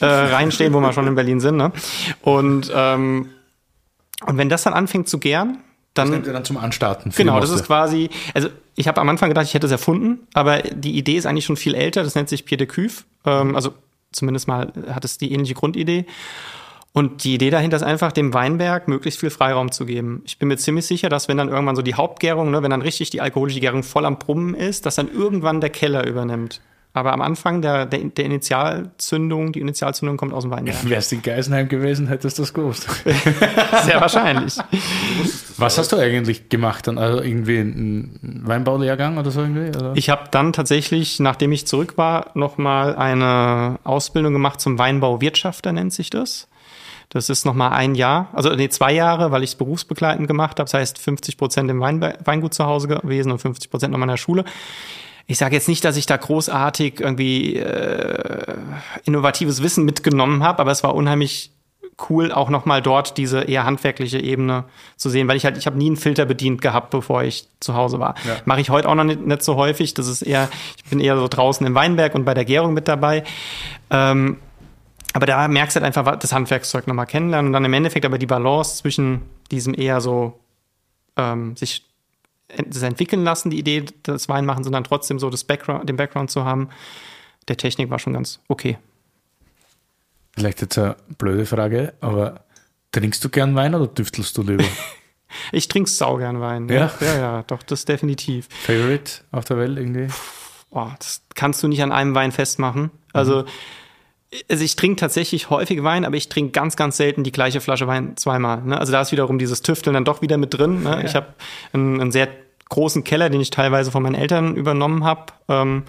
äh, 0.00 0.06
Reihen 0.06 0.50
stehen, 0.50 0.72
wo 0.72 0.80
wir 0.80 0.92
schon 0.92 1.06
in 1.06 1.14
Berlin 1.14 1.38
sind. 1.38 1.56
Ne? 1.56 1.70
Und, 2.22 2.72
ähm, 2.74 3.30
und 4.24 4.38
wenn 4.38 4.48
das 4.48 4.62
dann 4.62 4.72
anfängt 4.72 5.08
zu 5.08 5.18
gären, 5.18 5.58
dann. 5.98 6.08
Das 6.08 6.14
nimmt 6.14 6.26
ihr 6.26 6.32
dann 6.32 6.44
zum 6.44 6.56
Anstarten. 6.56 7.12
Genau, 7.16 7.40
das 7.40 7.50
ist 7.50 7.66
quasi, 7.66 8.10
also 8.34 8.48
ich 8.74 8.88
habe 8.88 9.00
am 9.00 9.08
Anfang 9.08 9.30
gedacht, 9.30 9.46
ich 9.46 9.54
hätte 9.54 9.66
es 9.66 9.72
erfunden, 9.72 10.26
aber 10.34 10.58
die 10.62 10.96
Idee 10.96 11.16
ist 11.16 11.26
eigentlich 11.26 11.44
schon 11.44 11.56
viel 11.56 11.74
älter. 11.74 12.02
Das 12.02 12.14
nennt 12.14 12.28
sich 12.28 12.44
Pierre 12.44 12.58
de 12.58 12.66
Cuve. 12.66 13.04
Ähm, 13.24 13.54
also 13.54 13.72
zumindest 14.12 14.48
mal 14.48 14.72
hat 14.88 15.04
es 15.04 15.18
die 15.18 15.32
ähnliche 15.32 15.54
Grundidee. 15.54 16.06
Und 16.92 17.24
die 17.24 17.34
Idee 17.34 17.50
dahinter 17.50 17.76
ist 17.76 17.82
einfach, 17.82 18.10
dem 18.10 18.32
Weinberg 18.32 18.88
möglichst 18.88 19.20
viel 19.20 19.28
Freiraum 19.28 19.70
zu 19.70 19.84
geben. 19.84 20.22
Ich 20.24 20.38
bin 20.38 20.48
mir 20.48 20.56
ziemlich 20.56 20.86
sicher, 20.86 21.10
dass 21.10 21.28
wenn 21.28 21.36
dann 21.36 21.50
irgendwann 21.50 21.76
so 21.76 21.82
die 21.82 21.94
Hauptgärung, 21.94 22.50
ne, 22.50 22.62
wenn 22.62 22.70
dann 22.70 22.80
richtig 22.80 23.10
die 23.10 23.20
alkoholische 23.20 23.60
Gärung 23.60 23.82
voll 23.82 24.06
am 24.06 24.18
Brummen 24.18 24.54
ist, 24.54 24.86
dass 24.86 24.94
dann 24.94 25.12
irgendwann 25.12 25.60
der 25.60 25.68
Keller 25.68 26.06
übernimmt. 26.06 26.62
Aber 26.96 27.12
am 27.12 27.20
Anfang 27.20 27.60
der, 27.60 27.84
der, 27.84 28.04
der 28.04 28.24
Initialzündung, 28.24 29.52
die 29.52 29.60
Initialzündung 29.60 30.16
kommt 30.16 30.32
aus 30.32 30.44
dem 30.44 30.50
Weinberg. 30.50 30.88
Wärst 30.88 31.12
du 31.12 31.16
in 31.16 31.22
Geisenheim 31.22 31.68
gewesen, 31.68 32.08
hättest 32.08 32.38
du 32.38 32.42
das 32.42 32.54
gewusst. 32.54 32.88
Sehr 33.84 34.00
wahrscheinlich. 34.00 34.56
Was 35.58 35.76
hast 35.76 35.92
du 35.92 35.98
eigentlich 35.98 36.48
gemacht 36.48 36.86
dann? 36.86 36.96
Also 36.96 37.20
irgendwie 37.20 37.58
einen 37.58 38.40
Weinbaulehrgang 38.46 39.18
oder 39.18 39.30
so 39.30 39.42
irgendwie? 39.42 39.76
Oder? 39.76 39.92
Ich 39.94 40.08
habe 40.08 40.30
dann 40.30 40.54
tatsächlich, 40.54 41.20
nachdem 41.20 41.52
ich 41.52 41.66
zurück 41.66 41.98
war, 41.98 42.30
nochmal 42.32 42.96
eine 42.96 43.78
Ausbildung 43.84 44.32
gemacht 44.32 44.62
zum 44.62 44.78
Weinbauwirtschafter, 44.78 45.72
nennt 45.72 45.92
sich 45.92 46.08
das. 46.08 46.48
Das 47.10 47.28
ist 47.28 47.44
nochmal 47.44 47.72
ein 47.72 47.94
Jahr, 47.94 48.30
also 48.32 48.54
nee, 48.54 48.70
zwei 48.70 48.92
Jahre, 48.94 49.30
weil 49.32 49.42
ich 49.42 49.50
es 49.50 49.56
berufsbegleitend 49.56 50.28
gemacht 50.28 50.58
habe. 50.58 50.64
Das 50.64 50.72
heißt 50.72 50.98
50 50.98 51.36
Prozent 51.36 51.70
im 51.70 51.82
Weingut 51.82 52.54
zu 52.54 52.64
Hause 52.64 52.88
gewesen 52.88 53.32
und 53.32 53.38
50 53.38 53.70
Prozent 53.70 53.92
noch 53.92 54.00
in 54.00 54.08
der 54.08 54.16
Schule. 54.16 54.46
Ich 55.26 55.38
sage 55.38 55.54
jetzt 55.54 55.68
nicht, 55.68 55.84
dass 55.84 55.96
ich 55.96 56.06
da 56.06 56.16
großartig 56.16 57.00
irgendwie 57.00 57.56
äh, 57.56 58.56
innovatives 59.04 59.62
Wissen 59.62 59.84
mitgenommen 59.84 60.42
habe, 60.42 60.60
aber 60.60 60.70
es 60.70 60.84
war 60.84 60.94
unheimlich 60.94 61.52
cool, 62.10 62.30
auch 62.30 62.50
nochmal 62.50 62.82
dort 62.82 63.16
diese 63.16 63.42
eher 63.42 63.64
handwerkliche 63.64 64.18
Ebene 64.18 64.64
zu 64.96 65.08
sehen, 65.08 65.28
weil 65.28 65.36
ich 65.36 65.44
halt, 65.44 65.56
ich 65.56 65.66
habe 65.66 65.78
nie 65.78 65.86
einen 65.86 65.96
Filter 65.96 66.26
bedient 66.26 66.60
gehabt, 66.60 66.90
bevor 66.90 67.22
ich 67.22 67.48
zu 67.60 67.74
Hause 67.74 67.98
war. 67.98 68.14
Ja. 68.26 68.36
Mache 68.44 68.60
ich 68.60 68.70
heute 68.70 68.88
auch 68.88 68.94
noch 68.94 69.04
nicht, 69.04 69.20
nicht, 69.26 69.42
so 69.42 69.56
häufig. 69.56 69.94
Das 69.94 70.06
ist 70.06 70.22
eher, 70.22 70.48
ich 70.76 70.84
bin 70.84 71.00
eher 71.00 71.16
so 71.16 71.26
draußen 71.26 71.66
im 71.66 71.74
Weinberg 71.74 72.14
und 72.14 72.24
bei 72.24 72.34
der 72.34 72.44
Gärung 72.44 72.74
mit 72.74 72.86
dabei. 72.86 73.24
Ähm, 73.90 74.38
aber 75.12 75.26
da 75.26 75.48
merkst 75.48 75.76
du 75.76 75.80
halt 75.80 75.86
einfach 75.86 76.16
das 76.16 76.32
Handwerkszeug 76.32 76.86
nochmal 76.86 77.06
kennenlernen 77.06 77.48
und 77.48 77.52
dann 77.54 77.64
im 77.64 77.72
Endeffekt 77.72 78.04
aber 78.04 78.18
die 78.18 78.26
Balance 78.26 78.76
zwischen 78.76 79.22
diesem 79.50 79.72
eher 79.72 80.00
so 80.00 80.38
ähm, 81.16 81.56
sich 81.56 81.84
das 82.48 82.82
entwickeln 82.82 83.24
lassen, 83.24 83.50
die 83.50 83.58
Idee 83.58 83.84
des 84.06 84.28
Weinmachens, 84.28 84.66
und 84.66 84.72
dann 84.72 84.84
trotzdem 84.84 85.18
so 85.18 85.30
das 85.30 85.44
Background, 85.44 85.88
den 85.88 85.96
Background 85.96 86.30
zu 86.30 86.44
haben, 86.44 86.68
der 87.48 87.56
Technik 87.56 87.90
war 87.90 87.98
schon 87.98 88.12
ganz 88.12 88.40
okay. 88.48 88.78
Vielleicht 90.34 90.60
jetzt 90.60 90.78
eine 90.78 90.96
blöde 91.18 91.46
Frage, 91.46 91.94
aber 92.00 92.44
trinkst 92.92 93.24
du 93.24 93.28
gern 93.28 93.54
Wein 93.54 93.74
oder 93.74 93.86
düftelst 93.86 94.36
du 94.36 94.42
lieber? 94.42 94.64
ich 95.52 95.68
trinke 95.68 95.90
saugern 95.90 96.40
Wein. 96.40 96.68
Ja? 96.68 96.92
ja, 97.00 97.18
ja, 97.18 97.42
doch, 97.44 97.62
das 97.62 97.84
definitiv. 97.84 98.48
Favorite 98.50 99.22
auf 99.32 99.44
der 99.44 99.58
Welt 99.58 99.78
irgendwie? 99.78 100.08
Boah, 100.70 100.94
das 100.98 101.22
kannst 101.34 101.62
du 101.62 101.68
nicht 101.68 101.82
an 101.82 101.92
einem 101.92 102.14
Wein 102.14 102.32
festmachen. 102.32 102.90
Also 103.12 103.42
mhm 103.42 103.48
also 104.50 104.64
ich 104.64 104.76
trinke 104.76 104.96
tatsächlich 104.96 105.50
häufig 105.50 105.82
Wein, 105.82 106.04
aber 106.04 106.16
ich 106.16 106.28
trinke 106.28 106.52
ganz, 106.52 106.76
ganz 106.76 106.96
selten 106.96 107.24
die 107.24 107.32
gleiche 107.32 107.60
Flasche 107.60 107.86
Wein 107.86 108.16
zweimal. 108.16 108.62
Ne? 108.62 108.78
Also 108.78 108.92
da 108.92 109.00
ist 109.00 109.12
wiederum 109.12 109.38
dieses 109.38 109.62
Tüfteln 109.62 109.94
dann 109.94 110.04
doch 110.04 110.22
wieder 110.22 110.36
mit 110.36 110.56
drin. 110.56 110.82
Ne? 110.82 110.90
Ja. 110.90 111.04
Ich 111.04 111.14
habe 111.14 111.34
einen, 111.72 112.00
einen, 112.00 112.12
sehr 112.12 112.28
großen 112.68 113.04
Keller, 113.04 113.30
den 113.30 113.40
ich 113.40 113.50
teilweise 113.50 113.90
von 113.90 114.02
meinen 114.02 114.16
Eltern 114.16 114.56
übernommen 114.56 115.04
habe. 115.04 115.32
Ähm, 115.48 115.84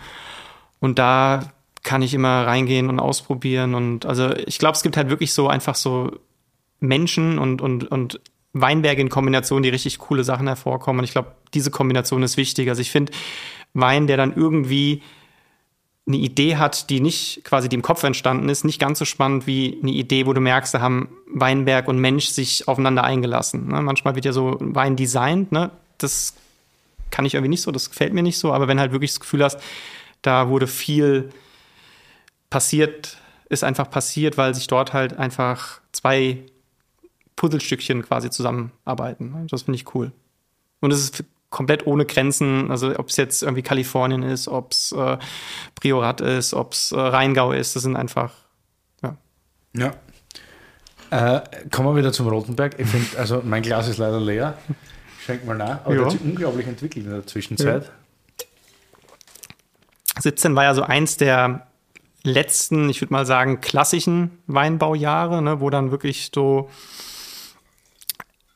und 0.80 1.00
da 1.00 1.52
kann 1.84 2.02
ich 2.02 2.14
immer 2.14 2.46
reingehen 2.46 2.90
und 2.90 3.00
ausprobieren. 3.00 3.74
Und 3.74 4.06
also 4.06 4.36
ich 4.36 4.60
glaube, 4.60 4.76
es 4.76 4.84
gibt 4.84 4.98
halt 4.98 5.10
wirklich 5.10 5.34
so 5.34 5.48
einfach 5.48 5.76
so 5.76 6.12
Menschen 6.80 7.40
und, 7.40 7.62
und, 7.62 7.86
und 7.86 8.20
Weinberge 8.54 9.02
in 9.02 9.10
Kombination, 9.10 9.64
die 9.64 9.70
richtig 9.70 9.98
coole 9.98 10.24
Sachen 10.24 10.48
hervorkommen. 10.48 11.00
Und 11.00 11.06
ich 11.06 11.12
glaube, 11.12 11.32
diese 11.54 11.72
Kombination 11.72 12.22
ist 12.24 12.38
wichtig. 12.38 12.70
Also 12.70 12.82
ich 12.82 12.92
finde 12.92 13.12
Wein, 13.74 14.06
der 14.06 14.18
dann 14.18 14.36
irgendwie 14.36 15.02
eine 16.08 16.18
Idee 16.18 16.55
hat, 16.55 16.89
die 16.89 17.01
nicht 17.01 17.43
quasi 17.43 17.68
die 17.68 17.76
im 17.76 17.82
Kopf 17.82 18.03
entstanden 18.03 18.47
ist, 18.47 18.64
nicht 18.64 18.80
ganz 18.80 18.99
so 18.99 19.05
spannend 19.05 19.45
wie 19.45 19.78
eine 19.82 19.91
Idee, 19.91 20.26
wo 20.26 20.34
du 20.34 20.39
merkst, 20.39 20.74
da 20.74 20.80
haben 20.80 21.10
Weinberg 21.28 21.88
und 21.88 21.99
Mensch 21.99 22.28
sich 22.28 22.68
aufeinander 22.68 23.03
eingelassen. 23.03 23.68
Ne? 23.68 23.82
Manchmal 23.82 24.16
wird 24.16 24.26
ja 24.26 24.32
so 24.32 24.58
Wein 24.60 24.95
designt, 24.95 25.51
ne? 25.51 25.70
das 25.97 26.34
kann 27.12 27.26
ich 27.26 27.34
irgendwie 27.34 27.49
nicht 27.49 27.62
so, 27.62 27.72
das 27.72 27.89
gefällt 27.89 28.14
mir 28.14 28.24
nicht 28.24 28.38
so, 28.38 28.53
aber 28.53 28.68
wenn 28.68 28.80
halt 28.80 28.93
wirklich 28.93 29.12
das 29.12 29.20
Gefühl 29.20 29.43
hast, 29.43 29.60
da 30.22 30.49
wurde 30.49 30.68
viel 30.68 31.30
passiert, 32.49 33.18
ist 33.49 33.64
einfach 33.64 33.89
passiert, 33.89 34.38
weil 34.38 34.55
sich 34.55 34.68
dort 34.68 34.93
halt 34.93 35.18
einfach 35.18 35.82
zwei 35.91 36.39
Puzzlestückchen 37.36 38.01
quasi 38.03 38.30
zusammenarbeiten. 38.30 39.32
Ne? 39.32 39.47
Das 39.49 39.64
finde 39.64 39.76
ich 39.76 39.93
cool. 39.93 40.12
Und 40.80 40.91
es 40.91 40.99
ist 40.99 41.24
komplett 41.50 41.88
ohne 41.88 42.06
Grenzen, 42.06 42.70
also 42.72 42.98
ob 42.98 43.10
es 43.10 43.18
jetzt 43.18 43.41
irgendwie 43.41 43.62
Kalifornien 43.62 44.24
ist, 44.24 44.48
ob 44.48 44.72
es 44.72 44.91
äh, 44.91 45.18
Priorat 45.76 46.22
ist, 46.22 46.54
ob 46.54 46.74
es 46.74 46.91
äh, 46.91 47.00
Rheingau 47.00 47.52
ist, 47.52 47.76
das 47.76 47.84
sind 47.84 47.95
einfach, 47.95 48.34
ja. 49.02 49.16
Ja. 49.74 49.93
Äh, 51.10 51.41
kommen 51.72 51.89
wir 51.89 51.95
wieder 51.95 52.12
zum 52.12 52.28
Rotenberg. 52.28 52.78
Ich 52.80 52.88
finde, 52.88 53.18
also 53.18 53.41
mein 53.45 53.62
Glas 53.62 53.88
ist 53.88 53.98
leider 53.98 54.20
leer. 54.20 54.58
Schenk 55.26 55.45
mal 55.45 55.56
nach. 55.56 55.86
Aber 55.86 55.91
ja. 55.91 55.95
der 55.95 56.06
hat 56.06 56.12
sich 56.12 56.22
unglaublich 56.22 56.68
entwickelt 56.68 57.06
in 57.06 57.12
der 57.12 57.26
Zwischenzeit. 57.26 57.86
Ja. 57.86 57.91
17 60.22 60.56
war 60.56 60.64
ja 60.64 60.74
so 60.74 60.84
eins 60.84 61.16
der 61.18 61.68
letzten, 62.24 62.89
ich 62.89 63.02
würde 63.02 63.14
mal 63.14 63.26
sagen, 63.26 63.62
klassischen 63.62 64.39
Weinbaujahre, 64.48 65.41
ne, 65.41 65.62
wo 65.62 65.70
dann 65.70 65.91
wirklich 65.91 66.32
so 66.34 66.70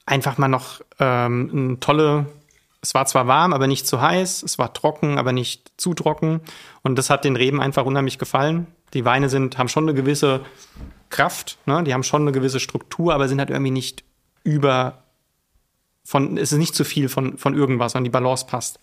einfach 0.06 0.38
mal 0.38 0.50
noch 0.50 0.82
ähm, 1.00 1.50
eine 1.54 1.80
tolle 1.80 2.26
es 2.82 2.96
war 2.96 3.06
zwar 3.06 3.28
warm, 3.28 3.54
aber 3.54 3.68
nicht 3.68 3.86
zu 3.86 4.02
heiß. 4.02 4.44
Es 4.44 4.58
war 4.58 4.74
trocken, 4.74 5.20
aber 5.20 5.34
nicht 5.34 5.72
zu 5.78 5.94
trocken. 5.94 6.42
Und 6.82 6.98
das 6.98 7.10
hat 7.10 7.24
den 7.24 7.36
Reben 7.36 7.62
einfach 7.62 7.86
unheimlich 7.86 8.18
gefallen. 8.18 8.68
Die 8.94 9.06
Weine 9.06 9.30
sind, 9.30 9.58
haben 9.58 9.70
schon 9.70 9.86
eine 9.86 9.94
gewisse 9.94 10.42
Kraft, 11.10 11.60
ne? 11.66 11.84
die 11.84 11.94
haben 11.94 12.04
schon 12.04 12.24
eine 12.24 12.32
gewisse 12.32 12.60
Struktur, 12.60 13.14
aber 13.14 13.28
sind 13.28 13.40
halt 13.40 13.50
irgendwie 13.50 13.72
nicht 13.72 14.04
über 14.44 15.04
von, 16.04 16.38
es 16.38 16.52
ist 16.52 16.58
nicht 16.58 16.74
zu 16.74 16.84
viel 16.84 17.10
von, 17.10 17.38
von 17.38 17.54
irgendwas, 17.54 17.92
sondern 17.92 18.06
die 18.06 18.10
Balance 18.10 18.46
passt. 18.48 18.80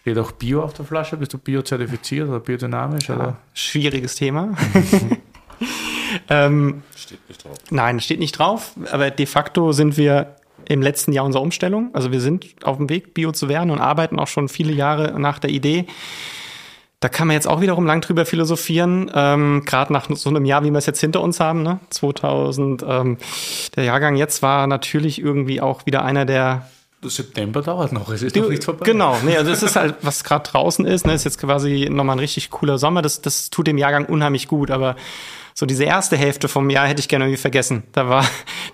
Steht 0.00 0.18
auch 0.18 0.32
Bio 0.32 0.62
auf 0.62 0.74
der 0.74 0.84
Flasche? 0.84 1.16
Bist 1.16 1.32
du 1.32 1.38
biozertifiziert 1.38 2.28
oder 2.28 2.40
biodynamisch? 2.40 3.08
Ja, 3.08 3.14
oder? 3.14 3.36
Schwieriges 3.54 4.16
Thema. 4.16 4.54
ähm, 6.28 6.82
steht 6.94 7.26
nicht 7.28 7.44
drauf. 7.44 7.56
Nein, 7.70 8.00
steht 8.00 8.18
nicht 8.18 8.38
drauf, 8.38 8.74
aber 8.90 9.10
de 9.10 9.24
facto 9.24 9.72
sind 9.72 9.96
wir 9.96 10.36
im 10.68 10.82
letzten 10.82 11.12
Jahr 11.12 11.24
unserer 11.24 11.42
Umstellung. 11.42 11.90
Also 11.92 12.12
wir 12.12 12.20
sind 12.20 12.46
auf 12.64 12.76
dem 12.76 12.88
Weg, 12.88 13.14
Bio 13.14 13.32
zu 13.32 13.48
werden 13.48 13.70
und 13.70 13.80
arbeiten 13.80 14.18
auch 14.18 14.28
schon 14.28 14.48
viele 14.48 14.72
Jahre 14.72 15.18
nach 15.18 15.38
der 15.38 15.50
Idee. 15.50 15.86
Da 17.00 17.08
kann 17.10 17.26
man 17.26 17.34
jetzt 17.34 17.46
auch 17.46 17.60
wiederum 17.60 17.84
lang 17.84 18.00
drüber 18.00 18.24
philosophieren, 18.24 19.10
ähm, 19.14 19.62
gerade 19.66 19.92
nach 19.92 20.08
so 20.08 20.30
einem 20.30 20.46
Jahr, 20.46 20.64
wie 20.64 20.70
wir 20.70 20.78
es 20.78 20.86
jetzt 20.86 21.00
hinter 21.00 21.20
uns 21.20 21.38
haben, 21.38 21.62
ne? 21.62 21.80
2000. 21.90 22.82
Ähm, 22.88 23.18
der 23.76 23.84
Jahrgang 23.84 24.16
jetzt 24.16 24.40
war 24.40 24.66
natürlich 24.66 25.20
irgendwie 25.20 25.60
auch 25.60 25.84
wieder 25.84 26.02
einer 26.04 26.24
der 26.24 26.66
September 27.10 27.60
dauert 27.62 27.92
noch, 27.92 28.08
es 28.10 28.22
ist 28.22 28.34
noch 28.36 28.48
nicht 28.48 28.64
vorbei. 28.64 28.84
Genau, 28.84 29.18
nee, 29.24 29.36
also 29.36 29.50
das 29.50 29.62
ist 29.62 29.76
halt, 29.76 29.96
was 30.02 30.24
gerade 30.24 30.48
draußen 30.50 30.86
ist, 30.86 31.06
ne, 31.06 31.12
ist 31.12 31.24
jetzt 31.24 31.38
quasi 31.38 31.88
nochmal 31.90 32.16
ein 32.16 32.20
richtig 32.20 32.50
cooler 32.50 32.78
Sommer, 32.78 33.02
das, 33.02 33.20
das 33.20 33.50
tut 33.50 33.66
dem 33.66 33.78
Jahrgang 33.78 34.06
unheimlich 34.06 34.48
gut, 34.48 34.70
aber 34.70 34.96
so 35.54 35.66
diese 35.66 35.84
erste 35.84 36.16
Hälfte 36.16 36.48
vom 36.48 36.68
Jahr 36.70 36.86
hätte 36.86 37.00
ich 37.00 37.08
gerne 37.08 37.26
irgendwie 37.26 37.40
vergessen. 37.40 37.84
Da 37.92 38.08
war, 38.08 38.26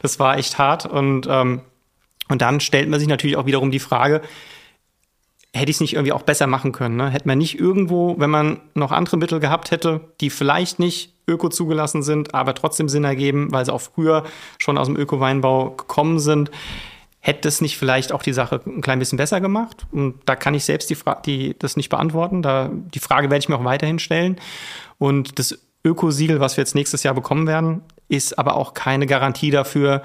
das 0.02 0.18
war 0.18 0.38
echt 0.38 0.58
hart 0.58 0.86
und 0.86 1.26
ähm, 1.28 1.60
und 2.30 2.42
dann 2.42 2.60
stellt 2.60 2.88
man 2.88 2.98
sich 2.98 3.08
natürlich 3.08 3.36
auch 3.36 3.46
wiederum 3.46 3.70
die 3.70 3.78
Frage, 3.78 4.22
hätte 5.52 5.70
ich 5.70 5.76
es 5.76 5.80
nicht 5.80 5.94
irgendwie 5.94 6.12
auch 6.12 6.22
besser 6.22 6.46
machen 6.46 6.72
können? 6.72 6.96
Ne? 6.96 7.10
Hätte 7.10 7.26
man 7.26 7.38
nicht 7.38 7.58
irgendwo, 7.58 8.18
wenn 8.18 8.30
man 8.30 8.60
noch 8.74 8.92
andere 8.92 9.16
Mittel 9.16 9.40
gehabt 9.40 9.70
hätte, 9.70 10.00
die 10.20 10.30
vielleicht 10.30 10.78
nicht 10.78 11.12
öko 11.26 11.48
zugelassen 11.48 12.02
sind, 12.02 12.34
aber 12.34 12.54
trotzdem 12.54 12.88
Sinn 12.88 13.04
ergeben, 13.04 13.52
weil 13.52 13.64
sie 13.64 13.72
auch 13.72 13.80
früher 13.80 14.24
schon 14.58 14.78
aus 14.78 14.86
dem 14.86 14.96
Öko-Weinbau 14.96 15.70
gekommen 15.70 16.18
sind, 16.18 16.50
hätte 17.20 17.48
es 17.48 17.60
nicht 17.60 17.76
vielleicht 17.76 18.12
auch 18.12 18.22
die 18.22 18.32
Sache 18.32 18.60
ein 18.66 18.80
klein 18.80 18.98
bisschen 18.98 19.18
besser 19.18 19.40
gemacht? 19.40 19.86
Und 19.92 20.16
da 20.24 20.36
kann 20.36 20.54
ich 20.54 20.64
selbst 20.64 20.88
die, 20.88 20.94
Fra 20.94 21.16
die 21.16 21.56
das 21.58 21.76
nicht 21.76 21.88
beantworten. 21.88 22.42
Da, 22.42 22.70
die 22.72 22.98
Frage 22.98 23.30
werde 23.30 23.42
ich 23.42 23.48
mir 23.48 23.56
auch 23.56 23.64
weiterhin 23.64 23.98
stellen. 23.98 24.36
Und 24.98 25.38
das 25.38 25.58
Ökosiegel, 25.84 26.40
was 26.40 26.56
wir 26.56 26.62
jetzt 26.62 26.74
nächstes 26.74 27.02
Jahr 27.02 27.14
bekommen 27.14 27.46
werden, 27.46 27.82
ist 28.08 28.38
aber 28.38 28.56
auch 28.56 28.74
keine 28.74 29.06
Garantie 29.06 29.50
dafür, 29.50 30.02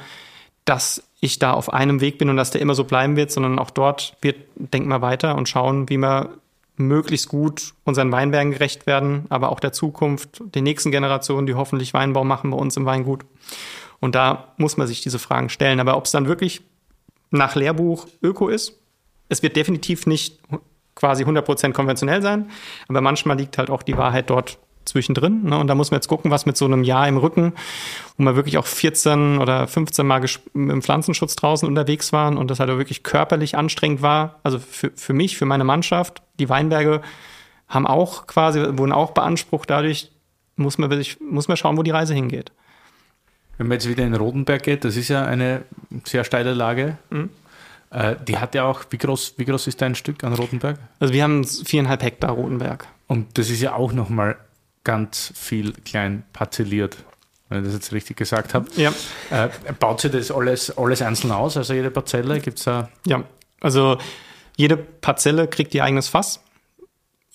dass 0.65 1.05
ich 1.26 1.39
da 1.39 1.53
auf 1.53 1.73
einem 1.73 2.01
Weg 2.01 2.17
bin 2.17 2.30
und 2.30 2.38
dass 2.38 2.51
der 2.51 2.61
immer 2.61 2.76
so 2.76 2.84
bleiben 2.84 3.15
wird, 3.15 3.32
sondern 3.32 3.59
auch 3.59 3.69
dort 3.69 4.15
wird, 4.21 4.38
denken 4.55 4.89
wir 4.89 5.01
weiter 5.01 5.36
und 5.36 5.49
schauen, 5.49 5.89
wie 5.89 5.97
wir 5.97 6.30
möglichst 6.78 7.30
gut 7.30 7.73
unseren 7.84 8.11
Weinbergen 8.11 8.51
gerecht 8.51 8.86
werden, 8.86 9.26
aber 9.30 9.49
auch 9.49 9.59
der 9.59 9.71
Zukunft, 9.71 10.41
den 10.55 10.63
nächsten 10.63 10.91
Generationen, 10.91 11.47
die 11.47 11.55
hoffentlich 11.55 11.93
Weinbau 11.93 12.23
machen 12.23 12.51
bei 12.51 12.57
uns 12.57 12.76
im 12.78 12.86
Weingut. 12.86 13.26
Und 13.99 14.15
da 14.15 14.53
muss 14.57 14.78
man 14.78 14.88
sich 14.88 15.01
diese 15.01 15.19
Fragen 15.19 15.49
stellen. 15.49 15.80
Aber 15.80 15.95
ob 15.97 16.05
es 16.05 16.11
dann 16.11 16.28
wirklich 16.28 16.61
nach 17.32 17.55
Lehrbuch 17.55 18.07
Öko 18.21 18.49
ist. 18.49 18.80
Es 19.30 19.41
wird 19.41 19.55
definitiv 19.55 20.05
nicht 20.05 20.39
quasi 20.93 21.23
100% 21.23 21.73
konventionell 21.73 22.21
sein, 22.21 22.49
aber 22.88 23.01
manchmal 23.01 23.38
liegt 23.38 23.57
halt 23.57 23.69
auch 23.69 23.84
die 23.84 23.97
Wahrheit 23.97 24.30
dort 24.30 24.59
zwischendrin. 24.86 25.43
Ne? 25.43 25.57
Und 25.57 25.67
da 25.67 25.75
muss 25.75 25.91
man 25.91 25.97
jetzt 25.97 26.07
gucken, 26.07 26.31
was 26.31 26.45
mit 26.45 26.57
so 26.57 26.65
einem 26.65 26.83
Jahr 26.83 27.07
im 27.07 27.17
Rücken, 27.17 27.53
wo 28.17 28.23
wir 28.23 28.36
wirklich 28.36 28.57
auch 28.57 28.65
14 28.65 29.39
oder 29.39 29.67
15 29.67 30.05
Mal 30.05 30.23
im 30.53 30.81
Pflanzenschutz 30.81 31.36
draußen 31.36 31.67
unterwegs 31.67 32.13
waren 32.13 32.38
und 32.38 32.49
das 32.49 32.59
halt 32.59 32.69
auch 32.69 32.77
wirklich 32.77 33.03
körperlich 33.03 33.57
anstrengend 33.57 34.01
war. 34.01 34.39
Also 34.43 34.59
für, 34.59 34.91
für 34.95 35.13
mich, 35.13 35.38
für 35.38 35.45
meine 35.45 35.63
Mannschaft, 35.63 36.21
die 36.39 36.49
Weinberge 36.49 37.01
haben 37.67 37.88
auch 37.88 38.27
quasi, 38.27 38.61
wurden 38.77 38.91
auch 38.91 39.11
beansprucht. 39.11 39.69
Dadurch 39.69 40.11
muss 40.55 40.77
man, 40.77 41.03
muss 41.19 41.47
man 41.47 41.57
schauen, 41.57 41.77
wo 41.77 41.83
die 41.83 41.91
Reise 41.91 42.13
hingeht. 42.13 42.51
Wenn 43.57 43.67
man 43.67 43.75
jetzt 43.75 43.88
wieder 43.88 44.03
in 44.03 44.13
Rodenberg 44.15 44.63
geht, 44.63 44.83
das 44.83 44.97
ist 44.97 45.07
ja 45.07 45.25
eine 45.25 45.63
sehr 46.03 46.23
steile 46.23 46.53
Lage. 46.53 46.97
Mhm. 47.09 47.29
Äh, 47.89 48.15
die 48.27 48.38
hat 48.38 48.55
ja 48.55 48.65
auch, 48.65 48.83
wie 48.89 48.97
groß, 48.97 49.36
wie 49.38 49.45
groß 49.45 49.67
ist 49.67 49.81
dein 49.81 49.95
Stück 49.95 50.23
an 50.23 50.33
Rotenberg? 50.33 50.77
Also 50.99 51.13
wir 51.13 51.23
haben 51.23 51.43
viereinhalb 51.45 52.03
Hektar 52.03 52.31
Rotenberg. 52.31 52.88
Und 53.07 53.38
das 53.38 53.49
ist 53.49 53.61
ja 53.61 53.73
auch 53.73 53.93
nochmal 53.93 54.36
ganz 54.86 55.33
viel 55.36 55.73
klein 55.73 56.23
parzelliert, 56.31 56.95
wenn 57.49 57.59
ich 57.59 57.65
das 57.65 57.73
jetzt 57.73 57.91
richtig 57.91 58.15
gesagt 58.15 58.53
habe. 58.53 58.67
Ja. 58.77 58.93
Äh, 59.29 59.49
baut 59.77 59.99
sie 59.99 60.09
das 60.09 60.31
alles, 60.31 60.75
alles 60.77 61.01
einzeln 61.01 61.33
aus, 61.33 61.57
also 61.57 61.73
jede 61.73 61.91
Parzelle? 61.91 62.39
Gibt 62.39 62.59
es 62.59 62.63
da? 62.63 62.89
Ja, 63.05 63.25
also 63.59 63.97
jede 64.55 64.77
Parzelle 64.77 65.47
kriegt 65.47 65.75
ihr 65.75 65.83
eigenes 65.83 66.07
Fass. 66.07 66.41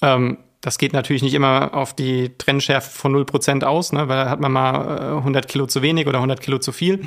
Ähm, 0.01 0.39
das 0.63 0.77
geht 0.77 0.93
natürlich 0.93 1.23
nicht 1.23 1.35
immer 1.35 1.75
auf 1.75 1.95
die 1.95 2.37
Trennschärfe 2.37 2.91
von 2.91 3.15
0% 3.15 3.65
aus, 3.65 3.93
ne, 3.93 4.09
weil 4.09 4.25
da 4.25 4.31
hat 4.31 4.41
man 4.41 4.53
mal 4.53 5.17
100 5.17 5.45
äh, 5.45 5.49
Kilo 5.49 5.67
zu 5.67 5.83
wenig 5.83 6.07
oder 6.07 6.19
100 6.19 6.41
Kilo 6.41 6.59
zu 6.59 6.73
viel. 6.73 7.07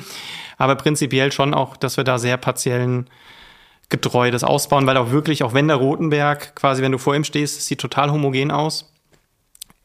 Aber 0.58 0.74
prinzipiell 0.74 1.32
schon 1.32 1.54
auch, 1.54 1.76
dass 1.76 1.96
wir 1.96 2.04
da 2.04 2.18
sehr 2.18 2.36
partiellen 2.36 3.08
getreu 3.90 4.30
das 4.30 4.42
ausbauen, 4.42 4.86
weil 4.86 4.96
auch 4.96 5.10
wirklich, 5.10 5.44
auch 5.44 5.54
wenn 5.54 5.68
der 5.68 5.76
Rotenberg, 5.76 6.56
quasi 6.56 6.82
wenn 6.82 6.92
du 6.92 6.98
vor 6.98 7.14
ihm 7.14 7.22
stehst, 7.22 7.64
sieht 7.66 7.80
total 7.80 8.10
homogen 8.10 8.50
aus. 8.50 8.92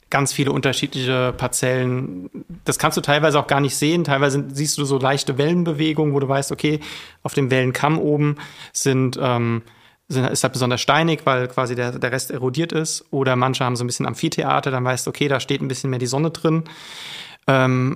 Ganz 0.09 0.33
viele 0.33 0.51
unterschiedliche 0.51 1.33
Parzellen. 1.37 2.29
Das 2.65 2.79
kannst 2.79 2.97
du 2.97 3.01
teilweise 3.01 3.39
auch 3.39 3.47
gar 3.47 3.59
nicht 3.59 3.75
sehen. 3.75 4.03
Teilweise 4.03 4.45
siehst 4.51 4.77
du 4.77 4.85
so 4.85 4.97
leichte 4.97 5.37
Wellenbewegungen, 5.37 6.13
wo 6.13 6.19
du 6.19 6.27
weißt, 6.27 6.51
okay, 6.51 6.79
auf 7.21 7.33
dem 7.33 7.51
Wellenkamm 7.51 7.99
oben 7.99 8.37
sind, 8.73 9.19
ähm, 9.21 9.61
sind 10.07 10.25
ist 10.25 10.43
halt 10.43 10.53
besonders 10.53 10.81
steinig, 10.81 11.21
weil 11.25 11.47
quasi 11.47 11.75
der, 11.75 11.99
der 11.99 12.11
Rest 12.11 12.31
erodiert 12.31 12.71
ist. 12.71 13.05
Oder 13.11 13.35
manche 13.35 13.63
haben 13.63 13.75
so 13.75 13.83
ein 13.83 13.87
bisschen 13.87 14.07
Amphitheater, 14.07 14.71
dann 14.71 14.83
weißt 14.83 15.05
du, 15.05 15.09
okay, 15.09 15.27
da 15.27 15.39
steht 15.39 15.61
ein 15.61 15.67
bisschen 15.67 15.91
mehr 15.91 15.99
die 15.99 16.07
Sonne 16.07 16.31
drin. 16.31 16.63
Ähm, 17.47 17.95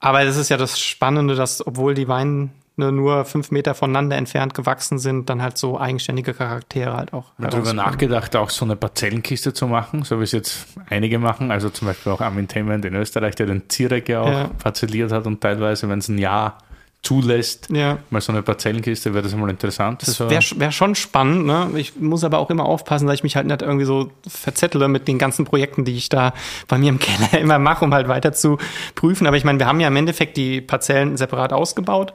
aber 0.00 0.24
das 0.24 0.36
ist 0.36 0.48
ja 0.48 0.56
das 0.56 0.80
Spannende, 0.80 1.36
dass 1.36 1.66
obwohl 1.66 1.94
die 1.94 2.08
Wein 2.08 2.50
ne, 2.76 2.92
nur 2.92 3.24
fünf 3.24 3.50
Meter 3.50 3.74
voneinander 3.74 4.16
entfernt 4.16 4.54
gewachsen 4.54 4.98
sind, 4.98 5.28
dann 5.28 5.42
halt 5.42 5.58
so 5.58 5.78
eigenständige 5.78 6.34
Charaktere 6.34 6.96
halt 6.96 7.12
auch. 7.12 7.32
Ich 7.38 7.44
habe 7.44 7.50
darüber 7.50 7.72
nachgedacht, 7.72 8.36
auch 8.36 8.50
so 8.50 8.64
eine 8.64 8.76
Parzellenkiste 8.76 9.52
zu 9.52 9.66
machen, 9.66 10.04
so 10.04 10.18
wie 10.20 10.24
es 10.24 10.32
jetzt 10.32 10.66
einige 10.88 11.18
machen, 11.18 11.50
also 11.50 11.70
zum 11.70 11.88
Beispiel 11.88 12.12
auch 12.12 12.20
Armin 12.20 12.48
Tainment 12.48 12.84
in 12.84 12.94
Österreich, 12.94 13.34
der 13.34 13.46
den 13.46 13.68
Zirek 13.68 14.08
ja 14.08 14.20
auch 14.20 14.30
ja. 14.30 14.50
parzelliert 14.58 15.12
hat 15.12 15.26
und 15.26 15.40
teilweise, 15.40 15.88
wenn 15.88 15.98
es 15.98 16.08
ein 16.08 16.18
Jahr 16.18 16.58
zulässt. 17.06 17.68
Ja. 17.70 17.98
Mal 18.10 18.20
so 18.20 18.32
eine 18.32 18.42
Parzellenkiste 18.42 19.14
wäre 19.14 19.22
das 19.22 19.34
mal 19.36 19.48
interessant. 19.48 20.02
Das 20.02 20.18
wäre 20.18 20.42
wär 20.56 20.72
schon 20.72 20.96
spannend. 20.96 21.46
Ne? 21.46 21.70
Ich 21.76 21.96
muss 21.96 22.24
aber 22.24 22.38
auch 22.38 22.50
immer 22.50 22.64
aufpassen, 22.64 23.06
dass 23.06 23.14
ich 23.14 23.22
mich 23.22 23.36
halt 23.36 23.46
nicht 23.46 23.62
irgendwie 23.62 23.84
so 23.84 24.10
verzettle 24.26 24.88
mit 24.88 25.06
den 25.06 25.16
ganzen 25.16 25.44
Projekten, 25.44 25.84
die 25.84 25.94
ich 25.94 26.08
da 26.08 26.34
bei 26.66 26.78
mir 26.78 26.88
im 26.88 26.98
Keller 26.98 27.32
immer 27.40 27.60
mache, 27.60 27.84
um 27.84 27.94
halt 27.94 28.08
weiter 28.08 28.32
zu 28.32 28.58
prüfen. 28.96 29.28
Aber 29.28 29.36
ich 29.36 29.44
meine, 29.44 29.60
wir 29.60 29.66
haben 29.66 29.78
ja 29.78 29.86
im 29.86 29.96
Endeffekt 29.96 30.36
die 30.36 30.60
Parzellen 30.60 31.16
separat 31.16 31.52
ausgebaut. 31.52 32.12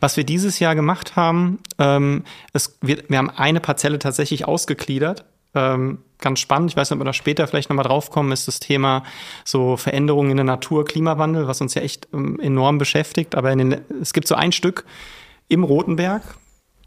Was 0.00 0.18
wir 0.18 0.24
dieses 0.24 0.58
Jahr 0.58 0.74
gemacht 0.74 1.16
haben, 1.16 1.60
ähm, 1.78 2.24
es, 2.52 2.76
wir, 2.82 3.02
wir 3.08 3.16
haben 3.16 3.30
eine 3.30 3.60
Parzelle 3.60 3.98
tatsächlich 3.98 4.46
ausgegliedert 4.46 5.24
ähm, 5.54 5.98
ganz 6.24 6.40
spannend, 6.40 6.70
ich 6.70 6.76
weiß 6.76 6.90
nicht, 6.90 6.96
ob 6.96 7.00
wir 7.00 7.04
da 7.04 7.12
später 7.12 7.46
vielleicht 7.46 7.70
nochmal 7.70 7.84
drauf 7.84 8.10
kommen, 8.10 8.32
ist 8.32 8.48
das 8.48 8.58
Thema 8.58 9.04
so 9.44 9.76
Veränderungen 9.76 10.32
in 10.32 10.38
der 10.38 10.44
Natur, 10.44 10.84
Klimawandel, 10.84 11.46
was 11.46 11.60
uns 11.60 11.74
ja 11.74 11.82
echt 11.82 12.08
ähm, 12.12 12.40
enorm 12.40 12.78
beschäftigt. 12.78 13.36
Aber 13.36 13.54
den, 13.54 13.80
es 14.02 14.12
gibt 14.12 14.26
so 14.26 14.34
ein 14.34 14.50
Stück 14.50 14.84
im 15.46 15.62
Rotenberg, 15.62 16.22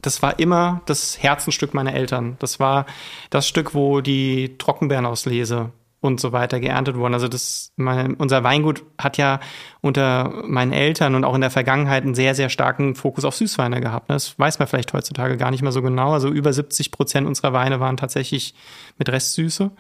das 0.01 0.21
war 0.21 0.39
immer 0.39 0.81
das 0.85 1.21
Herzenstück 1.21 1.73
meiner 1.73 1.93
Eltern. 1.93 2.38
Das 2.39 2.59
war 2.59 2.85
das 3.29 3.47
Stück, 3.47 3.73
wo 3.73 4.01
die 4.01 4.57
Trockenbeerenauslese 4.57 5.71
und 5.99 6.19
so 6.19 6.31
weiter 6.31 6.59
geerntet 6.59 6.95
wurden. 6.95 7.13
Also 7.13 7.27
das, 7.27 7.71
meine, 7.75 8.15
unser 8.17 8.43
Weingut 8.43 8.83
hat 8.99 9.17
ja 9.17 9.39
unter 9.81 10.43
meinen 10.45 10.71
Eltern 10.71 11.15
und 11.15 11.23
auch 11.23 11.33
in 11.33 11.41
der 11.41 11.49
Vergangenheit 11.49 12.03
einen 12.03 12.15
sehr, 12.15 12.35
sehr 12.35 12.49
starken 12.49 12.93
Fokus 12.93 13.25
auf 13.25 13.35
Süßweine 13.35 13.81
gehabt. 13.81 14.09
Das 14.09 14.37
weiß 14.37 14.59
man 14.59 14.67
vielleicht 14.67 14.93
heutzutage 14.93 15.37
gar 15.37 15.49
nicht 15.49 15.63
mehr 15.63 15.71
so 15.71 15.81
genau. 15.81 16.13
Also 16.13 16.29
über 16.29 16.53
70 16.53 16.91
Prozent 16.91 17.27
unserer 17.27 17.51
Weine 17.53 17.79
waren 17.79 17.97
tatsächlich 17.97 18.53
mit 18.97 19.09
Restsüße. 19.09 19.71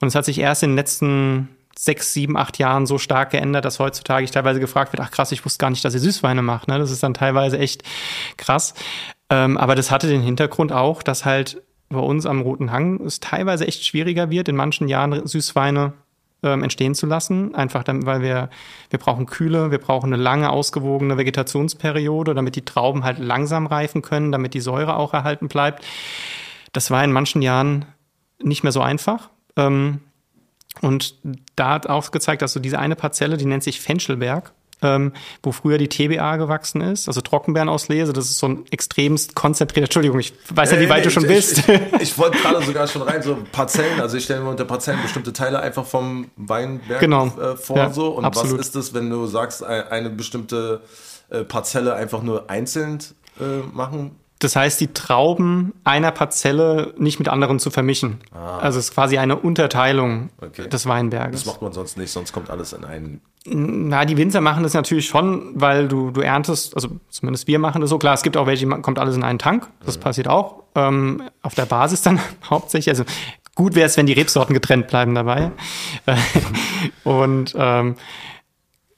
Und 0.00 0.08
es 0.08 0.14
hat 0.14 0.24
sich 0.24 0.38
erst 0.38 0.62
in 0.62 0.70
den 0.70 0.76
letzten 0.76 1.48
sechs, 1.76 2.12
sieben, 2.12 2.36
acht 2.36 2.58
Jahren 2.58 2.86
so 2.86 2.98
stark 2.98 3.30
geändert, 3.30 3.64
dass 3.64 3.78
heutzutage 3.78 4.24
ich 4.24 4.32
teilweise 4.32 4.58
gefragt 4.58 4.92
wird, 4.92 5.00
ach 5.00 5.12
krass, 5.12 5.30
ich 5.30 5.44
wusste 5.44 5.60
gar 5.60 5.70
nicht, 5.70 5.84
dass 5.84 5.94
ihr 5.94 6.00
Süßweine 6.00 6.42
macht. 6.42 6.66
Ne? 6.66 6.78
Das 6.78 6.90
ist 6.90 7.02
dann 7.02 7.14
teilweise 7.14 7.58
echt 7.58 7.84
krass. 8.36 8.74
Ähm, 9.30 9.56
aber 9.56 9.74
das 9.74 9.90
hatte 9.90 10.08
den 10.08 10.22
Hintergrund 10.22 10.72
auch, 10.72 11.02
dass 11.02 11.24
halt 11.24 11.62
bei 11.88 12.00
uns 12.00 12.26
am 12.26 12.40
Roten 12.42 12.70
Hang 12.70 13.00
es 13.04 13.20
teilweise 13.20 13.66
echt 13.66 13.84
schwieriger 13.84 14.30
wird, 14.30 14.48
in 14.48 14.56
manchen 14.56 14.88
Jahren 14.88 15.26
Süßweine 15.26 15.94
ähm, 16.42 16.62
entstehen 16.62 16.94
zu 16.94 17.06
lassen. 17.06 17.54
Einfach 17.54 17.82
dann, 17.82 18.06
weil 18.06 18.22
wir, 18.22 18.50
wir 18.90 18.98
brauchen 18.98 19.26
Kühle, 19.26 19.70
wir 19.70 19.78
brauchen 19.78 20.12
eine 20.12 20.22
lange, 20.22 20.50
ausgewogene 20.50 21.16
Vegetationsperiode, 21.16 22.34
damit 22.34 22.56
die 22.56 22.64
Trauben 22.64 23.04
halt 23.04 23.18
langsam 23.18 23.66
reifen 23.66 24.02
können, 24.02 24.32
damit 24.32 24.54
die 24.54 24.60
Säure 24.60 24.96
auch 24.96 25.14
erhalten 25.14 25.48
bleibt. 25.48 25.84
Das 26.72 26.90
war 26.90 27.02
in 27.02 27.12
manchen 27.12 27.42
Jahren 27.42 27.86
nicht 28.40 28.62
mehr 28.62 28.72
so 28.72 28.80
einfach. 28.80 29.30
Ähm, 29.56 30.00
und 30.80 31.16
da 31.56 31.70
hat 31.70 31.88
auch 31.88 32.10
gezeigt, 32.10 32.42
dass 32.42 32.52
so 32.52 32.60
diese 32.60 32.78
eine 32.78 32.94
Parzelle, 32.94 33.36
die 33.36 33.46
nennt 33.46 33.64
sich 33.64 33.80
Fenchelberg, 33.80 34.52
ähm, 34.82 35.12
wo 35.42 35.52
früher 35.52 35.78
die 35.78 35.88
TBA 35.88 36.36
gewachsen 36.36 36.80
ist, 36.80 37.08
also 37.08 37.20
Trockenbeerenauslese. 37.20 38.12
Das 38.12 38.26
ist 38.26 38.38
so 38.38 38.48
ein 38.48 38.64
extremst 38.70 39.34
konzentrierter, 39.34 39.86
Entschuldigung, 39.86 40.18
ich 40.18 40.32
weiß 40.50 40.72
ja, 40.72 40.80
wie 40.80 40.88
weit 40.88 40.98
nee, 40.98 41.04
du 41.04 41.10
schon 41.10 41.24
ich, 41.24 41.28
bist. 41.28 41.58
Ich, 41.58 41.68
ich, 41.68 42.02
ich 42.02 42.18
wollte 42.18 42.38
gerade 42.38 42.64
sogar 42.64 42.86
schon 42.86 43.02
rein, 43.02 43.22
so 43.22 43.36
Parzellen, 43.52 44.00
also 44.00 44.16
ich 44.16 44.24
stelle 44.24 44.40
mir 44.40 44.50
unter 44.50 44.64
Parzellen 44.64 45.00
bestimmte 45.02 45.32
Teile 45.32 45.60
einfach 45.60 45.84
vom 45.84 46.30
Weinberg 46.36 47.00
genau. 47.00 47.26
äh, 47.26 47.56
vor. 47.56 47.76
Ja, 47.76 47.92
so. 47.92 48.08
Und 48.08 48.24
absolut. 48.24 48.58
was 48.58 48.68
ist 48.68 48.76
es, 48.76 48.94
wenn 48.94 49.10
du 49.10 49.26
sagst, 49.26 49.64
eine 49.64 50.10
bestimmte 50.10 50.82
äh, 51.30 51.44
Parzelle 51.44 51.94
einfach 51.94 52.22
nur 52.22 52.50
einzeln 52.50 52.98
äh, 53.40 53.66
machen? 53.72 54.16
Das 54.40 54.54
heißt, 54.54 54.80
die 54.80 54.92
Trauben 54.92 55.72
einer 55.82 56.12
Parzelle 56.12 56.94
nicht 56.96 57.18
mit 57.18 57.28
anderen 57.28 57.58
zu 57.58 57.70
vermischen. 57.70 58.18
Ah. 58.32 58.58
Also 58.58 58.78
es 58.78 58.86
ist 58.86 58.94
quasi 58.94 59.18
eine 59.18 59.36
Unterteilung 59.36 60.30
okay. 60.40 60.68
des 60.68 60.86
Weinberges. 60.86 61.42
Das 61.42 61.46
macht 61.52 61.62
man 61.62 61.72
sonst 61.72 61.98
nicht, 61.98 62.12
sonst 62.12 62.32
kommt 62.32 62.48
alles 62.48 62.72
in 62.72 62.84
einen. 62.84 63.20
Na, 63.46 64.04
die 64.04 64.16
Winzer 64.16 64.40
machen 64.40 64.62
das 64.62 64.74
natürlich 64.74 65.06
schon, 65.06 65.52
weil 65.54 65.88
du, 65.88 66.10
du 66.10 66.20
erntest, 66.20 66.74
also 66.76 66.88
zumindest 67.08 67.48
wir 67.48 67.58
machen 67.58 67.80
das 67.80 67.90
so. 67.90 67.98
Klar, 67.98 68.14
es 68.14 68.22
gibt 68.22 68.36
auch 68.36 68.46
welche, 68.46 68.66
kommt 68.66 68.98
alles 69.00 69.16
in 69.16 69.24
einen 69.24 69.40
Tank. 69.40 69.68
Das 69.84 69.96
mhm. 69.96 70.02
passiert 70.02 70.28
auch. 70.28 70.62
Ähm, 70.76 71.22
auf 71.42 71.54
der 71.54 71.66
Basis 71.66 72.02
dann 72.02 72.20
hauptsächlich. 72.50 72.90
Also 72.90 73.04
gut 73.56 73.74
wäre 73.74 73.86
es, 73.86 73.96
wenn 73.96 74.06
die 74.06 74.12
Rebsorten 74.12 74.54
getrennt 74.54 74.86
bleiben 74.86 75.16
dabei. 75.16 75.50
Und 77.04 77.56
ähm, 77.58 77.96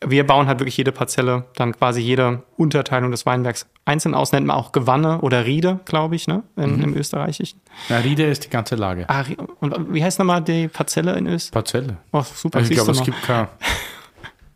wir 0.06 0.26
bauen 0.26 0.46
halt 0.46 0.60
wirklich 0.60 0.76
jede 0.76 0.92
Parzelle, 0.92 1.44
dann 1.56 1.76
quasi 1.76 2.00
jede 2.00 2.42
Unterteilung 2.56 3.10
des 3.10 3.26
Weinbergs 3.26 3.66
einzeln 3.84 4.14
aus, 4.14 4.32
nennt 4.32 4.46
man 4.46 4.56
auch 4.56 4.72
Gewanne 4.72 5.20
oder 5.20 5.44
Riede, 5.44 5.80
glaube 5.84 6.16
ich, 6.16 6.26
ne, 6.26 6.42
in, 6.56 6.76
mhm. 6.76 6.84
im 6.84 6.96
Österreichischen. 6.96 7.60
Ja, 7.88 7.98
Riede 7.98 8.24
ist 8.24 8.44
die 8.44 8.50
ganze 8.50 8.76
Lage. 8.76 9.04
Ah, 9.08 9.24
und 9.60 9.92
wie 9.92 10.02
heißt 10.02 10.18
nochmal 10.18 10.42
die 10.42 10.68
Parzelle 10.68 11.16
in 11.16 11.26
Österreich? 11.26 11.52
Parzelle. 11.52 11.96
Oh, 12.12 12.22
super. 12.22 12.58
Also 12.58 12.70
ich 12.70 12.76
glaube, 12.76 12.92
es 12.92 13.02
gibt 13.02 13.22
kein, 13.22 13.48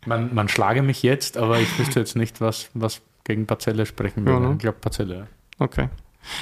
man, 0.05 0.33
man 0.33 0.47
schlage 0.47 0.81
mich 0.81 1.03
jetzt, 1.03 1.37
aber 1.37 1.59
ich 1.59 1.77
wüsste 1.77 1.99
jetzt 1.99 2.15
nicht, 2.15 2.41
was, 2.41 2.69
was 2.73 3.01
gegen 3.23 3.45
Parzelle 3.45 3.85
sprechen 3.85 4.25
würde. 4.25 4.41
Ja, 4.41 4.49
ne? 4.49 4.53
Ich 4.53 4.59
glaube, 4.59 4.77
Parzelle. 4.79 5.27
Okay. 5.59 5.89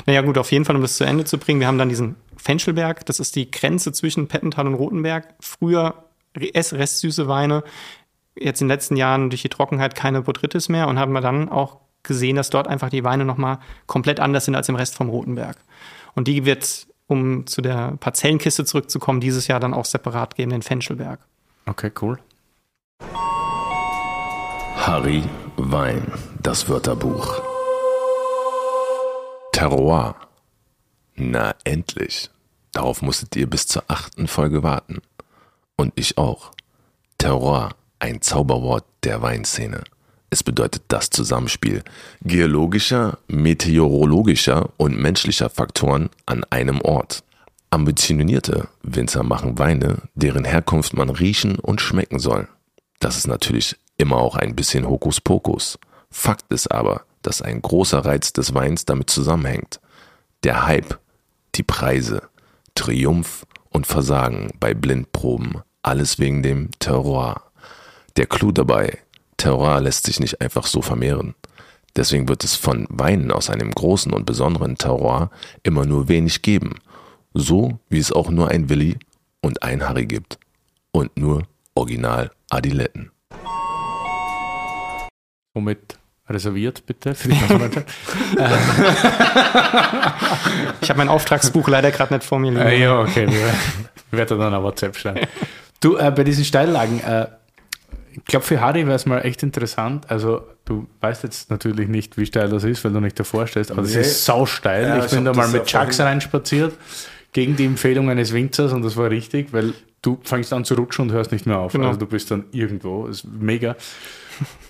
Naja, 0.05 0.21
gut, 0.21 0.37
auf 0.37 0.51
jeden 0.51 0.63
Fall, 0.63 0.75
um 0.77 0.81
das 0.81 0.95
zu 0.95 1.03
Ende 1.03 1.25
zu 1.25 1.37
bringen. 1.37 1.59
Wir 1.59 1.67
haben 1.67 1.77
dann 1.77 1.89
diesen 1.89 2.15
Fenchelberg, 2.37 3.05
das 3.05 3.19
ist 3.19 3.35
die 3.35 3.51
Grenze 3.51 3.91
zwischen 3.91 4.27
Pettental 4.27 4.67
und 4.67 4.75
Rotenberg. 4.75 5.33
Früher 5.41 6.05
restsüße 6.35 7.27
Weine, 7.27 7.63
jetzt 8.35 8.61
in 8.61 8.67
den 8.67 8.75
letzten 8.75 8.95
Jahren 8.95 9.29
durch 9.29 9.41
die 9.41 9.49
Trockenheit 9.49 9.95
keine 9.95 10.21
Botrytis 10.21 10.69
mehr 10.69 10.87
und 10.87 10.99
haben 10.99 11.13
wir 11.13 11.21
dann 11.21 11.49
auch 11.49 11.79
gesehen, 12.03 12.35
dass 12.35 12.49
dort 12.49 12.67
einfach 12.67 12.89
die 12.89 13.03
Weine 13.03 13.25
nochmal 13.25 13.59
komplett 13.87 14.19
anders 14.19 14.45
sind 14.45 14.55
als 14.55 14.69
im 14.69 14.75
Rest 14.75 14.95
vom 14.95 15.09
Rotenberg. 15.09 15.57
Und 16.15 16.27
die 16.27 16.45
wird, 16.45 16.87
um 17.07 17.47
zu 17.47 17.61
der 17.61 17.97
Parzellenkiste 17.99 18.65
zurückzukommen, 18.65 19.21
dieses 19.21 19.47
Jahr 19.47 19.59
dann 19.59 19.73
auch 19.73 19.85
separat 19.85 20.35
geben, 20.35 20.51
den 20.51 20.61
Fenchelberg. 20.61 21.19
Okay, 21.65 21.91
cool. 22.01 22.19
Harry 24.75 25.23
Wein, 25.55 26.11
das 26.41 26.67
Wörterbuch. 26.67 27.41
Terroir. 29.53 30.15
Na 31.15 31.55
endlich. 31.63 32.29
Darauf 32.73 33.01
musstet 33.01 33.35
ihr 33.35 33.47
bis 33.47 33.67
zur 33.67 33.83
achten 33.87 34.27
Folge 34.27 34.63
warten. 34.63 35.01
Und 35.77 35.93
ich 35.95 36.17
auch. 36.17 36.51
Terroir 37.17 37.69
ein 38.03 38.21
Zauberwort 38.21 38.83
der 39.05 39.21
Weinszene. 39.21 39.81
Es 40.29 40.43
bedeutet 40.43 40.83
das 40.89 41.09
Zusammenspiel 41.09 41.83
geologischer, 42.21 43.19
meteorologischer 43.27 44.71
und 44.75 44.97
menschlicher 44.97 45.49
Faktoren 45.49 46.09
an 46.25 46.43
einem 46.49 46.81
Ort. 46.81 47.23
Ambitionierte 47.69 48.67
Winzer 48.81 49.23
machen 49.23 49.57
Weine, 49.57 49.99
deren 50.15 50.43
Herkunft 50.43 50.93
man 50.93 51.09
riechen 51.09 51.57
und 51.59 51.79
schmecken 51.79 52.19
soll. 52.19 52.49
Das 52.99 53.15
ist 53.15 53.27
natürlich 53.27 53.77
immer 53.95 54.17
auch 54.17 54.35
ein 54.35 54.53
bisschen 54.53 54.85
Hokuspokus. 54.85 55.79
Fakt 56.11 56.51
ist 56.51 56.71
aber, 56.71 57.05
dass 57.21 57.41
ein 57.41 57.61
großer 57.61 58.03
Reiz 58.03 58.33
des 58.33 58.53
Weins 58.53 58.83
damit 58.83 59.09
zusammenhängt. 59.09 59.79
Der 60.43 60.65
Hype, 60.65 60.99
die 61.55 61.63
Preise, 61.63 62.23
Triumph 62.75 63.45
und 63.69 63.87
Versagen 63.87 64.51
bei 64.59 64.73
Blindproben, 64.73 65.61
alles 65.83 66.19
wegen 66.19 66.43
dem 66.43 66.69
Terroir. 66.79 67.52
Der 68.15 68.27
Clou 68.27 68.51
dabei, 68.51 68.99
Terroir 69.37 69.81
lässt 69.81 70.05
sich 70.05 70.19
nicht 70.19 70.39
einfach 70.39 70.67
so 70.67 70.83
vermehren. 70.83 71.33
Deswegen 71.95 72.27
wird 72.29 72.43
es 72.43 72.55
von 72.55 72.85
Weinen 72.89 73.31
aus 73.31 73.49
einem 73.49 73.71
großen 73.71 74.13
und 74.13 74.27
besonderen 74.27 74.77
Terroir 74.77 75.31
immer 75.63 75.83
nur 75.85 76.09
wenig 76.09 76.43
geben. 76.43 76.75
So 77.33 77.79
wie 77.89 77.97
es 77.97 78.11
auch 78.11 78.29
nur 78.29 78.49
ein 78.49 78.69
Willi 78.69 78.99
und 79.41 79.63
ein 79.63 79.87
Harry 79.87 80.05
gibt. 80.05 80.37
Und 80.91 81.17
nur 81.17 81.47
Original 81.73 82.29
Adiletten. 82.51 83.09
Womit 85.55 85.97
reserviert, 86.29 86.85
bitte, 86.85 87.15
für 87.15 87.29
die. 87.29 87.35
Ich 90.81 90.89
habe 90.89 90.97
mein 90.97 91.09
Auftragsbuch 91.09 91.67
leider 91.67 91.89
gerade 91.91 92.13
nicht 92.13 92.25
vor 92.25 92.37
mir 92.37 92.51
liegen. 92.51 92.61
äh, 92.63 92.79
ja, 92.79 92.99
okay, 92.99 93.27
wir 93.27 94.17
werden 94.19 94.37
dann 94.37 94.53
eine 94.53 94.63
WhatsApp 94.63 94.95
schreiben. 94.97 95.27
Du, 95.79 95.97
äh, 95.97 96.11
bei 96.11 96.23
diesen 96.23 96.45
Steillagen, 96.45 96.99
äh, 96.99 97.27
ich 98.15 98.25
glaube, 98.25 98.45
für 98.45 98.61
Harry 98.61 98.85
wäre 98.85 98.95
es 98.95 99.05
mal 99.05 99.19
echt 99.21 99.43
interessant. 99.43 100.09
Also, 100.09 100.41
du 100.65 100.87
weißt 101.01 101.23
jetzt 101.23 101.49
natürlich 101.49 101.87
nicht, 101.87 102.17
wie 102.17 102.25
steil 102.25 102.49
das 102.49 102.63
ist, 102.63 102.83
weil 102.85 102.91
du 102.93 102.99
nicht 102.99 103.19
davor 103.19 103.47
stehst, 103.47 103.71
aber 103.71 103.81
das 103.81 103.93
Nee. 103.93 104.01
ist 104.01 104.25
sausteil. 104.25 104.83
Ja, 104.87 104.97
ich 104.99 105.05
ich 105.05 105.11
bin 105.11 105.25
da 105.25 105.33
mal 105.33 105.43
das 105.43 105.53
mit 105.53 105.65
Chucks 105.65 105.99
reinspaziert, 105.99 106.73
gegen 107.31 107.55
die 107.55 107.65
Empfehlung 107.65 108.09
eines 108.09 108.33
Winzers 108.33 108.73
und 108.73 108.83
das 108.83 108.95
war 108.97 109.09
richtig, 109.09 109.51
weil 109.53 109.73
du 110.01 110.19
fängst 110.23 110.53
an 110.53 110.65
zu 110.65 110.75
rutschen 110.75 111.05
und 111.07 111.11
hörst 111.11 111.31
nicht 111.31 111.45
mehr 111.45 111.57
auf. 111.57 111.71
Genau. 111.73 111.87
Also, 111.87 111.99
du 111.99 112.05
bist 112.07 112.29
dann 112.31 112.45
irgendwo, 112.51 113.07
ist 113.07 113.25
mega. 113.25 113.75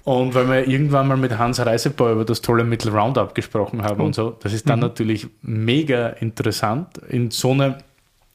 Und 0.04 0.36
weil 0.36 0.50
wir 0.50 0.68
irgendwann 0.68 1.08
mal 1.08 1.16
mit 1.18 1.38
Hans 1.38 1.60
Reisebau 1.66 2.12
über 2.12 2.26
das 2.26 2.42
tolle 2.42 2.66
Mittel 2.66 2.92
Roundup 2.92 3.34
gesprochen 3.34 3.82
haben 3.84 4.02
und 4.02 4.14
so, 4.14 4.36
das 4.42 4.52
ist 4.52 4.68
dann 4.70 4.80
natürlich 4.80 5.28
mega 5.42 6.10
interessant 6.10 6.98
in 7.08 7.32
so 7.32 7.52
einer, 7.52 7.78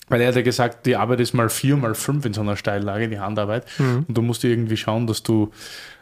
weil 0.08 0.20
er 0.20 0.28
hat 0.28 0.36
ja 0.36 0.42
gesagt, 0.42 0.86
die 0.86 0.96
Arbeit 0.96 1.20
ist 1.20 1.34
mal 1.34 1.48
vier, 1.48 1.76
mal 1.76 1.94
fünf 1.94 2.24
in 2.24 2.34
so 2.34 2.40
einer 2.40 2.56
Steillage, 2.56 3.08
die 3.08 3.20
Handarbeit. 3.20 3.64
Und 3.78 4.16
du 4.16 4.22
musst 4.22 4.44
irgendwie 4.44 4.76
schauen, 4.76 5.06
dass 5.06 5.22
du 5.22 5.50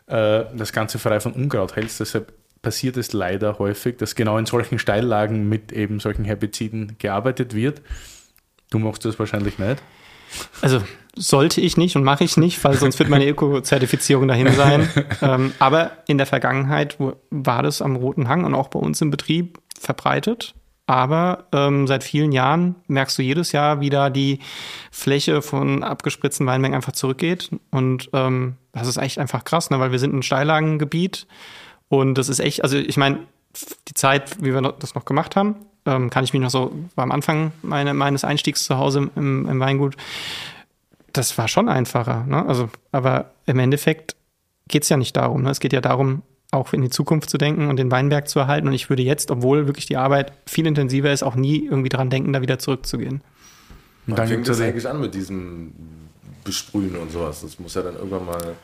äh, 0.06 0.44
das 0.54 0.72
Ganze 0.72 0.98
frei 0.98 1.20
von 1.20 1.32
Unkraut 1.32 1.76
hältst. 1.76 2.00
Deshalb 2.00 2.32
passiert 2.62 2.96
es 2.96 3.12
leider 3.12 3.58
häufig, 3.58 3.96
dass 3.96 4.14
genau 4.14 4.38
in 4.38 4.46
solchen 4.46 4.78
Steillagen 4.78 5.48
mit 5.48 5.72
eben 5.72 6.00
solchen 6.00 6.24
Herbiziden 6.24 6.96
gearbeitet 6.98 7.54
wird. 7.54 7.82
Du 8.70 8.78
machst 8.78 9.04
das 9.04 9.18
wahrscheinlich 9.18 9.58
nicht. 9.58 9.82
Also 10.60 10.82
sollte 11.14 11.60
ich 11.60 11.76
nicht 11.76 11.96
und 11.96 12.04
mache 12.04 12.24
ich 12.24 12.36
nicht, 12.36 12.62
weil 12.64 12.74
sonst 12.74 12.98
wird 12.98 13.08
meine 13.08 13.26
Öko-Zertifizierung 13.26 14.28
dahin 14.28 14.52
sein. 14.52 14.88
ähm, 15.22 15.52
aber 15.58 15.92
in 16.06 16.18
der 16.18 16.26
Vergangenheit 16.26 16.98
war 17.30 17.62
das 17.62 17.80
am 17.80 17.96
Roten 17.96 18.28
Hang 18.28 18.44
und 18.44 18.54
auch 18.54 18.68
bei 18.68 18.78
uns 18.78 19.00
im 19.00 19.10
Betrieb 19.10 19.58
verbreitet. 19.80 20.54
Aber 20.86 21.46
ähm, 21.52 21.86
seit 21.88 22.04
vielen 22.04 22.30
Jahren 22.30 22.76
merkst 22.86 23.18
du 23.18 23.22
jedes 23.22 23.50
Jahr, 23.52 23.80
wie 23.80 23.90
da 23.90 24.08
die 24.08 24.38
Fläche 24.92 25.42
von 25.42 25.82
abgespritzten 25.82 26.46
Weinmengen 26.46 26.76
einfach 26.76 26.92
zurückgeht. 26.92 27.50
Und 27.70 28.08
ähm, 28.12 28.54
das 28.72 28.86
ist 28.86 28.96
echt 28.96 29.18
einfach 29.18 29.44
krass, 29.44 29.70
ne? 29.70 29.80
weil 29.80 29.90
wir 29.90 29.98
sind 29.98 30.14
ein 30.14 30.22
Steillagengebiet. 30.22 31.26
Und 31.88 32.14
das 32.14 32.28
ist 32.28 32.38
echt, 32.38 32.62
also 32.62 32.76
ich 32.76 32.96
meine, 32.96 33.18
die 33.88 33.94
Zeit, 33.94 34.42
wie 34.42 34.54
wir 34.54 34.62
das 34.78 34.94
noch 34.94 35.04
gemacht 35.04 35.34
haben, 35.34 35.56
ähm, 35.86 36.10
kann 36.10 36.24
ich 36.24 36.32
mich 36.32 36.42
noch 36.42 36.50
so, 36.50 36.72
war 36.94 37.04
am 37.04 37.12
Anfang 37.12 37.52
meine, 37.62 37.94
meines 37.94 38.24
Einstiegs 38.24 38.64
zu 38.64 38.78
Hause 38.78 39.10
im, 39.16 39.48
im 39.48 39.60
Weingut, 39.60 39.96
das 41.12 41.36
war 41.38 41.48
schon 41.48 41.68
einfacher. 41.68 42.24
Ne? 42.26 42.44
Also, 42.46 42.68
aber 42.92 43.30
im 43.46 43.58
Endeffekt 43.58 44.16
geht 44.68 44.82
es 44.82 44.88
ja 44.88 44.96
nicht 44.96 45.16
darum. 45.16 45.42
Ne? 45.42 45.50
Es 45.50 45.60
geht 45.60 45.72
ja 45.72 45.80
darum, 45.80 46.22
auch 46.56 46.72
in 46.72 46.82
die 46.82 46.90
Zukunft 46.90 47.30
zu 47.30 47.38
denken 47.38 47.68
und 47.68 47.76
den 47.76 47.90
Weinberg 47.90 48.28
zu 48.28 48.38
erhalten. 48.38 48.68
Und 48.68 48.74
ich 48.74 48.88
würde 48.88 49.02
jetzt, 49.02 49.30
obwohl 49.30 49.66
wirklich 49.66 49.86
die 49.86 49.96
Arbeit 49.96 50.32
viel 50.46 50.66
intensiver 50.66 51.12
ist, 51.12 51.22
auch 51.22 51.34
nie 51.36 51.64
irgendwie 51.64 51.88
dran 51.88 52.10
denken, 52.10 52.32
da 52.32 52.40
wieder 52.42 52.58
zurückzugehen. 52.58 53.22
Wann 54.06 54.16
dann 54.16 54.28
fängt 54.28 54.48
das 54.48 54.60
eigentlich 54.60 54.88
an 54.88 55.00
mit 55.00 55.14
diesem 55.14 55.72
Besprühen 56.44 56.96
und 56.96 57.10
sowas? 57.10 57.40
Das 57.42 57.58
muss 57.58 57.74
ja 57.74 57.82
dann 57.82 57.94
irgendwann 57.96 58.26
mal. 58.26 58.54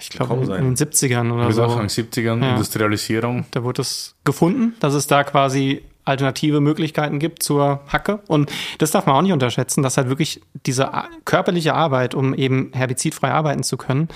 Ich 0.00 0.10
glaube, 0.10 0.34
in, 0.34 0.74
den 0.74 0.76
70ern 0.76 1.32
oder 1.32 1.48
wie 1.48 1.52
so. 1.52 1.66
den 1.66 1.88
70ern, 1.88 2.42
Ja. 2.42 2.50
Industrialisierung. 2.52 3.46
Da 3.52 3.62
wurde 3.62 3.82
es 3.82 4.16
gefunden, 4.24 4.74
dass 4.80 4.92
es 4.94 5.06
da 5.06 5.22
quasi 5.22 5.82
alternative 6.04 6.60
Möglichkeiten 6.60 7.18
gibt 7.18 7.42
zur 7.42 7.80
Hacke. 7.88 8.20
Und 8.26 8.50
das 8.78 8.90
darf 8.90 9.06
man 9.06 9.16
auch 9.16 9.22
nicht 9.22 9.32
unterschätzen, 9.32 9.82
dass 9.82 9.96
halt 9.96 10.08
wirklich 10.08 10.40
diese 10.66 10.90
körperliche 11.24 11.74
Arbeit, 11.74 12.14
um 12.14 12.34
eben 12.34 12.70
herbizidfrei 12.72 13.30
arbeiten 13.30 13.62
zu 13.62 13.76
können, 13.76 14.08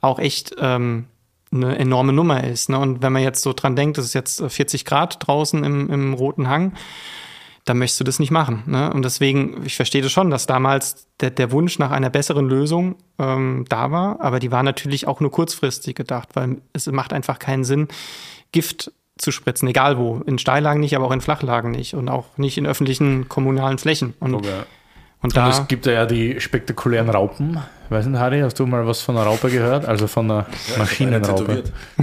auch 0.00 0.18
echt 0.18 0.54
ähm, 0.58 1.06
eine 1.52 1.78
enorme 1.78 2.12
Nummer 2.12 2.44
ist. 2.44 2.68
Ne? 2.68 2.78
Und 2.78 3.02
wenn 3.02 3.12
man 3.12 3.22
jetzt 3.22 3.42
so 3.42 3.52
dran 3.52 3.76
denkt, 3.76 3.98
es 3.98 4.06
ist 4.06 4.14
jetzt 4.14 4.40
äh, 4.40 4.48
40 4.48 4.84
Grad 4.84 5.26
draußen 5.26 5.62
im, 5.64 5.90
im 5.90 6.14
Roten 6.14 6.48
Hang, 6.48 6.74
dann 7.64 7.78
möchtest 7.78 8.00
du 8.00 8.04
das 8.04 8.18
nicht 8.18 8.30
machen. 8.30 8.64
Ne? 8.66 8.92
Und 8.92 9.04
deswegen, 9.04 9.62
ich 9.64 9.76
verstehe 9.76 10.02
das 10.02 10.10
schon, 10.10 10.30
dass 10.30 10.46
damals 10.46 11.06
der, 11.20 11.30
der 11.30 11.52
Wunsch 11.52 11.78
nach 11.78 11.90
einer 11.90 12.10
besseren 12.10 12.48
Lösung 12.48 12.96
ähm, 13.18 13.64
da 13.68 13.90
war, 13.90 14.20
aber 14.20 14.40
die 14.40 14.50
war 14.50 14.62
natürlich 14.62 15.06
auch 15.06 15.20
nur 15.20 15.30
kurzfristig 15.30 15.94
gedacht, 15.94 16.30
weil 16.34 16.60
es 16.72 16.86
macht 16.86 17.12
einfach 17.12 17.38
keinen 17.38 17.64
Sinn, 17.64 17.88
Gift 18.50 18.92
zu 19.16 19.30
spritzen, 19.30 19.68
egal 19.68 19.98
wo. 19.98 20.22
In 20.26 20.38
Steillagen 20.38 20.80
nicht, 20.80 20.96
aber 20.96 21.06
auch 21.06 21.12
in 21.12 21.20
Flachlagen 21.20 21.70
nicht 21.70 21.94
und 21.94 22.08
auch 22.08 22.36
nicht 22.36 22.58
in 22.58 22.66
öffentlichen 22.66 23.28
kommunalen 23.28 23.78
Flächen. 23.78 24.14
Und, 24.18 24.34
und 24.34 24.46
Und 25.22 25.36
da, 25.36 25.50
es 25.50 25.68
gibt 25.68 25.86
ja 25.86 26.04
die 26.04 26.40
spektakulären 26.40 27.08
Raupen. 27.08 27.58
Weiß 27.90 28.06
nicht, 28.06 28.18
Harry, 28.18 28.40
hast 28.40 28.58
du 28.58 28.66
mal 28.66 28.84
was 28.86 29.02
von 29.02 29.16
einer 29.16 29.26
Raupe 29.26 29.50
gehört? 29.50 29.84
Also 29.86 30.06
von 30.08 30.28
einer 30.30 30.46
Maschinenraupe. 30.78 31.62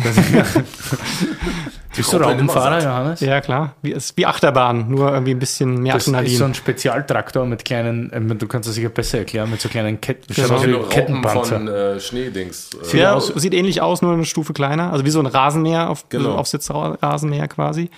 Bist 1.95 2.13
du 2.13 2.17
Raupenfahrer. 2.17 2.81
Johannes? 2.81 3.19
ja 3.19 3.41
klar, 3.41 3.73
wie, 3.81 3.91
ist 3.91 4.15
wie 4.15 4.25
Achterbahn, 4.25 4.89
nur 4.89 5.11
irgendwie 5.11 5.31
ein 5.31 5.39
bisschen 5.39 5.81
mehr 5.81 5.95
Das 5.95 6.03
Adrenalin. 6.07 6.31
ist 6.31 6.37
so 6.37 6.45
ein 6.45 6.53
Spezialtraktor 6.53 7.45
mit 7.45 7.65
kleinen, 7.65 8.11
äh, 8.13 8.35
du 8.35 8.47
kannst 8.47 8.69
das 8.69 8.75
sicher 8.75 8.89
besser 8.89 9.17
erklären, 9.19 9.49
mit 9.49 9.59
so 9.59 9.67
kleinen 9.67 9.99
Ketten, 9.99 10.33
schaut 10.33 10.51
aus 10.51 10.65
Wie 10.65 10.73
Kettenpanzer. 10.89 11.55
von 11.57 11.67
äh, 11.67 11.99
Schneedings. 11.99 12.69
Äh, 12.81 12.85
Sieht 12.85 12.99
ja, 13.01 13.13
aus- 13.15 13.27
sieht 13.35 13.53
ähnlich 13.53 13.81
aus, 13.81 14.01
nur 14.01 14.13
eine 14.13 14.25
Stufe 14.25 14.53
kleiner. 14.53 14.93
Also 14.93 15.03
wie 15.03 15.09
so 15.09 15.19
ein 15.19 15.25
Rasenmäher, 15.25 15.89
auf, 15.89 16.07
Genau. 16.09 16.23
so 16.25 16.31
Aufsitzrasenmäher 16.37 17.47
quasi. 17.47 17.89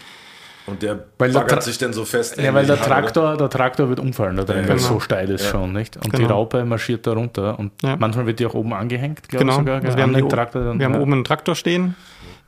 Und 0.72 0.82
der 0.82 1.05
Weil 1.19 1.32
der 1.32 1.39
baggert 1.41 1.59
Tra- 1.59 1.63
sich 1.63 1.78
dann 1.78 1.93
so 1.93 2.05
fest. 2.05 2.38
Ja, 2.38 2.53
weil 2.53 2.65
der 2.65 2.78
die. 2.78 2.84
Traktor, 2.84 3.38
der 3.38 3.49
Traktor 3.49 3.89
wird 3.89 3.99
umfallen 3.99 4.36
da 4.38 4.43
drin, 4.43 4.63
Ja, 4.63 4.69
weil 4.69 4.76
es 4.78 4.84
genau. 4.84 4.95
so 4.95 4.99
steil 4.99 5.30
ist 5.30 5.43
Ja. 5.45 5.51
schon, 5.51 5.74
nicht? 5.74 5.97
Und 5.97 6.05
die 6.07 6.11
Genau. 6.24 6.30
Raupe 6.36 6.65
marschiert 6.65 7.05
da 7.05 7.13
runter 7.13 7.59
und 7.59 7.72
Ja. 7.84 7.95
manchmal 7.97 8.26
wird 8.26 8.39
die 8.39 8.45
auch 8.47 8.53
oben 8.55 8.74
angehängt, 8.74 9.30
glaube 9.30 9.45
Genau. 9.45 9.53
ich 9.53 9.59
sogar. 9.59 9.84
Also 9.84 9.95
wir 9.97 10.03
haben, 10.03 10.13
die, 10.13 10.28
Traktor 10.28 10.63
dann, 10.63 10.80
wir 10.80 10.86
haben 10.88 10.95
oben 10.99 11.13
einen 11.13 11.24
Traktor 11.24 11.55
stehen. 11.55 11.95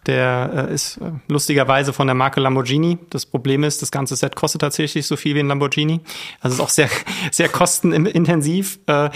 Der 0.06 0.68
äh, 0.70 0.74
ist 0.74 0.98
äh, 0.98 1.12
lustigerweise 1.30 1.94
von 1.94 2.08
der 2.08 2.14
Marke 2.14 2.42
Lamborghini. 2.42 2.98
Das 3.10 3.26
Problem 3.26 3.64
ist, 3.64 3.82
das 3.82 3.90
ganze 3.90 4.18
Set 4.18 4.36
kostet 4.36 4.60
tatsächlich 4.60 5.08
so 5.08 5.16
viel 5.16 5.34
wie 5.36 5.40
ein 5.40 5.48
Lamborghini. 5.48 6.02
Also 6.42 6.56
ist 6.56 6.60
auch 6.60 6.68
sehr, 6.70 6.90
sehr 7.32 7.48
kostenintensiv. 7.48 8.80
Äh, 8.88 9.10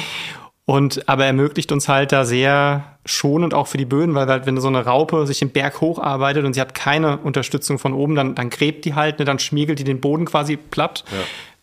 und 0.67 1.07
aber 1.07 1.25
ermöglicht 1.25 1.71
uns 1.71 1.87
halt 1.87 2.11
da 2.11 2.25
sehr 2.25 2.97
schonend 3.05 3.53
auch 3.53 3.67
für 3.67 3.77
die 3.77 3.85
Böden, 3.85 4.13
weil 4.15 4.27
halt, 4.27 4.45
wenn 4.45 4.59
so 4.59 4.67
eine 4.67 4.85
Raupe 4.85 5.25
sich 5.25 5.39
den 5.39 5.51
Berg 5.51 5.79
hocharbeitet 5.79 6.43
und 6.43 6.53
sie 6.53 6.59
hat 6.59 6.75
keine 6.75 7.19
Unterstützung 7.19 7.79
von 7.79 7.93
oben, 7.93 8.15
dann, 8.15 8.35
dann 8.35 8.49
gräbt 8.49 8.83
die 8.83 8.93
halt, 8.93 9.17
ne, 9.17 9.23
dann 9.23 9.39
schmiegelt 9.39 9.79
die 9.79 9.85
den 9.85 10.01
Boden 10.01 10.25
quasi 10.25 10.57
platt, 10.57 11.05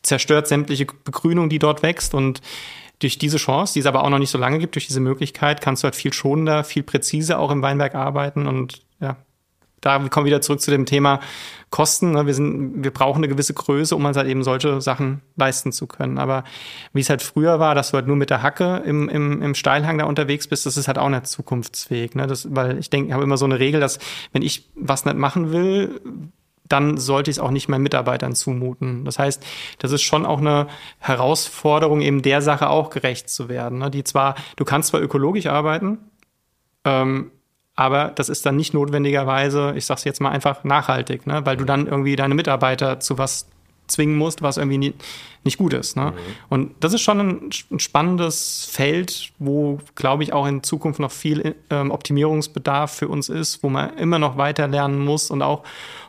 zerstört 0.03 0.49
sämtliche 0.49 0.87
Begrünung, 1.05 1.51
die 1.51 1.59
dort 1.59 1.83
wächst. 1.83 2.15
Und 2.15 2.41
durch 2.99 3.19
diese 3.19 3.37
Chance, 3.37 3.75
die 3.75 3.81
es 3.81 3.87
aber 3.87 4.05
auch 4.05 4.09
noch 4.09 4.19
nicht 4.19 4.31
so 4.31 4.39
lange 4.39 4.59
gibt, 4.59 4.75
durch 4.75 4.87
diese 4.87 5.01
Möglichkeit, 5.01 5.61
kannst 5.61 5.83
du 5.83 5.85
halt 5.85 5.97
viel 5.97 6.15
schonender, 6.15 6.65
viel 6.65 6.83
präziser 6.83 7.39
auch 7.41 7.51
im 7.51 7.61
Weinberg 7.61 7.95
arbeiten. 7.95 8.47
Und 8.47 8.81
da 9.85 9.99
kommen 10.09 10.25
wir 10.25 10.31
wieder 10.31 10.41
zurück 10.41 10.61
zu 10.61 10.71
dem 10.71 10.87
Thema 10.87 11.21
Kosten. 11.71 12.13
Ne? 12.13 12.27
Wir, 12.27 12.35
sind, 12.35 12.83
wir 12.83 12.91
brauchen 12.91 13.19
eine 13.19 13.29
gewisse 13.29 13.53
Größe, 13.53 13.95
um 13.95 14.05
uns 14.05 14.17
halt 14.17 14.29
eben 14.29 14.43
solche 14.43 14.81
Sachen 14.81 15.21
leisten 15.37 15.73
zu 15.73 15.87
können. 15.87 16.19
Aber 16.19 16.45
wie 16.93 17.01
es 17.01 17.11
halt 17.11 17.21
früher 17.21 17.61
war, 17.61 17.75
dass 17.75 17.91
du 17.91 17.97
halt 17.97 18.07
nur 18.07 18.17
mit 18.17 18.31
der 18.31 18.43
Hacke 18.43 18.83
im, 18.87 19.09
im, 19.09 19.43
im 19.43 19.55
Steilhang 19.55 19.99
da 19.99 20.07
unterwegs 20.07 20.49
bist, 20.49 20.67
das 20.67 20.77
ist 20.77 20.89
halt 20.89 20.99
auch 20.99 21.09
nicht 21.09 21.27
zukunftsfähig. 21.27 22.15
Ne? 22.15 22.27
Das, 22.27 22.55
weil 22.55 22.79
ich 22.79 22.91
denke, 22.91 23.09
ich 23.09 23.13
habe 23.13 23.25
immer 23.25 23.37
so 23.37 23.45
eine 23.45 23.59
Regel, 23.59 23.81
dass 23.81 23.99
wenn 24.33 24.43
ich 24.43 24.71
was 24.75 25.05
nicht 25.05 25.17
machen 25.17 25.53
will, 25.53 26.01
dann 26.67 26.97
sollte 26.97 27.31
ich 27.31 27.37
es 27.37 27.43
auch 27.43 27.51
nicht 27.51 27.69
meinen 27.69 27.83
Mitarbeitern 27.83 28.35
zumuten. 28.35 29.05
Das 29.05 29.19
heißt, 29.19 29.45
das 29.81 29.93
ist 29.93 30.03
schon 30.03 30.25
auch 30.25 30.39
eine 30.39 30.69
Herausforderung, 30.99 32.01
eben 32.01 32.23
der 32.23 32.41
Sache 32.41 32.71
auch 32.71 32.89
gerecht 32.89 33.29
zu 33.29 33.51
werden. 33.51 33.81
Ne? 33.81 33.91
Die 33.91 34.03
zwar, 34.03 34.35
du 34.57 34.65
kannst 34.65 34.89
zwar 34.89 35.03
ökologisch 35.03 35.47
arbeiten, 35.47 35.99
ähm, 36.85 37.31
aber 37.77 38.13
das 38.15 38.29
ist 38.29 38.47
dann 38.47 38.57
nicht 38.57 38.75
notwendigerweise, 38.75 39.75
ich 39.77 39.87
sag's 39.87 40.05
jetzt 40.05 40.21
mal 40.21 40.31
einfach, 40.31 40.65
nachhaltig, 40.65 41.27
ne? 41.27 41.45
weil 41.45 41.57
du 41.57 41.65
dann 41.65 41.87
irgendwie 41.87 42.17
deine 42.17 42.35
Mitarbeiter 42.35 43.01
zu 43.01 43.19
was 43.19 43.47
zwingen 43.87 44.17
musst, 44.17 44.43
was 44.43 44.57
irgendwie 44.57 44.79
nie, 44.79 44.95
nicht 45.43 45.59
gut 45.59 45.75
ist. 45.75 45.97
Ne? 45.97 46.15
Und 46.49 46.73
das 46.81 46.95
ist 46.95 47.03
schon 47.03 47.21
ein, 47.21 47.51
ein 47.71 47.81
spannendes 47.81 48.67
Feld, 48.71 49.33
wo, 49.39 49.79
glaube 49.95 50.23
ich, 50.23 50.33
auch 50.33 50.47
in 50.47 50.63
Zukunft 50.63 51.01
noch 51.01 51.11
viel 51.11 51.55
ähm, 51.71 51.91
Optimierungsbedarf 51.91 52.93
für 52.93 53.09
uns 53.09 53.29
ist, 53.29 53.63
wo 53.63 53.69
man 53.69 53.97
immer 53.99 54.19
noch 54.19 54.37
weiter 54.37 54.69
lernen 54.69 55.05
muss 55.05 55.31
und 55.31 55.43
auch 55.43 55.65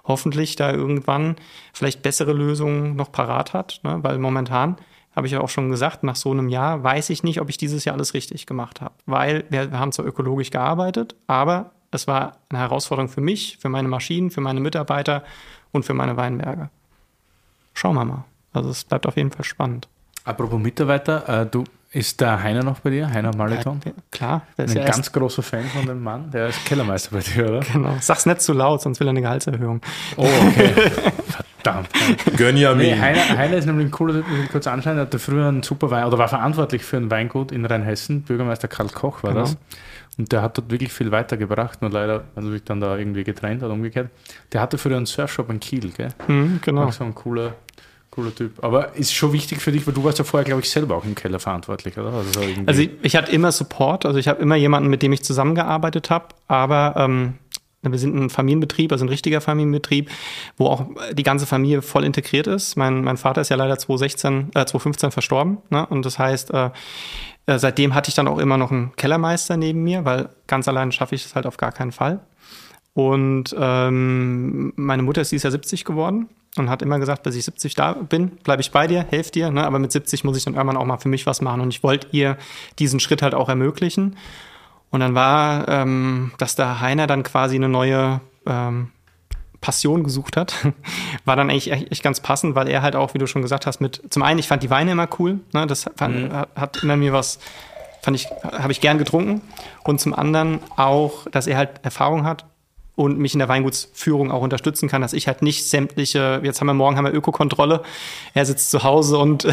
hoffentlich 0.06 0.56
da 0.56 0.72
irgendwann 0.72 1.36
vielleicht 1.74 2.02
bessere 2.02 2.34
Lösungen 2.34 2.96
noch 2.96 3.12
parat 3.12 3.54
hat, 3.54 3.82
ne? 3.84 4.00
weil 4.02 4.20
momentan 4.20 4.78
habe 5.16 5.28
ich 5.28 5.34
ja 5.34 5.42
auch 5.42 5.50
schon 5.50 5.70
gesagt, 5.70 6.04
nach 6.04 6.16
so 6.16 6.32
einem 6.32 6.50
Jahr 6.50 6.84
weiß 6.84 7.10
ich 7.10 7.24
nicht, 7.24 7.40
ob 7.40 7.50
ich 7.50 7.58
dieses 7.58 7.86
Jahr 7.86 7.96
alles 7.96 8.14
richtig 8.14 8.46
gemacht 8.46 8.82
habe. 8.82 8.94
Weil 9.06 9.46
wir, 9.50 9.72
haben 9.72 9.92
zwar 9.92 10.06
ökologisch 10.06 10.52
gearbeitet, 10.52 11.16
aber 11.28 11.72
es 11.92 12.08
war 12.08 12.38
eine 12.50 12.60
Herausforderung 12.60 13.10
für 13.10 13.22
mich, 13.22 13.58
für 13.60 13.70
meine 13.70 13.88
Maschinen, 13.88 14.30
für 14.30 14.42
meine 14.42 14.60
Mitarbeiter 14.60 15.24
und 15.72 15.86
für 15.86 15.94
meine 15.94 16.18
Weinberge. 16.18 16.70
Schauen 17.74 17.96
wir 17.96 18.06
mal. 18.06 18.26
Also 18.54 18.70
es 18.70 18.84
bleibt 18.84 19.06
auf 19.06 19.18
jeden 19.18 19.32
Fall 19.32 19.46
spannend. 19.46 19.88
Apropos 20.24 20.60
Mitarbeiter, 20.60 21.42
äh, 21.42 21.46
du 21.46 21.64
ist 21.96 22.20
der 22.22 22.44
Heiner 22.44 22.64
noch 22.64 22.80
bei 22.82 22.90
dir? 22.90 23.10
Heiner 23.10 23.36
Maleton? 23.36 23.80
Ja, 23.86 23.92
klar. 24.12 24.42
Der 24.58 24.66
ist 24.66 24.78
ein 24.78 24.86
ganz 24.86 25.12
großer 25.12 25.42
Fan 25.42 25.64
von 25.66 25.86
dem 25.86 26.04
Mann. 26.04 26.30
Der 26.32 26.48
ist 26.48 26.64
Kellermeister 26.66 27.10
bei 27.16 27.22
dir, 27.22 27.48
oder? 27.50 27.60
Genau. 27.62 27.96
Sag's 28.02 28.26
nicht 28.26 28.42
zu 28.42 28.54
laut, 28.54 28.82
sonst 28.82 29.00
will 29.00 29.08
er 29.08 29.12
eine 29.12 29.22
Gehaltserhöhung. 29.22 29.82
Oh, 30.18 30.28
okay. 30.48 30.72
Verdammt. 31.64 31.90
Gönn 32.38 32.58
ja 32.58 32.76
Nee, 32.76 32.94
mir. 32.94 33.02
Heiner, 33.02 33.38
Heiner 33.38 33.58
ist 33.58 33.66
nämlich 33.66 33.88
ein 33.88 33.92
cooler, 33.92 34.14
Typ, 34.14 34.26
ich 34.44 34.50
kurz 34.52 34.68
anschauen. 34.68 34.98
Er 34.98 35.02
hatte 35.04 35.18
früher 35.20 35.48
einen 35.48 35.64
super 35.64 35.90
Wein, 35.90 36.06
oder 36.06 36.18
war 36.20 36.28
verantwortlich 36.28 36.84
für 36.84 36.98
ein 36.98 37.10
Weingut 37.10 37.52
in 37.52 37.66
Rheinhessen. 37.66 38.22
Bürgermeister 38.22 38.68
Karl 38.68 38.90
Koch 38.90 39.24
war 39.24 39.32
Genau. 39.32 39.42
das. 39.46 39.58
Und 40.18 40.32
der 40.32 40.42
hat 40.44 40.58
dort 40.58 40.70
wirklich 40.72 40.94
viel 40.94 41.12
weitergebracht. 41.12 41.82
Nur 41.82 41.92
leider 41.92 42.26
hat 42.36 42.44
er 42.44 42.52
sich 42.52 42.64
dann 42.64 42.80
da 42.82 42.98
irgendwie 42.98 43.24
getrennt 43.24 43.64
oder 43.64 43.74
umgekehrt. 43.74 44.10
Der 44.54 44.62
hatte 44.62 44.78
früher 44.78 44.96
einen 44.98 45.08
Surfshop 45.08 45.50
in 45.50 45.60
Kiel, 45.60 45.92
gell? 45.92 46.10
Mhm, 46.28 46.60
genau. 46.62 46.84
Auch 46.86 46.92
so 46.94 47.04
ein 47.04 47.16
cooler, 47.16 47.54
cooler 48.16 48.34
Typ. 48.34 48.64
Aber 48.64 48.96
ist 48.96 49.14
schon 49.14 49.34
wichtig 49.34 49.62
für 49.62 49.72
dich, 49.72 49.86
weil 49.86 49.94
du 49.94 50.04
warst 50.04 50.18
ja 50.18 50.24
vorher, 50.24 50.46
glaube 50.46 50.62
ich, 50.62 50.70
selber 50.70 50.96
auch 50.96 51.04
im 51.04 51.16
Keller 51.16 51.40
verantwortlich, 51.40 51.98
oder? 51.98 52.14
Also, 52.14 52.40
Also 52.66 52.82
ich, 52.82 52.92
ich 53.02 53.16
hatte 53.16 53.32
immer 53.32 53.52
Support, 53.52 54.06
also 54.06 54.18
ich 54.18 54.28
habe 54.28 54.42
immer 54.42 54.56
jemanden, 54.56 54.90
mit 54.90 55.02
dem 55.02 55.12
ich 55.12 55.24
zusammengearbeitet 55.24 56.10
habe, 56.10 56.30
aber 56.48 56.96
ähm, 56.98 57.36
wir 57.82 58.00
sind 58.00 58.16
ein 58.16 58.30
Familienbetrieb, 58.30 58.92
also 58.92 59.06
ein 59.06 59.10
richtiger 59.10 59.42
Familienbetrieb, 59.42 60.10
wo 60.58 60.68
auch 60.68 60.88
die 61.14 61.24
ganze 61.24 61.46
Familie 61.46 61.82
voll 61.82 62.04
integriert 62.04 62.48
ist. 62.48 62.76
Mein, 62.78 63.04
mein 63.04 63.18
Vater 63.18 63.42
ist 63.42 63.50
ja 63.50 63.58
leider 63.58 63.78
2016, 63.78 64.50
äh, 64.50 64.66
2015 64.66 65.12
verstorben, 65.12 65.60
ne? 65.70 65.86
und 65.86 66.06
das 66.06 66.18
heißt, 66.18 66.52
äh, 66.52 66.72
äh, 67.48 67.60
seitdem 67.60 67.94
hatte 67.94 68.10
ich 68.10 68.16
dann 68.16 68.28
auch 68.28 68.40
immer 68.40 68.58
noch 68.58 68.72
einen 68.72 68.96
Kellermeister 68.96 69.58
neben 69.58 69.84
mir, 69.84 70.06
weil 70.06 70.30
ganz 70.48 70.68
allein 70.68 70.92
schaffe 70.92 71.16
ich 71.16 71.26
es 71.26 71.36
halt 71.36 71.46
auf 71.46 71.58
gar 71.58 71.72
keinen 71.72 71.92
Fall. 71.92 72.22
Und 72.94 73.54
ähm, 73.60 74.72
meine 74.78 75.04
Mutter 75.04 75.22
ist 75.22 75.32
dieses 75.32 75.44
Jahr 75.44 75.52
70 75.52 75.84
geworden 75.84 76.30
und 76.58 76.70
hat 76.70 76.82
immer 76.82 77.00
gesagt, 77.00 77.24
bis 77.24 77.36
ich 77.36 77.46
70 77.46 77.76
da 77.76 77.94
bin, 77.94 78.30
bleibe 78.44 78.62
ich 78.62 78.72
bei 78.72 78.88
dir, 78.88 79.06
helfe 79.10 79.32
dir. 79.32 79.52
Ne? 79.52 79.66
Aber 79.66 79.80
mit 79.80 79.92
70 79.92 80.24
muss 80.24 80.38
ich 80.38 80.46
dann 80.46 80.54
irgendwann 80.54 80.78
auch 80.78 80.86
mal 80.86 80.98
für 80.98 81.10
mich 81.10 81.26
was 81.26 81.42
machen. 81.42 81.62
Und 81.62 81.70
ich 81.70 81.84
wollte 81.84 82.08
ihr 82.12 82.38
diesen 82.80 83.00
Schritt 83.00 83.22
halt 83.22 83.34
auch 83.34 83.50
ermöglichen. 83.50 84.16
Und 84.90 85.02
dann 85.02 85.16
war, 85.16 85.68
ähm, 85.68 86.32
dass 86.38 86.56
der 86.56 86.80
Heiner 86.80 87.08
dann 87.08 87.24
quasi 87.24 87.56
eine 87.56 87.68
neue 87.68 88.22
ähm, 88.46 88.92
Passion 89.60 90.04
gesucht 90.04 90.38
hat, 90.38 90.56
war 91.26 91.36
dann 91.36 91.50
eigentlich 91.50 91.72
echt, 91.72 91.92
echt 91.92 92.04
ganz 92.04 92.20
passend, 92.20 92.56
weil 92.56 92.70
er 92.70 92.82
halt 92.82 92.96
auch, 92.96 93.14
wie 93.14 93.18
du 93.18 93.28
schon 93.28 93.42
gesagt 93.42 93.66
hast, 93.66 93.82
mit 93.82 94.02
zum 94.10 94.24
einen, 94.24 94.40
ich 94.40 94.48
fand 94.48 94.64
die 94.64 94.70
Weine 94.70 94.92
immer 94.92 95.10
cool, 95.20 95.40
ne? 95.54 95.66
das 95.68 95.90
fand, 95.96 96.32
hat, 96.32 96.50
hat 96.56 96.84
immer 96.84 96.96
mir 96.96 97.14
was, 97.14 97.40
fand 98.02 98.16
ich, 98.16 98.28
habe 98.44 98.72
ich 98.72 98.80
gern 98.80 98.98
getrunken. 98.98 99.42
Und 99.84 100.00
zum 100.00 100.14
anderen 100.14 100.60
auch, 100.78 101.28
dass 101.32 101.48
er 101.48 101.58
halt 101.58 101.84
Erfahrung 101.84 102.26
hat 102.26 102.46
und 102.96 103.20
mich 103.20 103.34
in 103.34 103.40
der 103.40 103.50
Weingutsführung 103.50 104.32
auch 104.32 104.42
unterstützen 104.42 104.88
kann, 104.88 105.02
dass 105.02 105.14
ich 105.14 105.28
halt 105.28 105.42
nicht 105.42 105.68
sämtliche, 105.68 106.42
jetzt 106.44 106.62
haben 106.62 106.68
wir 106.68 106.74
morgen 106.74 106.98
haben 106.98 107.06
wir 107.06 107.14
Ökokontrolle, 107.14 107.84
er 108.34 108.46
sitzt 108.46 108.72
zu 108.72 108.84
Hause 108.84 109.18
und 109.18 109.46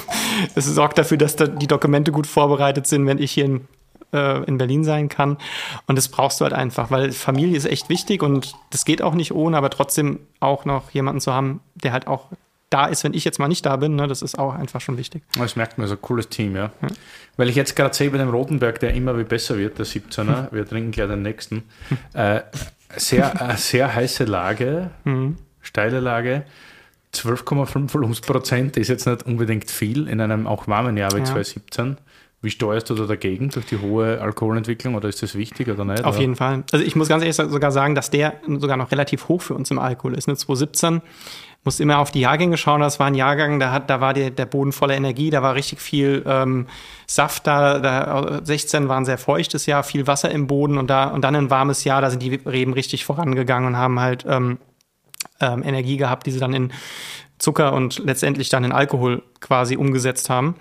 es 0.54 0.66
sorgt 0.66 0.98
dafür, 0.98 1.18
dass 1.18 1.36
da 1.36 1.46
die 1.46 1.66
Dokumente 1.66 2.12
gut 2.12 2.26
vorbereitet 2.26 2.86
sind, 2.86 3.06
wenn 3.06 3.18
ich 3.18 3.32
hier 3.32 3.44
in, 3.44 3.68
äh, 4.12 4.42
in 4.44 4.56
Berlin 4.56 4.84
sein 4.84 5.08
kann. 5.08 5.36
Und 5.86 5.96
das 5.96 6.08
brauchst 6.08 6.40
du 6.40 6.44
halt 6.44 6.54
einfach, 6.54 6.90
weil 6.90 7.12
Familie 7.12 7.56
ist 7.56 7.66
echt 7.66 7.88
wichtig 7.88 8.22
und 8.22 8.54
das 8.70 8.84
geht 8.84 9.02
auch 9.02 9.14
nicht 9.14 9.32
ohne, 9.32 9.56
aber 9.58 9.70
trotzdem 9.70 10.20
auch 10.40 10.64
noch 10.64 10.90
jemanden 10.90 11.20
zu 11.20 11.34
haben, 11.34 11.60
der 11.74 11.92
halt 11.92 12.06
auch 12.06 12.28
da 12.70 12.86
ist, 12.86 13.04
wenn 13.04 13.14
ich 13.14 13.24
jetzt 13.24 13.38
mal 13.38 13.48
nicht 13.48 13.64
da 13.64 13.76
bin, 13.76 13.94
ne, 13.94 14.08
das 14.08 14.22
ist 14.22 14.38
auch 14.38 14.54
einfach 14.54 14.80
schon 14.80 14.98
wichtig. 14.98 15.22
Das 15.38 15.54
merkt 15.54 15.78
man, 15.78 15.86
so 15.86 15.94
ein 15.94 16.02
cooles 16.02 16.28
Team, 16.28 16.56
ja. 16.56 16.72
Weil 17.36 17.48
ich 17.48 17.54
jetzt 17.54 17.76
gerade 17.76 17.94
sehe 17.94 18.10
bei 18.10 18.18
dem 18.18 18.30
Rotenberg, 18.30 18.80
der 18.80 18.92
immer 18.94 19.16
wie 19.18 19.24
besser 19.24 19.56
wird, 19.56 19.78
der 19.78 19.86
17er, 19.86 20.48
wir 20.52 20.66
trinken 20.66 20.90
gleich 20.90 21.08
den 21.08 21.22
nächsten, 21.22 21.62
äh, 22.14 22.40
sehr, 22.96 23.54
sehr 23.56 23.94
heiße 23.94 24.24
Lage, 24.24 24.90
steile 25.60 26.00
Lage, 26.00 26.44
12,5 27.14 27.92
Volumensprozent 27.94 28.76
ist 28.76 28.88
jetzt 28.88 29.06
nicht 29.06 29.24
unbedingt 29.24 29.70
viel 29.70 30.08
in 30.08 30.20
einem 30.20 30.46
auch 30.46 30.68
warmen 30.68 30.96
Jahr 30.96 31.12
wie 31.12 31.18
Ja. 31.18 31.24
2017. 31.24 31.96
Wie 32.42 32.50
steuerst 32.50 32.90
du 32.90 32.94
da 32.94 33.06
dagegen 33.06 33.48
durch 33.48 33.64
die 33.66 33.78
hohe 33.78 34.20
Alkoholentwicklung 34.20 34.94
oder 34.94 35.08
ist 35.08 35.22
das 35.22 35.34
wichtig 35.34 35.68
oder 35.68 35.84
nicht? 35.84 36.04
Auf 36.04 36.14
oder? 36.14 36.20
jeden 36.20 36.36
Fall. 36.36 36.62
Also 36.70 36.84
ich 36.84 36.94
muss 36.94 37.08
ganz 37.08 37.22
ehrlich 37.22 37.34
sogar 37.36 37.72
sagen, 37.72 37.94
dass 37.94 38.10
der 38.10 38.34
sogar 38.58 38.76
noch 38.76 38.92
relativ 38.92 39.28
hoch 39.28 39.40
für 39.40 39.54
uns 39.54 39.70
im 39.70 39.78
Alkohol 39.78 40.14
ist. 40.14 40.28
Ne? 40.28 40.36
2017 40.36 41.00
musst 41.66 41.80
immer 41.80 41.98
auf 41.98 42.10
die 42.10 42.20
Jahrgänge 42.20 42.56
schauen. 42.56 42.80
Das 42.80 42.98
war 42.98 43.08
ein 43.08 43.14
Jahrgang, 43.14 43.60
da, 43.60 43.72
hat, 43.72 43.90
da 43.90 44.00
war 44.00 44.14
der, 44.14 44.30
der 44.30 44.46
Boden 44.46 44.72
voller 44.72 44.94
Energie, 44.94 45.30
da 45.30 45.42
war 45.42 45.54
richtig 45.54 45.80
viel 45.80 46.24
ähm, 46.26 46.66
Saft 47.06 47.46
da, 47.46 47.78
da. 47.78 48.40
16 48.42 48.88
war 48.88 48.96
ein 48.96 49.04
sehr 49.04 49.18
feuchtes 49.18 49.66
Jahr, 49.66 49.82
viel 49.82 50.06
Wasser 50.06 50.30
im 50.30 50.46
Boden 50.46 50.78
und, 50.78 50.88
da, 50.88 51.08
und 51.08 51.22
dann 51.22 51.36
ein 51.36 51.50
warmes 51.50 51.84
Jahr, 51.84 52.00
da 52.00 52.10
sind 52.10 52.22
die 52.22 52.36
Reben 52.36 52.72
richtig 52.72 53.04
vorangegangen 53.04 53.68
und 53.68 53.76
haben 53.76 54.00
halt 54.00 54.24
ähm, 54.28 54.58
ähm, 55.40 55.62
Energie 55.62 55.96
gehabt, 55.96 56.26
die 56.26 56.30
sie 56.30 56.40
dann 56.40 56.54
in 56.54 56.72
Zucker 57.38 57.72
und 57.72 57.98
letztendlich 57.98 58.48
dann 58.48 58.64
in 58.64 58.72
Alkohol 58.72 59.22
quasi 59.40 59.76
umgesetzt 59.76 60.30
haben. 60.30 60.54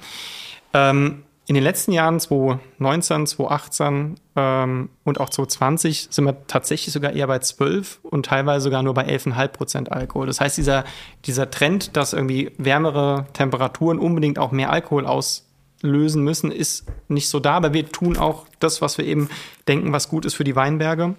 Ähm, 0.74 1.24
in 1.48 1.56
den 1.56 1.64
letzten 1.64 1.92
Jahren, 1.92 2.20
2019, 2.20 3.28
2018 3.28 4.16
ähm, 4.36 4.90
und 5.04 5.20
auch 5.20 5.30
2020, 5.30 6.08
sind 6.10 6.26
wir 6.26 6.48
tatsächlich 6.48 6.92
sogar 6.94 7.14
eher 7.14 7.28
bei 7.28 7.40
12 7.40 8.00
und 8.04 8.26
teilweise 8.26 8.64
sogar 8.64 8.82
nur 8.82 8.96
bei 8.96 9.06
11,5 9.08 9.48
Prozent 9.50 9.92
Alkohol. 9.92 10.26
Das 10.26 10.42
heißt, 10.42 10.58
dieser, 10.58 10.86
dieser 11.26 11.52
Trend, 11.52 11.96
dass 11.96 12.14
irgendwie 12.14 12.52
wärmere 12.58 13.28
Temperaturen 13.34 14.00
unbedingt 14.00 14.40
auch 14.40 14.52
mehr 14.52 14.72
Alkohol 14.72 15.06
auslösen 15.06 16.24
müssen, 16.24 16.52
ist 16.52 16.86
nicht 17.10 17.30
so 17.30 17.40
da. 17.40 17.54
Aber 17.54 17.74
wir 17.74 17.90
tun 17.92 18.18
auch 18.18 18.48
das, 18.60 18.82
was 18.82 18.98
wir 18.98 19.06
eben 19.06 19.30
denken, 19.68 19.94
was 19.94 20.10
gut 20.10 20.26
ist 20.26 20.34
für 20.34 20.44
die 20.44 20.56
Weinberge 20.56 21.16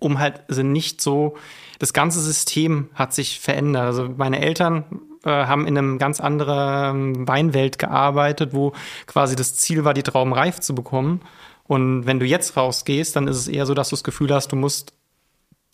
um 0.00 0.18
halt 0.18 0.40
also 0.48 0.62
nicht 0.62 1.00
so, 1.00 1.36
das 1.78 1.92
ganze 1.92 2.20
System 2.20 2.88
hat 2.94 3.14
sich 3.14 3.38
verändert. 3.38 3.84
Also 3.84 4.08
meine 4.16 4.40
Eltern 4.40 4.84
haben 5.24 5.66
in 5.66 5.76
einem 5.76 5.98
ganz 5.98 6.20
anderen 6.20 7.26
Weinwelt 7.28 7.78
gearbeitet, 7.78 8.52
wo 8.52 8.72
quasi 9.06 9.36
das 9.36 9.56
Ziel 9.56 9.84
war, 9.84 9.94
die 9.94 10.02
Trauben 10.02 10.32
reif 10.32 10.60
zu 10.60 10.74
bekommen. 10.74 11.20
Und 11.64 12.06
wenn 12.06 12.18
du 12.18 12.26
jetzt 12.26 12.56
rausgehst, 12.56 13.14
dann 13.14 13.28
ist 13.28 13.36
es 13.36 13.48
eher 13.48 13.66
so, 13.66 13.74
dass 13.74 13.90
du 13.90 13.94
das 13.94 14.04
Gefühl 14.04 14.32
hast, 14.34 14.50
du 14.52 14.56
musst 14.56 14.92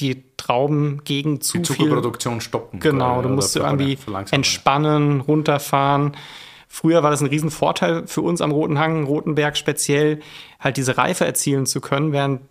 die 0.00 0.24
Trauben 0.36 1.02
gegen 1.04 1.40
zu 1.40 1.58
Die 1.58 1.64
viel 1.64 1.76
Zuckerproduktion 1.76 2.40
stoppen. 2.40 2.80
Genau, 2.80 3.22
du 3.22 3.30
musst 3.30 3.56
irgendwie 3.56 3.98
entspannen, 4.30 5.20
runterfahren. 5.20 6.16
Früher 6.76 7.02
war 7.02 7.10
das 7.10 7.22
ein 7.22 7.28
Riesenvorteil 7.28 8.06
für 8.06 8.20
uns 8.20 8.42
am 8.42 8.50
Roten 8.50 8.78
Hang, 8.78 9.04
Rotenberg 9.04 9.56
speziell, 9.56 10.20
halt 10.60 10.76
diese 10.76 10.98
Reife 10.98 11.24
erzielen 11.24 11.64
zu 11.64 11.80
können, 11.80 12.12
während 12.12 12.42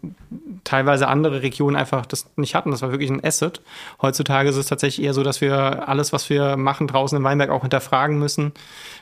teilweise 0.64 1.08
andere 1.08 1.44
Regionen 1.44 1.76
einfach 1.76 2.08
das 2.08 2.26
nicht 2.36 2.56
hatten. 2.56 2.72
Das 2.72 2.82
war 2.82 2.90
wirklich 2.90 3.12
ein 3.12 3.24
Asset. 3.24 3.62
Heutzutage 4.02 4.50
ist 4.50 4.56
es 4.56 4.66
tatsächlich 4.66 5.06
eher 5.06 5.14
so, 5.14 5.22
dass 5.22 5.42
wir 5.42 5.88
alles, 5.88 6.12
was 6.12 6.28
wir 6.32 6.58
machen 6.58 6.88
draußen 6.88 7.16
im 7.16 7.24
Weinberg 7.24 7.52
auch 7.52 7.62
hinterfragen 7.62 8.18
müssen. 8.18 8.54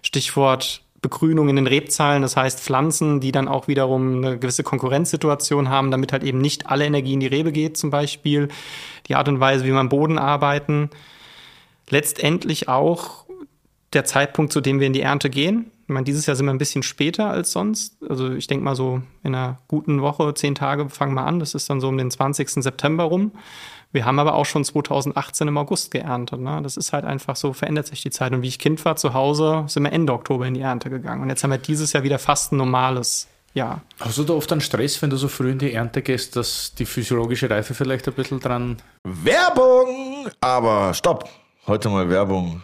Stichwort 0.01 0.82
Begrünung 1.01 1.47
in 1.47 1.55
den 1.55 1.67
Rebzahlen, 1.67 2.21
das 2.21 2.36
heißt 2.36 2.59
Pflanzen, 2.59 3.21
die 3.21 3.32
dann 3.32 3.47
auch 3.47 3.69
wiederum 3.69 4.17
eine 4.17 4.38
gewisse 4.38 4.63
Konkurrenzsituation 4.63 5.69
haben, 5.69 5.89
damit 5.89 6.11
halt 6.11 6.24
eben 6.24 6.39
nicht 6.39 6.67
alle 6.67 6.84
Energie 6.84 7.13
in 7.13 7.21
die 7.21 7.28
Rebe 7.28 7.53
geht 7.53 7.78
zum 7.78 7.91
Beispiel. 7.91 8.49
Die 9.07 9.15
Art 9.15 9.30
und 9.30 9.39
Weise, 9.39 9.63
wie 9.63 9.71
wir 9.71 9.80
am 9.80 9.88
Boden 9.88 10.19
arbeiten. 10.19 10.89
Letztendlich 11.89 12.67
auch 12.67 13.22
der 13.94 14.06
Zeitpunkt, 14.06 14.54
zu 14.54 14.62
dem 14.62 14.80
wir 14.80 14.88
in 14.88 14.94
die 14.94 15.02
Ernte 15.02 15.30
gehen. 15.30 15.72
Ich 15.84 15.89
meine, 15.89 16.06
dieses 16.06 16.26
Jahr 16.26 16.36
sind 16.36 16.46
wir 16.46 16.54
ein 16.54 16.58
bisschen 16.58 16.84
später 16.84 17.30
als 17.30 17.52
sonst. 17.52 17.98
Also 18.08 18.32
ich 18.32 18.48
denke 18.48 18.64
mal 18.64 18.76
so 18.76 19.02
in 19.24 19.36
einer 19.36 19.60
guten 19.68 20.02
Woche, 20.02 20.34
zehn 20.34 20.56
Tage 20.56 20.89
fangen 20.89 21.14
wir 21.14 21.26
an. 21.26 21.39
Das 21.39 21.54
ist 21.54 21.70
dann 21.70 21.82
so 21.82 21.89
um 21.89 21.98
den 21.98 22.10
20. 22.10 22.50
September 22.50 23.04
rum. 23.04 23.32
Wir 23.91 24.06
haben 24.06 24.18
aber 24.18 24.34
auch 24.34 24.46
schon 24.46 24.64
2018 24.64 25.48
im 25.48 25.58
August 25.58 25.91
geerntet. 25.91 26.39
Ne? 26.39 26.62
Das 26.64 26.78
ist 26.78 26.94
halt 26.94 27.06
einfach 27.06 27.36
so, 27.36 27.54
verändert 27.54 27.88
sich 27.88 28.02
die 28.02 28.10
Zeit. 28.10 28.34
Und 28.34 28.41
wie 28.41 28.48
ich 28.48 28.60
Kind 28.60 28.84
war 28.86 28.96
zu 28.96 29.14
Hause, 29.14 29.66
sind 29.68 29.84
wir 29.84 29.91
Ende 29.91 30.14
Oktober 30.14 30.48
in 30.48 30.56
die 30.56 30.62
Ernte 30.62 30.89
gegangen. 30.89 31.22
Und 31.22 31.30
jetzt 31.30 31.44
haben 31.44 31.52
wir 31.52 31.60
dieses 31.60 31.94
Jahr 31.94 32.04
wieder 32.04 32.18
fast 32.18 32.54
ein 32.54 32.58
normales 32.58 33.28
Jahr. 33.54 33.82
Hast 34.00 34.18
du 34.18 34.24
da 34.24 34.34
oft 34.34 34.52
einen 34.52 34.62
Stress, 34.62 35.00
wenn 35.02 35.12
du 35.12 35.18
so 35.18 35.28
früh 35.28 35.52
in 35.52 35.60
die 35.60 35.74
Ernte 35.74 36.02
gehst, 36.02 36.36
dass 36.36 36.74
die 36.74 36.86
physiologische 36.86 37.50
Reife 37.50 37.76
vielleicht 37.76 38.08
ein 38.08 38.16
bisschen 38.16 38.39
dran. 38.39 38.78
Werbung! 39.04 40.28
Aber 40.41 40.94
stopp! 40.96 41.30
Heute 41.68 41.89
mal 41.89 42.10
Werbung 42.10 42.64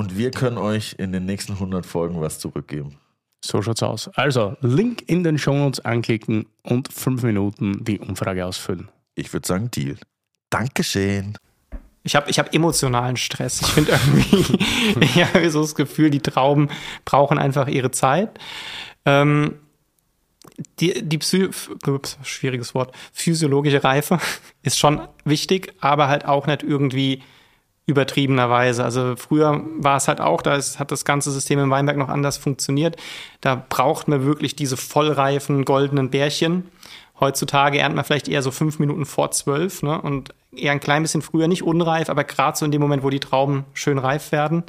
und 0.00 0.16
wir 0.16 0.30
können 0.30 0.56
euch 0.56 0.94
in 0.96 1.12
den 1.12 1.26
nächsten 1.26 1.52
100 1.52 1.84
Folgen 1.84 2.22
was 2.22 2.38
zurückgeben. 2.38 2.96
So 3.44 3.60
schaut's 3.60 3.82
aus. 3.82 4.08
Also, 4.14 4.56
Link 4.62 5.04
in 5.08 5.24
den 5.24 5.36
Shownotes 5.36 5.80
anklicken 5.80 6.46
und 6.62 6.90
fünf 6.90 7.22
Minuten 7.22 7.84
die 7.84 7.98
Umfrage 7.98 8.46
ausfüllen. 8.46 8.88
Ich 9.14 9.30
würde 9.34 9.46
sagen, 9.46 9.70
Deal. 9.70 9.98
Dankeschön. 10.48 11.36
Ich 12.02 12.16
habe 12.16 12.30
ich 12.30 12.38
hab 12.38 12.54
emotionalen 12.54 13.18
Stress. 13.18 13.60
Ich 13.60 13.68
finde 13.68 13.92
irgendwie, 13.92 14.58
ich 15.00 15.22
habe 15.22 15.50
so 15.50 15.60
das 15.60 15.74
Gefühl, 15.74 16.08
die 16.08 16.20
Trauben 16.20 16.70
brauchen 17.04 17.36
einfach 17.36 17.68
ihre 17.68 17.90
Zeit. 17.90 18.38
Ähm, 19.04 19.56
die, 20.78 21.02
die 21.06 21.18
Psy 21.18 21.50
ups, 21.86 22.16
schwieriges 22.22 22.74
Wort, 22.74 22.94
physiologische 23.12 23.84
Reife 23.84 24.18
ist 24.62 24.78
schon 24.78 25.06
wichtig, 25.26 25.74
aber 25.80 26.08
halt 26.08 26.24
auch 26.24 26.46
nicht 26.46 26.62
irgendwie 26.62 27.22
übertriebenerweise. 27.90 28.82
Also 28.82 29.14
früher 29.16 29.62
war 29.78 29.96
es 29.96 30.08
halt 30.08 30.20
auch, 30.20 30.42
da 30.42 30.54
ist, 30.54 30.78
hat 30.78 30.90
das 30.90 31.04
ganze 31.04 31.30
System 31.30 31.58
im 31.58 31.70
Weinberg 31.70 31.96
noch 31.96 32.08
anders 32.08 32.38
funktioniert. 32.38 32.96
Da 33.40 33.62
braucht 33.68 34.08
man 34.08 34.24
wirklich 34.24 34.56
diese 34.56 34.76
vollreifen 34.76 35.64
goldenen 35.64 36.10
Bärchen. 36.10 36.68
Heutzutage 37.18 37.78
ernt 37.78 37.94
man 37.94 38.04
vielleicht 38.04 38.28
eher 38.28 38.42
so 38.42 38.50
fünf 38.50 38.78
Minuten 38.78 39.04
vor 39.04 39.30
zwölf 39.30 39.82
ne? 39.82 40.00
und 40.00 40.34
eher 40.56 40.72
ein 40.72 40.80
klein 40.80 41.02
bisschen 41.02 41.20
früher, 41.20 41.48
nicht 41.48 41.62
unreif, 41.62 42.08
aber 42.08 42.24
gerade 42.24 42.56
so 42.56 42.64
in 42.64 42.70
dem 42.70 42.80
Moment, 42.80 43.02
wo 43.02 43.10
die 43.10 43.20
Trauben 43.20 43.64
schön 43.74 43.98
reif 43.98 44.32
werden. 44.32 44.64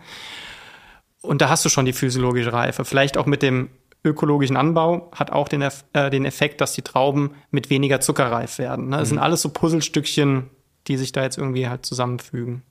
Und 1.22 1.42
da 1.42 1.50
hast 1.50 1.64
du 1.64 1.70
schon 1.70 1.86
die 1.86 1.94
physiologische 1.94 2.52
Reife. 2.52 2.84
Vielleicht 2.84 3.18
auch 3.18 3.26
mit 3.26 3.42
dem 3.42 3.70
ökologischen 4.04 4.58
Anbau 4.58 5.12
hat 5.14 5.32
auch 5.32 5.48
den, 5.48 5.62
äh, 5.62 6.10
den 6.10 6.26
Effekt, 6.26 6.60
dass 6.60 6.74
die 6.74 6.82
Trauben 6.82 7.36
mit 7.52 7.70
weniger 7.70 8.02
Zucker 8.02 8.32
reif 8.32 8.58
werden. 8.58 8.90
Ne? 8.90 8.98
Das 8.98 9.10
mhm. 9.10 9.16
sind 9.16 9.20
alles 9.20 9.42
so 9.44 9.50
Puzzlestückchen, 9.50 10.50
die 10.88 10.98
sich 10.98 11.12
da 11.12 11.24
jetzt 11.24 11.38
irgendwie 11.38 11.68
halt 11.68 11.86
zusammenfügen. 11.86 12.64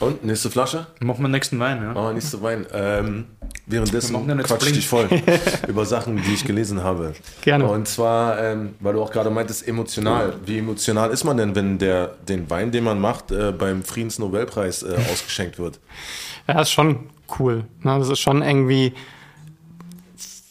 Und, 0.00 0.24
nächste 0.24 0.50
Flasche? 0.50 0.86
Machen 1.00 1.22
wir 1.22 1.28
nächsten 1.28 1.58
Wein, 1.58 1.82
ja. 1.82 1.94
Oh, 1.94 2.12
nächste 2.12 2.40
Wein. 2.42 2.66
Ähm, 2.72 3.26
währenddessen 3.66 4.26
quatsch 4.42 4.66
ich 4.66 4.72
dich 4.72 4.88
voll 4.88 5.08
über 5.68 5.84
Sachen, 5.84 6.22
die 6.22 6.34
ich 6.34 6.44
gelesen 6.44 6.82
habe. 6.82 7.14
Gerne. 7.40 7.66
Und 7.66 7.88
zwar, 7.88 8.40
ähm, 8.40 8.74
weil 8.80 8.94
du 8.94 9.02
auch 9.02 9.10
gerade 9.10 9.30
meintest, 9.30 9.66
emotional. 9.66 10.34
Wie 10.44 10.58
emotional 10.58 11.10
ist 11.10 11.24
man 11.24 11.36
denn, 11.36 11.54
wenn 11.54 11.78
der, 11.78 12.14
den 12.28 12.48
Wein, 12.48 12.70
den 12.70 12.84
man 12.84 13.00
macht, 13.00 13.30
äh, 13.30 13.52
beim 13.52 13.82
Friedensnobelpreis 13.82 14.82
äh, 14.82 14.96
ausgeschenkt 15.12 15.58
wird? 15.58 15.80
Ja, 16.46 16.54
das 16.54 16.68
ist 16.68 16.74
schon 16.74 17.10
cool. 17.38 17.64
Ne? 17.82 17.98
Das 17.98 18.08
ist 18.08 18.20
schon 18.20 18.42
irgendwie 18.42 18.94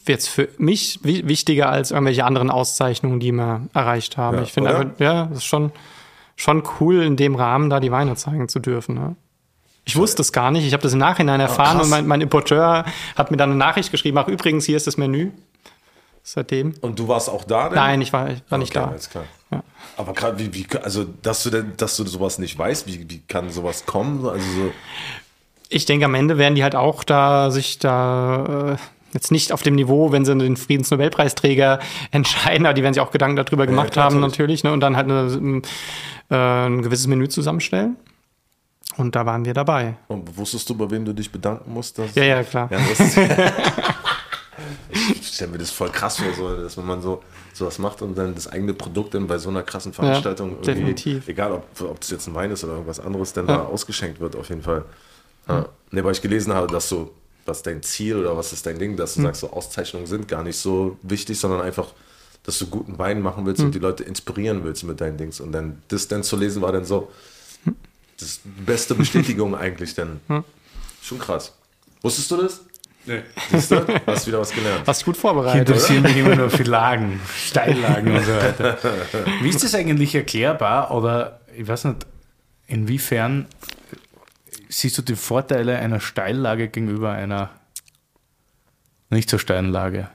jetzt 0.08 0.28
für 0.30 0.50
mich 0.58 1.00
wichtiger 1.04 1.70
als 1.70 1.92
irgendwelche 1.92 2.24
anderen 2.24 2.50
Auszeichnungen, 2.50 3.20
die 3.20 3.32
wir 3.32 3.68
erreicht 3.74 4.18
haben. 4.18 4.38
Ja, 4.38 4.44
ich 4.44 4.54
finde, 4.54 4.92
ja, 5.00 5.26
das 5.26 5.40
ist 5.40 5.46
schon, 5.46 5.72
schon 6.36 6.64
cool, 6.80 7.04
in 7.04 7.18
dem 7.18 7.36
Rahmen 7.36 7.70
da 7.70 7.80
die 7.80 7.92
Weine 7.92 8.16
zeigen 8.16 8.48
zu 8.48 8.60
dürfen. 8.60 8.96
Ne? 8.96 9.16
Ich 9.88 9.96
wusste 9.96 10.22
es 10.22 10.34
gar 10.34 10.52
nicht. 10.52 10.68
Ich 10.68 10.74
habe 10.74 10.84
das 10.84 10.92
im 10.92 11.00
Nachhinein 11.00 11.40
erfahren 11.40 11.78
oh, 11.80 11.84
und 11.84 11.90
mein, 11.90 12.06
mein, 12.06 12.20
Importeur 12.20 12.84
hat 13.16 13.32
mir 13.32 13.38
dann 13.38 13.52
eine 13.52 13.58
Nachricht 13.58 13.90
geschrieben. 13.90 14.18
Ach, 14.18 14.28
übrigens, 14.28 14.66
hier 14.66 14.76
ist 14.76 14.86
das 14.86 14.98
Menü. 14.98 15.32
Seitdem. 16.24 16.74
Und 16.82 17.00
du 17.00 17.08
warst 17.08 17.30
auch 17.30 17.46
da? 17.46 17.70
Denn? 17.70 17.76
Nein, 17.76 18.02
ich 18.02 18.12
war, 18.12 18.30
ich 18.30 18.42
war 18.50 18.58
nicht 18.58 18.76
da. 18.76 18.88
Alles 18.88 19.10
klar. 19.10 19.24
Ja. 19.50 19.64
Aber 19.96 20.14
gerade, 20.14 20.40
wie, 20.40 20.54
wie, 20.54 20.68
also, 20.84 21.06
dass 21.22 21.44
du 21.44 21.52
denn, 21.52 21.72
dass 21.78 21.96
du 21.96 22.06
sowas 22.06 22.38
nicht 22.38 22.60
weißt, 22.60 22.86
wie, 22.86 23.10
wie 23.10 23.22
kann 23.30 23.50
sowas 23.50 23.86
kommen? 23.86 24.28
Also 24.28 24.46
so. 24.46 24.72
Ich 25.70 25.86
denke, 25.86 26.04
am 26.04 26.16
Ende 26.16 26.38
werden 26.38 26.56
die 26.56 26.64
halt 26.64 26.76
auch 26.76 27.06
da 27.06 27.50
sich 27.50 27.80
da 27.80 28.74
äh, 28.74 29.14
jetzt 29.14 29.32
nicht 29.32 29.54
auf 29.54 29.62
dem 29.62 29.76
Niveau, 29.76 30.12
wenn 30.12 30.26
sie 30.26 30.38
den 30.38 30.58
Friedensnobelpreisträger 30.58 31.80
entscheiden, 32.12 32.66
aber 32.66 32.74
die 32.74 32.84
werden 32.84 32.94
sich 32.94 33.02
auch 33.02 33.12
Gedanken 33.12 33.38
darüber 33.38 33.66
gemacht 33.66 33.96
ja, 33.96 34.04
haben, 34.04 34.20
natürlich, 34.20 34.66
ne, 34.66 34.74
und 34.74 34.82
dann 34.82 34.98
halt 34.98 35.10
eine, 35.10 35.62
äh, 36.30 36.36
ein 36.36 36.82
gewisses 36.82 37.08
Menü 37.08 37.30
zusammenstellen. 37.30 37.96
Und 38.98 39.16
da 39.16 39.26
waren 39.26 39.46
wir 39.46 39.54
dabei. 39.54 39.96
Und 40.08 40.36
wusstest 40.36 40.70
du, 40.70 40.76
bei 40.76 40.90
wem 40.90 41.06
du 41.06 41.14
dich 41.14 41.32
bedanken 41.32 41.72
musst? 41.72 41.98
ja, 42.16 42.24
ja, 42.24 42.44
klar. 42.44 42.70
Ja, 42.72 42.80
ich 44.90 45.28
stelle 45.28 45.52
mir 45.52 45.60
das 45.60 45.70
voll 45.70 45.90
krass 45.90 46.18
vor, 46.18 46.34
so, 46.34 46.56
dass 46.64 46.78
wenn 46.78 46.86
man 46.86 47.02
so 47.02 47.22
sowas 47.54 47.80
macht 47.80 48.02
und 48.02 48.18
dann 48.18 48.36
das 48.36 48.48
eigene 48.48 48.74
Produkt 48.74 49.14
dann 49.14 49.28
bei 49.28 49.38
so 49.38 49.50
einer 49.50 49.64
krassen 49.64 49.94
Veranstaltung, 49.94 50.58
ja, 50.58 50.74
definitiv. 50.74 51.28
egal 51.28 51.52
ob, 51.52 51.82
ob 51.82 52.00
das 52.00 52.10
jetzt 52.12 52.28
ein 52.28 52.36
Wein 52.36 52.52
ist 52.52 52.64
oder 52.64 52.74
irgendwas 52.74 53.00
anderes, 53.00 53.34
dann 53.34 53.48
ja. 53.48 53.58
da 53.58 53.66
ausgeschenkt 53.66 54.20
wird, 54.20 54.36
auf 54.36 54.50
jeden 54.50 54.62
Fall. 54.62 54.84
Ja. 55.48 55.68
Ne, 55.92 56.04
weil 56.04 56.12
ich 56.12 56.22
gelesen 56.22 56.54
habe, 56.54 56.68
dass 56.68 56.90
so, 56.90 57.14
was 57.46 57.64
dein 57.64 57.82
Ziel 57.82 58.18
oder 58.18 58.36
was 58.36 58.52
ist 58.54 58.66
dein 58.66 58.78
Ding, 58.78 58.98
dass 58.98 59.14
du 59.14 59.20
hm. 59.20 59.26
sagst, 59.26 59.42
so 59.42 59.52
Auszeichnungen 59.52 60.06
sind 60.06 60.28
gar 60.28 60.44
nicht 60.44 60.58
so 60.58 60.98
wichtig, 61.02 61.40
sondern 61.40 61.62
einfach, 61.62 61.94
dass 62.44 62.60
du 62.60 62.68
guten 62.68 63.00
Wein 63.00 63.22
machen 63.22 63.46
willst 63.46 63.60
hm. 63.60 63.68
und 63.68 63.76
die 63.76 63.80
Leute 63.80 64.04
inspirieren 64.04 64.64
willst 64.64 64.84
mit 64.84 65.00
deinen 65.00 65.18
Dings. 65.18 65.40
Und 65.40 65.52
dann 65.52 65.82
das 65.88 66.08
dann 66.08 66.24
zu 66.24 66.36
lesen 66.36 66.62
war 66.62 66.72
dann 66.72 66.86
so, 66.86 67.10
das 68.20 68.30
ist 68.30 68.42
die 68.46 68.62
beste 68.62 68.96
Bestätigung 68.96 69.56
eigentlich 69.60 69.96
denn. 69.96 70.20
Hm. 70.28 70.44
Schon 71.02 71.20
krass. 71.20 71.54
Wusstest 72.02 72.32
du 72.32 72.38
das? 72.38 72.62
Nee. 73.06 73.22
Siehst 73.52 73.72
du? 73.72 73.86
Hast 74.06 74.28
wieder 74.28 74.40
was 74.40 74.52
gelernt. 74.52 74.86
Hast 74.86 75.06
gut 75.06 75.16
vorbereitet. 75.16 75.70
Ich 75.70 75.76
interessieren 75.76 76.04
mich 76.04 76.18
immer 76.18 76.36
nur 76.36 76.50
für 76.50 76.64
Lagen, 76.64 77.22
Steillagen 77.38 78.16
und 78.16 78.24
so 78.26 78.34
weiter. 78.34 78.78
Wie 79.42 79.50
ist 79.50 79.64
das 79.64 79.74
eigentlich 79.74 80.14
erklärbar 80.14 80.92
oder 80.92 81.40
ich 81.56 81.66
weiß 81.66 81.86
nicht, 81.86 82.06
inwiefern 82.68 83.48
siehst 84.68 84.98
du 84.98 85.02
die 85.02 85.16
Vorteile 85.16 85.78
einer 85.78 86.02
Steillage 86.02 86.68
gegenüber 86.68 87.12
einer 87.12 87.50
nicht 89.10 89.30
so 89.30 89.38
steilen 89.38 89.72
Lage? 89.72 90.10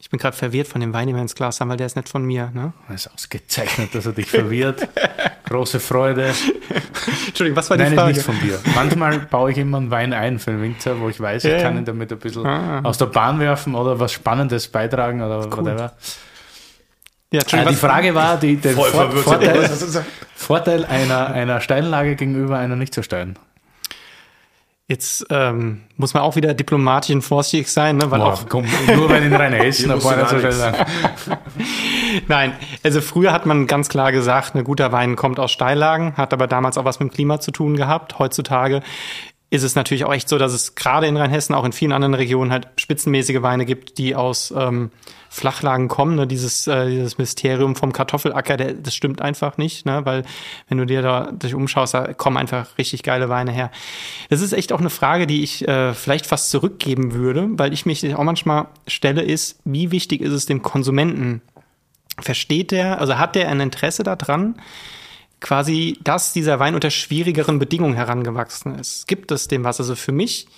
Ich 0.00 0.08
bin 0.10 0.18
gerade 0.18 0.36
verwirrt 0.36 0.68
von 0.68 0.80
dem 0.80 0.94
Wein, 0.94 1.06
den 1.06 1.16
wir 1.16 1.22
ins 1.22 1.34
Glas 1.34 1.60
haben, 1.60 1.68
weil 1.68 1.76
der 1.76 1.86
ist 1.86 1.96
nicht 1.96 2.08
von 2.08 2.24
mir. 2.24 2.50
Ne? 2.54 2.72
Das 2.88 3.04
ist 3.04 3.12
ausgezeichnet, 3.12 3.94
dass 3.94 4.06
er 4.06 4.12
dich 4.12 4.30
verwirrt. 4.30 4.88
Große 5.48 5.80
Freude. 5.80 6.26
Entschuldigung, 7.26 7.56
was 7.56 7.70
war 7.70 7.76
die 7.76 7.84
Nein, 7.84 7.94
Frage? 7.94 8.06
Nein, 8.06 8.14
nicht 8.14 8.24
von 8.24 8.40
dir. 8.40 8.60
Manchmal 8.74 9.18
baue 9.18 9.50
ich 9.50 9.58
immer 9.58 9.78
einen 9.78 9.90
Wein 9.90 10.12
ein 10.12 10.38
für 10.38 10.50
einen 10.50 10.62
Winzer, 10.62 11.00
wo 11.00 11.08
ich 11.08 11.20
weiß, 11.20 11.44
ich 11.44 11.62
kann 11.62 11.78
ihn 11.78 11.84
damit 11.84 12.12
ein 12.12 12.18
bisschen 12.18 12.46
ah. 12.46 12.80
aus 12.82 12.98
der 12.98 13.06
Bahn 13.06 13.40
werfen 13.40 13.74
oder 13.74 13.98
was 13.98 14.12
Spannendes 14.12 14.68
beitragen 14.68 15.22
oder 15.22 15.46
cool. 15.46 15.58
whatever. 15.58 15.92
Ja, 17.30 17.42
äh, 17.42 17.66
die 17.66 17.74
Frage 17.74 18.14
war, 18.14 18.38
die, 18.38 18.56
der 18.56 18.72
Vor 18.72 18.86
Vorteil, 18.86 19.70
Vorteil 20.34 20.84
einer, 20.86 21.26
einer 21.26 21.60
Steinlage 21.60 22.16
gegenüber 22.16 22.58
einer 22.58 22.76
nicht 22.76 22.94
so 22.94 23.02
steilen. 23.02 23.38
Jetzt 24.90 25.26
ähm, 25.28 25.82
muss 25.98 26.14
man 26.14 26.22
auch 26.22 26.36
wieder 26.36 26.54
diplomatisch 26.54 27.14
und 27.14 27.20
vorsichtig 27.20 27.68
sein, 27.68 27.98
ne? 27.98 28.10
Weil 28.10 28.20
Boah, 28.20 28.32
auch 28.32 28.48
komm, 28.48 28.64
nur 28.86 29.10
wenn 29.10 29.22
in 29.22 29.34
Rheinhessen 29.34 29.90
ein 29.90 29.98
paar 29.98 30.26
so 30.26 30.50
sein. 30.50 30.74
Nein, 32.26 32.54
also 32.82 33.00
früher 33.00 33.32
hat 33.32 33.46
man 33.46 33.66
ganz 33.66 33.88
klar 33.88 34.12
gesagt, 34.12 34.54
ein 34.54 34.64
guter 34.64 34.92
Wein 34.92 35.16
kommt 35.16 35.38
aus 35.38 35.52
Steillagen, 35.52 36.16
hat 36.16 36.32
aber 36.32 36.46
damals 36.46 36.78
auch 36.78 36.84
was 36.84 37.00
mit 37.00 37.10
dem 37.10 37.14
Klima 37.14 37.40
zu 37.40 37.50
tun 37.50 37.76
gehabt. 37.76 38.18
Heutzutage 38.18 38.82
ist 39.50 39.62
es 39.62 39.74
natürlich 39.74 40.04
auch 40.04 40.12
echt 40.12 40.28
so, 40.28 40.36
dass 40.36 40.52
es 40.52 40.74
gerade 40.74 41.06
in 41.06 41.16
Rheinhessen, 41.16 41.54
auch 41.54 41.64
in 41.64 41.72
vielen 41.72 41.92
anderen 41.92 42.14
Regionen 42.14 42.52
halt 42.52 42.68
spitzenmäßige 42.76 43.40
Weine 43.40 43.64
gibt, 43.64 43.96
die 43.96 44.14
aus 44.14 44.52
ähm, 44.54 44.90
Flachlagen 45.30 45.88
kommen. 45.88 46.16
Ne? 46.16 46.26
Dieses, 46.26 46.66
äh, 46.66 46.90
dieses 46.90 47.16
Mysterium 47.16 47.74
vom 47.74 47.94
Kartoffelacker, 47.94 48.58
der, 48.58 48.74
das 48.74 48.94
stimmt 48.94 49.22
einfach 49.22 49.56
nicht, 49.56 49.86
ne? 49.86 50.04
weil 50.04 50.24
wenn 50.68 50.76
du 50.76 50.84
dir 50.84 51.00
da 51.00 51.32
dich 51.32 51.54
umschaust, 51.54 51.94
da 51.94 52.12
kommen 52.12 52.36
einfach 52.36 52.76
richtig 52.76 53.02
geile 53.02 53.30
Weine 53.30 53.50
her. 53.50 53.70
Das 54.28 54.42
ist 54.42 54.52
echt 54.52 54.70
auch 54.70 54.80
eine 54.80 54.90
Frage, 54.90 55.26
die 55.26 55.42
ich 55.42 55.66
äh, 55.66 55.94
vielleicht 55.94 56.26
fast 56.26 56.50
zurückgeben 56.50 57.14
würde, 57.14 57.48
weil 57.52 57.72
ich 57.72 57.86
mich 57.86 58.14
auch 58.14 58.24
manchmal 58.24 58.66
stelle, 58.86 59.22
ist, 59.22 59.60
wie 59.64 59.90
wichtig 59.90 60.20
ist 60.20 60.32
es 60.32 60.44
dem 60.44 60.60
Konsumenten? 60.60 61.40
Versteht 62.20 62.70
der, 62.70 63.00
also 63.00 63.18
hat 63.18 63.34
der 63.34 63.48
ein 63.48 63.60
Interesse 63.60 64.02
daran, 64.02 64.56
quasi, 65.40 65.98
dass 66.02 66.32
dieser 66.32 66.58
Wein 66.58 66.74
unter 66.74 66.90
schwierigeren 66.90 67.58
Bedingungen 67.58 67.94
herangewachsen 67.94 68.74
ist. 68.74 69.06
Gibt 69.06 69.30
es 69.30 69.48
dem 69.48 69.64
was? 69.64 69.78
Also 69.80 69.94
für 69.94 70.12
mich, 70.12 70.48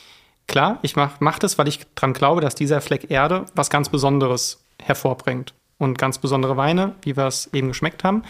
klar, 0.47 0.79
ich 0.83 0.97
mache 0.97 1.17
mach 1.21 1.39
das, 1.39 1.59
weil 1.59 1.69
ich 1.69 1.81
dran 1.95 2.13
glaube, 2.13 2.41
dass 2.41 2.55
dieser 2.55 2.81
Fleck 2.81 3.11
Erde 3.11 3.47
was 3.55 3.71
ganz 3.71 3.89
Besonderes 3.89 4.65
hervorbringt. 4.83 5.55
Und 5.79 5.97
ganz 5.97 6.19
besondere 6.19 6.59
Weine, 6.59 6.95
wie 7.01 7.17
wir 7.17 7.27
es 7.27 7.49
eben 7.55 7.69
geschmeckt 7.69 8.05
haben. 8.05 8.23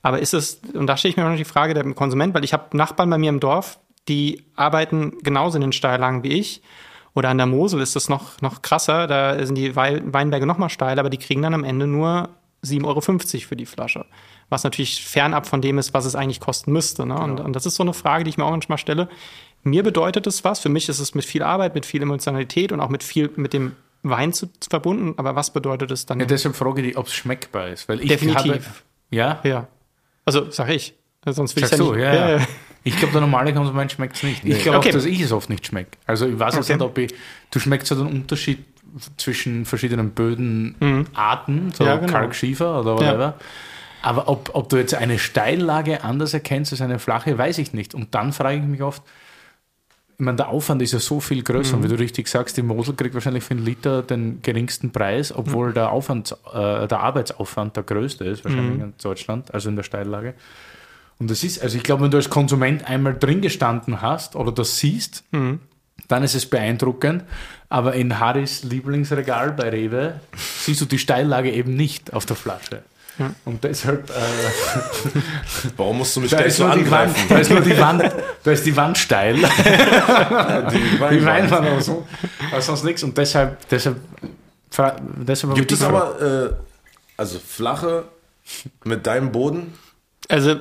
Aber 0.00 0.20
ist 0.20 0.32
es, 0.32 0.60
und 0.72 0.86
da 0.86 0.96
stelle 0.96 1.10
ich 1.10 1.16
mir 1.18 1.28
noch 1.28 1.36
die 1.36 1.44
Frage 1.44 1.74
der 1.74 1.84
Konsument, 1.92 2.32
weil 2.32 2.44
ich 2.44 2.54
habe 2.54 2.74
Nachbarn 2.74 3.10
bei 3.10 3.18
mir 3.18 3.28
im 3.28 3.40
Dorf, 3.40 3.78
die 4.08 4.42
arbeiten 4.56 5.12
genauso 5.22 5.56
in 5.56 5.62
den 5.62 5.72
Steillagen 5.72 6.22
wie 6.22 6.32
ich. 6.32 6.62
Oder 7.14 7.28
an 7.28 7.36
der 7.36 7.46
Mosel 7.46 7.82
ist 7.82 7.94
das 7.94 8.08
noch, 8.08 8.40
noch 8.40 8.62
krasser, 8.62 9.06
da 9.06 9.44
sind 9.44 9.56
die 9.56 9.76
Weinberge 9.76 10.46
noch 10.46 10.56
mal 10.56 10.70
steil, 10.70 10.98
aber 10.98 11.10
die 11.10 11.18
kriegen 11.18 11.42
dann 11.42 11.52
am 11.52 11.62
Ende 11.62 11.86
nur 11.86 12.30
7,50 12.64 12.84
Euro 12.84 13.00
für 13.00 13.56
die 13.56 13.66
Flasche 13.66 14.06
was 14.48 14.64
natürlich 14.64 15.04
fernab 15.04 15.46
von 15.46 15.60
dem 15.60 15.78
ist, 15.78 15.94
was 15.94 16.04
es 16.04 16.14
eigentlich 16.14 16.40
kosten 16.40 16.72
müsste. 16.72 17.06
Ne? 17.06 17.14
Genau. 17.14 17.24
Und, 17.24 17.40
und, 17.40 17.52
das 17.56 17.66
ist 17.66 17.76
so 17.76 17.82
eine 17.82 17.94
Frage, 17.94 18.24
die 18.24 18.30
ich 18.30 18.38
mir 18.38 18.44
auch 18.44 18.50
manchmal 18.50 18.78
stelle. 18.78 19.08
Mir 19.62 19.82
bedeutet 19.82 20.26
es 20.26 20.44
was. 20.44 20.60
Für 20.60 20.68
mich 20.68 20.88
ist 20.88 20.98
es 20.98 21.14
mit 21.14 21.24
viel 21.24 21.42
Arbeit, 21.42 21.74
mit 21.74 21.86
viel 21.86 22.02
Emotionalität 22.02 22.72
und 22.72 22.80
auch 22.80 22.90
mit 22.90 23.02
viel 23.02 23.30
mit 23.36 23.52
dem 23.52 23.72
Wein 24.02 24.32
zu, 24.32 24.48
verbunden. 24.68 25.14
Aber 25.16 25.34
was 25.34 25.52
bedeutet 25.52 25.90
es 25.90 26.06
dann? 26.06 26.20
Ja, 26.20 26.26
deshalb 26.26 26.54
frage 26.54 26.82
ich 26.82 26.96
ob 26.96 27.06
es 27.06 27.14
schmeckbar 27.14 27.68
ist. 27.68 27.88
Weil 27.88 28.00
ich 28.00 28.08
Definitiv. 28.08 28.52
Habe, 28.52 28.62
ja? 29.10 29.40
Ja. 29.44 29.68
Also 30.24 30.50
sag 30.50 30.68
ich. 30.70 30.94
Sonst 31.26 31.56
will 31.56 31.64
ich 31.64 31.70
ja 31.70 31.78
nicht. 31.78 31.96
ja, 31.96 32.36
ja. 32.38 32.46
Ich 32.86 32.98
glaube, 32.98 33.12
der 33.12 33.22
normale 33.22 33.54
Konsument 33.54 33.90
schmeckt 33.90 34.16
es 34.16 34.22
nicht. 34.22 34.44
Ich 34.44 34.62
glaube 34.62 34.78
Okay. 34.78 34.90
auch, 34.90 34.92
dass 34.92 35.06
ich 35.06 35.18
es 35.22 35.32
oft 35.32 35.48
nicht 35.48 35.66
schmecke. 35.66 35.96
Also 36.06 36.26
ich 36.26 36.38
weiß 36.38 36.58
Okay. 36.58 36.74
nicht, 36.74 36.82
ob 36.82 36.98
ich. 36.98 37.14
Du 37.50 37.58
schmeckst 37.58 37.88
so 37.88 37.94
den 37.94 38.08
Unterschied 38.08 38.62
zwischen 39.16 39.64
verschiedenen 39.64 40.10
Bödenarten, 40.10 41.72
so 41.72 41.84
Ja, 41.84 41.96
genau. 41.96 42.12
Kalkschiefer 42.12 42.80
oder 42.80 42.96
whatever. 42.96 43.34
Aber 44.02 44.28
ob, 44.28 44.50
ob 44.52 44.68
du 44.68 44.76
jetzt 44.76 44.94
eine 44.94 45.18
Steillage 45.18 46.04
anders 46.04 46.34
erkennst 46.34 46.72
als 46.72 46.82
eine 46.82 46.98
flache, 46.98 47.38
weiß 47.38 47.58
ich 47.58 47.72
nicht. 47.72 47.94
Und 47.94 48.14
dann 48.14 48.32
frage 48.32 48.58
ich 48.58 48.64
mich 48.64 48.82
oft, 48.82 49.02
ich 50.16 50.24
meine, 50.24 50.36
der 50.36 50.48
Aufwand 50.48 50.80
ist 50.82 50.92
ja 50.92 51.00
so 51.00 51.20
viel 51.20 51.42
größer. 51.42 51.76
Und 51.76 51.82
wie 51.84 51.88
du 51.88 51.98
richtig 51.98 52.28
sagst, 52.28 52.56
die 52.56 52.62
Mosel 52.62 52.94
kriegt 52.94 53.14
wahrscheinlich 53.14 53.42
für 53.42 53.54
einen 53.54 53.64
Liter 53.64 54.02
den 54.02 54.42
geringsten 54.42 54.92
Preis, 54.92 55.34
obwohl 55.34 55.72
der 55.72 55.90
Aufwand, 55.90 56.36
äh, 56.52 56.86
der 56.86 57.00
Arbeitsaufwand 57.00 57.76
der 57.76 57.82
größte 57.82 58.24
ist, 58.24 58.44
wahrscheinlich 58.44 58.80
in 58.80 58.94
Deutschland, 59.02 59.52
also 59.52 59.70
in 59.70 59.76
der 59.76 59.82
Steillage. 59.82 60.34
Und 61.18 61.30
das 61.30 61.42
ist, 61.42 61.62
also 61.62 61.76
ich 61.76 61.82
glaube, 61.82 62.04
wenn 62.04 62.10
du 62.10 62.16
als 62.16 62.30
Konsument 62.30 62.88
einmal 62.88 63.14
drin 63.18 63.40
gestanden 63.40 64.02
hast 64.02 64.36
oder 64.36 64.52
das 64.52 64.78
siehst, 64.78 65.24
dann 66.08 66.22
ist 66.22 66.34
es 66.34 66.46
beeindruckend. 66.46 67.24
Aber 67.68 67.94
in 67.94 68.18
Harrys 68.20 68.62
Lieblingsregal 68.62 69.52
bei 69.52 69.68
Rewe 69.70 70.20
siehst 70.60 70.80
du 70.80 70.84
die 70.84 70.98
Steillage 70.98 71.50
eben 71.50 71.74
nicht 71.74 72.12
auf 72.12 72.26
der 72.26 72.36
Flasche. 72.36 72.82
Und 73.44 73.62
deshalb, 73.62 74.10
äh, 74.10 74.14
Warum 75.76 75.98
musst 75.98 76.16
du 76.16 76.20
mich 76.20 76.30
da, 76.32 76.38
gleich 76.38 76.54
so 76.54 76.64
die 76.64 76.70
Wand, 76.70 76.82
angreifen? 76.82 77.28
da 77.28 77.38
ist 77.38 77.50
nur 77.50 77.60
die 77.60 77.78
Wand, 77.78 78.02
da 78.42 78.50
ist 78.50 78.66
die 78.66 78.76
Wand 78.76 78.98
steil. 78.98 79.36
Die 80.72 80.78
Die 80.78 81.00
Weinwand. 81.24 81.52
Aber, 81.52 81.80
so, 81.80 82.06
aber 82.50 82.60
sonst 82.60 82.82
nichts. 82.82 83.04
Und 83.04 83.16
deshalb, 83.16 83.68
deshalb, 83.68 83.98
deshalb 84.76 85.54
Gibt 85.54 85.70
es 85.70 85.82
aber, 85.82 86.20
äh, 86.20 86.54
also 87.16 87.38
flache 87.38 88.06
mit 88.82 89.06
deinem 89.06 89.30
Boden? 89.30 89.74
Also 90.28 90.56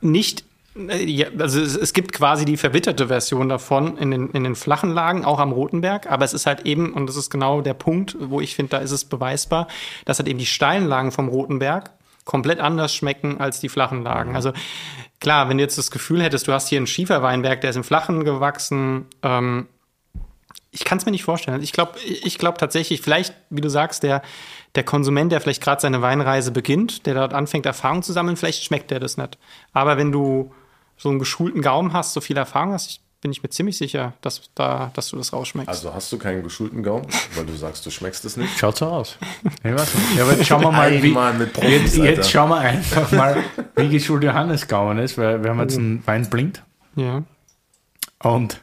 nicht, 0.00 0.44
ja, 0.76 1.28
also 1.38 1.60
es, 1.60 1.76
es 1.76 1.92
gibt 1.92 2.12
quasi 2.12 2.44
die 2.44 2.56
verwitterte 2.56 3.06
Version 3.06 3.48
davon 3.48 3.96
in 3.96 4.10
den, 4.10 4.30
in 4.30 4.42
den 4.42 4.56
flachen 4.56 4.92
Lagen, 4.92 5.24
auch 5.24 5.38
am 5.38 5.52
Rotenberg, 5.52 6.10
aber 6.10 6.24
es 6.24 6.34
ist 6.34 6.46
halt 6.46 6.66
eben, 6.66 6.92
und 6.92 7.06
das 7.06 7.16
ist 7.16 7.30
genau 7.30 7.60
der 7.60 7.74
Punkt, 7.74 8.16
wo 8.18 8.40
ich 8.40 8.56
finde, 8.56 8.70
da 8.70 8.78
ist 8.78 8.90
es 8.90 9.04
beweisbar, 9.04 9.68
dass 10.04 10.18
halt 10.18 10.28
eben 10.28 10.38
die 10.38 10.46
steilen 10.46 10.86
Lagen 10.86 11.12
vom 11.12 11.28
Rotenberg 11.28 11.90
komplett 12.24 12.58
anders 12.58 12.94
schmecken 12.94 13.38
als 13.38 13.60
die 13.60 13.68
flachen 13.68 14.02
Lagen. 14.02 14.34
Also 14.34 14.52
klar, 15.20 15.48
wenn 15.48 15.58
du 15.58 15.62
jetzt 15.62 15.78
das 15.78 15.90
Gefühl 15.90 16.22
hättest, 16.22 16.48
du 16.48 16.52
hast 16.52 16.68
hier 16.68 16.78
einen 16.78 16.86
Schieferweinberg, 16.86 17.60
der 17.60 17.70
ist 17.70 17.76
im 17.76 17.84
Flachen 17.84 18.24
gewachsen, 18.24 19.06
ähm, 19.22 19.68
ich 20.72 20.84
kann 20.84 20.98
es 20.98 21.06
mir 21.06 21.12
nicht 21.12 21.22
vorstellen. 21.22 21.62
Ich 21.62 21.70
glaube 21.70 22.00
ich 22.00 22.36
glaub 22.36 22.58
tatsächlich, 22.58 23.00
vielleicht, 23.00 23.32
wie 23.48 23.60
du 23.60 23.68
sagst, 23.68 24.02
der, 24.02 24.22
der 24.74 24.82
Konsument, 24.82 25.30
der 25.30 25.40
vielleicht 25.40 25.62
gerade 25.62 25.80
seine 25.80 26.02
Weinreise 26.02 26.50
beginnt, 26.50 27.06
der 27.06 27.14
dort 27.14 27.32
anfängt, 27.32 27.64
Erfahrung 27.64 28.02
zu 28.02 28.12
sammeln, 28.12 28.36
vielleicht 28.36 28.64
schmeckt 28.64 28.90
der 28.90 28.98
das 28.98 29.16
nicht. 29.16 29.38
Aber 29.72 29.96
wenn 29.98 30.10
du 30.10 30.52
so 31.04 31.10
einen 31.10 31.18
geschulten 31.18 31.60
Gaumen 31.60 31.92
hast, 31.92 32.14
so 32.14 32.22
viel 32.22 32.38
Erfahrung 32.38 32.72
hast, 32.72 32.88
ich, 32.88 33.00
bin 33.20 33.30
ich 33.30 33.42
mir 33.42 33.50
ziemlich 33.50 33.76
sicher, 33.76 34.14
dass, 34.22 34.40
da, 34.54 34.90
dass 34.94 35.10
du 35.10 35.18
das 35.18 35.34
rausschmeckst. 35.34 35.68
Also 35.68 35.92
hast 35.92 36.10
du 36.10 36.16
keinen 36.16 36.42
geschulten 36.42 36.82
Gaumen, 36.82 37.06
weil 37.34 37.44
du 37.44 37.52
sagst, 37.52 37.84
du 37.84 37.90
schmeckst 37.90 38.24
es 38.24 38.38
nicht? 38.38 38.58
Schaut 38.58 38.78
so 38.78 38.86
aus. 38.86 39.18
Ich 39.62 39.70
weiß 39.70 39.94
nicht. 39.94 40.16
Ja, 40.16 40.24
aber 40.24 40.32
jetzt 40.32 40.46
schauen 40.46 40.62
wir 40.62 40.72
mal, 40.72 41.02
wie, 41.02 41.12
Profis, 41.12 41.70
jetzt, 41.70 41.96
jetzt 41.98 42.30
schauen 42.30 42.48
wir 42.48 42.56
einfach 42.56 43.12
mal, 43.12 43.36
wie 43.76 43.90
geschult 43.90 44.24
Johannes 44.24 44.66
Gaumen 44.66 44.96
ist, 44.96 45.18
weil 45.18 45.44
wir 45.44 45.50
haben 45.50 45.60
jetzt 45.60 45.76
einen 45.76 46.06
Wein 46.06 46.30
blind 46.30 46.62
ja. 46.96 47.22
und 48.20 48.62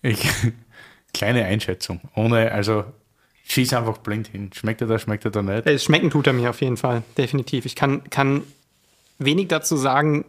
ich, 0.00 0.28
kleine 1.12 1.44
Einschätzung, 1.44 2.00
ohne, 2.14 2.52
also 2.52 2.84
schieß 3.46 3.72
einfach 3.72 3.98
blind 3.98 4.28
hin. 4.28 4.50
Schmeckt 4.54 4.80
er 4.80 4.86
da, 4.86 5.00
schmeckt 5.00 5.24
er 5.24 5.32
da 5.32 5.42
nicht? 5.42 5.82
Schmecken 5.82 6.10
tut 6.10 6.28
er 6.28 6.34
mir 6.34 6.50
auf 6.50 6.60
jeden 6.60 6.76
Fall, 6.76 7.02
definitiv. 7.18 7.66
Ich 7.66 7.74
kann, 7.74 8.08
kann 8.10 8.44
wenig 9.18 9.48
dazu 9.48 9.76
sagen, 9.76 10.24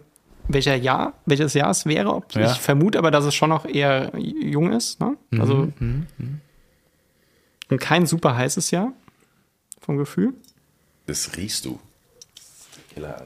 welcher 0.48 0.76
Jahr, 0.76 1.14
welches 1.26 1.54
Jahr 1.54 1.70
es 1.72 1.86
wäre. 1.86 2.14
Ob, 2.14 2.34
Ja. 2.36 2.52
Ich 2.52 2.60
vermute 2.60 2.98
aber, 2.98 3.12
dass 3.12 3.26
es 3.26 3.34
schon 3.36 3.50
noch 3.50 3.66
eher 3.66 4.12
jung 4.18 4.72
ist. 4.72 5.00
Ne? 5.00 5.18
Also 5.38 5.72
und 7.70 7.80
kein 7.80 8.06
super 8.06 8.36
heißes 8.36 8.72
Jahr 8.72 8.92
vom 9.80 9.98
Gefühl. 9.98 10.34
Das 11.06 11.36
riechst 11.38 11.66
du. 11.66 11.80
Killer. 12.94 13.26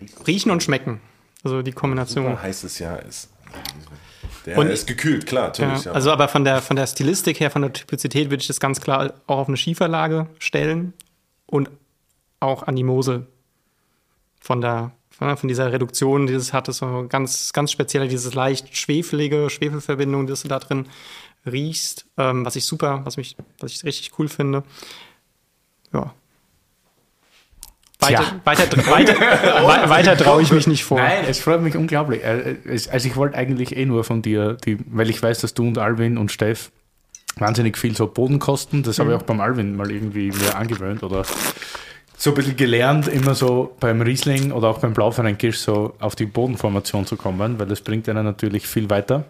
Riechst 0.00 0.18
du, 0.18 0.22
Riechen 0.24 0.50
und 0.50 0.62
schmecken. 0.62 1.00
Also 1.44 1.62
die 1.62 1.72
Kombination. 1.72 2.26
ein 2.26 2.42
heißes 2.42 2.78
Jahr 2.78 3.00
ist. 3.02 3.30
Der 4.46 4.58
Und- 4.58 4.66
ist 4.68 4.86
gekühlt, 4.86 5.26
klar, 5.26 5.46
natürlich. 5.48 5.84
Ja, 5.84 5.92
also 5.92 6.10
aber 6.10 6.28
von 6.28 6.44
der, 6.44 6.60
von 6.60 6.76
der 6.76 6.86
Stilistik 6.86 7.40
her, 7.40 7.50
von 7.50 7.62
der 7.62 7.72
Typizität 7.72 8.30
würde 8.30 8.40
ich 8.40 8.46
das 8.46 8.60
ganz 8.60 8.80
klar 8.80 9.14
auch 9.26 9.38
auf 9.38 9.48
eine 9.48 9.56
Schieferlage 9.56 10.26
stellen 10.38 10.92
und 11.46 11.70
auch 12.40 12.64
an 12.64 12.76
die 12.76 12.82
Mosel. 12.82 13.26
Von 14.40 14.60
der, 14.60 14.90
von, 15.18 15.36
von 15.36 15.48
dieser 15.48 15.72
Reduktion, 15.72 16.26
die 16.26 16.34
es 16.34 16.52
hat, 16.52 16.68
ist 16.68 16.78
so 16.78 17.06
ganz, 17.08 17.52
ganz 17.52 17.70
speziell 17.72 18.08
dieses 18.08 18.34
leicht 18.34 18.76
schwefelige 18.76 19.48
Schwefelverbindung, 19.50 20.26
die 20.26 20.34
du 20.34 20.48
da 20.48 20.58
drin 20.58 20.86
riechst, 21.46 22.06
ähm, 22.16 22.44
was 22.44 22.56
ich 22.56 22.64
super, 22.64 23.02
was 23.04 23.16
mich, 23.16 23.36
was 23.60 23.72
ich 23.72 23.84
richtig 23.84 24.18
cool 24.18 24.28
finde. 24.28 24.62
Ja. 25.92 26.12
Weiter, 28.00 28.22
Tja. 28.22 28.40
weiter, 28.44 28.86
weiter, 28.86 29.20
wei- 29.66 29.88
weiter 29.88 30.16
traue 30.16 30.42
ich 30.42 30.52
mich 30.52 30.66
nicht 30.66 30.84
vor. 30.84 30.98
Nein, 30.98 31.24
es 31.28 31.38
freut 31.40 31.62
mich 31.62 31.76
unglaublich. 31.76 32.22
Äh, 32.22 32.56
es- 32.64 32.88
Also 32.88 33.08
ich 33.08 33.16
wollte 33.16 33.36
eigentlich 33.36 33.76
eh 33.76 33.86
nur 33.86 34.04
von 34.04 34.20
dir, 34.20 34.54
die, 34.64 34.78
weil 34.86 35.08
ich 35.08 35.22
weiß, 35.22 35.40
dass 35.40 35.54
du 35.54 35.66
und 35.66 35.78
Alvin 35.78 36.18
und 36.18 36.30
Steff 36.32 36.70
wahnsinnig 37.36 37.78
viel 37.78 37.96
so 37.96 38.06
Boden 38.06 38.38
kosten. 38.40 38.82
Das 38.82 38.98
habe 38.98 39.10
ich 39.12 39.16
auch 39.16 39.22
beim 39.22 39.40
Alvin 39.40 39.76
mal 39.76 39.90
irgendwie 39.90 40.30
mir 40.32 40.54
angewöhnt 40.56 41.02
oder 41.02 41.24
so 42.16 42.30
ein 42.30 42.34
bisschen 42.34 42.56
gelernt, 42.56 43.08
immer 43.08 43.34
so 43.34 43.74
beim 43.80 44.00
Riesling 44.00 44.52
oder 44.52 44.68
auch 44.68 44.78
beim 44.78 44.94
Blaufränkisch 44.94 45.58
so 45.58 45.94
auf 45.98 46.14
die 46.14 46.26
Bodenformation 46.26 47.06
zu 47.06 47.16
kommen, 47.16 47.58
weil 47.58 47.66
das 47.66 47.80
bringt 47.80 48.08
einen 48.08 48.24
natürlich 48.24 48.66
viel 48.66 48.88
weiter. 48.90 49.24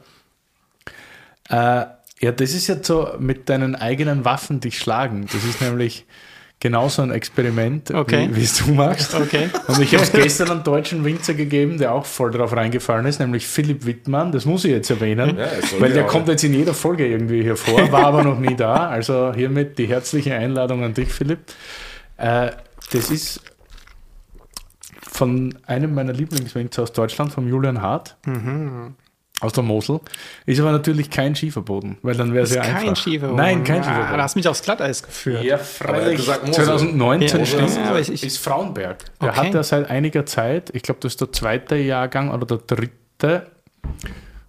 Äh, 1.49 1.85
ja, 2.21 2.33
das 2.33 2.55
ist 2.55 2.67
jetzt 2.69 2.87
so 2.87 3.09
mit 3.19 3.49
deinen 3.49 3.75
eigenen 3.75 4.25
Waffen 4.25 4.61
dich 4.61 4.79
schlagen. 4.79 5.27
Das 5.33 5.45
ist 5.45 5.61
nämlich 5.61 6.05
genauso 6.61 7.03
ein 7.03 7.11
Experiment, 7.11 7.91
Okay. 7.91 8.29
wie 8.33 8.43
es 8.45 8.59
du 8.65 8.73
machst. 8.73 9.15
Okay. 9.15 9.51
Und 9.67 9.81
ich 9.81 9.93
habe 9.95 10.05
es 10.05 10.13
gestern 10.13 10.51
einen 10.51 10.63
deutschen 10.65 11.05
Winzer 11.05 11.35
gegeben, 11.35 11.77
der 11.79 11.93
auch 11.93 12.07
voll 12.07 12.31
drauf 12.31 12.55
reingefallen 12.57 13.05
ist, 13.07 13.19
nämlich 13.21 13.47
Philipp 13.47 13.85
Wittmann. 13.85 14.33
Das 14.33 14.47
muss 14.47 14.65
ich 14.65 14.71
jetzt 14.71 14.89
erwähnen, 14.89 15.37
Ja, 15.37 15.49
weil 15.81 15.93
der 15.93 16.05
auch. 16.05 16.09
kommt 16.09 16.29
jetzt 16.29 16.45
in 16.45 16.55
jeder 16.55 16.73
Folge 16.73 17.07
irgendwie 17.07 17.43
hier 17.43 17.57
vor, 17.57 17.91
war 17.93 18.07
aber 18.07 18.23
noch 18.23 18.39
nie 18.39 18.55
da. 18.57 18.89
Also 18.89 19.33
hiermit 19.35 19.77
die 19.79 19.87
herzliche 19.87 20.35
Einladung 20.35 20.85
an 20.85 20.95
dich, 20.95 21.09
Philipp. 21.13 21.41
Äh, 22.17 22.53
das 22.95 23.11
ist 23.11 23.41
von 25.03 25.57
einem 25.67 25.95
meiner 25.95 26.13
Lieblingswinzer 26.13 26.83
aus 26.83 26.93
Deutschland, 26.93 27.33
vom 27.33 27.49
Julian 27.49 27.81
Hart. 27.83 28.17
Aus 29.41 29.53
der 29.53 29.63
Mosel. 29.65 30.01
Ist 30.47 30.61
aber 30.61 30.73
natürlich 30.73 31.11
kein 31.11 31.35
Schieferboden, 31.35 31.99
weil 32.03 32.15
dann 32.17 32.33
wäre 32.33 32.45
es 32.45 32.55
ja 32.55 32.63
kein 32.63 32.77
einfach. 32.77 32.97
Schieferboden. 32.97 33.37
Nein, 33.37 33.65
kein 33.65 33.81
Ah, 33.81 33.85
Schieferboden. 33.85 34.17
Da 34.17 34.23
hast 34.23 34.35
du 34.35 34.39
mich 34.39 34.49
aufs 34.49 34.63
Glatteis 34.63 35.03
geführt. 35.03 35.45
Ja, 35.45 35.59
freilich. 35.59 36.17
gesagt, 36.19 36.47
Mosel. 36.47 36.65
2019 36.65 37.41
Ja, 37.41 37.47
stimmt. 37.47 37.77
ja, 37.77 37.99
ich- 37.99 38.23
ist 38.25 38.39
Frauenberg. 38.39 39.05
Der 39.21 39.31
Okay. 39.31 39.39
hat 39.49 39.55
ja 39.55 39.63
seit 39.63 39.91
einiger 39.91 40.25
Zeit, 40.25 40.71
ich 40.73 40.83
glaube, 40.83 41.01
das 41.01 41.13
ist 41.15 41.21
der 41.21 41.33
zweite 41.33 41.77
Jahrgang 41.77 42.31
oder 42.31 42.47
der 42.47 42.59
dritte 42.59 43.51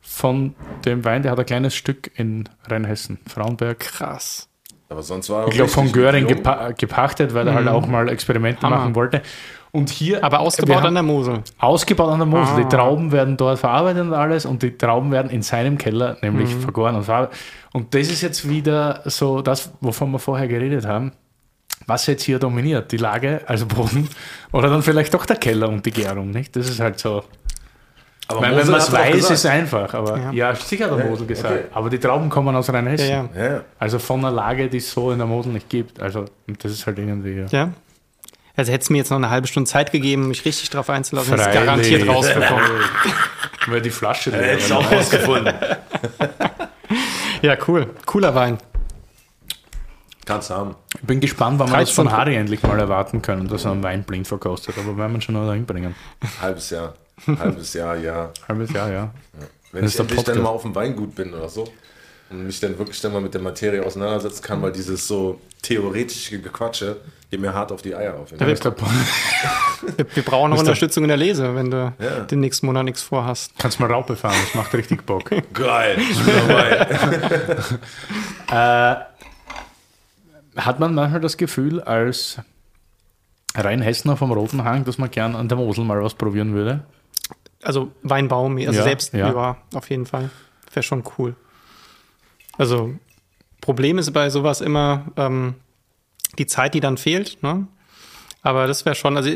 von 0.02 0.56
dem 0.86 1.04
Wein, 1.04 1.24
der 1.24 1.32
hat 1.32 1.40
ein 1.40 1.46
kleines 1.46 1.76
Stück 1.76 2.12
in 2.18 2.48
Rheinhessen, 2.70 3.20
Frauenberg. 3.28 3.80
Krass. 3.80 4.48
Aber 4.90 5.02
sonst 5.04 5.30
war 5.30 5.44
er 5.44 5.48
Ich 5.48 5.56
glaube, 5.56 5.70
von 5.72 5.92
Göring 5.92 6.28
gepa 6.28 6.72
gepachtet, 6.72 7.34
weil 7.34 7.48
er 7.48 7.56
halt 7.56 7.68
auch 7.68 7.88
mal 7.88 8.08
Experimente 8.10 8.62
Hammer. 8.62 8.78
machen 8.78 8.96
wollte. 8.96 9.22
Und 9.72 9.90
hier, 9.90 10.24
Aber 10.24 10.40
ausgebaut 10.40 10.86
an 10.86 10.94
der 10.94 11.04
Mosel. 11.04 11.42
Ausgebaut 11.60 12.10
an 12.14 12.20
der 12.20 12.28
Mosel. 12.28 12.54
Ah. 12.56 12.58
Die 12.64 12.70
Trauben 12.76 13.12
werden 13.12 13.36
dort 13.36 13.60
verarbeitet 13.60 14.04
und 14.04 14.14
alles 14.14 14.46
und 14.46 14.64
die 14.64 14.78
Trauben 14.78 15.12
werden 15.12 15.30
in 15.32 15.42
seinem 15.42 15.78
Keller 15.78 16.18
nämlich 16.22 16.54
Mhm. 16.56 16.62
vergoren 16.62 16.96
und 16.96 17.04
verarbeitet. 17.04 17.38
Und 17.74 17.94
das 17.94 18.10
ist 18.10 18.22
jetzt 18.22 18.48
wieder 18.48 19.02
so 19.06 19.42
das, 19.42 19.74
wovon 19.82 20.12
wir 20.12 20.20
vorher 20.20 20.48
geredet 20.48 20.86
haben. 20.86 21.12
Was 21.88 22.08
jetzt 22.08 22.24
hier 22.24 22.40
dominiert? 22.40 22.92
Die 22.94 22.98
Lage, 22.98 23.42
also 23.48 23.66
Boden, 23.66 24.08
oder 24.54 24.70
dann 24.70 24.82
vielleicht 24.82 25.14
doch 25.14 25.26
der 25.26 25.36
Keller 25.36 25.68
und 25.68 25.86
die 25.86 25.92
Gärung, 25.92 26.32
nicht? 26.32 26.56
Das 26.56 26.70
ist 26.70 26.80
halt 26.80 27.00
so. 27.00 27.24
Aber 28.28 28.42
Weil, 28.42 28.56
wenn 28.58 28.68
man 28.72 28.80
es 28.80 28.92
weiß, 28.92 29.12
gesagt. 29.12 29.16
ist 29.16 29.30
es 29.30 29.46
einfach. 29.46 29.94
Aber 29.94 30.18
ja, 30.18 30.32
Ja. 30.32 30.56
sicher 30.56 30.90
hat 30.90 30.98
der 30.98 31.06
Mosel 31.06 31.28
gesagt. 31.28 31.54
okay. 31.54 31.64
Aber 31.74 31.90
die 31.92 32.00
Trauben 32.00 32.30
kommen 32.30 32.56
aus 32.56 32.72
Rheinhessen. 32.74 33.08
Ja, 33.08 33.30
ja. 33.36 33.44
Ja, 33.56 33.62
Also 33.78 34.00
von 34.00 34.20
einer 34.20 34.32
Lage, 34.32 34.68
die 34.68 34.78
es 34.78 34.92
so 34.92 35.12
in 35.12 35.20
der 35.20 35.28
Mosel 35.28 35.52
nicht 35.54 35.70
gibt. 35.70 36.00
Also 36.02 36.26
das 36.48 36.72
ist 36.72 36.88
halt 36.88 36.98
irgendwie. 36.98 37.34
Ja. 37.42 37.46
Ja. 37.52 37.70
Also 38.58 38.72
hättest 38.72 38.90
du 38.90 38.94
mir 38.94 39.00
jetzt 39.00 39.10
noch 39.12 39.18
eine 39.18 39.30
halbe 39.30 39.48
Stunde 39.48 39.70
Zeit 39.70 39.92
gegeben, 39.92 40.28
mich 40.30 40.44
richtig 40.46 40.70
drauf 40.70 40.90
einzulassen, 40.90 41.38
hätte 41.38 41.50
ich 41.50 41.56
garantiert 41.56 42.08
rausbekommen. 42.08 42.66
Weil 43.68 43.82
die 43.82 43.90
Flasche 43.90 44.30
leer 44.32 44.58
war. 44.70 44.78
auch 44.80 44.92
rausgefunden. 44.92 45.54
Ja, 47.42 47.58
cool. 47.68 47.88
Cooler 48.06 48.34
Wein. 48.34 48.58
Kannst 50.26 50.50
haben. 50.50 50.76
Ich 50.96 51.02
bin 51.06 51.20
gespannt, 51.20 51.60
wann 51.60 51.70
wir 51.70 51.78
das 51.80 51.92
von 51.92 52.08
von- 52.10 52.18
Harry 52.18 52.36
endlich 52.36 52.64
mal 52.64 52.80
erwarten 52.80 53.22
können, 53.22 53.48
dass 53.48 53.66
er 53.66 53.72
einen 53.74 53.84
Wein 53.84 54.04
blind 54.04 54.28
verkostet. 54.28 54.76
Aber 54.80 54.98
werden 54.98 55.14
wir 55.14 55.22
schon 55.22 55.36
noch 55.36 55.52
hinbringen. 55.54 55.94
Halbes 56.42 56.70
Jahr. 56.72 56.94
Halbes 57.40 57.74
Jahr, 57.74 57.96
ja. 57.98 58.30
Halbes 58.48 58.72
Jahr, 58.72 58.92
ja. 58.92 59.12
Wenn 59.72 59.84
Das 59.84 59.94
ich 59.94 60.00
endlich 60.00 60.24
dann 60.24 60.42
mal 60.42 60.50
auf 60.50 60.62
dem 60.64 60.74
Weingut 60.76 61.16
bin 61.16 61.34
oder 61.34 61.50
so. 61.50 61.66
und 62.30 62.46
mich 62.46 62.60
dann 62.60 62.78
wirklich 62.78 63.00
dann 63.02 63.14
mal 63.14 63.22
mit 63.22 63.34
der 63.34 63.42
Materie 63.42 63.84
auseinandersetzen 63.86 64.42
kann, 64.44 64.62
weil 64.62 64.72
dieses 64.72 65.08
so 65.08 65.40
theoretische 65.62 66.40
Gequatsche 66.40 66.98
geht 67.32 67.40
mir 67.42 67.54
hart 67.54 67.72
auf 67.72 67.82
die 67.82 67.96
Eier 67.96 68.14
auf. 68.16 68.30
Punkt. 68.30 68.40
Wir, 69.98 70.06
wir 70.14 70.24
brauchen 70.24 70.52
noch 70.52 70.60
Unterstützung 70.60 71.04
in 71.04 71.08
der 71.10 71.18
Lese, 71.18 71.56
wenn 71.56 71.72
du 71.72 71.94
Ja. 72.00 72.20
den 72.22 72.40
nächsten 72.40 72.66
Monat 72.68 72.86
nichts 72.86 73.02
vorhast. 73.02 73.52
Kannst 73.58 73.80
mal 73.80 73.92
Raupe 73.92 74.16
fahren, 74.16 74.36
das 74.46 74.54
macht 74.56 74.74
richtig 74.74 75.06
Bock. 75.06 75.30
Geil, 75.54 75.98
ich 76.00 76.24
bin 76.24 76.34
dabei. 76.48 76.88
Hat 80.56 80.80
man 80.80 80.94
manchmal 80.96 81.20
das 81.20 81.36
Gefühl, 81.38 81.82
als 81.82 82.38
Rheinhessener 83.56 84.16
vom 84.18 84.32
Roten 84.32 84.64
Hang, 84.64 84.86
dass 84.86 84.98
man 84.98 85.12
gern 85.12 85.36
an 85.36 85.50
der 85.50 85.58
Mosel 85.58 85.84
mal 85.84 86.02
was 86.02 86.14
probieren 86.14 86.54
würde? 86.54 86.82
Also 87.66 87.92
Weinbaum, 88.04 88.58
also 88.58 88.72
Ja, 88.72 88.84
selbst, 88.84 89.14
ja. 89.14 89.32
ja. 89.32 89.58
auf 89.74 89.90
jeden 89.90 90.06
Fall. 90.06 90.30
Wäre 90.74 90.84
schon 90.84 91.04
cool. 91.18 91.36
Also, 92.58 92.94
Problem 93.60 93.98
ist 93.98 94.12
bei 94.12 94.30
sowas 94.30 94.62
immer 94.62 95.06
ähm, 95.18 95.56
die 96.38 96.46
Zeit, 96.46 96.74
die 96.74 96.80
dann 96.80 96.98
fehlt, 96.98 97.42
ne? 97.42 97.68
Aber 98.44 98.68
das 98.68 98.86
wäre 98.86 98.94
schon, 98.94 99.18
also 99.18 99.32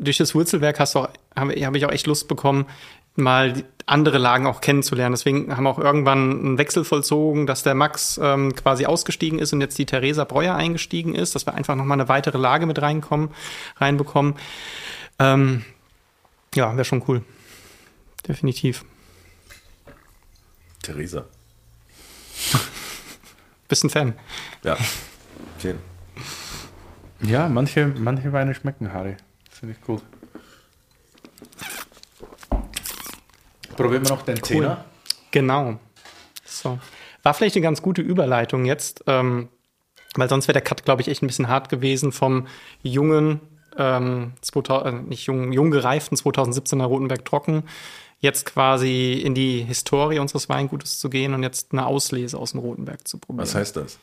durch 0.00 0.18
das 0.18 0.36
Wurzelwerk 0.36 0.78
hast 0.78 0.94
du 0.94 1.00
auch, 1.00 1.08
habe 1.34 1.52
hab 1.54 1.74
ich 1.74 1.84
auch 1.84 1.90
echt 1.90 2.06
Lust 2.06 2.28
bekommen, 2.28 2.66
mal 3.16 3.64
andere 3.86 4.18
Lagen 4.18 4.46
auch 4.46 4.60
kennenzulernen. 4.60 5.14
Deswegen 5.14 5.56
haben 5.56 5.64
wir 5.64 5.70
auch 5.70 5.80
irgendwann 5.80 6.30
einen 6.30 6.58
Wechsel 6.58 6.84
vollzogen, 6.84 7.48
dass 7.48 7.64
der 7.64 7.74
Max 7.74 8.20
ähm, 8.22 8.54
quasi 8.54 8.86
ausgestiegen 8.86 9.40
ist 9.40 9.52
und 9.52 9.60
jetzt 9.60 9.76
die 9.78 9.86
Theresa 9.86 10.22
Breuer 10.24 10.54
eingestiegen 10.54 11.16
ist, 11.16 11.34
dass 11.34 11.44
wir 11.44 11.54
einfach 11.54 11.74
nochmal 11.74 11.98
eine 11.98 12.08
weitere 12.08 12.38
Lage 12.38 12.66
mit 12.66 12.80
reinkommen, 12.80 13.30
reinbekommen. 13.78 14.34
Ähm, 15.18 15.64
ja, 16.54 16.72
wäre 16.76 16.84
schon 16.84 17.02
cool. 17.08 17.22
Definitiv. 18.26 18.84
Theresa. 20.82 21.24
Bist 23.68 23.84
ein 23.84 23.90
Fan. 23.90 24.14
Ja. 24.64 24.76
Okay. 25.56 25.74
Ja, 27.22 27.48
manche, 27.48 27.86
manche 27.86 28.32
Weine 28.32 28.54
schmecken, 28.54 28.92
Harry. 28.92 29.16
Finde 29.50 29.76
ich 29.78 29.80
gut. 29.80 30.02
Probieren 33.76 34.04
wir 34.04 34.10
noch 34.10 34.22
den 34.22 34.42
Zehner. 34.42 34.84
Genau. 35.30 35.78
So. 36.44 36.78
War 37.22 37.34
vielleicht 37.34 37.56
eine 37.56 37.62
ganz 37.62 37.80
gute 37.80 38.02
Überleitung 38.02 38.64
jetzt, 38.64 39.04
ähm, 39.06 39.48
weil 40.16 40.28
sonst 40.28 40.48
wäre 40.48 40.54
der 40.54 40.62
Cut, 40.62 40.84
glaube 40.84 41.02
ich, 41.02 41.08
echt 41.08 41.22
ein 41.22 41.26
bisschen 41.26 41.48
hart 41.48 41.68
gewesen 41.68 42.12
vom 42.12 42.46
jungen, 42.82 43.40
ähm, 43.78 44.32
2000, 44.42 44.86
äh, 44.86 45.08
nicht 45.08 45.26
jung, 45.26 45.52
jung 45.52 45.70
gereiften 45.70 46.16
2017er 46.16 46.84
Rotenberg 46.84 47.24
Trocken, 47.24 47.64
jetzt 48.22 48.46
quasi 48.46 49.14
in 49.14 49.34
die 49.34 49.62
Historie 49.62 50.20
unseres 50.20 50.48
Weingutes 50.48 50.98
zu 50.98 51.10
gehen 51.10 51.34
und 51.34 51.42
jetzt 51.42 51.72
eine 51.72 51.84
Auslese 51.84 52.38
aus 52.38 52.52
dem 52.52 52.60
Rotenberg 52.60 53.06
zu 53.06 53.18
probieren. 53.18 53.42
Was 53.42 53.54
heißt 53.54 53.76
das? 53.76 53.98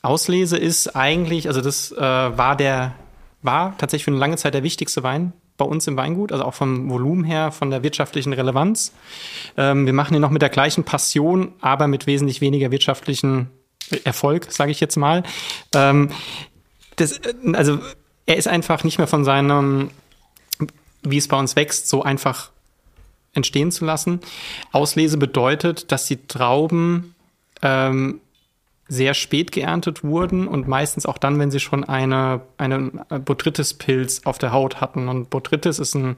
Auslese 0.00 0.56
ist 0.56 0.96
eigentlich, 0.96 1.48
also 1.48 1.60
das 1.60 1.92
äh, 1.92 2.00
war 2.00 2.56
der, 2.56 2.94
war 3.42 3.76
tatsächlich 3.78 4.04
für 4.04 4.12
eine 4.12 4.20
lange 4.20 4.36
Zeit 4.36 4.54
der 4.54 4.62
wichtigste 4.62 5.02
Wein 5.02 5.32
bei 5.58 5.64
uns 5.64 5.86
im 5.88 5.96
Weingut, 5.96 6.32
also 6.32 6.44
auch 6.44 6.54
vom 6.54 6.88
Volumen 6.88 7.24
her, 7.24 7.50
von 7.50 7.70
der 7.70 7.82
wirtschaftlichen 7.82 8.32
Relevanz. 8.32 8.92
Ähm, 9.56 9.86
wir 9.86 9.92
machen 9.92 10.14
ihn 10.14 10.20
noch 10.20 10.30
mit 10.30 10.42
der 10.42 10.48
gleichen 10.48 10.84
Passion, 10.84 11.52
aber 11.60 11.88
mit 11.88 12.06
wesentlich 12.06 12.40
weniger 12.40 12.70
wirtschaftlichen 12.70 13.50
Erfolg, 14.04 14.52
sage 14.52 14.70
ich 14.70 14.78
jetzt 14.78 14.96
mal. 14.96 15.24
Ähm, 15.74 16.10
das, 16.94 17.18
äh, 17.18 17.34
also 17.54 17.80
er 18.26 18.36
ist 18.36 18.46
einfach 18.46 18.84
nicht 18.84 18.98
mehr 18.98 19.08
von 19.08 19.24
seinem, 19.24 19.90
wie 21.02 21.18
es 21.18 21.26
bei 21.26 21.38
uns 21.38 21.56
wächst, 21.56 21.88
so 21.88 22.02
einfach 22.04 22.51
entstehen 23.34 23.70
zu 23.70 23.84
lassen. 23.84 24.20
Auslese 24.72 25.16
bedeutet, 25.16 25.90
dass 25.92 26.06
die 26.06 26.26
Trauben 26.26 27.14
ähm, 27.62 28.20
sehr 28.88 29.14
spät 29.14 29.52
geerntet 29.52 30.04
wurden 30.04 30.46
und 30.46 30.68
meistens 30.68 31.06
auch 31.06 31.16
dann, 31.16 31.38
wenn 31.38 31.50
sie 31.50 31.60
schon 31.60 31.84
eine, 31.84 32.42
einen 32.58 33.00
Botrytis-Pilz 33.08 34.22
auf 34.24 34.38
der 34.38 34.52
Haut 34.52 34.80
hatten. 34.80 35.08
Und 35.08 35.30
Botrytis 35.30 35.78
ist 35.78 35.94
ein, 35.94 36.16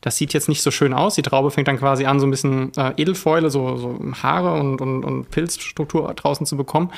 das 0.00 0.16
sieht 0.16 0.32
jetzt 0.32 0.48
nicht 0.48 0.62
so 0.62 0.72
schön 0.72 0.92
aus. 0.92 1.14
Die 1.14 1.22
Traube 1.22 1.52
fängt 1.52 1.68
dann 1.68 1.78
quasi 1.78 2.06
an, 2.06 2.18
so 2.18 2.26
ein 2.26 2.30
bisschen 2.30 2.72
äh, 2.76 2.94
Edelfäule, 2.96 3.50
so, 3.50 3.76
so 3.76 4.00
Haare 4.22 4.58
und, 4.58 4.80
und, 4.80 5.04
und 5.04 5.30
Pilzstruktur 5.30 6.12
draußen 6.14 6.46
zu 6.46 6.56
bekommen. 6.56 6.90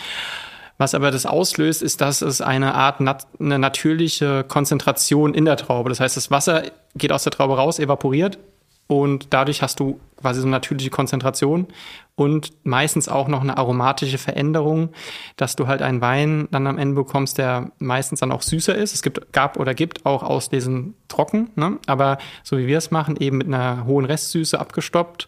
Was 0.79 0.95
aber 0.95 1.11
das 1.11 1.27
auslöst, 1.27 1.83
ist, 1.83 2.01
dass 2.01 2.23
es 2.23 2.41
eine 2.41 2.75
Art 2.75 3.01
nat 3.01 3.27
eine 3.39 3.59
natürliche 3.59 4.45
Konzentration 4.45 5.35
in 5.35 5.45
der 5.45 5.59
Traube. 5.59 5.91
Das 5.91 6.01
heißt, 6.01 6.17
das 6.17 6.31
Wasser 6.31 6.63
geht 6.95 7.13
aus 7.13 7.25
der 7.25 7.33
Traube 7.33 7.57
raus, 7.57 7.79
evaporiert 7.79 8.39
und 8.87 9.29
dadurch 9.31 9.63
hast 9.63 9.81
du 9.81 10.01
quasi 10.21 10.41
so 10.41 10.47
eine 10.47 10.53
natürliche 10.53 10.91
Konzentration 10.91 11.67
und 12.15 12.53
meistens 12.65 13.09
auch 13.09 13.27
noch 13.29 13.41
eine 13.41 13.57
aromatische 13.57 14.19
Veränderung, 14.19 14.91
dass 15.37 15.57
du 15.57 15.67
halt 15.67 15.83
einen 15.83 16.01
Wein 16.01 16.49
dann 16.51 16.67
am 16.67 16.79
Ende 16.79 16.95
bekommst, 16.95 17.39
der 17.39 17.73
meistens 17.79 18.21
dann 18.21 18.33
auch 18.33 18.43
süßer 18.43 18.75
ist. 18.75 18.95
Es 18.95 19.03
gibt, 19.03 19.33
gab 19.33 19.59
oder 19.59 19.75
gibt 19.75 20.07
auch 20.07 20.23
Auslesen 20.23 20.95
trocken, 21.09 21.51
ne? 21.57 21.79
aber 21.87 22.19
so 22.45 22.59
wie 22.59 22.67
wir 22.67 22.79
es 22.79 22.91
machen, 22.91 23.17
eben 23.17 23.39
mit 23.39 23.47
einer 23.49 23.85
hohen 23.87 24.05
Restsüße 24.05 24.59
abgestoppt 24.59 25.27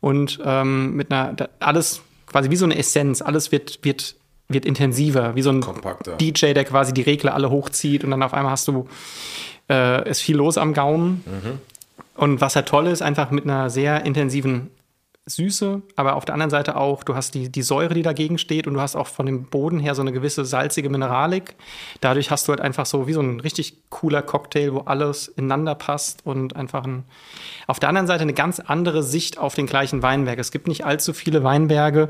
und 0.00 0.38
ähm, 0.44 0.94
mit 0.94 1.10
einer, 1.10 1.34
alles 1.58 2.02
quasi 2.26 2.50
wie 2.50 2.56
so 2.56 2.64
eine 2.64 2.76
Essenz, 2.76 3.22
alles 3.22 3.50
wird, 3.50 3.80
wird, 3.82 4.16
wird 4.48 4.66
intensiver, 4.66 5.34
wie 5.34 5.42
so 5.42 5.50
ein 5.50 5.60
Kompakter. 5.60 6.16
DJ, 6.16 6.52
der 6.52 6.64
quasi 6.64 6.92
die 6.92 7.02
Regler 7.02 7.34
alle 7.34 7.50
hochzieht 7.50 8.04
und 8.04 8.10
dann 8.10 8.22
auf 8.22 8.34
einmal 8.34 8.52
hast 8.52 8.68
du, 8.68 8.86
äh, 9.70 10.08
ist 10.08 10.20
viel 10.20 10.36
los 10.36 10.58
am 10.58 10.74
Gaumen. 10.74 11.24
Und 12.16 12.40
was 12.40 12.56
halt 12.56 12.68
toll 12.68 12.86
ist, 12.86 13.02
einfach 13.02 13.30
mit 13.30 13.44
einer 13.44 13.70
sehr 13.70 14.04
intensiven 14.04 14.70
Süße, 15.28 15.82
aber 15.96 16.14
auf 16.14 16.24
der 16.24 16.34
anderen 16.34 16.50
Seite 16.50 16.76
auch, 16.76 17.02
du 17.02 17.16
hast 17.16 17.34
die, 17.34 17.50
die 17.50 17.62
Säure, 17.62 17.94
die 17.94 18.02
dagegen 18.02 18.38
steht 18.38 18.68
und 18.68 18.74
du 18.74 18.80
hast 18.80 18.94
auch 18.94 19.08
von 19.08 19.26
dem 19.26 19.46
Boden 19.46 19.80
her 19.80 19.96
so 19.96 20.02
eine 20.02 20.12
gewisse 20.12 20.44
salzige 20.44 20.88
Mineralik. 20.88 21.56
Dadurch 22.00 22.30
hast 22.30 22.46
du 22.46 22.52
halt 22.52 22.60
einfach 22.60 22.86
so 22.86 23.08
wie 23.08 23.12
so 23.12 23.20
ein 23.20 23.40
richtig 23.40 23.76
cooler 23.90 24.22
Cocktail, 24.22 24.72
wo 24.72 24.78
alles 24.80 25.26
ineinander 25.26 25.74
passt 25.74 26.24
und 26.24 26.54
einfach 26.54 26.84
ein, 26.84 27.02
auf 27.66 27.80
der 27.80 27.88
anderen 27.88 28.06
Seite 28.06 28.22
eine 28.22 28.34
ganz 28.34 28.60
andere 28.60 29.02
Sicht 29.02 29.36
auf 29.36 29.54
den 29.56 29.66
gleichen 29.66 30.00
Weinberg. 30.00 30.38
Es 30.38 30.52
gibt 30.52 30.68
nicht 30.68 30.86
allzu 30.86 31.12
viele 31.12 31.42
Weinberge, 31.42 32.08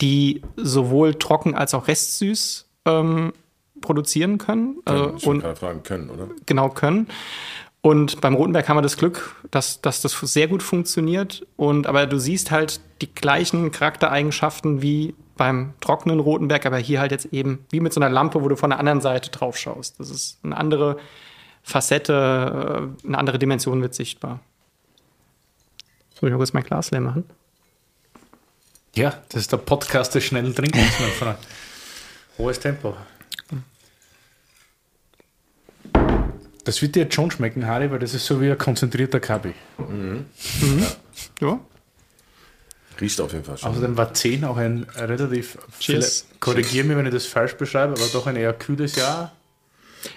die 0.00 0.42
sowohl 0.56 1.14
trocken 1.14 1.56
als 1.56 1.74
auch 1.74 1.88
restsüß 1.88 2.68
ähm, 2.84 3.32
produzieren 3.80 4.38
können. 4.38 4.76
Können, 4.84 5.18
Äh, 5.18 5.26
und 5.26 5.40
gerade 5.40 5.56
fragen, 5.56 5.82
können, 5.82 6.10
oder? 6.10 6.28
genau 6.46 6.68
können. 6.68 7.08
Und 7.82 8.20
beim 8.20 8.34
Rotenberg 8.34 8.68
haben 8.68 8.76
wir 8.76 8.82
das 8.82 8.96
Glück, 8.96 9.34
dass, 9.50 9.80
dass 9.80 10.00
das 10.00 10.12
sehr 10.12 10.46
gut 10.46 10.62
funktioniert. 10.62 11.44
Und 11.56 11.88
aber 11.88 12.06
du 12.06 12.18
siehst 12.18 12.52
halt 12.52 12.80
die 13.00 13.12
gleichen 13.12 13.72
Charaktereigenschaften 13.72 14.82
wie 14.82 15.14
beim 15.36 15.74
trockenen 15.80 16.20
Rotenberg, 16.20 16.64
aber 16.64 16.78
hier 16.78 17.00
halt 17.00 17.10
jetzt 17.10 17.26
eben 17.26 17.66
wie 17.70 17.80
mit 17.80 17.92
so 17.92 18.00
einer 18.00 18.08
Lampe, 18.08 18.42
wo 18.42 18.48
du 18.48 18.54
von 18.54 18.70
der 18.70 18.78
anderen 18.78 19.00
Seite 19.00 19.30
drauf 19.30 19.56
schaust. 19.58 19.98
Das 19.98 20.10
ist 20.10 20.38
eine 20.44 20.56
andere 20.56 20.98
Facette, 21.64 22.92
äh, 23.02 23.06
eine 23.06 23.18
andere 23.18 23.40
Dimension 23.40 23.82
wird 23.82 23.94
sichtbar. 23.94 24.38
Soll 26.20 26.28
ich 26.28 26.36
auch 26.36 26.40
jetzt 26.40 26.54
mein 26.54 26.62
Glas 26.62 26.92
leer 26.92 27.00
machen? 27.00 27.24
Ja, 28.94 29.14
das 29.30 29.42
ist 29.42 29.52
der 29.52 29.56
Podcast 29.56 30.14
des 30.14 30.22
schnellen 30.22 30.54
Trinkens, 30.54 31.00
mein 31.00 31.10
Freund. 31.10 31.38
Hohes 32.38 32.60
Tempo. 32.60 32.96
Das 36.64 36.80
wird 36.80 36.94
dir 36.94 37.04
jetzt 37.04 37.14
schon 37.14 37.30
schmecken, 37.30 37.66
Harry, 37.66 37.90
weil 37.90 37.98
das 37.98 38.14
ist 38.14 38.24
so 38.26 38.40
wie 38.40 38.50
ein 38.50 38.58
konzentrierter 38.58 39.20
Kabi. 39.20 39.52
Ja. 41.40 41.58
Riecht 43.00 43.20
auf 43.20 43.32
jeden 43.32 43.44
Fall 43.44 43.58
schon. 43.58 43.70
Außerdem 43.70 43.96
war 43.96 44.14
10 44.14 44.44
auch 44.44 44.56
ein 44.56 44.86
relativ, 44.94 45.58
Cheers. 45.80 46.28
korrigiere 46.40 46.84
mich, 46.86 46.96
wenn 46.96 47.06
ich 47.06 47.12
das 47.12 47.26
falsch 47.26 47.54
beschreibe, 47.54 47.94
aber 47.94 48.06
doch 48.12 48.26
ein 48.26 48.36
eher 48.36 48.52
kühles 48.52 48.96
Jahr. 48.96 49.32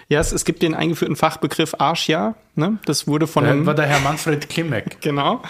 Ja, 0.08 0.20
es, 0.20 0.32
es 0.32 0.44
gibt 0.44 0.62
den 0.62 0.74
eingeführten 0.74 1.16
Fachbegriff 1.16 1.74
Arschjahr. 1.78 2.34
Ne? 2.54 2.78
Das 2.86 3.06
wurde 3.06 3.26
von 3.26 3.44
Da 3.44 3.50
einem 3.50 3.66
war 3.66 3.74
der 3.74 3.86
Herr 3.86 4.00
Manfred 4.00 4.48
Klimek. 4.48 5.00
Genau. 5.06 5.42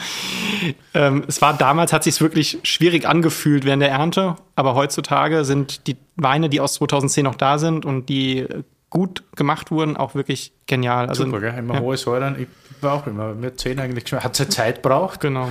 Ähm, 0.95 1.25
es 1.27 1.41
war 1.41 1.57
damals, 1.57 1.93
hat 1.93 2.05
sich 2.05 2.21
wirklich 2.21 2.59
schwierig 2.63 3.07
angefühlt 3.07 3.65
während 3.65 3.83
der 3.83 3.91
Ernte, 3.91 4.37
aber 4.55 4.75
heutzutage 4.75 5.45
sind 5.45 5.87
die 5.87 5.97
Weine, 6.17 6.49
die 6.49 6.61
aus 6.61 6.75
2010 6.75 7.25
noch 7.25 7.35
da 7.35 7.59
sind 7.59 7.85
und 7.85 8.09
die 8.09 8.47
gut 8.91 9.23
gemacht 9.37 9.71
wurden, 9.71 9.97
auch 9.97 10.15
wirklich 10.15 10.53
genial. 10.67 11.09
Also, 11.09 11.25
Super, 11.25 11.41
gell? 11.41 11.55
Immer 11.59 11.75
ja. 11.75 11.81
hohe 11.81 11.97
Säuren. 11.97 12.37
Ich 12.41 12.49
war 12.83 12.95
auch 12.95 13.07
immer, 13.07 13.35
mir 13.35 13.49
hat 13.49 13.59
10 13.61 13.79
eigentlich 13.81 14.05
geschmeckt. 14.05 14.25
Hat 14.25 14.37
seine 14.37 14.49
Zeit 14.51 14.83
braucht, 14.83 15.21
Genau. 15.21 15.49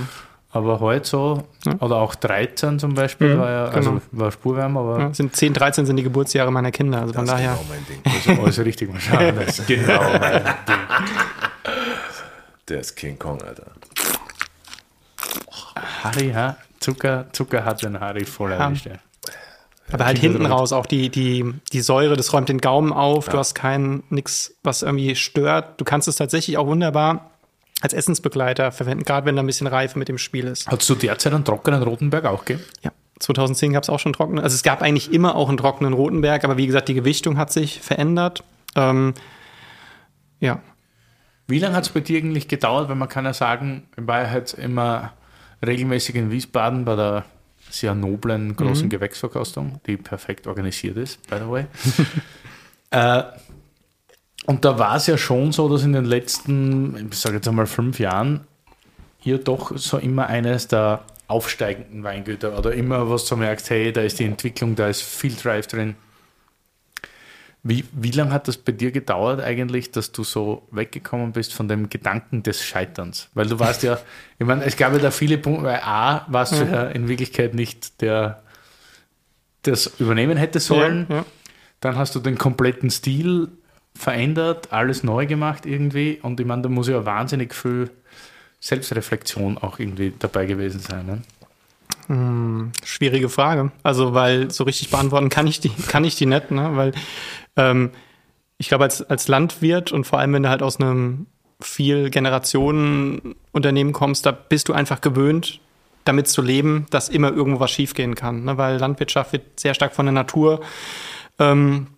aber 0.50 0.80
heute 0.80 1.06
so, 1.06 1.42
oder 1.80 1.96
auch 1.96 2.14
13 2.14 2.78
zum 2.78 2.94
Beispiel, 2.94 3.36
war 3.38 3.50
ja, 3.50 3.64
also 3.66 3.90
genau. 3.90 4.02
war 4.12 4.32
Spurwärme, 4.32 4.80
aber 4.80 4.98
Ja, 5.00 5.14
sind 5.14 5.34
10, 5.36 5.52
13 5.54 5.86
sind 5.86 5.96
die 5.96 6.02
Geburtsjahre 6.02 6.50
meiner 6.50 6.70
Kinder. 6.72 7.00
Also 7.02 7.12
von 7.14 7.26
das 7.26 7.34
ist 7.34 7.44
daher. 7.46 7.52
genau 7.58 7.64
mein 7.68 7.86
Ding. 7.86 8.00
das 8.04 8.26
ist 8.26 8.38
alles 8.40 8.58
richtig. 8.64 8.92
Mal 8.92 9.00
schauen, 9.00 9.36
das 9.36 9.58
ist 9.58 9.66
genau 9.66 10.00
mein 10.18 10.42
Ding. 10.42 10.76
Der 12.68 12.80
ist 12.80 12.96
King 12.96 13.18
Kong, 13.18 13.40
Alter. 13.42 13.66
Harry, 16.02 16.30
ha? 16.32 16.56
Zucker, 16.80 17.26
Zucker 17.32 17.64
hat 17.64 17.82
den 17.82 17.98
Harry 18.00 18.24
voll 18.24 18.52
erwischt. 18.52 18.88
Ja. 19.88 19.94
Aber 19.94 20.06
halt 20.06 20.18
hinten 20.18 20.46
raus 20.46 20.72
auch 20.72 20.86
die, 20.86 21.08
die, 21.10 21.54
die 21.72 21.80
Säure, 21.80 22.16
das 22.16 22.32
räumt 22.32 22.48
den 22.48 22.60
Gaumen 22.60 22.92
auf. 22.92 23.28
Du 23.28 23.38
hast 23.38 23.54
kein, 23.54 24.02
nix, 24.10 24.56
was 24.62 24.82
irgendwie 24.82 25.14
stört. 25.14 25.80
Du 25.80 25.84
kannst 25.84 26.08
es 26.08 26.16
tatsächlich 26.16 26.58
auch 26.58 26.66
wunderbar 26.66 27.30
als 27.82 27.92
Essensbegleiter 27.92 28.72
verwenden, 28.72 29.04
gerade 29.04 29.26
wenn 29.26 29.36
da 29.36 29.42
ein 29.42 29.46
bisschen 29.46 29.66
Reife 29.66 29.98
mit 29.98 30.08
dem 30.08 30.18
Spiel 30.18 30.46
ist. 30.46 30.66
Hat 30.66 30.80
es 30.80 30.86
zu 30.86 30.94
der 30.94 31.18
Zeit 31.18 31.34
einen 31.34 31.44
trockenen 31.44 31.82
Rotenberg 31.82 32.24
auch 32.24 32.44
gegeben? 32.44 32.64
Ja. 32.82 32.92
2010 33.18 33.72
gab 33.72 33.82
es 33.82 33.88
auch 33.88 33.98
schon 33.98 34.12
trockene. 34.12 34.42
Also 34.42 34.54
es 34.54 34.62
gab 34.62 34.82
eigentlich 34.82 35.12
immer 35.12 35.36
auch 35.36 35.48
einen 35.48 35.56
trockenen 35.56 35.94
Rotenberg, 35.94 36.44
aber 36.44 36.56
wie 36.56 36.66
gesagt, 36.66 36.88
die 36.88 36.94
Gewichtung 36.94 37.38
hat 37.38 37.50
sich 37.50 37.80
verändert. 37.80 38.44
Ähm, 38.74 39.14
ja. 40.40 40.60
Wie 41.46 41.58
lange 41.58 41.76
hat 41.76 41.84
es 41.84 41.90
bei 41.90 42.00
dir 42.00 42.18
eigentlich 42.18 42.48
gedauert? 42.48 42.88
Weil 42.88 42.96
man 42.96 43.08
kann 43.08 43.24
ja 43.24 43.32
sagen, 43.32 43.88
ja 43.96 44.30
halt 44.30 44.52
immer 44.54 45.12
regelmäßig 45.64 46.14
in 46.16 46.30
Wiesbaden 46.30 46.84
bei 46.84 46.96
der 46.96 47.24
sehr 47.78 47.94
noblen 47.94 48.56
großen 48.56 48.86
mhm. 48.86 48.90
Gewächsverkostung, 48.90 49.80
die 49.86 49.96
perfekt 49.96 50.46
organisiert 50.46 50.96
ist, 50.96 51.26
by 51.28 51.36
the 51.36 51.48
way. 51.50 51.66
äh, 52.90 53.22
und 54.46 54.64
da 54.64 54.78
war 54.78 54.96
es 54.96 55.06
ja 55.06 55.18
schon 55.18 55.52
so, 55.52 55.68
dass 55.68 55.82
in 55.82 55.92
den 55.92 56.04
letzten, 56.04 57.08
ich 57.10 57.18
sage 57.18 57.36
jetzt 57.36 57.48
einmal 57.48 57.66
fünf 57.66 57.98
Jahren, 57.98 58.46
ihr 59.24 59.38
doch 59.38 59.76
so 59.76 59.98
immer 59.98 60.28
eines 60.28 60.68
der 60.68 61.02
aufsteigenden 61.28 62.04
Weingüter 62.04 62.56
oder 62.56 62.72
immer 62.72 63.10
was 63.10 63.24
du 63.26 63.36
merkst, 63.36 63.70
hey, 63.70 63.92
da 63.92 64.02
ist 64.02 64.20
die 64.20 64.24
Entwicklung, 64.24 64.76
da 64.76 64.88
ist 64.88 65.02
viel 65.02 65.34
Drive 65.34 65.66
drin. 65.66 65.96
Wie, 67.68 67.84
wie 67.92 68.12
lange 68.12 68.30
hat 68.32 68.46
das 68.46 68.58
bei 68.58 68.70
dir 68.70 68.92
gedauert 68.92 69.40
eigentlich, 69.40 69.90
dass 69.90 70.12
du 70.12 70.22
so 70.22 70.68
weggekommen 70.70 71.32
bist 71.32 71.52
von 71.52 71.66
dem 71.66 71.88
Gedanken 71.88 72.42
des 72.42 72.64
Scheiterns? 72.64 73.28
Weil 73.34 73.46
du 73.46 73.58
warst 73.58 73.82
ja, 73.82 73.98
ich 74.38 74.46
meine, 74.46 74.64
es 74.64 74.76
gab 74.76 74.92
ja 74.92 74.98
da 75.00 75.10
viele 75.10 75.36
Punkte, 75.36 75.64
weil 75.64 75.80
A, 75.82 76.24
warst 76.28 76.52
ja. 76.52 76.64
du 76.64 76.70
ja 76.70 76.82
in 76.84 77.08
Wirklichkeit 77.08 77.54
nicht 77.54 78.00
der, 78.02 78.42
der 79.64 79.72
das 79.72 79.98
übernehmen 79.98 80.36
hätte 80.36 80.60
sollen. 80.60 81.06
Ja, 81.08 81.16
ja. 81.16 81.24
Dann 81.80 81.96
hast 81.96 82.14
du 82.14 82.20
den 82.20 82.38
kompletten 82.38 82.90
Stil 82.90 83.48
verändert, 83.94 84.72
alles 84.72 85.02
neu 85.02 85.26
gemacht 85.26 85.66
irgendwie. 85.66 86.20
Und 86.22 86.38
ich 86.38 86.46
meine, 86.46 86.62
da 86.62 86.68
muss 86.68 86.88
ja 86.88 87.04
wahnsinnig 87.04 87.54
viel 87.54 87.90
Selbstreflexion 88.60 89.58
auch 89.58 89.78
irgendwie 89.78 90.12
dabei 90.18 90.46
gewesen 90.46 90.80
sein. 90.80 91.06
Ne? 91.06 91.22
Hm, 92.08 92.72
schwierige 92.84 93.28
Frage. 93.28 93.72
Also, 93.82 94.14
weil 94.14 94.50
so 94.50 94.64
richtig 94.64 94.90
beantworten 94.90 95.28
kann 95.28 95.46
ich 95.46 95.60
die, 95.60 95.70
kann 95.88 96.04
ich 96.04 96.16
die 96.16 96.26
nicht, 96.26 96.50
ne? 96.50 96.70
Weil 96.74 96.92
ähm, 97.56 97.90
ich 98.58 98.68
glaube, 98.68 98.84
als, 98.84 99.02
als 99.02 99.28
Landwirt 99.28 99.92
und 99.92 100.04
vor 100.04 100.18
allem, 100.18 100.32
wenn 100.32 100.42
du 100.42 100.48
halt 100.48 100.62
aus 100.62 100.80
einem 100.80 101.26
viel 101.60 102.10
Generationen 102.10 103.34
Unternehmen 103.52 103.92
kommst, 103.92 104.26
da 104.26 104.32
bist 104.32 104.68
du 104.68 104.72
einfach 104.72 105.00
gewöhnt, 105.00 105.60
damit 106.04 106.28
zu 106.28 106.42
leben, 106.42 106.86
dass 106.90 107.08
immer 107.08 107.32
irgendwo 107.32 107.60
was 107.60 107.70
schiefgehen 107.70 108.14
kann. 108.14 108.44
Ne? 108.44 108.58
Weil 108.58 108.78
Landwirtschaft 108.78 109.32
wird 109.32 109.58
sehr 109.58 109.74
stark 109.74 109.94
von 109.94 110.06
der 110.06 110.12
Natur 110.12 110.60
ähm, 111.38 111.88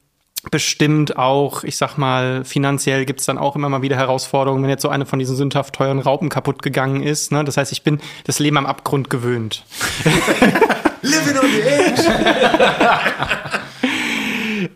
bestimmt 0.43 1.17
auch, 1.17 1.65
ich 1.65 1.77
sag 1.77 1.97
mal, 1.97 2.45
finanziell 2.45 3.05
gibt's 3.05 3.27
dann 3.27 3.39
auch 3.39 3.57
immer 3.57 3.69
mal 3.69 3.83
wieder 3.83 3.97
Herausforderungen, 3.97 4.63
wenn 4.63 4.71
jetzt 4.71 4.83
so 4.83 4.89
eine 4.89 5.07
von 5.07 5.19
diesen 5.19 5.37
sündhaft 5.37 5.75
teuren 5.75 5.99
Raupen 5.99 6.29
kaputt 6.29 6.63
gegangen 6.63 7.03
ist. 7.03 7.33
Ne? 7.33 7.45
Das 7.45 7.57
heißt, 7.57 7.73
ich 7.73 7.83
bin 7.83 8.01
das 8.25 8.39
Leben 8.39 8.57
am 8.57 8.67
Abgrund 8.67 9.11
gewöhnt. 9.11 9.65
Living 11.03 11.39
on 11.39 11.51
the 11.51 11.61
edge. 11.61 12.03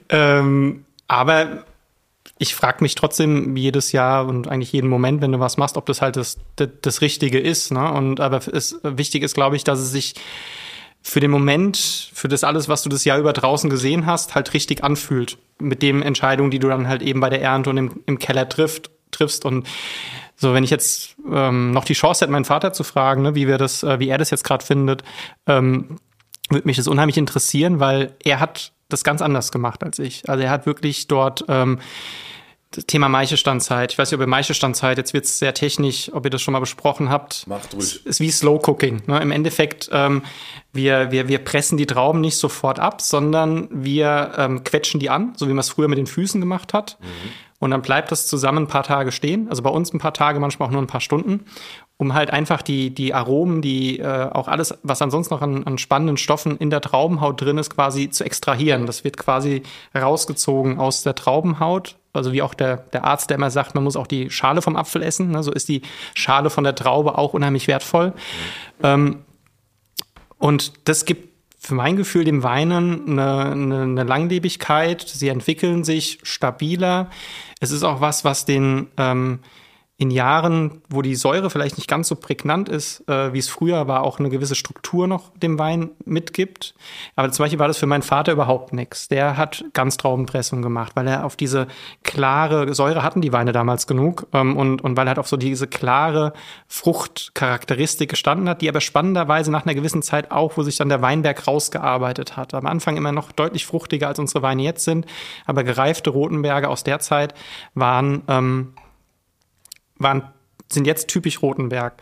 ähm, 0.08 0.84
aber 1.08 1.64
ich 2.38 2.54
frage 2.54 2.82
mich 2.82 2.94
trotzdem 2.94 3.56
jedes 3.56 3.92
Jahr 3.92 4.26
und 4.26 4.48
eigentlich 4.48 4.72
jeden 4.72 4.88
Moment, 4.88 5.22
wenn 5.22 5.32
du 5.32 5.40
was 5.40 5.56
machst, 5.56 5.76
ob 5.76 5.86
das 5.86 6.02
halt 6.02 6.16
das, 6.16 6.38
das, 6.56 6.68
das 6.82 7.00
Richtige 7.00 7.38
ist. 7.38 7.70
Ne? 7.70 7.92
Und 7.92 8.20
aber 8.20 8.40
es, 8.52 8.78
wichtig 8.82 9.22
ist, 9.22 9.34
glaube 9.34 9.56
ich, 9.56 9.64
dass 9.64 9.78
es 9.78 9.92
sich 9.92 10.14
für 11.02 11.20
den 11.20 11.30
Moment, 11.30 12.10
für 12.14 12.28
das 12.28 12.44
alles, 12.44 12.68
was 12.68 12.82
du 12.82 12.88
das 12.88 13.04
Jahr 13.04 13.18
über 13.18 13.32
draußen 13.32 13.68
gesehen 13.68 14.06
hast, 14.06 14.34
halt 14.34 14.54
richtig 14.54 14.84
anfühlt. 14.84 15.36
Mit 15.58 15.82
den 15.82 16.02
Entscheidungen, 16.02 16.50
die 16.50 16.58
du 16.58 16.68
dann 16.68 16.88
halt 16.88 17.02
eben 17.02 17.20
bei 17.20 17.28
der 17.28 17.42
Ernte 17.42 17.70
und 17.70 17.76
im, 17.76 18.00
im 18.06 18.18
Keller 18.18 18.48
trifft, 18.48 18.90
triffst. 19.10 19.44
Und 19.44 19.66
so, 20.36 20.54
wenn 20.54 20.64
ich 20.64 20.70
jetzt 20.70 21.16
ähm, 21.30 21.72
noch 21.72 21.84
die 21.84 21.94
Chance 21.94 22.24
hätte, 22.24 22.32
meinen 22.32 22.44
Vater 22.44 22.72
zu 22.72 22.84
fragen, 22.84 23.22
ne, 23.22 23.34
wie 23.34 23.46
wir 23.46 23.58
das, 23.58 23.82
äh, 23.82 23.98
wie 23.98 24.08
er 24.08 24.18
das 24.18 24.30
jetzt 24.30 24.44
gerade 24.44 24.64
findet, 24.64 25.02
ähm, 25.46 25.98
würde 26.50 26.66
mich 26.66 26.76
das 26.76 26.88
unheimlich 26.88 27.16
interessieren, 27.16 27.80
weil 27.80 28.14
er 28.22 28.40
hat 28.40 28.72
das 28.88 29.04
ganz 29.04 29.22
anders 29.22 29.52
gemacht 29.52 29.82
als 29.82 29.98
ich. 29.98 30.28
Also 30.28 30.44
er 30.44 30.50
hat 30.50 30.66
wirklich 30.66 31.08
dort 31.08 31.44
ähm, 31.48 31.80
das 32.72 32.86
Thema 32.86 33.08
Maischestandzeit. 33.08 33.92
Ich 33.92 33.98
weiß 33.98 34.10
nicht, 34.10 34.16
ob 34.16 34.22
ihr 34.22 34.28
Maischestandzeit, 34.28 34.98
jetzt 34.98 35.12
wird 35.12 35.24
es 35.24 35.38
sehr 35.38 35.54
technisch, 35.54 36.10
ob 36.12 36.24
ihr 36.24 36.30
das 36.30 36.42
schon 36.42 36.52
mal 36.52 36.60
besprochen 36.60 37.10
habt. 37.10 37.46
Macht 37.46 37.74
ruhig. 37.74 38.04
Ist 38.04 38.20
wie 38.20 38.30
Slow 38.30 38.60
Cooking. 38.66 39.02
Ne? 39.06 39.20
Im 39.20 39.30
Endeffekt, 39.30 39.90
ähm, 39.92 40.22
wir, 40.72 41.10
wir, 41.10 41.28
wir 41.28 41.38
pressen 41.38 41.76
die 41.76 41.86
Trauben 41.86 42.20
nicht 42.20 42.36
sofort 42.36 42.78
ab, 42.78 43.00
sondern 43.00 43.68
wir 43.70 44.32
ähm, 44.36 44.64
quetschen 44.64 45.00
die 45.00 45.10
an, 45.10 45.32
so 45.36 45.46
wie 45.46 45.52
man 45.52 45.60
es 45.60 45.68
früher 45.68 45.88
mit 45.88 45.98
den 45.98 46.06
Füßen 46.06 46.40
gemacht 46.40 46.72
hat. 46.72 46.98
Mhm. 47.00 47.06
Und 47.58 47.70
dann 47.70 47.82
bleibt 47.82 48.10
das 48.10 48.26
zusammen 48.26 48.64
ein 48.64 48.68
paar 48.68 48.82
Tage 48.82 49.12
stehen. 49.12 49.48
Also 49.48 49.62
bei 49.62 49.70
uns 49.70 49.92
ein 49.94 50.00
paar 50.00 50.14
Tage, 50.14 50.40
manchmal 50.40 50.68
auch 50.68 50.72
nur 50.72 50.82
ein 50.82 50.88
paar 50.88 51.00
Stunden 51.00 51.44
um 52.02 52.14
halt 52.14 52.32
einfach 52.32 52.62
die, 52.62 52.92
die 52.92 53.14
Aromen, 53.14 53.62
die 53.62 54.00
äh, 54.00 54.28
auch 54.32 54.48
alles, 54.48 54.76
was 54.82 55.00
ansonsten 55.00 55.34
noch 55.34 55.40
an, 55.40 55.62
an 55.62 55.78
spannenden 55.78 56.16
Stoffen 56.16 56.56
in 56.56 56.68
der 56.68 56.80
Traubenhaut 56.80 57.40
drin 57.40 57.58
ist, 57.58 57.70
quasi 57.70 58.10
zu 58.10 58.24
extrahieren. 58.24 58.86
Das 58.86 59.04
wird 59.04 59.16
quasi 59.16 59.62
rausgezogen 59.96 60.80
aus 60.80 61.04
der 61.04 61.14
Traubenhaut. 61.14 61.96
Also 62.12 62.32
wie 62.32 62.42
auch 62.42 62.54
der, 62.54 62.78
der 62.92 63.04
Arzt, 63.04 63.30
der 63.30 63.36
immer 63.36 63.52
sagt, 63.52 63.76
man 63.76 63.84
muss 63.84 63.94
auch 63.94 64.08
die 64.08 64.30
Schale 64.30 64.62
vom 64.62 64.74
Apfel 64.74 65.00
essen. 65.00 65.30
Ne? 65.30 65.44
So 65.44 65.52
ist 65.52 65.68
die 65.68 65.82
Schale 66.14 66.50
von 66.50 66.64
der 66.64 66.74
Traube 66.74 67.16
auch 67.16 67.34
unheimlich 67.34 67.68
wertvoll. 67.68 68.08
Mhm. 68.08 68.14
Ähm, 68.82 69.18
und 70.42 70.72
das 70.88 71.04
gibt 71.04 71.28
für 71.56 71.74
mein 71.74 71.94
Gefühl 71.94 72.24
dem 72.24 72.42
Weinen 72.42 73.06
eine, 73.06 73.52
eine, 73.52 73.82
eine 73.82 74.02
Langlebigkeit. 74.02 75.08
Sie 75.08 75.28
entwickeln 75.28 75.84
sich 75.84 76.18
stabiler. 76.24 77.10
Es 77.60 77.70
ist 77.70 77.84
auch 77.84 78.00
was, 78.00 78.24
was 78.24 78.44
den 78.44 78.88
ähm, 78.96 79.38
in 79.98 80.10
Jahren, 80.10 80.82
wo 80.88 81.00
die 81.00 81.14
Säure 81.14 81.48
vielleicht 81.48 81.76
nicht 81.76 81.88
ganz 81.88 82.08
so 82.08 82.16
prägnant 82.16 82.68
ist, 82.68 83.08
äh, 83.08 83.32
wie 83.32 83.38
es 83.38 83.48
früher 83.48 83.86
war, 83.86 84.02
auch 84.02 84.18
eine 84.18 84.30
gewisse 84.30 84.56
Struktur 84.56 85.06
noch 85.06 85.30
dem 85.36 85.58
Wein 85.58 85.90
mitgibt. 86.04 86.74
Aber 87.14 87.30
zum 87.30 87.44
Beispiel 87.44 87.60
war 87.60 87.68
das 87.68 87.78
für 87.78 87.86
meinen 87.86 88.02
Vater 88.02 88.32
überhaupt 88.32 88.72
nichts. 88.72 89.06
Der 89.06 89.36
hat 89.36 89.64
Ganztraubenpressung 89.74 90.60
gemacht, 90.60 90.92
weil 90.96 91.06
er 91.06 91.24
auf 91.24 91.36
diese 91.36 91.68
klare 92.02 92.74
Säure 92.74 93.02
hatten 93.04 93.20
die 93.20 93.32
Weine 93.32 93.52
damals 93.52 93.86
genug 93.86 94.26
ähm, 94.32 94.56
und, 94.56 94.82
und 94.82 94.96
weil 94.96 95.06
er 95.06 95.10
halt 95.10 95.18
auf 95.20 95.28
so 95.28 95.36
diese 95.36 95.68
klare 95.68 96.32
Fruchtcharakteristik 96.66 98.10
gestanden 98.10 98.48
hat, 98.48 98.60
die 98.60 98.68
aber 98.68 98.80
spannenderweise 98.80 99.52
nach 99.52 99.66
einer 99.66 99.74
gewissen 99.74 100.02
Zeit 100.02 100.32
auch, 100.32 100.56
wo 100.56 100.62
sich 100.64 100.76
dann 100.76 100.88
der 100.88 101.02
Weinberg 101.02 101.46
rausgearbeitet 101.46 102.36
hat. 102.36 102.54
Am 102.54 102.66
Anfang 102.66 102.96
immer 102.96 103.12
noch 103.12 103.30
deutlich 103.30 103.66
fruchtiger 103.66 104.08
als 104.08 104.18
unsere 104.18 104.42
Weine 104.42 104.62
jetzt 104.62 104.84
sind, 104.84 105.06
aber 105.46 105.62
gereifte 105.62 106.10
Rotenberge 106.10 106.68
aus 106.68 106.82
der 106.82 106.98
Zeit 106.98 107.34
waren 107.74 108.22
ähm, 108.26 108.74
waren, 110.02 110.24
sind 110.70 110.86
jetzt 110.86 111.08
typisch 111.08 111.42
Rotenberg. 111.42 111.94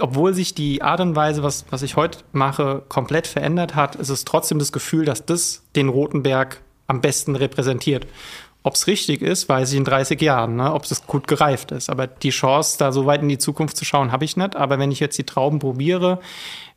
Obwohl 0.00 0.34
sich 0.34 0.54
die 0.54 0.82
Art 0.82 1.00
und 1.00 1.16
Weise, 1.16 1.42
was, 1.42 1.66
was 1.70 1.82
ich 1.82 1.96
heute 1.96 2.20
mache, 2.32 2.82
komplett 2.88 3.26
verändert 3.26 3.74
hat, 3.74 3.96
ist 3.96 4.08
es 4.08 4.24
trotzdem 4.24 4.58
das 4.58 4.72
Gefühl, 4.72 5.04
dass 5.04 5.26
das 5.26 5.62
den 5.76 5.88
Rotenberg 5.88 6.62
am 6.86 7.00
besten 7.00 7.36
repräsentiert. 7.36 8.06
Ob 8.62 8.74
es 8.74 8.86
richtig 8.86 9.22
ist, 9.22 9.48
weiß 9.48 9.72
ich 9.72 9.78
in 9.78 9.84
30 9.84 10.20
Jahren, 10.20 10.56
ne? 10.56 10.74
ob 10.74 10.84
es 10.84 11.06
gut 11.06 11.26
gereift 11.26 11.72
ist. 11.72 11.88
Aber 11.88 12.06
die 12.06 12.30
Chance, 12.30 12.76
da 12.78 12.92
so 12.92 13.06
weit 13.06 13.22
in 13.22 13.28
die 13.28 13.38
Zukunft 13.38 13.76
zu 13.76 13.84
schauen, 13.86 14.12
habe 14.12 14.24
ich 14.24 14.36
nicht. 14.36 14.54
Aber 14.54 14.78
wenn 14.78 14.90
ich 14.90 15.00
jetzt 15.00 15.16
die 15.16 15.24
Trauben 15.24 15.60
probiere, 15.60 16.20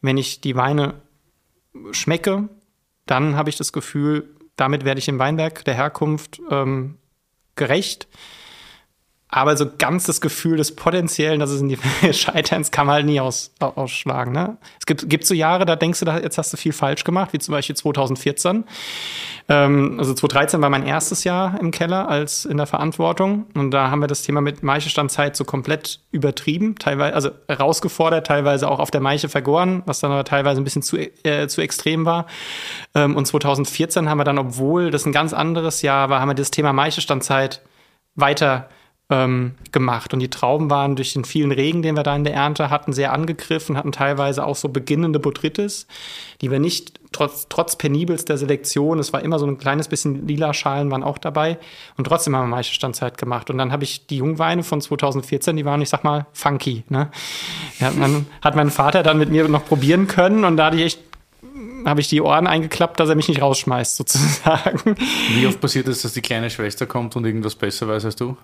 wenn 0.01 0.17
ich 0.17 0.39
die 0.39 0.55
Weine 0.55 0.95
schmecke, 1.91 2.47
dann 3.05 3.35
habe 3.35 3.49
ich 3.49 3.57
das 3.57 3.73
Gefühl, 3.73 4.29
damit 4.55 4.85
werde 4.85 4.99
ich 4.99 5.09
im 5.09 5.19
Weinberg 5.19 5.65
der 5.65 5.73
Herkunft 5.73 6.41
ähm, 6.49 6.97
gerecht. 7.55 8.07
Aber 9.35 9.57
so 9.57 9.65
ganz 9.79 10.05
das 10.05 10.21
Gefühl 10.21 10.57
des 10.57 10.75
Potenziellen, 10.75 11.39
dass 11.39 11.49
es 11.49 11.59
in 11.59 11.67
die 11.67 11.79
Scheiterns 12.13 12.69
kann 12.69 12.85
man 12.85 12.97
halt 12.97 13.05
nie 13.07 13.19
aus, 13.19 13.51
ausschlagen. 13.59 14.31
Ne? 14.31 14.57
Es 14.79 14.85
gibt, 14.85 15.09
gibt 15.09 15.25
so 15.25 15.33
Jahre, 15.33 15.65
da 15.65 15.75
denkst 15.75 16.01
du, 16.01 16.05
jetzt 16.05 16.37
hast 16.37 16.53
du 16.53 16.57
viel 16.57 16.71
falsch 16.71 17.03
gemacht, 17.03 17.33
wie 17.33 17.39
zum 17.39 17.53
Beispiel 17.53 17.75
2014. 17.75 18.63
Ähm, 19.49 19.95
also 19.97 20.13
2013 20.13 20.61
war 20.61 20.69
mein 20.69 20.85
erstes 20.85 21.23
Jahr 21.23 21.59
im 21.59 21.71
Keller 21.71 22.07
als 22.09 22.45
in 22.45 22.57
der 22.57 22.67
Verantwortung. 22.67 23.47
Und 23.55 23.71
da 23.71 23.89
haben 23.89 24.01
wir 24.01 24.07
das 24.07 24.21
Thema 24.21 24.39
mit 24.39 24.61
Maischestandzeit 24.61 25.35
so 25.35 25.45
komplett 25.45 26.01
übertrieben, 26.11 26.75
teilweise, 26.75 27.15
also 27.15 27.31
herausgefordert, 27.47 28.27
teilweise 28.27 28.69
auch 28.69 28.77
auf 28.77 28.91
der 28.91 29.01
Maiche 29.01 29.29
vergoren, 29.29 29.81
was 29.87 29.99
dann 29.99 30.11
aber 30.11 30.25
teilweise 30.25 30.61
ein 30.61 30.63
bisschen 30.63 30.83
zu, 30.83 30.95
äh, 30.97 31.47
zu 31.47 31.61
extrem 31.61 32.05
war. 32.05 32.27
Ähm, 32.93 33.15
und 33.15 33.25
2014 33.25 34.11
haben 34.11 34.19
wir 34.19 34.25
dann, 34.25 34.37
obwohl 34.37 34.91
das 34.91 35.07
ein 35.07 35.11
ganz 35.11 35.33
anderes 35.33 35.81
Jahr 35.81 36.11
war, 36.11 36.21
haben 36.21 36.29
wir 36.29 36.35
das 36.35 36.51
Thema 36.51 36.71
Maischestandzeit 36.71 37.63
weiter 38.13 38.69
ähm, 39.09 39.55
gemacht. 39.71 40.13
Und 40.13 40.19
die 40.19 40.29
Trauben 40.29 40.69
waren 40.69 40.95
durch 40.95 41.13
den 41.13 41.25
vielen 41.25 41.51
Regen, 41.51 41.81
den 41.81 41.95
wir 41.95 42.03
da 42.03 42.15
in 42.15 42.23
der 42.23 42.33
Ernte 42.33 42.69
hatten, 42.69 42.93
sehr 42.93 43.13
angegriffen, 43.13 43.77
hatten 43.77 43.91
teilweise 43.91 44.45
auch 44.45 44.55
so 44.55 44.69
beginnende 44.69 45.19
Botrytis, 45.19 45.87
die 46.41 46.51
wir 46.51 46.59
nicht 46.59 46.99
trotz, 47.11 47.47
trotz 47.49 47.75
penibelster 47.75 48.37
Selektion, 48.37 48.99
es 48.99 49.13
war 49.13 49.21
immer 49.21 49.39
so 49.39 49.45
ein 49.45 49.57
kleines 49.57 49.87
bisschen 49.87 50.27
lila 50.27 50.53
Schalen 50.53 50.89
waren 50.91 51.03
auch 51.03 51.17
dabei 51.17 51.57
und 51.97 52.05
trotzdem 52.05 52.35
haben 52.35 52.49
wir 52.49 52.55
Maischestandzeit 52.55 53.17
gemacht. 53.17 53.49
Und 53.49 53.57
dann 53.57 53.71
habe 53.71 53.83
ich 53.83 54.07
die 54.07 54.17
Jungweine 54.17 54.63
von 54.63 54.81
2014, 54.81 55.55
die 55.55 55.65
waren, 55.65 55.81
ich 55.81 55.89
sag 55.89 56.03
mal, 56.03 56.25
funky. 56.33 56.83
Ne? 56.89 57.09
Ja, 57.79 57.91
man, 57.91 58.25
hat 58.41 58.55
mein 58.55 58.71
Vater 58.71 59.03
dann 59.03 59.17
mit 59.17 59.29
mir 59.29 59.47
noch 59.47 59.65
probieren 59.65 60.07
können 60.07 60.43
und 60.45 60.57
da 60.57 60.65
hatte 60.65 60.77
ich 60.77 60.83
echt 60.83 60.99
habe 61.85 61.99
ich 61.99 62.07
die 62.07 62.21
Ohren 62.21 62.47
eingeklappt, 62.47 62.99
dass 63.01 63.09
er 63.09 63.15
mich 63.15 63.27
nicht 63.27 63.41
rausschmeißt, 63.41 63.95
sozusagen. 63.97 64.95
Wie 65.35 65.45
oft 65.45 65.59
passiert 65.59 65.87
es, 65.89 66.01
dass 66.01 66.13
die 66.13 66.21
kleine 66.21 66.49
Schwester 66.49 66.85
kommt 66.85 67.15
und 67.17 67.25
irgendwas 67.25 67.55
besser 67.55 67.87
weiß 67.87 68.05
als 68.05 68.15
du? 68.15 68.37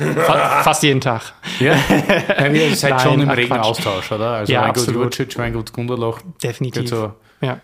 Fa 0.00 0.62
fast 0.62 0.82
jeden 0.82 1.00
Tag. 1.00 1.32
Ja, 1.58 1.74
ja 2.38 2.46
ihr 2.46 2.74
seid 2.74 2.92
Nein, 2.92 3.00
schon 3.00 3.20
im 3.20 3.30
regen. 3.30 3.52
Austausch, 3.52 4.10
oder? 4.12 4.30
Also 4.30 4.52
Ja, 4.52 4.62
Weingut 4.62 4.78
absolut. 4.78 5.02
Jurcic, 5.16 5.38
Weingut 5.38 5.72
Gunderloch. 5.72 6.20
Definitiv. 6.42 6.88
So. 6.88 7.12
Ja. 7.40 7.60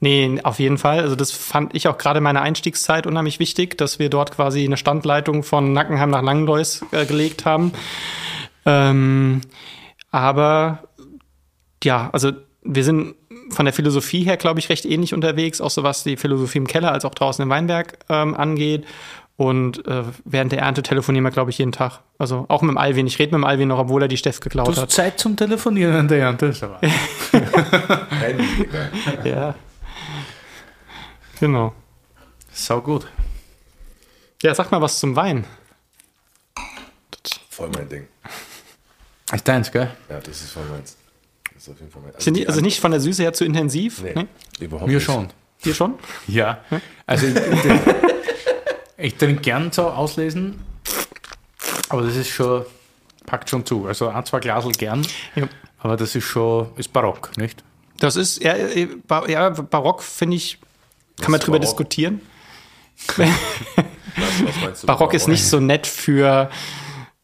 Nee, 0.00 0.38
auf 0.44 0.60
jeden 0.60 0.78
Fall. 0.78 1.00
Also 1.00 1.16
das 1.16 1.32
fand 1.32 1.74
ich 1.74 1.88
auch 1.88 1.98
gerade 1.98 2.18
in 2.18 2.24
meiner 2.24 2.42
Einstiegszeit 2.42 3.06
unheimlich 3.06 3.40
wichtig, 3.40 3.76
dass 3.78 3.98
wir 3.98 4.10
dort 4.10 4.32
quasi 4.32 4.64
eine 4.64 4.76
Standleitung 4.76 5.42
von 5.42 5.72
Nackenheim 5.72 6.10
nach 6.10 6.22
Langenlois 6.22 6.84
äh, 6.92 7.04
gelegt 7.04 7.44
haben. 7.44 7.72
Ähm, 8.64 9.40
aber 10.10 10.84
ja, 11.82 12.10
also 12.12 12.32
wir 12.62 12.84
sind 12.84 13.14
von 13.50 13.64
der 13.64 13.72
Philosophie 13.72 14.24
her, 14.24 14.36
glaube 14.36 14.60
ich, 14.60 14.68
recht 14.68 14.84
ähnlich 14.84 15.14
unterwegs, 15.14 15.60
auch 15.60 15.70
so 15.70 15.82
was 15.82 16.04
die 16.04 16.16
Philosophie 16.16 16.58
im 16.58 16.66
Keller 16.66 16.92
als 16.92 17.04
auch 17.04 17.14
draußen 17.14 17.42
im 17.42 17.48
Weinberg 17.48 17.98
ähm, 18.08 18.34
angeht. 18.34 18.84
Und 19.40 19.86
äh, 19.86 20.02
während 20.24 20.50
der 20.50 20.58
Ernte 20.58 20.82
telefonieren 20.82 21.22
wir, 21.24 21.30
glaube 21.30 21.50
ich, 21.50 21.58
jeden 21.58 21.70
Tag. 21.70 22.00
Also 22.18 22.46
auch 22.48 22.60
mit 22.62 22.70
dem 22.72 22.76
Alvin. 22.76 23.06
Ich 23.06 23.20
rede 23.20 23.30
mit 23.30 23.42
dem 23.42 23.44
Alvin 23.44 23.68
noch, 23.68 23.78
obwohl 23.78 24.02
er 24.02 24.08
die 24.08 24.16
Steff 24.16 24.40
Du 24.40 24.44
geklaut 24.44 24.66
hast 24.68 24.78
hat. 24.78 24.90
Zeit 24.90 25.20
zum 25.20 25.36
Telefonieren 25.36 25.94
an 25.94 26.08
der 26.08 26.18
Ernte. 26.18 26.46
ist 26.46 26.60
aber-. 26.64 26.80
Ja. 29.24 29.54
Genau. 31.40 31.72
Sau 32.52 32.80
gut. 32.80 33.06
Ja, 34.42 34.54
sag 34.54 34.70
mal 34.72 34.80
was 34.80 34.98
zum 34.98 35.14
Wein. 35.14 35.44
Voll 37.50 37.70
mein 37.74 37.88
Ding. 37.88 38.06
Ist 39.32 39.46
deins, 39.46 39.70
gell? 39.70 39.90
Ja, 40.08 40.18
das 40.20 40.40
ist 40.42 40.50
voll 40.50 40.64
meins. 40.70 40.96
Das 41.54 41.62
ist 41.62 41.68
auf 41.70 41.78
jeden 41.78 41.90
Fall 41.92 42.02
meins. 42.02 42.24
Sind 42.24 42.36
die, 42.36 42.48
also 42.48 42.60
nicht 42.60 42.80
von 42.80 42.90
der 42.90 43.00
Süße 43.00 43.22
her 43.22 43.32
zu 43.32 43.44
intensiv? 43.44 44.02
Nee, 44.02 44.14
Nee? 44.16 44.26
überhaupt 44.64 44.88
Mir 44.88 44.94
nicht. 44.96 45.04
schon. 45.04 45.28
Dir 45.64 45.74
schon? 45.74 45.94
Ja. 46.26 46.60
Also 47.06 47.26
ich, 48.98 49.14
trinke 49.16 49.40
gern 49.42 49.72
so 49.72 49.88
auslesen, 49.88 50.60
aber 51.88 52.02
das 52.02 52.16
ist 52.16 52.28
schon, 52.28 52.64
packt 53.26 53.48
schon 53.50 53.64
zu. 53.64 53.86
Also 53.86 54.08
ein, 54.08 54.24
zwei 54.26 54.40
Glasel 54.40 54.72
gern, 54.72 55.06
Ja. 55.34 55.48
aber 55.78 55.96
das 55.96 56.14
ist 56.14 56.24
schon, 56.24 56.68
ist 56.76 56.92
barock, 56.92 57.36
nicht? 57.36 57.64
Das 58.00 58.16
ist, 58.16 58.42
ja, 58.42 58.52
äh, 58.52 58.88
ja 59.28 59.50
Barock 59.50 60.02
finde 60.02 60.36
ich, 60.36 60.58
kann 61.20 61.30
man 61.32 61.40
ist 61.40 61.46
drüber 61.46 61.58
Barock? 61.58 61.76
diskutieren. 61.78 62.20
Was, 64.18 64.62
was 64.62 64.86
Barock 64.86 65.14
ist 65.14 65.28
nicht 65.28 65.44
so 65.46 65.60
nett 65.60 65.86
für, 65.86 66.50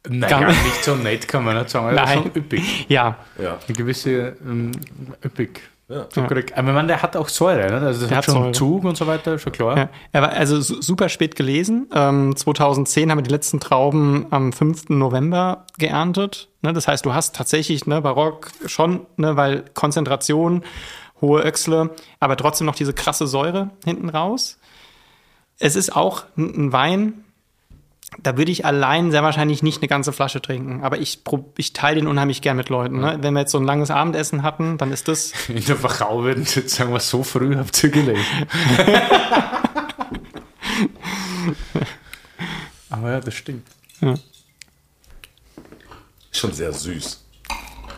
Naja, 0.09 0.41
Gar- 0.41 0.49
nicht 0.53 0.85
so 0.85 0.95
nett 0.95 1.27
kann 1.27 1.45
man 1.45 1.57
nicht 1.57 1.71
sagen, 1.71 1.87
aber 1.87 2.07
Nein. 2.07 2.23
schon 2.23 2.33
üppig. 2.37 2.87
ja, 2.89 3.17
Ja. 3.43 3.59
Eine 3.67 3.77
gewisse 3.77 4.37
ähm, 4.45 4.71
üppig. 5.25 5.61
Ja. 5.89 6.09
Zuckerig. 6.09 6.57
Aber 6.57 6.69
ich 6.69 6.75
meine, 6.75 6.89
der 6.89 7.03
hat 7.03 7.15
auch 7.17 7.29
Säure, 7.29 7.67
ne? 7.69 7.87
also 7.87 8.01
das 8.01 8.09
Der 8.09 8.17
hat 8.19 8.25
schon 8.25 8.35
Säure. 8.35 8.53
Zug 8.53 8.85
und 8.85 8.97
so 8.97 9.07
weiter, 9.07 9.39
schon 9.39 9.53
klar. 9.53 9.77
ja. 9.77 9.89
Er 10.13 10.23
war 10.23 10.31
also 10.31 10.61
su- 10.61 10.81
super 10.81 11.11
spät 11.11 11.37
gelesen. 11.37 11.89
Ähm, 11.95 12.35
2010 12.35 13.11
haben 13.11 13.19
wir 13.19 13.23
die 13.23 13.31
letzten 13.31 13.61
Trauben 13.61 14.27
am 14.31 14.53
5. 14.55 14.89
November 14.89 15.67
geerntet. 15.79 16.49
Ne, 16.63 16.73
das 16.73 16.89
heißt, 16.89 17.05
du 17.05 17.13
hast 17.13 17.37
tatsächlich 17.37 17.87
ne, 17.87 18.01
Barock 18.01 18.51
schon, 18.65 19.07
ne, 19.19 19.37
weil 19.37 19.65
Konzentration, 19.75 20.65
hohe 21.21 21.43
Öchsle, 21.43 21.91
aber 22.19 22.37
trotzdem 22.39 22.67
noch 22.67 22.75
diese 22.77 22.95
krasse 22.95 23.27
Säure 23.27 23.71
hinten 23.85 24.09
raus. 24.09 24.59
Es 25.59 25.77
ist 25.77 25.95
auch 25.95 26.25
ein 26.39 26.73
Wein, 26.73 27.24
da 28.23 28.37
würde 28.37 28.51
ich 28.53 28.65
allein 28.65 29.11
sehr 29.11 29.23
wahrscheinlich 29.23 29.63
nicht 29.63 29.83
eine 29.83 29.89
ganze 29.89 30.13
Flasche 30.13 30.41
trinken. 30.41 30.83
Aber 30.83 30.99
ich, 30.99 31.23
prob- 31.25 31.53
ich 31.59 31.73
teile 31.73 31.97
den 32.01 32.07
unheimlich 32.07 32.43
gern 32.43 32.57
mit 32.57 32.69
Leuten. 32.69 33.01
Ne? 33.01 33.19
Wenn 33.21 33.35
wir 33.35 33.41
jetzt 33.41 33.53
so 33.53 33.59
ein 33.59 33.65
langes 33.65 33.91
Abendessen 33.91 34.43
hatten, 34.43 34.79
dann 34.79 34.93
ist 34.93 35.09
das 35.09 35.33
In 35.49 35.65
der 35.65 35.83
Wachau 35.83 36.23
würden 36.23 36.45
sie 36.45 36.61
jetzt 36.61 36.75
sagen, 36.77 36.93
was 36.93 37.09
so 37.11 37.23
früh 37.23 37.57
habt 37.57 37.83
ihr 37.83 37.91
gelesen. 37.91 38.25
aber 42.91 43.11
ja, 43.13 43.21
das 43.21 43.35
stimmt. 43.35 43.67
Ist 44.01 44.23
schon 46.41 46.53
sehr 46.53 46.73
süß. 46.73 47.23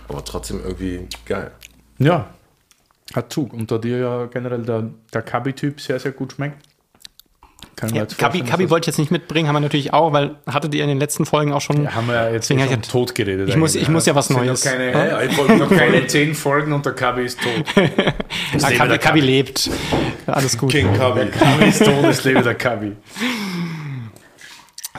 Aber 0.08 0.24
trotzdem 0.24 0.60
irgendwie 0.62 1.06
geil. 1.24 1.52
Ja, 1.98 2.28
hat 3.14 3.32
Zug. 3.32 3.52
Und 3.52 3.70
da 3.70 3.78
dir 3.78 3.98
ja 3.98 4.26
generell 4.26 4.62
der, 4.62 4.90
der 5.12 5.22
Kabi-Typ 5.22 5.80
sehr, 5.80 5.98
sehr 5.98 6.12
gut 6.12 6.34
schmeckt. 6.34 6.64
Kann 7.74 7.94
Ja, 7.94 8.06
Kabi, 8.06 8.70
wollte 8.70 8.84
ich 8.84 8.86
jetzt 8.86 8.98
nicht 8.98 9.10
mitbringen, 9.10 9.48
haben 9.48 9.56
wir 9.56 9.60
natürlich 9.60 9.92
auch, 9.92 10.10
weil 10.14 10.36
hattet 10.46 10.74
ihr 10.74 10.82
in 10.82 10.88
den 10.88 10.98
letzten 10.98 11.26
Folgen 11.26 11.52
auch 11.52 11.60
schon. 11.60 11.84
das- 11.84 11.94
haben 11.94 12.06
wir 12.08 12.14
ja 12.14 12.30
jetzt 12.30 12.48
schon 12.48 12.58
ich- 12.58 12.88
tot 12.88 13.14
geredet. 13.14 13.50
Ich 13.50 13.56
muss- 13.56 13.74
ich 13.74 13.88
muss 13.90 14.06
ja 14.06 14.14
was 14.14 14.30
Neues. 14.30 14.64
Noch 14.64 14.70
keine, 14.72 14.92
Ja, 14.92 15.20
ich 15.20 15.36
wollte 15.36 15.56
noch 15.56 15.68
keine 15.68 16.06
zehn 16.06 16.34
Folgen 16.34 16.72
und 16.72 16.86
der 16.86 16.94
Kabi 16.94 17.24
ist 17.26 17.38
tot. 17.40 17.52
Ah, 18.62 18.70
Kabi, 18.70 18.88
der 18.88 18.98
Kabi 18.98 19.20
lebt. 19.20 19.70
Alles 20.26 20.56
gut. 20.56 20.70
King 20.70 20.92
Kabi. 20.94 21.26
Kabi 21.26 21.64
ist 21.68 21.84
tot, 21.84 22.04
es 22.04 22.24
lebe 22.24 22.42
der 22.42 22.54
Kabi. 22.54 22.92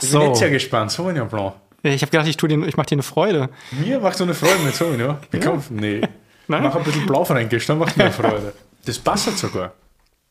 bin 0.00 0.10
So. 0.10 0.22
jetzt 0.22 0.38
sehr 0.38 0.50
gespannt. 0.50 0.92
Sauvignon 0.92 1.28
Blanc. 1.28 1.54
Ich 1.82 2.02
habe 2.02 2.10
gedacht, 2.10 2.28
ich, 2.28 2.36
tu 2.36 2.46
dir, 2.46 2.64
ich 2.66 2.76
mache 2.76 2.86
dir 2.86 2.94
eine 2.96 3.02
Freude. 3.02 3.48
Mir 3.72 3.98
macht 4.00 4.16
so 4.16 4.24
eine 4.24 4.34
Freude 4.34 4.58
mit 4.64 4.74
Sauvignon. 4.74 5.16
Ich 5.32 5.40
komm, 5.40 5.62
nee. 5.70 6.00
Nein? 6.46 6.62
Mach 6.62 6.74
ein 6.76 6.84
bisschen 6.84 7.06
Blaufränkisch, 7.06 7.66
dann 7.66 7.78
macht 7.78 7.96
mir 7.96 8.04
eine 8.04 8.12
Freude. 8.12 8.52
Das 8.84 8.98
passt 8.98 9.36
sogar. 9.38 9.72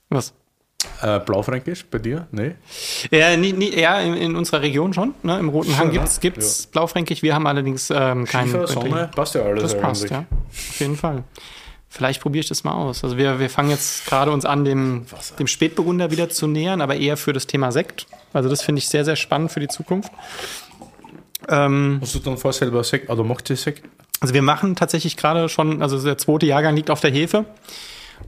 Was? 0.09 0.33
Äh, 1.01 1.19
Blaufränkisch 1.19 1.85
bei 1.85 1.99
dir? 1.99 2.27
Nee. 2.31 2.55
Ja, 3.11 3.35
nie, 3.37 3.53
nie, 3.53 3.77
ja 3.79 3.99
in, 3.99 4.15
in 4.15 4.35
unserer 4.35 4.61
Region 4.61 4.93
schon. 4.93 5.13
Ne? 5.23 5.37
Im 5.39 5.49
Roten 5.49 5.77
Hang 5.77 5.87
ne? 5.87 5.93
gibt's 5.93 6.19
gibt's 6.19 6.65
Blaufränkisch. 6.67 7.21
Wir 7.21 7.35
haben 7.35 7.47
allerdings 7.47 7.89
ähm, 7.89 8.25
keinen. 8.25 8.49
Schiefer, 8.49 8.67
Sonne, 8.67 9.09
passt 9.15 9.35
ja 9.35 9.43
alles. 9.43 9.61
Das 9.63 9.79
passt, 9.79 10.03
eigentlich. 10.03 10.11
ja. 10.11 10.25
Auf 10.49 10.79
jeden 10.79 10.97
Fall. 10.97 11.23
Vielleicht 11.89 12.21
probiere 12.21 12.41
ich 12.41 12.49
das 12.49 12.63
mal 12.63 12.73
aus. 12.73 13.03
Also 13.03 13.17
wir, 13.17 13.39
wir 13.39 13.49
fangen 13.49 13.69
jetzt 13.69 14.05
gerade 14.05 14.31
uns 14.31 14.45
an, 14.45 14.65
dem, 14.65 15.05
dem 15.39 15.47
Spätburgunder 15.47 16.11
wieder 16.11 16.29
zu 16.29 16.47
nähern, 16.47 16.81
aber 16.81 16.95
eher 16.95 17.15
für 17.15 17.33
das 17.33 17.47
Thema 17.47 17.71
Sekt. 17.71 18.07
Also 18.33 18.49
das 18.49 18.61
finde 18.61 18.79
ich 18.79 18.89
sehr, 18.89 19.05
sehr 19.05 19.15
spannend 19.15 19.51
für 19.51 19.59
die 19.59 19.69
Zukunft. 19.69 20.11
Ähm, 21.47 21.99
Hast 22.01 22.15
du 22.15 22.19
dann 22.19 22.37
vor 22.37 22.51
selber 22.51 22.83
Sekt, 22.83 23.09
oder 23.09 23.23
macht 23.23 23.49
ihr 23.49 23.55
Sekt? 23.55 23.83
also 24.19 24.33
wir 24.33 24.41
machen 24.41 24.75
tatsächlich 24.75 25.17
gerade 25.17 25.47
schon, 25.49 25.81
also 25.81 26.01
der 26.01 26.17
zweite 26.17 26.45
Jahrgang 26.45 26.75
liegt 26.75 26.89
auf 26.89 27.01
der 27.01 27.11
Hefe. 27.11 27.45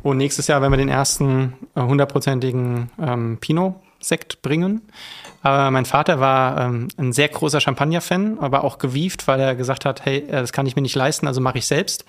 Und 0.02 0.18
nächstes 0.18 0.48
Jahr 0.48 0.62
werden 0.62 0.72
wir 0.72 0.78
den 0.78 0.90
ersten 0.90 1.54
äh, 1.76 1.82
hundertprozentigen 1.82 2.90
ähm, 3.02 3.38
Pinot-Sekt 3.40 4.42
bringen. 4.42 4.82
Aber 5.42 5.72
mein 5.72 5.86
Vater 5.86 6.20
war 6.20 6.60
ähm, 6.60 6.90
ein 6.98 7.14
sehr 7.14 7.30
großer 7.30 7.62
Champagner-Fan, 7.62 8.40
aber 8.40 8.64
auch 8.64 8.78
gewieft, 8.78 9.28
weil 9.28 9.40
er 9.40 9.56
gesagt 9.56 9.86
hat, 9.86 10.06
hey, 10.06 10.20
äh, 10.20 10.32
das 10.32 10.52
kann 10.52 10.66
ich 10.66 10.76
mir 10.76 10.82
nicht 10.82 10.96
leisten, 10.96 11.28
also 11.28 11.42
mache 11.42 11.58
ich 11.58 11.66
selbst. 11.66 12.06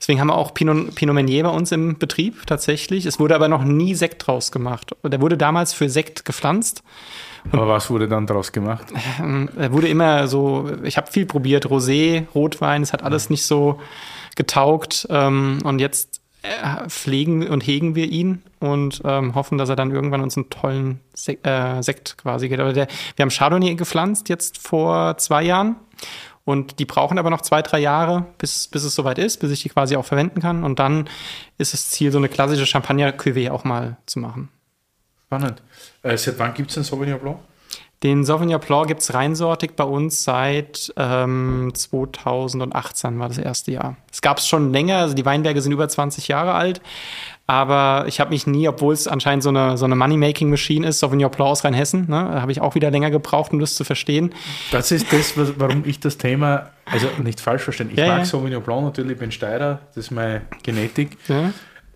Deswegen 0.00 0.20
haben 0.20 0.28
wir 0.28 0.36
auch 0.36 0.54
Pinot, 0.54 0.94
Pinot 0.94 1.14
Meunier 1.14 1.44
bei 1.44 1.50
uns 1.50 1.72
im 1.72 1.98
Betrieb 1.98 2.46
tatsächlich. 2.46 3.06
Es 3.06 3.18
wurde 3.18 3.34
aber 3.34 3.48
noch 3.48 3.64
nie 3.64 3.94
Sekt 3.94 4.26
draus 4.26 4.52
gemacht. 4.52 4.94
Der 5.04 5.20
wurde 5.20 5.36
damals 5.36 5.72
für 5.72 5.88
Sekt 5.88 6.24
gepflanzt. 6.24 6.82
Aber 7.52 7.68
was 7.68 7.90
wurde 7.90 8.06
dann 8.06 8.26
daraus 8.26 8.52
gemacht? 8.52 8.86
Er 9.56 9.72
wurde 9.72 9.88
immer 9.88 10.28
so, 10.28 10.70
ich 10.84 10.96
habe 10.96 11.10
viel 11.10 11.24
probiert, 11.24 11.66
Rosé, 11.66 12.26
Rotwein, 12.34 12.82
es 12.82 12.92
hat 12.92 13.02
alles 13.02 13.30
nicht 13.30 13.46
so 13.46 13.80
getaugt. 14.36 15.06
Ähm, 15.10 15.58
und 15.64 15.78
jetzt 15.80 16.19
äh, 16.42 16.88
pflegen 16.88 17.46
und 17.48 17.60
hegen 17.66 17.94
wir 17.94 18.06
ihn 18.10 18.42
und 18.60 19.02
ähm, 19.04 19.34
hoffen, 19.34 19.58
dass 19.58 19.68
er 19.68 19.76
dann 19.76 19.90
irgendwann 19.90 20.22
uns 20.22 20.36
einen 20.36 20.50
tollen 20.50 21.00
Sek 21.14 21.46
äh, 21.46 21.82
Sekt 21.82 22.16
quasi 22.18 22.48
geht. 22.48 22.60
Aber 22.60 22.72
der, 22.72 22.88
wir 23.16 23.22
haben 23.22 23.30
Chardonnay 23.30 23.74
gepflanzt 23.74 24.28
jetzt 24.28 24.58
vor 24.58 25.18
zwei 25.18 25.42
Jahren. 25.42 25.76
Und 26.44 26.78
die 26.78 26.86
brauchen 26.86 27.18
aber 27.18 27.30
noch 27.30 27.42
zwei, 27.42 27.62
drei 27.62 27.78
Jahre, 27.78 28.26
bis, 28.38 28.66
bis 28.66 28.82
es 28.82 28.94
soweit 28.94 29.18
ist, 29.18 29.38
bis 29.38 29.50
ich 29.50 29.62
die 29.62 29.68
quasi 29.68 29.96
auch 29.96 30.04
verwenden 30.04 30.40
kann. 30.40 30.64
Und 30.64 30.78
dann 30.78 31.08
ist 31.58 31.74
das 31.74 31.90
Ziel, 31.90 32.10
so 32.10 32.18
eine 32.18 32.28
klassische 32.28 32.66
Champagner-Cuvée 32.66 33.50
auch 33.50 33.64
mal 33.64 33.98
zu 34.06 34.18
machen. 34.18 34.48
Spannend. 35.26 35.62
Äh, 36.02 36.16
seit 36.16 36.38
wann 36.38 36.54
gibt 36.54 36.70
es 36.70 36.74
den 36.74 36.82
Sauvignon 36.82 37.20
Blanc? 37.20 37.38
Den 38.02 38.24
Sauvignon 38.24 38.60
Blanc 38.60 38.88
gibt 38.88 39.02
es 39.02 39.12
reinsortig 39.12 39.72
bei 39.76 39.84
uns 39.84 40.24
seit 40.24 40.90
ähm, 40.96 41.70
2018 41.74 43.18
war 43.18 43.28
das 43.28 43.36
erste 43.36 43.72
Jahr. 43.72 43.96
Es 44.10 44.22
gab 44.22 44.38
es 44.38 44.48
schon 44.48 44.72
länger, 44.72 44.96
also 44.98 45.14
die 45.14 45.26
Weinberge 45.26 45.60
sind 45.60 45.72
über 45.72 45.86
20 45.86 46.26
Jahre 46.28 46.54
alt, 46.54 46.80
aber 47.46 48.06
ich 48.08 48.18
habe 48.18 48.30
mich 48.30 48.46
nie, 48.46 48.66
obwohl 48.68 48.94
es 48.94 49.06
anscheinend 49.06 49.42
so 49.42 49.50
eine, 49.50 49.76
so 49.76 49.84
eine 49.84 49.96
Money-Making-Machine 49.96 50.88
ist, 50.88 51.00
Sauvignon 51.00 51.30
Blanc 51.30 51.50
aus 51.50 51.62
Rheinhessen, 51.62 52.08
ne, 52.08 52.40
habe 52.40 52.52
ich 52.52 52.62
auch 52.62 52.74
wieder 52.74 52.90
länger 52.90 53.10
gebraucht, 53.10 53.52
um 53.52 53.58
das 53.58 53.74
zu 53.74 53.84
verstehen. 53.84 54.32
Das 54.70 54.90
ist 54.92 55.12
das, 55.12 55.36
was, 55.36 55.60
warum 55.60 55.82
ich 55.84 56.00
das 56.00 56.16
Thema, 56.16 56.70
also 56.86 57.06
nicht 57.22 57.40
falsch 57.40 57.64
verstehen, 57.64 57.90
ich 57.92 57.98
Ja, 57.98 58.06
mag 58.06 58.18
ja. 58.20 58.24
Sauvignon 58.24 58.62
Blanc 58.62 58.84
natürlich, 58.84 59.12
ich 59.12 59.18
bin 59.18 59.30
Steirer, 59.30 59.80
das 59.88 60.06
ist 60.06 60.10
meine 60.10 60.40
Genetik. 60.62 61.18
Ja? 61.28 61.52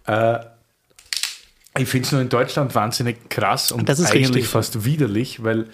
Äh, 0.06 0.44
ich 1.76 1.88
finde 1.88 2.06
es 2.06 2.12
nur 2.12 2.20
in 2.20 2.28
Deutschland 2.28 2.72
wahnsinnig 2.76 3.28
krass 3.28 3.72
und 3.72 3.88
Das 3.88 3.98
ist 3.98 4.12
eigentlich 4.12 4.28
richtig. 4.28 4.48
fast 4.48 4.84
widerlich, 4.84 5.42
weil 5.42 5.66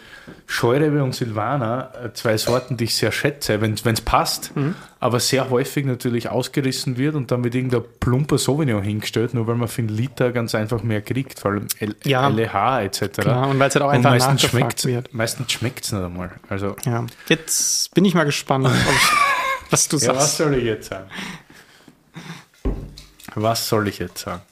Scheurebe 0.46 1.04
und 1.04 1.14
Silvaner, 1.14 1.92
äh, 2.02 2.12
zwei 2.14 2.38
Sorten, 2.38 2.78
die 2.78 2.84
ich 2.84 2.96
sehr 2.96 3.12
schätze, 3.12 3.60
wenn 3.60 3.74
es 3.74 4.00
passt, 4.00 4.56
Mhm. 4.56 4.74
aber 4.98 5.20
sehr 5.20 5.50
häufig 5.50 5.84
natürlich 5.84 6.30
ausgerissen 6.30 6.96
wird 6.96 7.14
und 7.16 7.30
dann 7.30 7.44
wird 7.44 7.54
irgendein 7.54 7.82
plumper 8.00 8.38
Sauvignon 8.38 8.82
hingestellt, 8.82 9.34
nur 9.34 9.46
weil 9.46 9.56
man 9.56 9.68
für 9.68 9.82
einen 9.82 9.90
Liter 9.90 10.32
ganz 10.32 10.54
einfach 10.54 10.82
mehr 10.82 11.02
kriegt, 11.02 11.38
vor 11.38 11.50
allem 11.50 11.66
L 11.80 11.94
Ja. 12.04 12.26
LEH 12.28 12.80
etc. 12.84 13.16
Genau, 13.18 13.50
und 13.50 13.58
weil 13.58 13.68
es 13.68 13.74
halt 13.74 13.82
auch 13.84 13.88
Und 13.88 13.96
einfach 13.96 14.10
meistens 14.10 14.42
nachgefragt 14.42 14.80
schmeckt 14.80 14.84
wird. 14.86 15.14
meistens 15.14 15.52
schmeckt's 15.52 15.92
nicht 15.92 16.02
einmal. 16.02 16.30
Also, 16.48 16.76
Ja. 16.86 17.04
Jetzt 17.28 17.94
bin 17.94 18.06
ich 18.06 18.14
mal 18.14 18.24
gespannt, 18.24 18.68
was 19.68 19.86
du 19.88 19.96
ja, 19.98 20.08
was 20.14 20.16
sagst. 20.16 20.36
soll 20.38 20.54
ich 20.54 20.64
jetzt 20.64 20.88
sagen? 20.88 21.10
Was 23.34 23.68
soll 23.68 23.86
ich 23.88 23.98
jetzt 23.98 24.18
sagen? 24.18 24.42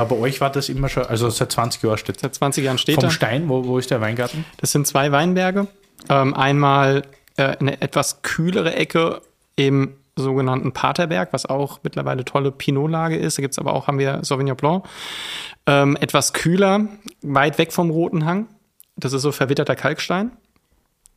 Aber 0.00 0.18
euch 0.18 0.40
war 0.40 0.50
das 0.50 0.68
immer 0.68 0.88
schon, 0.88 1.04
also 1.04 1.28
seit 1.30 1.52
20 1.52 1.82
Jahren 1.82 1.98
steht 1.98 2.20
Seit 2.20 2.34
20 2.34 2.64
Jahren 2.64 2.78
steht 2.78 3.00
Vom. 3.00 3.10
Stein, 3.10 3.48
wo, 3.48 3.64
wo 3.64 3.78
ist 3.78 3.90
der 3.90 4.00
Weingarten? 4.00 4.44
Das 4.58 4.72
sind 4.72 4.86
zwei 4.86 5.12
Weinberge. 5.12 5.66
Ähm, 6.08 6.34
einmal 6.34 7.02
äh, 7.36 7.56
eine 7.58 7.80
etwas 7.80 8.22
kühlere 8.22 8.74
Ecke 8.74 9.20
im 9.56 9.94
sogenannten 10.16 10.72
Paterberg, 10.72 11.32
was 11.32 11.46
auch 11.46 11.80
mittlerweile 11.82 12.24
tolle 12.24 12.50
Pinotlage 12.50 13.16
ist. 13.16 13.38
Da 13.38 13.42
gibt's 13.42 13.58
aber 13.58 13.74
auch, 13.74 13.86
haben 13.86 13.98
wir 13.98 14.20
Sauvignon 14.22 14.56
Blanc. 14.56 14.84
Ähm, 15.66 15.96
etwas 16.00 16.32
kühler, 16.32 16.88
weit 17.22 17.58
weg 17.58 17.72
vom 17.72 17.90
Roten 17.90 18.24
Hang. 18.24 18.46
Das 18.96 19.12
ist 19.12 19.22
so 19.22 19.32
verwitterter 19.32 19.76
Kalkstein. 19.76 20.32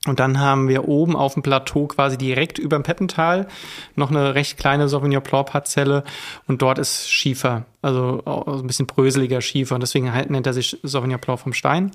Und 0.05 0.19
dann 0.19 0.39
haben 0.39 0.67
wir 0.67 0.89
oben 0.89 1.15
auf 1.15 1.35
dem 1.35 1.43
Plateau 1.43 1.87
quasi 1.87 2.17
direkt 2.17 2.59
über 2.59 2.77
dem 2.77 2.83
Peppental 2.83 3.47
noch 3.95 4.11
eine 4.11 4.35
recht 4.35 4.57
kleine 4.57 4.89
Sauvignon 4.89 5.23
Blanc 5.23 5.47
Parzelle 5.47 6.03
und 6.45 6.61
dort 6.61 6.77
ist 6.77 7.09
Schiefer, 7.09 7.65
also 7.81 8.21
ein 8.25 8.67
bisschen 8.67 8.85
bröseliger 8.85 9.39
Schiefer 9.39 9.75
und 9.75 9.81
deswegen 9.81 10.11
nennt 10.27 10.45
er 10.45 10.53
sich 10.53 10.77
Sauvignon 10.83 11.21
Blanc 11.21 11.39
vom 11.39 11.53
Stein. 11.53 11.91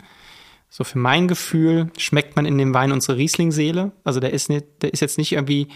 So 0.71 0.85
für 0.85 0.99
mein 0.99 1.29
Gefühl 1.29 1.91
schmeckt 1.99 2.37
man 2.37 2.47
in 2.47 2.57
dem 2.57 2.73
Wein 2.75 2.93
unsere 2.93 3.19
Riesling-Seele. 3.19 3.93
Also 4.05 4.21
der 4.21 4.33
ist, 4.33 4.49
nicht, 4.49 4.67
der 4.83 4.93
ist 4.93 5.01
jetzt 5.01 5.19
nicht 5.19 5.33
irgendwie 5.33 5.69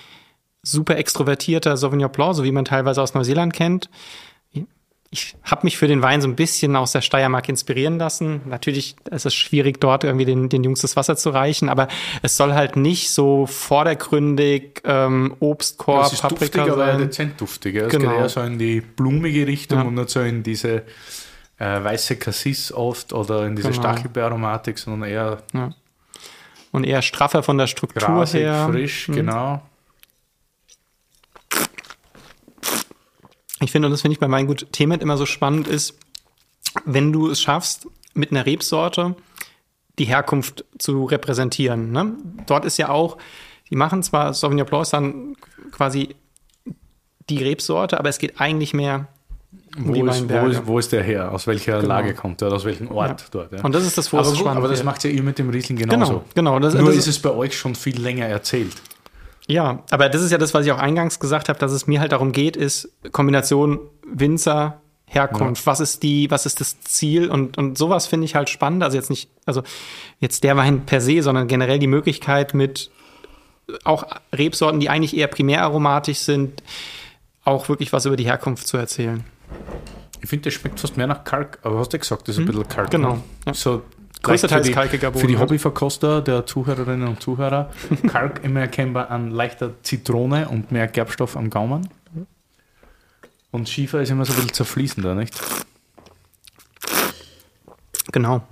super 0.62 0.96
extrovertierter 0.96 1.76
Sauvignon 1.76 2.12
Blanc, 2.12 2.34
so 2.34 2.44
wie 2.44 2.52
man 2.52 2.64
teilweise 2.64 3.02
aus 3.02 3.14
Neuseeland 3.14 3.52
kennt. 3.52 3.90
Ich 5.14 5.36
habe 5.44 5.60
mich 5.64 5.76
für 5.76 5.86
den 5.88 6.00
Wein 6.00 6.22
so 6.22 6.26
ein 6.28 6.36
bisschen 6.36 6.74
aus 6.74 6.92
der 6.92 7.02
Steiermark 7.02 7.46
inspirieren 7.50 7.98
lassen. 7.98 8.40
Natürlich 8.46 8.96
ist 9.10 9.26
es 9.26 9.34
schwierig, 9.34 9.78
dort 9.78 10.04
irgendwie 10.04 10.24
den, 10.24 10.48
den 10.48 10.64
Jungs 10.64 10.80
das 10.80 10.96
Wasser 10.96 11.16
zu 11.18 11.28
reichen, 11.28 11.68
aber 11.68 11.86
es 12.22 12.38
soll 12.38 12.54
halt 12.54 12.76
nicht 12.76 13.10
so 13.10 13.46
vordergründig 13.46 14.80
ähm, 14.84 15.36
Obstkorb, 15.38 16.06
es 16.06 16.14
ist 16.14 16.22
Paprika 16.22 16.44
duftig, 16.64 16.72
aber 16.72 16.86
sein. 16.86 16.98
dezent 17.00 17.40
duftig. 17.40 17.74
Ja. 17.74 17.82
Es 17.82 17.90
Genau. 17.90 18.08
geht 18.10 18.18
eher 18.20 18.28
so 18.30 18.40
in 18.40 18.58
die 18.58 18.80
blumige 18.80 19.46
Richtung 19.46 19.78
Ja. 19.80 19.84
und 19.84 19.94
nicht 19.94 20.08
so 20.08 20.20
in 20.20 20.42
diese 20.42 20.82
äh, 21.58 21.84
weiße 21.84 22.16
Cassis 22.16 22.72
oft 22.72 23.12
oder 23.12 23.46
in 23.46 23.54
diese 23.54 23.68
Genau. 23.70 23.80
Stachelbeeromatik, 23.82 24.78
sondern 24.78 25.10
eher 25.10 25.42
Und 26.72 26.84
eher 26.84 27.02
straffer 27.02 27.42
von 27.42 27.58
der 27.58 27.66
Struktur 27.66 28.00
grasig, 28.02 28.40
her. 28.40 28.66
frisch, 28.70 29.08
Mhm. 29.08 29.12
genau. 29.14 29.62
Ich 33.62 33.72
finde, 33.72 33.86
und 33.86 33.92
das 33.92 34.02
finde 34.02 34.14
ich 34.14 34.20
bei 34.20 34.30
Weingut 34.30 34.72
Temet 34.72 35.02
immer 35.02 35.16
so 35.16 35.26
spannend 35.26 35.68
ist, 35.68 35.98
wenn 36.84 37.12
du 37.12 37.30
es 37.30 37.40
schaffst, 37.40 37.86
mit 38.14 38.30
einer 38.30 38.46
Rebsorte 38.46 39.14
die 39.98 40.04
Herkunft 40.04 40.64
zu 40.78 41.04
repräsentieren. 41.04 41.92
Ne? 41.92 42.14
Dort 42.46 42.64
ist 42.64 42.78
ja 42.78 42.88
auch, 42.88 43.18
die 43.70 43.76
machen 43.76 44.02
zwar 44.02 44.34
Sauvignon 44.34 44.66
Blanc 44.66 44.82
ist 44.84 44.92
dann 44.92 45.36
quasi 45.70 46.14
die 47.28 47.42
Rebsorte, 47.42 47.98
aber 47.98 48.08
es 48.08 48.18
geht 48.18 48.40
eigentlich 48.40 48.74
mehr 48.74 49.08
um 49.76 49.88
Wo 49.88 50.06
ist, 50.06 50.28
wo, 50.28 50.46
ist, 50.46 50.66
wo 50.66 50.78
ist 50.78 50.92
der 50.92 51.02
her? 51.02 51.32
Aus 51.32 51.46
welcher 51.46 51.76
Genau. 51.76 51.88
Lage 51.88 52.14
kommt 52.14 52.42
er? 52.42 52.52
Aus 52.52 52.64
welchem 52.64 52.90
Ort 52.90 53.20
Ja. 53.20 53.26
dort? 53.30 53.52
Ja. 53.52 53.62
Und 53.62 53.74
das 53.74 53.84
ist 53.86 53.96
das, 53.96 54.12
wo 54.12 54.18
aber 54.18 54.26
es 54.26 54.32
gut, 54.32 54.40
spannend 54.40 54.58
aber 54.58 54.68
das 54.68 54.82
macht 54.82 55.04
ja 55.04 55.10
ihr 55.10 55.22
mit 55.22 55.38
dem 55.38 55.50
Riesling 55.50 55.78
genauso. 55.78 56.24
Genau, 56.34 56.56
genau. 56.56 56.58
Das, 56.58 56.74
Nur 56.74 56.86
das, 56.88 56.96
ist 56.96 57.06
es 57.06 57.18
bei 57.20 57.30
euch 57.30 57.56
schon 57.56 57.74
viel 57.74 58.00
länger 58.00 58.26
erzählt. 58.26 58.74
Ja, 59.48 59.82
aber 59.90 60.08
das 60.08 60.22
ist 60.22 60.30
ja 60.30 60.38
das, 60.38 60.54
was 60.54 60.64
ich 60.66 60.72
auch 60.72 60.78
eingangs 60.78 61.18
gesagt 61.18 61.48
habe, 61.48 61.58
dass 61.58 61.72
es 61.72 61.86
mir 61.86 62.00
halt 62.00 62.12
darum 62.12 62.32
geht, 62.32 62.56
ist 62.56 62.90
Kombination 63.10 63.80
Winzer, 64.06 64.80
Herkunft. 65.06 65.66
Was 65.66 65.80
ist 65.80 66.02
die, 66.02 66.30
was 66.30 66.46
ist 66.46 66.60
das 66.60 66.80
Ziel? 66.80 67.30
Und, 67.30 67.58
und 67.58 67.76
sowas 67.76 68.06
finde 68.06 68.24
ich 68.24 68.34
halt 68.34 68.48
spannend. 68.48 68.82
Also 68.82 68.96
jetzt 68.96 69.10
nicht, 69.10 69.30
also 69.44 69.62
jetzt 70.20 70.42
der 70.42 70.56
Wein 70.56 70.86
per 70.86 71.00
se, 71.00 71.22
sondern 71.22 71.48
generell 71.48 71.78
die 71.78 71.86
Möglichkeit 71.86 72.54
mit 72.54 72.90
auch 73.84 74.04
Rebsorten, 74.34 74.80
die 74.80 74.88
eigentlich 74.88 75.16
eher 75.16 75.28
primäraromatisch 75.28 76.18
sind, 76.18 76.62
auch 77.44 77.68
wirklich 77.68 77.92
was 77.92 78.06
über 78.06 78.16
die 78.16 78.24
Herkunft 78.24 78.66
zu 78.66 78.76
erzählen. 78.76 79.24
Ich 80.20 80.30
finde, 80.30 80.44
das 80.44 80.54
schmeckt 80.54 80.80
fast 80.80 80.96
mehr 80.96 81.06
nach 81.06 81.24
Kalk, 81.24 81.58
aber 81.62 81.78
hast 81.78 81.92
du 81.92 81.98
gesagt, 81.98 82.28
das 82.28 82.36
ist 82.36 82.40
ein 82.40 82.46
bisschen 82.46 82.68
Kalk. 82.68 82.90
Genau, 82.90 83.14
ne? 83.14 83.22
ja. 83.46 83.54
So 83.54 83.82
Größtenteils 84.22 84.50
leicht 84.50 84.64
für 84.66 84.68
die- 84.68 84.74
kalkiger 84.74 85.10
Boden, 85.10 85.20
Für 85.20 85.26
die 85.26 85.34
ja. 85.34 85.40
Hobbyverkoster 85.40 86.20
der 86.22 86.46
Zuhörerinnen 86.46 87.08
und 87.08 87.20
Zuhörer, 87.22 87.70
Kalk 88.08 88.44
immer 88.44 88.60
erkennbar 88.60 89.10
an 89.10 89.30
leichter 89.30 89.72
Zitrone 89.82 90.48
und 90.48 90.70
mehr 90.72 90.86
Gerbstoff 90.88 91.36
am 91.36 91.50
Gaumen. 91.50 91.88
Und 93.50 93.68
Schiefer 93.68 94.00
ist 94.00 94.10
immer 94.10 94.24
so 94.24 94.32
ein 94.32 94.36
bisschen 94.36 94.54
zerfließender, 94.54 95.14
nicht? 95.14 95.38
Genau. 98.12 98.42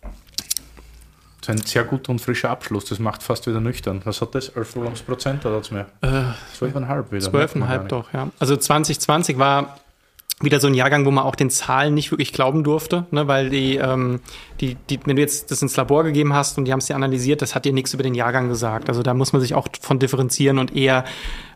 Das 0.00 1.48
ist 1.56 1.60
ein 1.62 1.66
sehr 1.66 1.84
guter 1.84 2.10
und 2.10 2.20
frischer 2.20 2.50
Abschluss. 2.50 2.84
Das 2.84 2.98
macht 3.00 3.22
fast 3.22 3.46
wieder 3.46 3.60
nüchtern. 3.60 4.00
Was 4.04 4.20
hat 4.20 4.34
das? 4.34 4.48
11 4.50 5.04
Prozent 5.04 5.44
oder 5.44 5.56
hat 5.56 5.64
es 5.64 5.70
mehr? 5.72 5.86
Äh, 6.00 6.06
12,5 6.58 7.10
wieder. 7.10 7.30
merkt 7.32 7.56
man 7.56 7.68
gar 7.68 7.78
12,5 7.78 7.78
nicht. 7.80 7.92
doch, 7.92 8.12
ja. 8.12 8.30
Also 8.38 8.56
2020 8.56 9.38
war 9.38 9.78
wieder 10.42 10.60
so 10.60 10.66
ein 10.66 10.74
Jahrgang, 10.74 11.04
wo 11.04 11.10
man 11.10 11.24
auch 11.24 11.34
den 11.34 11.50
Zahlen 11.50 11.94
nicht 11.94 12.10
wirklich 12.10 12.32
glauben 12.32 12.64
durfte, 12.64 13.06
ne, 13.10 13.28
weil 13.28 13.50
die, 13.50 13.76
ähm, 13.76 14.20
die, 14.60 14.76
die, 14.90 14.98
wenn 15.04 15.16
du 15.16 15.22
jetzt 15.22 15.50
das 15.50 15.62
ins 15.62 15.76
Labor 15.76 16.04
gegeben 16.04 16.34
hast 16.34 16.58
und 16.58 16.64
die 16.64 16.72
haben 16.72 16.80
es 16.80 16.86
dir 16.86 16.96
analysiert, 16.96 17.42
das 17.42 17.54
hat 17.54 17.64
dir 17.64 17.72
nichts 17.72 17.94
über 17.94 18.02
den 18.02 18.14
Jahrgang 18.14 18.48
gesagt. 18.48 18.88
Also 18.88 19.02
da 19.02 19.14
muss 19.14 19.32
man 19.32 19.40
sich 19.40 19.54
auch 19.54 19.68
von 19.80 19.98
differenzieren 19.98 20.58
und 20.58 20.74
eher 20.76 21.04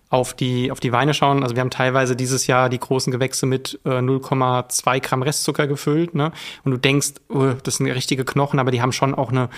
auf 0.09 0.35
die, 0.35 0.71
auf 0.71 0.81
die 0.81 0.93
Weine 0.93 1.15
schauen. 1.15 1.43
Also 1.43 1.57
wir 1.57 1.61
haben 1.61 1.71
teilweise 1.71 2.15
dieses 2.15 2.47
Jahr 2.47 2.69
die 2.69 2.79
großen 2.79 3.11
Gewächse 3.11 3.47
mit 3.47 3.81
äh, 3.85 3.99
0,2 3.99 5.01
Gramm 5.01 5.23
Restzucker 5.23 5.67
gefüllt. 5.67 6.15
Ne? 6.15 6.33
Und 6.65 6.73
du 6.73 6.79
denkst, 6.79 7.15
oh, 7.29 7.55
das 7.63 7.77
sind 7.77 7.87
richtige 7.87 8.25
Knochen, 8.25 8.61
aber 8.61 8.71
die 8.71 8.81
haben 8.81 8.93
schon 8.93 9.15
auch 9.15 9.31
eine, 9.31 9.49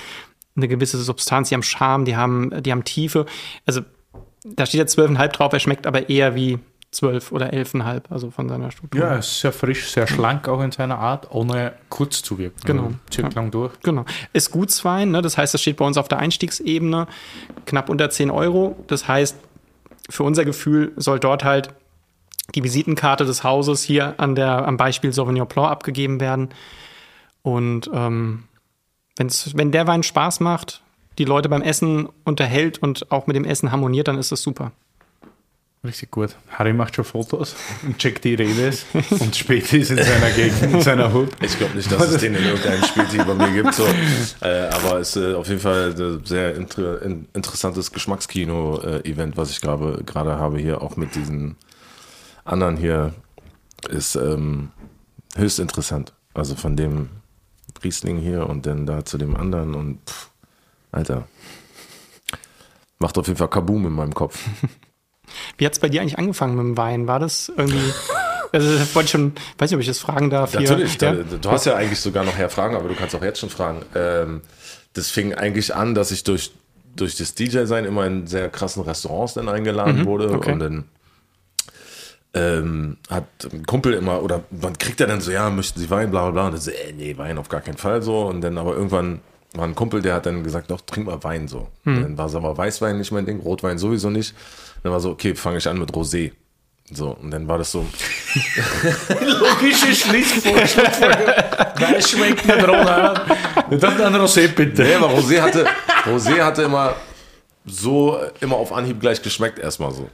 eine 0.57 0.69
gewisse 0.69 0.99
Substanz, 0.99 1.51
die 1.51 1.55
haben 1.55 1.63
Charme, 1.63 2.05
die 2.07 2.17
haben, 2.17 2.63
die 2.63 2.73
haben 2.73 2.85
Tiefe. 2.85 3.27
Also 3.67 3.83
da 4.45 4.65
steht 4.65 4.79
ja 4.79 4.87
12,5 4.87 5.29
drauf, 5.29 5.53
er 5.53 5.61
schmeckt 5.61 5.87
aber 5.87 6.09
eher 6.09 6.35
wie 6.35 6.59
12 6.91 7.33
oder 7.33 7.53
11,5, 7.53 8.03
also 8.09 8.31
von 8.31 8.49
seiner 8.49 8.71
Struktur. 8.71 9.01
Ja, 9.01 9.09
er 9.09 9.19
ist 9.19 9.41
sehr 9.41 9.53
frisch, 9.53 9.91
sehr 9.91 10.07
schlank 10.07 10.49
auch 10.49 10.63
in 10.63 10.73
seiner 10.73 10.99
Art, 10.99 11.31
ohne 11.31 11.75
kurz 11.91 12.23
zu 12.23 12.39
wirken. 12.39 12.61
Genau. 12.65 12.85
Also 12.85 12.97
Zirkt 13.11 13.35
lang 13.35 13.51
durch. 13.51 13.79
Genau. 13.83 14.07
Ist 14.33 14.51
Gutswein, 14.51 15.11
ne? 15.11 15.21
das 15.21 15.37
heißt, 15.37 15.53
das 15.53 15.61
steht 15.61 15.77
bei 15.77 15.85
uns 15.85 15.99
auf 15.99 16.09
der 16.09 16.19
Einstiegsebene, 16.19 17.07
knapp 17.67 17.91
unter 17.91 18.09
10 18.09 18.31
Euro. 18.31 18.83
Das 18.87 19.07
heißt, 19.07 19.37
für 20.09 20.23
unser 20.23 20.47
Gefühl 20.47 20.93
soll 20.97 21.21
dort 21.21 21.45
halt 21.45 21.75
die 22.55 22.65
Visitenkarte 22.65 23.27
des 23.27 23.45
Hauses 23.45 23.83
hier 23.83 24.15
an 24.19 24.35
der, 24.35 24.67
am 24.67 24.79
Beispiel 24.79 25.13
Sauvignon 25.13 25.47
Blanc 25.47 25.69
abgegeben 25.69 26.21
werden. 26.21 26.49
Und 27.43 27.91
ähm, 27.93 28.45
wenn's, 29.17 29.51
wenn 29.55 29.73
der 29.73 29.87
Wein 29.87 30.03
Spaß 30.03 30.41
macht, 30.41 30.83
die 31.19 31.25
Leute 31.25 31.51
beim 31.51 31.63
Essen 31.63 32.09
unterhält 32.25 32.79
und 32.79 33.11
auch 33.13 33.27
mit 33.27 33.37
dem 33.37 33.45
Essen 33.45 33.71
harmoniert, 33.71 34.09
dann 34.09 34.19
ist 34.19 34.33
das 34.33 34.43
super. 34.43 34.73
Richtig 35.85 36.11
gut. 36.11 36.35
Harry 36.49 36.73
macht 36.73 36.97
schon 36.97 37.05
Fotos 37.05 37.55
und 37.85 37.99
checkt 37.99 38.25
die 38.25 38.35
Redes 38.35 38.85
und 39.11 39.37
Späti 39.37 39.79
ist 39.79 39.91
in 39.91 40.03
seiner 40.03 40.31
Gegend, 40.31 40.61
in 40.63 40.81
seiner 40.83 41.13
Hut. 41.13 41.31
Ich 41.41 41.57
glaube 41.57 41.77
nicht, 41.77 41.91
dass 41.91 42.11
es 42.11 42.21
den 42.21 42.35
in 42.35 42.43
irgendeinem 42.43 42.83
Spielteam 42.83 43.25
bei 43.25 43.35
mir 43.35 43.63
gibt. 43.63 43.75
So. 43.75 43.87
Äh, 44.41 44.69
aber 44.71 44.99
es 44.99 45.15
ist 45.15 45.23
äh, 45.23 45.35
auf 45.35 45.47
jeden 45.47 45.61
Fall 45.61 45.95
ein 45.97 46.25
sehr 46.25 46.57
inter 46.57 47.01
in, 47.03 47.29
interessantes 47.33 47.93
Geschmackskino-Event, 47.93 49.37
was 49.37 49.51
ich 49.51 49.61
gerade 49.61 50.03
gerade 50.05 50.37
habe 50.39 50.59
hier, 50.59 50.83
auch 50.83 50.97
mit 50.97 51.15
diesen 51.15 51.57
anderen 52.45 52.77
hier, 52.77 53.15
ist 53.89 54.17
ähm, 54.17 54.71
höchst 55.37 55.61
interessant. 55.61 56.13
Also 56.35 56.57
von 56.57 56.77
dem 56.77 57.09
Riesling 57.85 58.19
hier 58.19 58.49
und 58.49 58.67
dann 58.67 58.85
da 58.85 59.05
zu 59.05 59.17
dem 59.17 59.37
anderen 59.37 59.75
und 59.77 60.01
pff, 60.09 60.31
Alter. 60.91 61.29
Macht 62.99 63.17
auf 63.17 63.29
jeden 63.29 63.39
Fall 63.39 63.49
Kaboom 63.49 63.87
in 63.87 63.93
meinem 63.93 64.15
Kopf. 64.15 64.41
Wie 65.57 65.67
hat 65.67 65.73
es 65.73 65.79
bei 65.79 65.89
dir 65.89 66.01
eigentlich 66.01 66.19
angefangen 66.19 66.57
mit 66.57 66.65
dem 66.65 66.77
Wein? 66.77 67.07
War 67.07 67.19
das 67.19 67.53
irgendwie. 67.57 67.93
Also, 68.51 68.79
das 68.79 68.95
wollte 68.95 69.05
ich 69.05 69.11
schon, 69.11 69.33
weiß 69.59 69.71
nicht, 69.71 69.75
ob 69.77 69.81
ich 69.83 69.87
das 69.87 69.99
fragen 69.99 70.31
darf. 70.31 70.53
Hier. 70.53 70.61
Natürlich, 70.61 70.99
ja? 70.99 71.13
da, 71.13 71.37
du 71.37 71.51
hast 71.51 71.67
ja 71.67 71.75
eigentlich 71.75 72.01
sogar 72.01 72.25
noch 72.25 72.39
her 72.39 72.49
Fragen, 72.49 72.77
aber 72.77 72.89
du 72.89 72.95
kannst 72.95 73.15
auch 73.15 73.23
jetzt 73.23 73.41
schon 73.41 73.51
fragen. 73.51 73.83
Ähm, 73.95 74.41
das 74.95 75.11
fing 75.11 75.35
eigentlich 75.35 75.75
an, 75.75 75.95
dass 75.95 76.11
ich 76.13 76.25
durch, 76.25 76.53
durch 76.97 77.17
das 77.17 77.35
DJ-Sein 77.35 77.85
immer 77.85 78.07
in 78.07 78.27
sehr 78.27 78.49
krassen 78.49 78.83
Restaurants 78.83 79.35
dann 79.35 79.51
eingeladen 79.51 80.07
wurde 80.07 80.31
okay. 80.31 80.53
und 80.53 80.59
dann 80.61 80.85
ähm, 82.33 82.97
hat 83.11 83.27
ein 83.53 83.67
Kumpel 83.67 83.93
immer, 83.93 84.23
oder 84.23 84.43
man 84.51 84.79
kriegt 84.79 85.01
er 85.01 85.09
dann 85.09 85.21
so, 85.21 85.31
ja, 85.31 85.51
möchten 85.51 85.79
Sie 85.79 85.91
Wein, 85.91 86.11
bla 86.11 86.23
bla 86.23 86.31
bla, 86.31 86.47
und 86.47 86.53
dann 86.53 86.61
so, 86.61 86.71
äh, 86.71 86.93
nee, 86.97 87.19
Wein 87.19 87.37
auf 87.37 87.51
gar 87.51 87.61
keinen 87.61 87.77
Fall 87.77 88.01
so 88.01 88.23
und 88.23 88.41
dann 88.41 88.57
aber 88.57 88.75
irgendwann 88.75 89.21
war 89.55 89.65
ein 89.65 89.75
Kumpel, 89.75 90.03
der 90.03 90.15
hat 90.15 90.27
dann 90.27 90.45
gesagt, 90.45 90.71
doch, 90.71 90.81
trink 90.83 91.07
mal 91.07 91.23
Wein 91.25 91.49
so. 91.49 91.69
Und 91.85 92.03
Dann 92.03 92.19
war 92.19 92.27
es 92.27 92.35
aber 92.35 92.57
Weißwein 92.57 92.99
nicht 92.99 93.13
mein 93.13 93.25
Ding, 93.25 93.41
Rotwein 93.41 93.79
sowieso 93.79 94.11
nicht. 94.11 94.35
Dann 94.83 94.93
war 94.93 95.01
so, 95.01 95.11
okay, 95.11 95.35
fange 95.35 95.59
ich 95.59 95.69
an 95.69 95.79
mit 95.79 95.93
Rosé. 95.93 96.33
So, 96.91 97.11
und 97.11 97.31
dann 97.31 97.47
war 97.47 97.59
das 97.59 97.71
so, 97.73 97.81
Logische 99.21 99.95
Schlussfolgerung. 99.95 101.35
Wer 101.77 102.01
schmeckt 102.01 102.47
mit 102.47 102.67
Roller? 102.67 103.27
Dann 103.71 104.01
ein 104.01 104.15
Rosé 104.15 104.49
bitte. 104.49 104.83
Nee, 104.83 104.95
aber 104.95 105.09
Rosé 105.09 105.41
hatte, 105.41 105.67
Rosé 106.07 106.43
hatte 106.43 106.63
immer 106.63 106.95
so, 107.67 108.19
immer 108.41 108.57
auf 108.57 108.73
Anhieb 108.73 109.01
gleich 109.01 109.21
geschmeckt, 109.21 109.59
erstmal 109.59 109.93
so. 109.93 110.09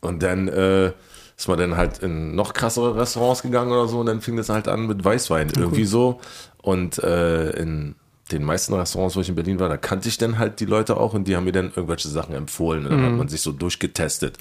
Und 0.00 0.22
dann 0.22 0.48
äh, 0.48 0.92
ist 1.36 1.48
man 1.48 1.58
dann 1.58 1.76
halt 1.76 1.98
in 1.98 2.34
noch 2.34 2.54
krassere 2.54 2.96
Restaurants 2.96 3.42
gegangen 3.42 3.70
oder 3.70 3.86
so 3.86 4.00
und 4.00 4.06
dann 4.06 4.22
fing 4.22 4.36
das 4.36 4.48
halt 4.48 4.66
an 4.68 4.86
mit 4.86 5.04
Weißwein 5.04 5.50
irgendwie 5.54 5.84
so. 5.84 6.20
Und 6.62 6.98
äh, 7.02 7.50
in 7.50 7.96
den 8.32 8.44
meisten 8.44 8.74
Restaurants, 8.74 9.16
wo 9.16 9.20
ich 9.20 9.28
in 9.28 9.34
Berlin 9.34 9.58
war, 9.60 9.68
da 9.68 9.76
kannte 9.76 10.08
ich 10.08 10.18
dann 10.18 10.38
halt 10.38 10.60
die 10.60 10.66
Leute 10.66 10.96
auch 10.96 11.14
und 11.14 11.26
die 11.28 11.36
haben 11.36 11.44
mir 11.44 11.52
dann 11.52 11.66
irgendwelche 11.74 12.08
Sachen 12.08 12.34
empfohlen 12.34 12.84
und 12.86 12.90
dann 12.92 13.04
hat 13.04 13.12
man 13.12 13.28
sich 13.28 13.40
so 13.42 13.52
durchgetestet. 13.52 14.38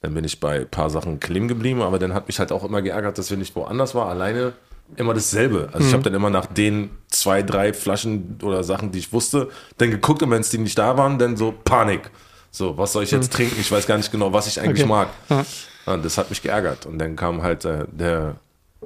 Dann 0.00 0.14
bin 0.14 0.24
ich 0.24 0.40
bei 0.40 0.60
ein 0.60 0.68
paar 0.68 0.90
Sachen 0.90 1.20
kleben 1.20 1.48
geblieben, 1.48 1.82
aber 1.82 1.98
dann 1.98 2.14
hat 2.14 2.26
mich 2.28 2.38
halt 2.38 2.52
auch 2.52 2.64
immer 2.64 2.82
geärgert, 2.82 3.18
dass 3.18 3.30
wir 3.30 3.36
nicht 3.36 3.54
woanders 3.56 3.94
war, 3.94 4.08
alleine 4.08 4.52
immer 4.96 5.12
dasselbe. 5.12 5.68
Also 5.72 5.86
ich 5.88 5.92
habe 5.92 6.02
dann 6.02 6.14
immer 6.14 6.30
nach 6.30 6.46
den 6.46 6.90
zwei, 7.08 7.42
drei 7.42 7.72
Flaschen 7.72 8.38
oder 8.42 8.64
Sachen, 8.64 8.90
die 8.92 9.00
ich 9.00 9.12
wusste, 9.12 9.48
dann 9.76 9.90
geguckt 9.90 10.22
und 10.22 10.30
wenn 10.30 10.40
es 10.40 10.50
die 10.50 10.58
nicht 10.58 10.78
da 10.78 10.96
waren, 10.96 11.18
dann 11.18 11.36
so 11.36 11.52
Panik. 11.52 12.10
So, 12.50 12.78
was 12.78 12.92
soll 12.92 13.04
ich 13.04 13.10
jetzt 13.10 13.32
trinken? 13.32 13.56
Ich 13.60 13.70
weiß 13.70 13.86
gar 13.86 13.98
nicht 13.98 14.10
genau, 14.10 14.32
was 14.32 14.46
ich 14.46 14.60
eigentlich 14.60 14.80
Okay. 14.84 14.88
mag. 14.88 15.08
Ja. 15.28 15.44
Und 15.92 16.04
das 16.04 16.16
hat 16.16 16.30
mich 16.30 16.40
geärgert. 16.42 16.86
Und 16.86 16.98
dann 16.98 17.16
kam 17.16 17.42
halt 17.42 17.64
äh, 17.66 17.84
der 17.90 18.36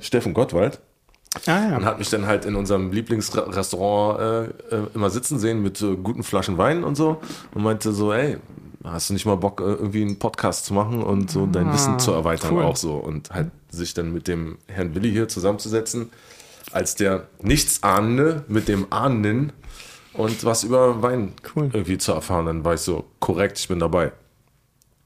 Steffen 0.01 0.35
Gottwald 0.35 0.81
Ah, 1.47 1.77
und 1.77 1.83
ja. 1.83 1.85
hat 1.85 1.99
mich 1.99 2.11
dann 2.11 2.27
halt 2.27 2.45
in 2.45 2.55
unserem 2.57 2.93
Lieblingsrestaurant 2.93 4.21
äh, 4.71 4.77
äh, 4.77 4.87
immer 4.95 5.11
sitzen 5.11 5.39
sehen 5.39 5.63
mit 5.63 5.81
äh, 5.81 5.97
guten 5.97 6.23
Flaschen 6.23 6.59
Wein 6.59 6.85
und 6.85 6.95
so 6.97 7.21
und 7.55 7.63
meinte 7.63 7.93
so, 7.93 8.13
ey, 8.13 8.37
hast 8.85 9.09
du 9.11 9.15
nicht 9.15 9.25
mal 9.27 9.37
Bock, 9.37 9.61
äh, 9.61 9.65
irgendwie 9.65 10.03
einen 10.03 10.19
Podcast 10.19 10.67
zu 10.67 10.75
machen 10.75 11.03
und 11.03 11.31
so 11.31 11.47
dein 11.47 11.73
Wissen 11.73 11.99
zu 11.99 12.13
erweitern 12.13 12.51
Ah, 12.53 12.55
cool. 12.59 12.63
auch 12.65 12.77
so 12.77 12.95
und 12.97 13.31
halt 13.31 13.51
sich 13.71 13.95
dann 13.95 14.13
mit 14.13 14.29
dem 14.29 14.59
Herrn 14.67 14.95
Willi 14.95 15.11
hier 15.11 15.29
zusammenzusetzen, 15.29 16.11
als 16.73 16.95
der 16.97 17.27
Nichtsahnende 17.41 18.45
mit 18.49 18.69
dem 18.69 18.87
Ahnenden 18.91 19.53
und 20.13 20.45
was 20.45 20.65
über 20.65 21.03
Wein 21.03 21.33
Cool. 21.57 21.71
irgendwie 21.73 21.97
zu 21.99 22.13
erfahren. 22.13 22.45
Dann 22.47 22.65
war 22.65 22.75
ich 22.75 22.81
so, 22.81 23.05
korrekt, 23.21 23.59
ich 23.59 23.69
bin 23.69 23.79
dabei. 23.79 24.13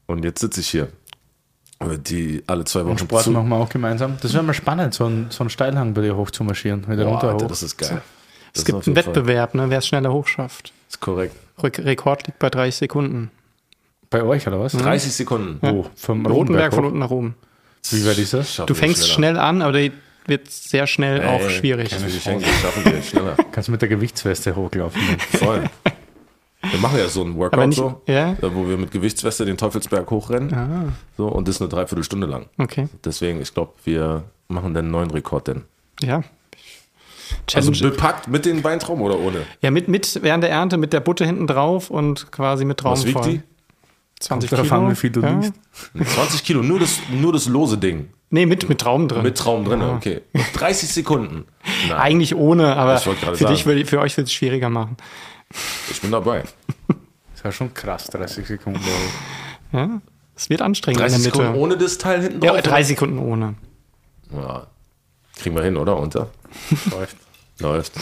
Und 0.05 0.23
jetzt 0.25 0.41
sitze 0.41 0.59
ich 0.59 0.67
hier. 0.69 0.89
Die 1.79 2.43
alle 2.47 2.65
zwei 2.65 2.85
Wochen 2.85 2.97
Sport 2.97 3.23
zu- 3.23 3.31
machen 3.31 3.49
wir 3.49 3.55
auch 3.57 3.69
gemeinsam. 3.69 4.17
Das 4.21 4.33
wäre 4.33 4.43
mal 4.43 4.53
spannend, 4.53 4.93
so 4.95 5.05
einen, 5.05 5.27
so 5.29 5.43
einen 5.43 5.49
Steilhang 5.51 5.93
bei 5.93 6.01
dir 6.01 6.15
hochzumarschieren. 6.17 6.87
Wieder 6.87 7.03
Boah, 7.05 7.11
runter 7.11 7.27
Alter, 7.29 7.45
hoch. 7.45 7.49
das 7.49 7.61
ist 7.63 7.77
geil. 7.77 8.01
Das 8.53 8.61
Es 8.61 8.65
gibt 8.65 8.87
einen 8.87 8.95
Wettbewerb, 8.95 9.53
ne, 9.53 9.69
wer 9.69 9.77
es 9.77 9.87
schneller 9.87 10.11
hochschafft. 10.11 10.73
Ist 10.89 10.99
korrekt. 10.99 11.35
Rek- 11.59 11.83
Rekord 11.85 12.25
liegt 12.25 12.39
bei 12.39 12.49
30 12.49 12.75
Sekunden. 12.75 13.29
Bei 14.09 14.23
euch, 14.23 14.47
oder 14.47 14.59
was? 14.59 14.71
30 14.73 15.13
Sekunden. 15.13 15.59
Wo? 15.61 15.85
Vom 15.95 16.25
Rotenberg 16.25 16.73
von 16.73 16.85
unten 16.85 16.99
nach 16.99 17.11
oben. 17.11 17.35
Wie 17.91 18.05
weit 18.07 18.17
ist 18.17 18.33
das? 18.33 18.55
Schaffen 18.55 18.67
Du 18.67 18.73
fängst 18.73 19.03
schneller. 19.07 19.13
schnell 19.33 19.37
an, 19.37 19.61
aber 19.61 19.73
die 19.73 19.91
wird 20.25 20.49
sehr 20.49 20.87
schnell 20.87 21.23
auch 21.25 21.41
Ey, 21.41 21.49
schwierig. 21.51 21.89
Das 21.89 22.01
will 22.01 22.09
ich 22.09 22.23
schaffen 22.23 22.85
wir 22.85 23.01
schneller. 23.03 23.35
Kannst 23.51 23.67
du 23.67 23.71
mit 23.71 23.81
der 23.81 23.89
Gewichtsweste 23.89 24.55
hochlaufen. 24.55 24.99
Voll. 25.37 25.63
Wir 26.71 26.79
machen 26.79 26.97
ja 26.97 27.07
so 27.07 27.21
einen 27.23 27.35
Workout 27.37 27.67
nicht- 27.67 27.77
so, 27.77 28.01
ja? 28.07 28.35
wo 28.41 28.67
wir 28.67 28.77
mit 28.77 28.91
Gewichtsweste 28.91 29.45
den 29.45 29.57
Teufelsberg 29.57 30.09
hochrennen. 30.09 30.53
Ah, 30.53 30.93
So, 31.17 31.27
und 31.27 31.47
das 31.47 31.61
eine 31.61 31.69
Dreiviertelstunde 31.69 32.27
lang. 32.27 32.47
okay. 32.57 32.87
Deswegen, 33.03 33.41
ich 33.41 33.53
glaube, 33.53 33.73
wir 33.83 34.23
machen 34.47 34.73
den 34.73 34.89
neuen 34.91 35.11
Rekord 35.11 35.47
denn. 35.47 35.63
Ja. 36.01 36.23
Also 37.53 37.71
Challenge. 37.71 37.91
bepackt 37.91 38.27
mit 38.29 38.45
den 38.45 38.63
Weintrauben 38.63 39.03
oder 39.03 39.19
ohne? 39.19 39.39
ja, 39.61 39.69
mit, 39.71 39.87
mit 39.89 40.19
während 40.23 40.43
der 40.43 40.49
Ernte 40.51 40.77
mit 40.77 40.93
der 40.93 41.01
Butte 41.01 41.25
hinten 41.25 41.45
drauf 41.47 41.89
und 41.89 42.31
quasi 42.31 42.63
mit 42.63 42.77
Traum 42.79 42.93
Was 42.93 43.05
wiegt 43.05 43.19
voll. 43.19 43.29
die? 43.33 43.41
20 44.19 44.49
Kommt 44.49 44.59
darauf 44.59 44.69
Kilo. 44.69 44.81
an, 44.87 44.91
wie 44.91 44.95
viel 44.95 45.09
du 45.11 45.21
ja. 45.21 45.35
wiegst. 45.37 45.53
20 46.15 46.43
Kilo, 46.43 46.63
nur 46.63 46.79
das, 46.79 46.99
nur 47.11 47.33
das 47.33 47.47
lose 47.47 47.77
Ding. 47.77 48.09
Nee, 48.29 48.45
mit, 48.45 48.67
mit 48.67 48.79
Traum 48.79 49.07
drin. 49.07 49.23
Mit 49.23 49.37
Traum 49.37 49.63
drin, 49.65 49.81
okay. 49.81 50.21
30 50.53 50.89
Sekunden. 50.89 51.45
Nein, 51.89 51.97
Eigentlich 51.97 52.35
ohne, 52.35 52.75
aber 52.75 52.97
für, 52.97 53.11
dich, 53.13 53.63
sagen. 53.63 53.85
für 53.85 53.99
euch 53.99 54.17
wird 54.17 54.27
es 54.27 54.33
schwieriger 54.33 54.69
machen. 54.69 54.97
Ich 55.89 56.01
bin 56.01 56.11
dabei. 56.11 56.43
Das 57.33 57.43
war 57.43 57.51
schon 57.51 57.73
krass, 57.73 58.05
30 58.07 58.47
Sekunden. 58.47 58.81
Ja? 59.71 60.01
Es 60.35 60.49
wird 60.49 60.61
anstrengend 60.61 61.01
30 61.01 61.17
in 61.17 61.23
der 61.23 61.31
Mitte. 61.31 61.37
Sekunden 61.39 61.61
ohne 61.61 61.77
das 61.77 61.97
Teil 61.97 62.21
hinten 62.21 62.43
ja, 62.43 62.53
drauf? 62.53 62.61
30 62.61 62.87
Sekunden 62.87 63.19
ohne. 63.19 63.55
Ja, 64.31 64.67
kriegen 65.35 65.55
wir 65.55 65.63
hin, 65.63 65.77
oder? 65.77 65.97
Unter? 65.97 66.29
Läuft. 66.91 67.17
Läuft. 67.59 67.93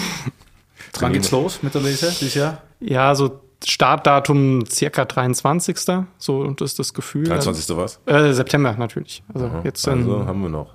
Wann 1.00 1.14
geht's 1.14 1.32
los 1.32 1.62
mit 1.64 1.74
der 1.74 1.82
Lese 1.82 2.08
dieses 2.20 2.34
Jahr? 2.34 2.62
Ja, 2.80 3.16
so 3.16 3.42
Startdatum 3.64 4.66
circa 4.70 5.06
23. 5.06 5.78
So 6.18 6.52
das 6.52 6.72
ist 6.72 6.80
das 6.80 6.94
Gefühl. 6.94 7.26
23. 7.26 7.76
was? 7.76 8.00
Äh, 8.06 8.34
September 8.34 8.74
natürlich. 8.78 9.24
Also 9.34 9.50
jetzt 9.64 9.86
in, 9.88 10.00
Also 10.04 10.26
haben 10.26 10.42
wir 10.42 10.50
noch. 10.50 10.74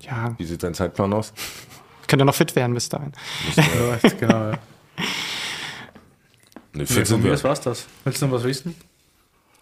ja, 0.00 0.34
Wie 0.38 0.44
sieht 0.44 0.62
dein 0.62 0.74
Zeitplan 0.74 1.12
aus? 1.12 1.32
könnt 2.06 2.20
ihr 2.20 2.26
noch 2.26 2.34
fit 2.34 2.54
werden 2.56 2.74
bis 2.74 2.88
dahin. 2.90 3.12
Läuft, 3.78 4.18
genau. 4.18 4.50
Ja. 4.50 4.58
Ne, 6.74 6.80
Ja, 6.80 6.86
fit 6.86 6.96
von 6.96 7.04
sind 7.06 7.18
mir 7.20 7.24
wir. 7.24 7.30
das 7.32 7.44
war's 7.44 7.60
das. 7.60 7.86
Willst 8.04 8.20
du 8.22 8.26
noch 8.26 8.34
was 8.34 8.44
wissen? 8.44 8.74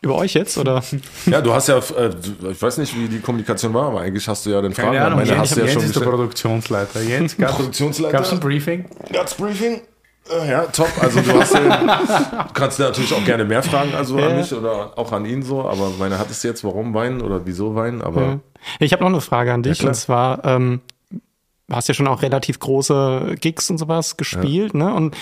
Über 0.03 0.15
euch 0.17 0.33
jetzt 0.33 0.57
oder? 0.57 0.83
Ja, 1.27 1.43
du 1.43 1.53
hast 1.53 1.69
ja, 1.69 1.77
äh, 1.79 2.11
ich 2.51 2.63
weiß 2.63 2.79
nicht, 2.79 2.97
wie 2.99 3.07
die 3.09 3.21
Kommunikation 3.21 3.75
war, 3.75 3.89
aber 3.89 4.01
eigentlich 4.01 4.27
hast 4.29 4.47
du 4.47 4.51
ja 4.51 4.63
den 4.63 4.73
Fragen. 4.73 4.93
Keine 4.93 5.05
Ahnung, 5.05 5.19
meine 5.19 5.29
Jens, 5.29 5.41
hast 5.41 5.57
du 5.57 5.61
ja 5.61 5.67
Jens 5.67 5.75
schon 5.75 5.85
ist 5.85 5.97
der. 5.97 6.01
Produktionsleiter. 6.01 7.03
Jens, 7.03 7.37
gab's, 7.37 7.57
Produktionsleiter. 7.57 8.17
gab's 8.17 8.33
ein 8.33 8.41
Briefing? 8.41 8.87
Gab's 9.13 9.35
Briefing? 9.35 9.83
Äh, 10.31 10.51
Ja, 10.51 10.63
top. 10.67 10.89
Also 11.03 11.21
du 11.21 11.33
hast 11.39 11.53
den, 11.55 11.69
kannst 12.55 12.79
natürlich 12.79 13.13
auch 13.13 13.25
gerne 13.27 13.45
mehr 13.45 13.63
fragen, 13.63 13.95
also 13.95 14.17
an 14.17 14.23
Ja. 14.31 14.37
mich 14.37 14.55
oder 14.55 14.97
auch 14.99 15.13
an 15.13 15.27
ihn 15.27 15.43
so, 15.43 15.69
aber 15.69 15.91
meine 15.99 16.19
hattest 16.19 16.45
du 16.45 16.49
jetzt, 16.49 16.65
warum 16.65 16.95
weinen 16.95 17.21
oder 17.21 17.45
wieso 17.45 17.75
weinen, 17.75 18.01
aber 18.01 18.41
Ich 18.79 18.93
habe 18.95 19.03
noch 19.03 19.11
eine 19.11 19.21
Frage 19.21 19.53
an 19.53 19.63
dich 19.63 19.81
klar. 19.81 19.89
und 19.91 19.95
zwar, 19.97 20.45
ähm, 20.47 20.81
du 21.11 21.75
hast 21.75 21.89
ja 21.89 21.95
schon 21.95 22.07
auch 22.09 22.23
relativ 22.23 22.59
große 22.59 23.35
Gigs 23.39 23.69
und 23.69 23.77
sowas 23.77 24.17
gespielt, 24.17 24.73
ne? 24.73 24.95
Und 24.95 25.15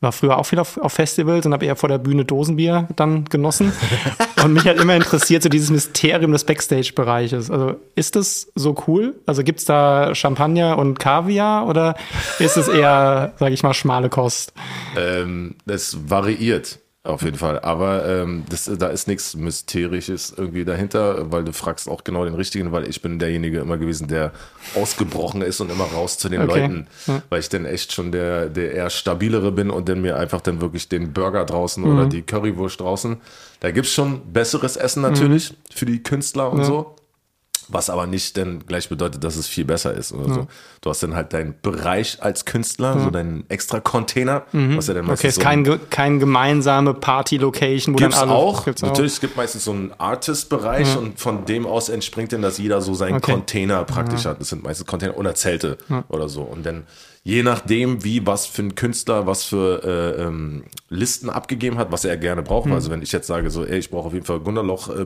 war 0.00 0.12
früher 0.12 0.38
auch 0.38 0.44
viel 0.44 0.58
auf, 0.58 0.78
auf 0.78 0.92
Festivals 0.92 1.44
und 1.44 1.52
habe 1.52 1.66
eher 1.66 1.76
vor 1.76 1.88
der 1.88 1.98
Bühne 1.98 2.24
Dosenbier 2.24 2.88
dann 2.96 3.26
genossen. 3.26 3.72
und 4.44 4.54
mich 4.54 4.64
hat 4.64 4.78
immer 4.78 4.96
interessiert, 4.96 5.42
so 5.42 5.48
dieses 5.48 5.70
Mysterium 5.70 6.32
des 6.32 6.44
Backstage-Bereiches. 6.44 7.50
Also 7.50 7.76
ist 7.94 8.16
das 8.16 8.50
so 8.54 8.74
cool? 8.86 9.16
Also 9.26 9.42
gibt's 9.42 9.66
da 9.66 10.14
Champagner 10.14 10.78
und 10.78 10.98
Kaviar 10.98 11.66
oder 11.66 11.96
ist 12.38 12.56
es 12.56 12.68
eher, 12.68 13.34
sage 13.38 13.52
ich 13.52 13.62
mal, 13.62 13.74
schmale 13.74 14.08
Kost? 14.08 14.52
ähm, 14.96 15.56
das 15.66 15.96
variiert. 16.08 16.78
Auf 17.10 17.22
jeden 17.22 17.36
Fall. 17.36 17.60
Aber 17.60 18.06
ähm, 18.06 18.44
das, 18.48 18.70
da 18.78 18.88
ist 18.88 19.08
nichts 19.08 19.34
Mysterisches 19.34 20.32
irgendwie 20.36 20.64
dahinter, 20.64 21.30
weil 21.30 21.44
du 21.44 21.52
fragst 21.52 21.88
auch 21.88 22.04
genau 22.04 22.24
den 22.24 22.34
Richtigen, 22.34 22.72
weil 22.72 22.88
ich 22.88 23.02
bin 23.02 23.18
derjenige 23.18 23.58
immer 23.58 23.78
gewesen, 23.78 24.08
der 24.08 24.32
ausgebrochen 24.74 25.42
ist 25.42 25.60
und 25.60 25.70
immer 25.70 25.84
raus 25.84 26.18
zu 26.18 26.28
den 26.28 26.42
Okay. 26.42 26.60
Leuten, 26.60 26.86
weil 27.28 27.40
ich 27.40 27.48
dann 27.48 27.66
echt 27.66 27.92
schon 27.92 28.12
der, 28.12 28.48
der 28.48 28.72
eher 28.72 28.90
stabilere 28.90 29.52
bin 29.52 29.70
und 29.70 29.88
dann 29.88 30.00
mir 30.00 30.16
einfach 30.16 30.40
dann 30.40 30.60
wirklich 30.60 30.88
den 30.88 31.12
Burger 31.12 31.44
draußen 31.44 31.84
oder 31.84 32.06
die 32.06 32.22
Currywurst 32.22 32.80
draußen. 32.80 33.18
Da 33.60 33.70
gibt's 33.70 33.92
schon 33.92 34.32
besseres 34.32 34.76
Essen 34.76 35.02
natürlich 35.02 35.54
für 35.74 35.86
die 35.86 36.02
Künstler 36.02 36.50
und 36.50 36.64
so. 36.64 36.96
Was 37.72 37.88
aber 37.90 38.06
nicht 38.06 38.36
dann 38.36 38.66
gleich 38.66 38.88
bedeutet, 38.88 39.22
dass 39.22 39.36
es 39.36 39.46
viel 39.46 39.64
besser 39.64 39.94
ist 39.94 40.12
oder 40.12 40.34
so. 40.34 40.46
Du 40.80 40.90
hast 40.90 41.02
dann 41.02 41.14
halt 41.14 41.32
deinen 41.32 41.54
Bereich 41.62 42.18
als 42.20 42.44
Künstler, 42.44 42.98
so 43.00 43.10
deinen 43.10 43.44
extra 43.48 43.80
Container, 43.80 44.42
was 44.52 44.88
ja 44.88 44.94
dann 44.94 45.06
meistens 45.06 45.20
Okay, 45.20 45.28
ist 45.28 45.34
so 45.36 45.40
kein, 45.42 45.90
kein 45.90 46.18
gemeinsame 46.18 46.94
Party-Location, 46.94 47.94
wo 47.94 47.98
Gibt's 47.98 48.18
dann 48.18 48.30
alle... 48.30 48.38
auch. 48.38 48.64
Gibt's 48.64 48.82
Natürlich, 48.82 49.12
es 49.12 49.20
gibt 49.20 49.36
meistens 49.36 49.64
so 49.64 49.70
einen 49.70 49.92
Artist-Bereich 49.98 50.96
und 50.96 51.20
von 51.20 51.44
dem 51.44 51.66
aus 51.66 51.88
entspringt 51.88 52.32
dann, 52.32 52.42
dass 52.42 52.58
jeder 52.58 52.80
so 52.80 52.94
seinen 52.94 53.16
Okay. 53.16 53.32
Container 53.32 53.84
praktisch 53.84 54.24
hat. 54.24 54.40
Das 54.40 54.48
sind 54.48 54.62
meistens 54.62 54.86
Container 54.86 55.16
oder 55.16 55.34
Zelte 55.34 55.78
oder 56.08 56.28
so. 56.28 56.42
Und 56.42 56.64
dann 56.64 56.84
je 57.22 57.42
nachdem, 57.42 58.02
wie 58.02 58.26
was 58.26 58.46
für 58.46 58.62
ein 58.62 58.74
Künstler 58.74 59.26
was 59.26 59.44
für 59.44 59.82
äh, 60.16 60.22
ähm, 60.22 60.64
Listen 60.88 61.28
abgegeben 61.28 61.76
hat, 61.78 61.92
was 61.92 62.04
er 62.04 62.16
gerne 62.16 62.42
braucht. 62.42 62.64
Hm. 62.66 62.72
Also 62.72 62.90
wenn 62.90 63.02
ich 63.02 63.12
jetzt 63.12 63.26
sage, 63.26 63.50
so, 63.50 63.64
ey, 63.64 63.78
ich 63.78 63.90
brauche 63.90 64.06
auf 64.08 64.14
jeden 64.14 64.24
Fall 64.24 64.40
Gunderloch 64.40 64.88
äh, 64.88 65.04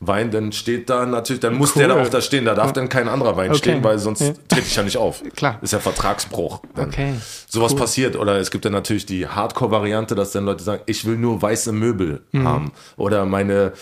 Wein, 0.00 0.30
dann 0.30 0.52
steht 0.52 0.90
da 0.90 1.06
natürlich, 1.06 1.40
dann 1.40 1.54
muss 1.54 1.72
der 1.74 1.88
da 1.88 1.94
Cool. 1.96 2.02
auch 2.02 2.08
da 2.10 2.20
stehen. 2.20 2.44
Da 2.44 2.54
darf 2.54 2.72
dann 2.74 2.88
kein 2.90 3.08
anderer 3.08 3.36
Wein 3.36 3.50
Okay. 3.50 3.58
stehen, 3.58 3.82
weil 3.84 3.98
sonst 3.98 4.20
Ja. 4.20 4.34
trete 4.48 4.66
ich 4.66 4.76
ja 4.76 4.82
nicht 4.82 4.98
auf. 4.98 5.22
Klar. 5.36 5.58
Ist 5.62 5.72
ja 5.72 5.78
Vertragsbruch. 5.80 6.60
Dann. 6.74 6.88
Okay. 6.90 7.14
Sowas 7.48 7.74
passiert. 7.74 8.16
Oder 8.16 8.36
es 8.38 8.50
gibt 8.50 8.64
dann 8.66 8.72
natürlich 8.72 9.06
die 9.06 9.26
Hardcore-Variante, 9.26 10.14
dass 10.14 10.32
dann 10.32 10.44
Leute 10.44 10.62
sagen, 10.62 10.82
ich 10.86 11.04
will 11.06 11.16
nur 11.16 11.40
weiße 11.40 11.72
Möbel 11.72 12.20
Mhm. 12.32 12.46
haben. 12.46 12.72
Oder 12.98 13.24
meine 13.24 13.72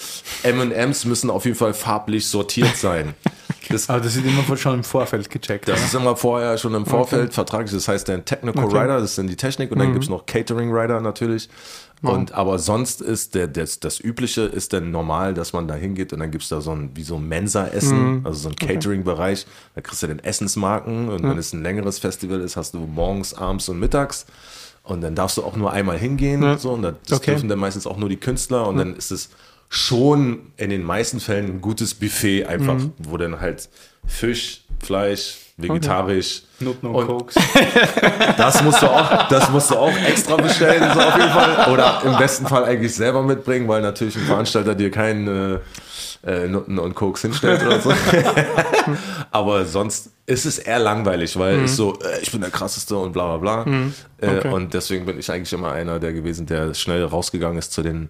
M&M's 0.44 1.04
müssen 1.06 1.28
auf 1.28 1.44
jeden 1.44 1.56
Fall 1.56 1.74
farblich 1.74 2.28
sortiert 2.28 2.76
sein. 2.76 3.14
Das, 3.70 3.88
Aber 3.88 4.00
das 4.00 4.14
ist 4.14 4.22
immer 4.26 4.56
schon 4.58 4.74
im 4.74 4.84
Vorfeld 4.84 5.30
gecheckt. 5.30 5.68
das 5.68 5.78
oder? 5.78 5.86
ist 5.86 5.94
immer 5.94 6.16
vorher 6.16 6.58
schon 6.58 6.74
im 6.74 6.84
Vorfeld 6.84 7.32
vertraglich. 7.66 7.72
Das 7.72 7.88
heißt 7.88 8.08
dann 8.08 8.24
Technical 8.24 8.64
Okay. 8.64 8.74
Mhm. 8.74 8.80
Rider, 8.80 9.00
das 9.00 9.10
ist 9.10 9.18
dann 9.18 9.26
die 9.26 9.36
Technik. 9.36 9.70
Und 9.72 9.78
dann 9.78 9.92
gibt's 9.92 10.08
noch 10.08 10.26
Catering 10.26 10.72
Rider 10.72 11.00
natürlich. 11.00 11.48
Und 12.02 12.32
aber 12.32 12.58
sonst 12.58 13.00
ist 13.00 13.34
der, 13.34 13.46
das, 13.48 13.80
das 13.80 13.98
Übliche 13.98 14.42
ist 14.42 14.74
dann 14.74 14.90
normal, 14.90 15.32
dass 15.32 15.54
man 15.54 15.66
da 15.66 15.74
hingeht 15.74 16.12
und 16.12 16.18
dann 16.20 16.30
gibt's 16.30 16.50
da 16.50 16.60
so 16.60 16.70
ein, 16.72 16.90
wie 16.94 17.02
so 17.02 17.16
ein 17.16 17.26
Mensa-Essen, 17.26 18.18
Mhm. 18.18 18.26
also 18.26 18.38
so 18.40 18.48
ein 18.50 18.56
Catering-Bereich. 18.56 19.46
Da 19.74 19.80
kriegst 19.80 20.02
du 20.02 20.06
den 20.08 20.18
Essensmarken 20.18 21.08
und 21.08 21.22
wenn 21.22 21.38
es 21.38 21.54
ein 21.54 21.62
längeres 21.62 21.98
Festival 21.98 22.40
ist, 22.42 22.56
hast 22.58 22.74
du 22.74 22.80
morgens, 22.80 23.32
abends 23.32 23.70
und 23.70 23.78
mittags. 23.80 24.26
Und 24.82 25.00
dann 25.00 25.14
darfst 25.14 25.38
du 25.38 25.44
auch 25.44 25.56
nur 25.56 25.72
einmal 25.72 25.96
hingehen. 25.96 26.42
Ja. 26.42 26.58
So, 26.58 26.72
und 26.72 26.82
das 26.82 26.94
das 27.08 27.18
Okay. 27.20 27.30
dürfen 27.30 27.48
dann 27.48 27.58
meistens 27.58 27.86
auch 27.86 27.96
nur 27.96 28.10
die 28.10 28.18
Künstler. 28.18 28.68
Und 28.68 28.76
dann 28.76 28.94
ist 28.96 29.10
es 29.10 29.30
schon 29.70 30.52
in 30.58 30.68
den 30.68 30.82
meisten 30.82 31.20
Fällen 31.20 31.46
ein 31.46 31.60
gutes 31.62 31.94
Buffet 31.94 32.44
einfach, 32.44 32.74
Mhm. 32.76 32.92
wo 32.98 33.16
dann 33.16 33.40
halt 33.40 33.70
Fisch, 34.06 34.64
Fleisch, 34.80 35.38
vegetarisch. 35.56 36.42
Nutten 36.60 36.86
und, 36.88 36.94
Und- 36.94 37.06
Koks. 37.06 37.34
Das 38.36 38.62
musst 38.62 38.82
du 38.82 38.86
auch, 38.86 39.28
das 39.28 39.50
musst 39.50 39.70
du 39.70 39.76
auch 39.76 39.92
extra 40.08 40.36
bestellen, 40.36 40.90
so 40.92 41.00
auf 41.00 41.16
jeden 41.16 41.30
Fall. 41.30 41.72
Oder 41.72 42.02
im 42.04 42.16
besten 42.18 42.46
Fall 42.46 42.64
eigentlich 42.64 42.94
selber 42.94 43.22
mitbringen, 43.22 43.68
weil 43.68 43.80
natürlich 43.80 44.16
ein 44.16 44.22
Veranstalter 44.26 44.74
dir 44.74 44.90
keinen 44.90 45.60
äh, 46.24 46.30
äh, 46.30 46.48
Nutten 46.48 46.78
und 46.78 46.94
Koks 46.94 47.22
hinstellt 47.22 47.64
oder 47.64 47.80
so. 47.80 47.92
Aber 49.30 49.64
sonst 49.64 50.10
ist 50.26 50.46
es 50.46 50.58
eher 50.58 50.78
langweilig, 50.78 51.38
weil 51.38 51.64
es 51.64 51.76
so, 51.76 51.98
äh, 52.00 52.20
ich 52.22 52.32
bin 52.32 52.40
der 52.40 52.50
krasseste 52.50 52.96
und 52.96 53.12
bla 53.12 53.36
bla 53.36 53.62
bla. 53.62 53.80
Okay. 54.20 54.48
Äh, 54.48 54.48
und 54.48 54.74
deswegen 54.74 55.06
bin 55.06 55.18
ich 55.18 55.30
eigentlich 55.30 55.52
immer 55.52 55.72
einer 55.72 55.98
der 56.00 56.12
gewesen, 56.12 56.46
der 56.46 56.74
schnell 56.74 57.04
rausgegangen 57.04 57.58
ist 57.58 57.72
zu 57.72 57.82
den 57.82 58.08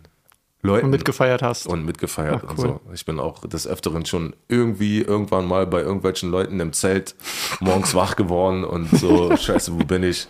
Leuten 0.65 0.87
Und 0.87 0.91
mitgefeiert 0.93 1.43
hast. 1.43 1.67
und 1.67 1.85
mitgefeiert 1.85 2.43
Ach, 2.47 2.51
und 2.51 2.59
cool. 2.59 2.81
so. 2.87 2.93
Ich 2.95 3.05
bin 3.05 3.21
auch 3.21 3.47
des 3.47 3.67
Öfteren 3.67 4.07
schon 4.07 4.35
irgendwie 4.49 5.01
irgendwann 5.03 5.47
mal 5.47 5.67
bei 5.67 5.81
irgendwelchen 5.83 6.31
Leuten 6.31 6.59
im 6.59 6.73
Zelt 6.73 7.15
morgens 7.61 7.95
wach 7.95 8.17
geworden 8.17 8.65
und 8.65 8.89
so, 8.99 9.37
scheiße, 9.37 9.73
wo 9.79 9.85
bin 9.85 10.03
ich? 10.03 10.27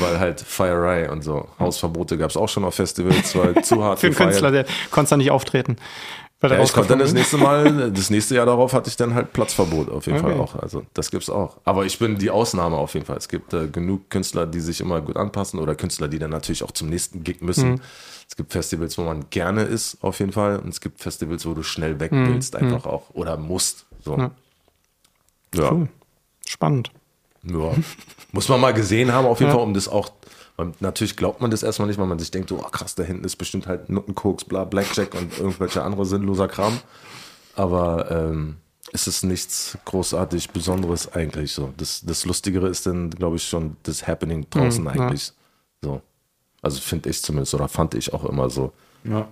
Weil 0.00 0.18
halt 0.18 0.40
Feierei 0.40 1.10
und 1.10 1.22
so. 1.22 1.48
Hausverbote 1.58 2.16
gab 2.18 2.30
es 2.30 2.36
auch 2.36 2.48
schon 2.48 2.64
auf 2.64 2.74
Festivals, 2.74 3.36
weil 3.36 3.62
zu 3.62 3.84
hart 3.84 3.98
Für 4.00 4.06
einen. 4.06 4.16
Künstler, 4.16 4.50
der 4.50 4.64
konntest 4.90 5.12
da 5.12 5.16
nicht 5.18 5.30
auftreten. 5.30 5.76
Ja, 6.42 6.62
ich 6.62 6.74
konnte 6.74 6.90
dann 6.90 6.98
das 6.98 7.14
nächste 7.14 7.38
Mal, 7.38 7.90
das 7.94 8.10
nächste 8.10 8.34
Jahr 8.34 8.44
darauf 8.44 8.74
hatte 8.74 8.90
ich 8.90 8.96
dann 8.96 9.14
halt 9.14 9.32
Platzverbot 9.32 9.88
auf 9.90 10.04
jeden 10.06 10.18
Okay. 10.18 10.32
Fall 10.32 10.40
auch. 10.40 10.56
Also 10.56 10.82
das 10.92 11.10
gibt's 11.10 11.30
auch. 11.30 11.56
Aber 11.64 11.86
ich 11.86 11.98
bin 11.98 12.18
die 12.18 12.28
Ausnahme 12.30 12.76
auf 12.76 12.92
jeden 12.94 13.06
Fall. 13.06 13.16
Es 13.16 13.28
gibt 13.28 13.54
äh, 13.54 13.66
genug 13.68 14.10
Künstler, 14.10 14.44
die 14.46 14.60
sich 14.60 14.82
immer 14.82 15.00
gut 15.00 15.16
anpassen 15.16 15.58
oder 15.58 15.74
Künstler, 15.74 16.06
die 16.08 16.18
dann 16.18 16.30
natürlich 16.30 16.62
auch 16.62 16.72
zum 16.72 16.90
nächsten 16.90 17.24
Gig 17.24 17.40
müssen. 17.40 17.70
Mhm. 17.72 17.80
Es 18.28 18.36
gibt 18.36 18.52
Festivals, 18.52 18.96
wo 18.98 19.02
man 19.02 19.28
gerne 19.30 19.62
ist, 19.62 19.98
auf 20.02 20.18
jeden 20.18 20.32
Fall. 20.32 20.58
Und 20.58 20.68
es 20.70 20.80
gibt 20.80 21.00
Festivals, 21.00 21.46
wo 21.46 21.54
du 21.54 21.62
schnell 21.62 22.00
weg 22.00 22.12
Mhm. 22.12 22.28
willst, 22.28 22.56
einfach 22.56 22.86
auch. 22.86 23.10
Oder 23.14 23.36
musst. 23.36 23.86
So. 24.04 24.16
Ja. 25.54 25.70
Cool. 25.72 25.88
Spannend. 26.46 26.90
ja. 27.44 27.72
Muss 28.32 28.48
man 28.48 28.60
mal 28.60 28.74
gesehen 28.74 29.12
haben, 29.12 29.26
auf 29.26 29.38
jeden 29.40 29.50
Ja. 29.50 29.56
Fall, 29.56 29.64
um 29.64 29.74
das 29.74 29.86
auch. 29.88 30.10
Natürlich 30.80 31.16
glaubt 31.16 31.40
man 31.40 31.50
das 31.50 31.62
erstmal 31.62 31.88
nicht, 31.88 31.98
weil 31.98 32.06
man 32.06 32.18
sich 32.18 32.30
denkt, 32.30 32.48
so, 32.48 32.56
oh, 32.58 32.68
krass, 32.70 32.94
da 32.94 33.02
hinten 33.02 33.24
ist 33.24 33.36
bestimmt 33.36 33.66
halt 33.66 33.90
Nuttenkoks, 33.90 34.44
bla, 34.44 34.64
Blackjack 34.64 35.14
und 35.14 35.36
irgendwelche 35.38 35.82
andere 35.82 36.06
sinnloser 36.06 36.46
Kram. 36.48 36.78
Aber 37.56 38.10
ähm, 38.10 38.56
es 38.92 39.06
ist 39.08 39.24
nichts 39.24 39.76
großartig 39.84 40.50
Besonderes 40.50 41.12
eigentlich 41.12 41.52
so. 41.52 41.72
Das, 41.76 42.02
das 42.04 42.24
Lustigere 42.24 42.68
ist 42.68 42.86
dann, 42.86 43.10
glaube 43.10 43.36
ich, 43.36 43.44
schon 43.48 43.76
das 43.82 44.06
Happening 44.06 44.46
draußen 44.50 44.82
Mhm, 44.82 44.88
eigentlich. 44.88 45.32
So. 45.82 46.02
Also 46.64 46.80
finde 46.80 47.10
ich 47.10 47.22
zumindest, 47.22 47.54
oder 47.54 47.68
fand 47.68 47.94
ich 47.94 48.12
auch 48.12 48.24
immer 48.24 48.50
so. 48.50 48.72
Ja. 49.04 49.28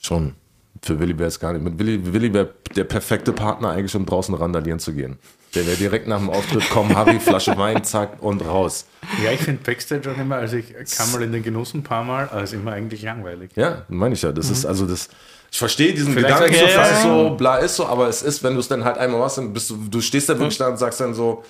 Schon. 0.00 0.34
Für 0.82 0.98
Willi 0.98 1.18
wäre 1.18 1.28
es 1.28 1.40
gar 1.40 1.52
nicht. 1.52 1.62
Mit 1.62 1.78
Willi, 1.78 2.12
Willi 2.12 2.32
wäre 2.34 2.50
der 2.74 2.84
perfekte 2.84 3.32
Partner 3.32 3.70
eigentlich, 3.70 3.94
um 3.96 4.04
draußen 4.04 4.34
randalieren 4.34 4.78
zu 4.78 4.92
gehen. 4.92 5.18
Der 5.54 5.66
wäre 5.66 5.76
direkt 5.76 6.06
nach 6.06 6.18
dem 6.18 6.28
Auftritt, 6.28 6.64
komm, 6.70 6.94
Harry, 6.94 7.18
Flasche 7.18 7.56
Wein, 7.56 7.82
zack 7.82 8.22
und 8.22 8.42
raus. 8.42 8.84
Ja, 9.24 9.32
ich 9.32 9.40
finde 9.40 9.62
Backstage 9.62 10.10
auch 10.10 10.18
immer, 10.18 10.36
also 10.36 10.56
ich 10.56 10.74
kam 10.96 11.12
mal 11.12 11.22
in 11.22 11.32
den 11.32 11.42
Genuss 11.42 11.72
ein 11.72 11.82
paar 11.82 12.04
Mal, 12.04 12.28
aber 12.30 12.42
es 12.42 12.52
ist 12.52 12.60
immer 12.60 12.72
eigentlich 12.72 13.02
langweilig. 13.02 13.52
Ja, 13.56 13.86
meine 13.88 14.14
ich 14.14 14.22
ja. 14.22 14.32
Das 14.32 14.50
ist 14.50 14.66
also 14.66 14.86
das. 14.86 15.08
Ich 15.50 15.58
verstehe 15.58 15.94
diesen 15.94 16.12
Vielleicht 16.12 16.34
Gedanken, 16.34 16.54
sag 16.74 16.96
so, 16.96 17.08
ja, 17.08 17.30
so, 17.30 17.36
bla 17.36 17.56
ist 17.58 17.76
so, 17.76 17.86
aber 17.86 18.08
es 18.08 18.20
ist, 18.20 18.42
wenn 18.42 18.54
du 18.54 18.60
es 18.60 18.68
dann 18.68 18.84
halt 18.84 18.98
einmal 18.98 19.20
machst, 19.20 19.38
dann 19.38 19.52
bist 19.52 19.70
du, 19.70 19.76
du 19.88 20.00
stehst 20.02 20.28
da 20.28 20.38
wirklich 20.38 20.58
da 20.58 20.68
und 20.68 20.76
sagst 20.76 21.00
dann 21.00 21.14
so, 21.14 21.42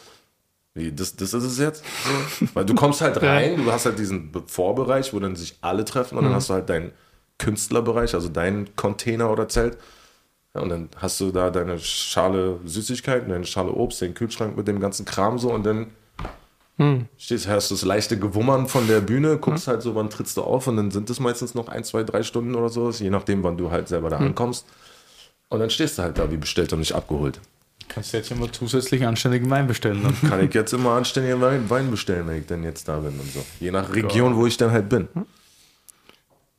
wie, 0.77 0.93
das, 0.93 1.16
das 1.16 1.35
ist 1.35 1.44
es 1.44 1.59
jetzt? 1.59 1.85
So. 2.39 2.48
Weil 2.55 2.65
du 2.65 2.74
kommst 2.74 3.01
halt 3.01 3.20
rein, 3.23 3.65
du 3.65 3.73
hast 3.73 3.86
halt 3.86 3.98
diesen 3.98 4.31
Vorbereich, 4.47 5.12
wo 5.12 5.19
dann 5.19 5.35
sich 5.35 5.57
alle 5.62 5.85
treffen 5.85 6.19
und 6.19 6.24
dann 6.24 6.35
hast 6.35 6.51
du 6.51 6.55
halt 6.55 6.69
deinen 6.69 6.93
Künstlerbereich, 7.39 8.15
also 8.15 8.28
deinen 8.28 8.77
Container 8.77 9.31
oder 9.31 9.48
Zelt. 9.48 9.78
Ja, 10.55 10.62
und 10.62 10.69
dann 10.69 10.89
hast 10.97 11.20
du 11.20 11.32
da 11.32 11.51
deine 11.51 11.78
Schale 11.78 12.61
Süßigkeiten, 12.65 13.28
deine 13.28 13.47
Schale 13.47 13.73
Obst, 13.73 14.01
den 14.01 14.15
Kühlschrank 14.15 14.57
mit 14.57 14.69
dem 14.69 14.81
ganzen 14.81 15.05
Kram 15.05 15.39
so 15.39 15.53
und 15.53 15.65
dann 15.66 15.89
stehst, 17.16 17.48
hörst 17.48 17.70
du 17.70 17.74
das 17.74 17.85
leichte 17.85 18.19
Gewummern 18.19 18.66
von 18.69 18.86
der 18.86 19.01
Bühne, 19.01 19.39
guckst 19.39 19.66
halt 19.66 19.81
so, 19.81 19.94
wann 19.94 20.11
trittst 20.11 20.36
du 20.36 20.43
auf 20.43 20.66
und 20.66 20.77
dann 20.77 20.90
sind 20.90 21.09
es 21.09 21.20
meistens 21.20 21.55
noch 21.55 21.69
ein, 21.69 21.85
zwei, 21.85 22.05
drei 22.05 22.23
Stunden 22.23 22.55
oder 22.55 22.69
so, 22.69 22.90
je 22.90 23.09
nachdem, 23.09 23.43
wann 23.43 23.57
du 23.57 23.70
halt 23.70 23.89
selber 23.89 24.11
da 24.11 24.19
ankommst. 24.19 24.66
Und 25.48 25.61
dann 25.61 25.70
stehst 25.70 25.97
du 25.97 26.03
halt 26.03 26.19
da 26.19 26.31
wie 26.31 26.36
bestellt 26.36 26.73
und 26.74 26.81
nicht 26.81 26.94
abgeholt. 26.94 27.40
Kannst 27.88 28.12
du 28.12 28.16
jetzt 28.18 28.30
immer 28.30 28.52
zusätzlich 28.52 29.06
anständigen 29.06 29.48
Wein 29.50 29.66
bestellen. 29.66 30.02
Dann. 30.02 30.30
Kann 30.30 30.44
ich 30.44 30.54
jetzt 30.54 30.72
immer 30.72 30.90
anständigen 30.92 31.40
Wein, 31.40 31.68
Wein 31.70 31.90
bestellen, 31.90 32.26
wenn 32.26 32.38
ich 32.38 32.46
dann 32.46 32.62
jetzt 32.62 32.88
da 32.88 32.98
bin 32.98 33.18
und 33.18 33.32
so. 33.32 33.44
Je 33.60 33.70
nach 33.70 33.94
Region, 33.94 34.36
wo 34.36 34.46
ich 34.46 34.56
dann 34.56 34.70
halt 34.70 34.88
bin. 34.88 35.08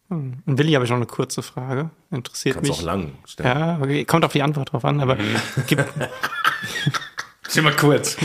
Und 0.09 0.41
Willi 0.45 0.71
habe 0.73 0.85
ich 0.85 0.89
noch 0.89 0.97
eine 0.97 1.05
kurze 1.05 1.41
Frage. 1.41 1.89
Interessiert 2.11 2.55
Kannst 2.55 2.71
mich. 2.71 2.79
auch 2.79 2.83
lang 2.83 3.11
stellen. 3.25 3.49
Ja, 3.49 3.79
okay. 3.81 4.05
kommt 4.05 4.23
auf 4.23 4.31
die 4.31 4.41
Antwort 4.41 4.71
drauf 4.71 4.85
an, 4.85 5.01
aber 5.01 5.17
gibt 5.67 5.83
Sind 7.47 7.63
wir 7.63 7.71
kurz. 7.71 8.17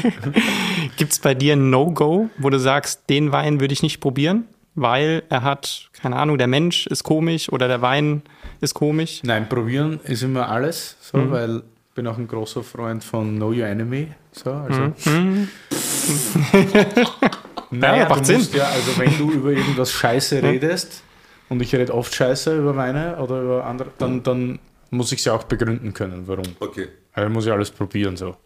es 0.99 1.19
bei 1.19 1.35
dir 1.35 1.55
ein 1.55 1.71
No-Go, 1.71 2.29
wo 2.39 2.51
du 2.51 2.59
sagst, 2.59 3.09
den 3.09 3.33
Wein 3.33 3.61
würde 3.61 3.73
ich 3.73 3.83
nicht 3.83 4.01
probieren, 4.01 4.45
weil 4.75 5.23
er 5.29 5.43
hat, 5.43 5.91
keine 5.93 6.17
Ahnung, 6.17 6.39
der 6.39 6.49
Mensch 6.49 6.87
ist 6.87 7.03
komisch 7.05 7.51
oder 7.51 7.69
der 7.69 7.83
Wein 7.83 8.23
ist 8.61 8.75
komisch? 8.75 9.21
Nein, 9.25 9.49
probieren 9.49 10.01
ist 10.05 10.23
immer 10.23 10.49
alles, 10.49 10.97
so, 11.01 11.31
weil 11.31 11.59
ich 11.59 11.63
bin 11.95 12.07
auch 12.07 12.19
ein 12.19 12.29
großer 12.29 12.63
Freund 12.63 13.03
von 13.05 13.37
Know 13.37 13.49
Your 13.51 13.67
Enemy. 13.67 14.09
So, 14.33 14.51
also. 14.53 14.93
naja, 17.71 18.03
Ja, 18.03 18.09
macht 18.09 18.21
du 18.21 18.25
Sinn. 18.25 18.49
Ja, 18.55 18.69
also 18.69 18.99
wenn 18.99 19.19
du 19.19 19.31
über 19.31 19.51
irgendwas 19.51 19.93
Scheiße 19.93 20.43
redest, 20.43 21.03
und 21.53 21.61
ich 21.61 21.75
rede 21.75 21.95
oft 21.95 22.15
Scheiße 22.15 22.57
über 22.57 22.73
meine 22.73 23.19
oder 23.19 23.43
über 23.43 23.67
andere, 23.67 23.91
dann, 23.99 24.23
dann 24.23 24.59
muss 24.91 25.13
ich 25.13 25.19
es 25.19 25.27
ja 25.27 25.35
auch 25.35 25.45
begründen 25.45 25.93
können, 25.93 26.27
warum. 26.27 26.45
Okay. 26.61 26.89
Also 27.13 27.29
muss 27.29 27.45
ich 27.45 27.53
alles 27.53 27.71
probieren 27.71 28.17
so. 28.17 28.37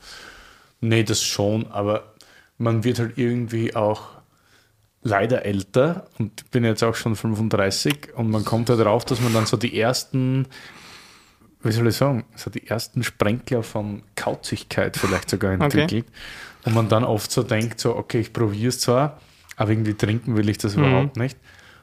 Nee, 0.81 1.05
das 1.05 1.23
schon, 1.23 1.71
aber 1.71 2.15
man 2.59 2.83
wird 2.83 2.99
halt 2.99 3.17
irgendwie 3.17 3.77
auch 3.77 4.09
leider 5.03 5.45
älter 5.45 6.09
und 6.19 6.43
ich 6.43 6.51
bin 6.51 6.65
jetzt 6.65 6.83
auch 6.83 6.97
schon 6.97 7.15
35 7.15 8.17
und 8.17 8.29
man 8.29 8.45
kommt 8.45 8.69
halt 8.71 8.81
drauf, 8.81 9.05
dass 9.05 9.21
man 9.21 9.33
dann 9.33 9.47
so 9.47 9.57
die 9.57 9.79
ersten, 9.79 10.47
wie 11.67 11.73
soll 11.73 11.89
ich 11.89 11.97
sagen, 11.97 12.25
so 12.35 12.51
die 12.51 12.67
ersten 12.67 13.03
Sprenkler 13.03 13.63
von 13.63 14.03
Kauzigkeit 14.15 14.97
vielleicht 14.97 15.31
sogar 15.31 15.53
entwickelt 15.53 16.07
und 16.65 16.75
man 16.75 16.89
dann 16.89 17.05
oft 17.05 17.31
so 17.31 17.43
denkt, 17.43 17.81
so 17.81 17.97
okay, 17.97 18.21
ich 18.21 18.33
probiere 18.33 18.69
es 18.69 18.81
zwar, 18.81 19.21
aber 19.57 19.71
irgendwie 19.71 19.95
trinken 19.95 20.37
will 20.37 20.49
ich 20.49 20.59
das 20.59 20.75
überhaupt 20.75 21.17
nicht. 21.17 21.39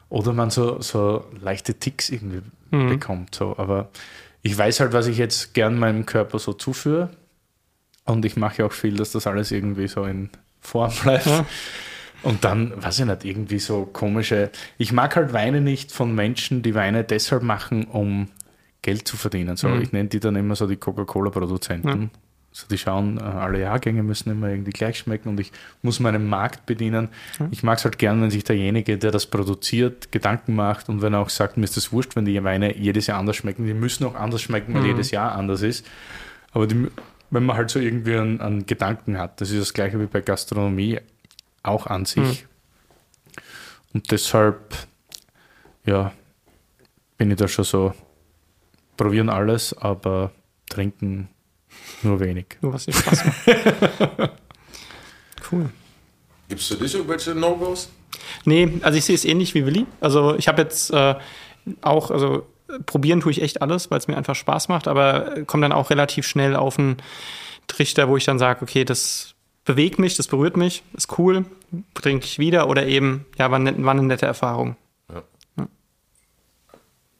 Oder 0.08 0.32
man 0.32 0.50
so, 0.50 0.80
so 0.80 1.24
leichte 1.40 1.74
Ticks 1.74 2.10
irgendwie 2.10 2.42
bekommt. 2.70 3.34
So. 3.34 3.56
Aber 3.58 3.90
ich 4.42 4.56
weiß 4.56 4.80
halt, 4.80 4.92
was 4.92 5.06
ich 5.06 5.18
jetzt 5.18 5.54
gern 5.54 5.78
meinem 5.78 6.06
Körper 6.06 6.38
so 6.38 6.52
zuführe. 6.52 7.10
Und 8.04 8.24
ich 8.24 8.36
mache 8.36 8.58
ja 8.58 8.66
auch 8.66 8.72
viel, 8.72 8.96
dass 8.96 9.12
das 9.12 9.26
alles 9.26 9.50
irgendwie 9.50 9.88
so 9.88 10.04
in 10.04 10.30
Form 10.60 10.92
bleibt. 11.02 11.28
Und 12.22 12.44
dann, 12.44 12.72
weiß 12.82 13.00
ich 13.00 13.06
nicht, 13.06 13.24
irgendwie 13.24 13.58
so 13.58 13.86
komische. 13.86 14.50
Ich 14.78 14.92
mag 14.92 15.16
halt 15.16 15.32
Weine 15.32 15.60
nicht 15.60 15.90
von 15.90 16.14
Menschen, 16.14 16.62
die 16.62 16.74
Weine 16.74 17.02
deshalb 17.02 17.42
machen, 17.42 17.84
um 17.84 18.28
Geld 18.84 19.08
zu 19.08 19.16
verdienen. 19.16 19.56
So, 19.56 19.68
Ich 19.82 19.92
nenne 19.92 20.10
die 20.10 20.20
dann 20.20 20.36
immer 20.36 20.54
so 20.54 20.66
die 20.66 20.76
Coca-Cola-Produzenten. 20.76 22.10
So, 22.52 22.68
die 22.68 22.78
schauen, 22.78 23.18
äh, 23.18 23.22
alle 23.22 23.58
Jahrgänge 23.60 24.04
müssen 24.04 24.30
immer 24.30 24.48
irgendwie 24.48 24.70
gleich 24.70 24.98
schmecken 24.98 25.30
und 25.30 25.40
ich 25.40 25.50
muss 25.82 25.98
meinen 25.98 26.28
Markt 26.28 26.66
bedienen. 26.66 27.08
Ich 27.50 27.64
mag 27.64 27.78
es 27.78 27.84
halt 27.84 27.98
gern, 27.98 28.22
wenn 28.22 28.30
sich 28.30 28.44
derjenige, 28.44 28.96
der 28.96 29.10
das 29.10 29.26
produziert, 29.26 30.12
Gedanken 30.12 30.54
macht 30.54 30.88
und 30.88 31.02
wenn 31.02 31.14
er 31.14 31.20
auch 31.20 31.30
sagt, 31.30 31.56
mir 31.56 31.64
ist 31.64 31.76
das 31.76 31.90
wurscht, 31.90 32.14
wenn 32.14 32.26
die 32.26 32.44
Weine 32.44 32.76
jedes 32.76 33.08
Jahr 33.08 33.18
anders 33.18 33.36
schmecken. 33.36 33.66
Die 33.66 33.74
müssen 33.74 34.04
auch 34.04 34.14
anders 34.14 34.40
schmecken, 34.42 34.72
weil 34.74 34.84
jedes 34.86 35.10
Jahr 35.10 35.32
anders 35.32 35.62
ist. 35.62 35.84
Aber 36.52 36.68
die, 36.68 36.86
wenn 37.30 37.44
man 37.44 37.56
halt 37.56 37.70
so 37.70 37.80
irgendwie 37.80 38.14
einen, 38.16 38.40
einen 38.40 38.66
Gedanken 38.66 39.18
hat, 39.18 39.40
das 39.40 39.50
ist 39.50 39.60
das 39.60 39.72
gleiche 39.74 39.98
wie 39.98 40.06
bei 40.06 40.20
Gastronomie 40.20 41.00
auch 41.64 41.86
an 41.88 42.04
sich. 42.04 42.46
Und 43.94 44.12
deshalb, 44.12 44.76
ja, 45.86 46.12
bin 47.18 47.30
ich 47.32 47.36
da 47.36 47.48
schon 47.48 47.64
so, 47.64 47.94
probieren 48.96 49.28
alles, 49.28 49.76
aber 49.76 50.32
trinken 50.68 51.28
nur 52.02 52.20
wenig. 52.20 52.46
Nur 52.60 52.74
was 52.74 52.86
dir 52.86 52.92
Spaß 52.92 53.24
macht. 53.24 53.48
cool. 55.52 55.70
Gibt 56.48 56.60
es 56.60 56.66
für 56.68 56.76
dich 56.76 56.94
irgendwelche 56.94 57.34
No-Gos? 57.34 57.90
Nee, 58.44 58.78
also 58.82 58.98
ich 58.98 59.04
sehe 59.04 59.14
es 59.14 59.24
ähnlich 59.24 59.54
wie 59.54 59.66
Willi. 59.66 59.86
Also 60.00 60.36
ich 60.36 60.48
habe 60.48 60.62
jetzt 60.62 60.90
äh, 60.90 61.14
auch, 61.80 62.10
also 62.10 62.46
probieren 62.86 63.20
tue 63.20 63.32
ich 63.32 63.42
echt 63.42 63.62
alles, 63.62 63.90
weil 63.90 63.98
es 63.98 64.08
mir 64.08 64.16
einfach 64.16 64.34
Spaß 64.34 64.68
macht, 64.68 64.88
aber 64.88 65.44
komme 65.46 65.62
dann 65.62 65.72
auch 65.72 65.90
relativ 65.90 66.26
schnell 66.26 66.56
auf 66.56 66.78
einen 66.78 66.96
Trichter, 67.66 68.08
wo 68.08 68.16
ich 68.16 68.24
dann 68.24 68.38
sage, 68.38 68.62
okay, 68.62 68.84
das 68.84 69.34
bewegt 69.64 69.98
mich, 69.98 70.16
das 70.16 70.28
berührt 70.28 70.56
mich, 70.56 70.82
ist 70.94 71.18
cool, 71.18 71.44
trinke 71.94 72.26
ich 72.26 72.38
wieder 72.38 72.68
oder 72.68 72.86
eben, 72.86 73.26
ja, 73.38 73.50
war, 73.50 73.58
net, 73.58 73.82
war 73.82 73.92
eine 73.92 74.02
nette 74.02 74.26
Erfahrung. 74.26 74.76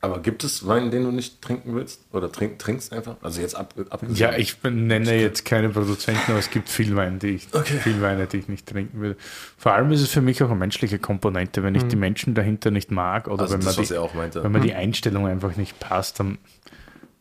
Aber 0.05 0.21
gibt 0.21 0.45
es 0.45 0.67
Wein, 0.67 0.91
den 0.91 1.05
du 1.05 1.11
nicht 1.11 1.41
trinken 1.41 1.75
willst? 1.75 2.05
Oder 2.13 2.31
trink, 2.31 2.59
trinkst 2.59 2.93
einfach? 2.93 3.17
Also 3.23 3.41
jetzt 3.41 3.55
ab, 3.57 3.73
abgesehen. 3.89 4.17
Ja, 4.17 4.37
ich 4.37 4.57
nenne 4.63 5.15
jetzt 5.19 5.45
keine 5.47 5.71
Produzenten, 5.71 6.31
aber 6.31 6.39
es 6.39 6.51
gibt 6.51 6.69
viel 6.69 6.95
Wein, 6.95 7.19
die 7.19 7.29
ich, 7.29 7.49
Okay. 7.53 7.79
viel 7.79 8.03
Weine, 8.03 8.27
die 8.27 8.37
ich 8.37 8.49
nicht 8.49 8.67
trinken 8.69 9.01
will. 9.01 9.17
Vor 9.57 9.73
allem 9.73 9.91
ist 9.93 10.03
es 10.03 10.11
für 10.11 10.21
mich 10.21 10.43
auch 10.43 10.51
eine 10.51 10.59
menschliche 10.59 10.99
Komponente. 10.99 11.63
Wenn 11.63 11.75
ich 11.75 11.85
die 11.85 11.97
Menschen 11.97 12.35
dahinter 12.35 12.71
nicht 12.71 12.91
mag 12.91 13.29
oder 13.29 13.43
Also 13.43 13.55
wenn, 13.55 13.61
das, 13.63 13.77
man 14.15 14.31
die, 14.31 14.43
wenn 14.43 14.53
mir 14.53 14.61
die 14.61 14.75
Einstellung 14.75 15.27
einfach 15.27 15.57
nicht 15.57 15.81
passt, 15.81 16.21
dann 16.21 16.37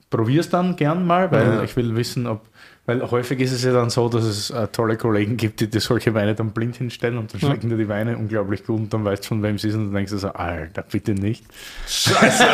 probier 0.09 0.41
es 0.41 0.49
dann 0.49 0.75
gern 0.75 1.07
mal, 1.07 1.31
weil 1.31 1.45
Ja. 1.45 1.63
ich 1.63 1.75
will 1.77 1.95
wissen, 1.95 2.27
ob, 2.27 2.45
weil 2.85 3.09
häufig 3.09 3.39
ist 3.39 3.53
es 3.53 3.63
ja 3.63 3.71
dann 3.71 3.89
so, 3.89 4.09
dass 4.09 4.25
es 4.25 4.49
äh, 4.49 4.67
tolle 4.67 4.97
Kollegen 4.97 5.37
gibt, 5.37 5.61
die 5.61 5.69
dir 5.69 5.79
solche 5.79 6.13
Weine 6.13 6.35
dann 6.35 6.51
blind 6.51 6.75
hinstellen 6.75 7.17
und 7.17 7.33
dann 7.33 7.39
schmecken 7.39 7.69
dir 7.69 7.77
die 7.77 7.87
Weine 7.87 8.17
unglaublich 8.17 8.65
gut 8.65 8.79
und 8.79 8.93
dann 8.93 9.05
weißt 9.05 9.23
du 9.23 9.27
von 9.29 9.43
wem 9.43 9.57
sie 9.57 9.69
ist 9.69 9.75
und 9.75 9.85
dann 9.85 9.93
denkst 9.93 10.11
du 10.11 10.17
so, 10.17 10.29
Alter, 10.29 10.83
bitte 10.83 11.13
nicht. 11.13 11.45
Scheiße! 11.87 12.45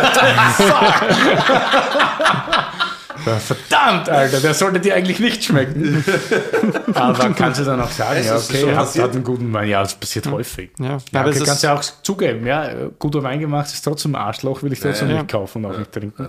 Verdammt, 3.40 4.10
Alter, 4.10 4.40
der 4.40 4.54
sollte 4.54 4.80
dir 4.80 4.96
eigentlich 4.96 5.20
nicht 5.20 5.44
schmecken. 5.44 6.04
Aber 6.94 7.30
kannst 7.32 7.60
du 7.60 7.66
dann 7.66 7.82
auch 7.82 7.92
sagen, 7.92 8.24
ja, 8.24 8.38
okay, 8.38 8.76
hat, 8.76 8.96
hat 8.98 9.12
einen 9.12 9.24
guten 9.24 9.52
Wein. 9.52 9.68
Ja, 9.68 9.82
das 9.82 9.96
passiert 9.96 10.30
häufig. 10.32 10.72
Ja, 10.80 10.98
Ja, 11.12 11.20
aber 11.20 11.30
okay, 11.30 11.40
kannst 11.40 11.56
ist, 11.56 11.64
ja 11.64 11.74
auch 11.74 11.82
zugeben, 11.82 12.46
ja, 12.48 12.88
guter 12.98 13.22
Wein 13.24 13.40
gemacht 13.40 13.68
ist 13.68 13.82
trotzdem 13.82 14.16
ein 14.16 14.22
Arschloch, 14.22 14.64
will 14.64 14.72
ich 14.72 14.80
trotzdem 14.80 15.10
Ja, 15.10 15.16
ja. 15.16 15.22
nicht 15.22 15.32
kaufen 15.32 15.66
und 15.66 15.72
auch 15.72 15.78
nicht 15.78 15.92
trinken. 15.92 16.28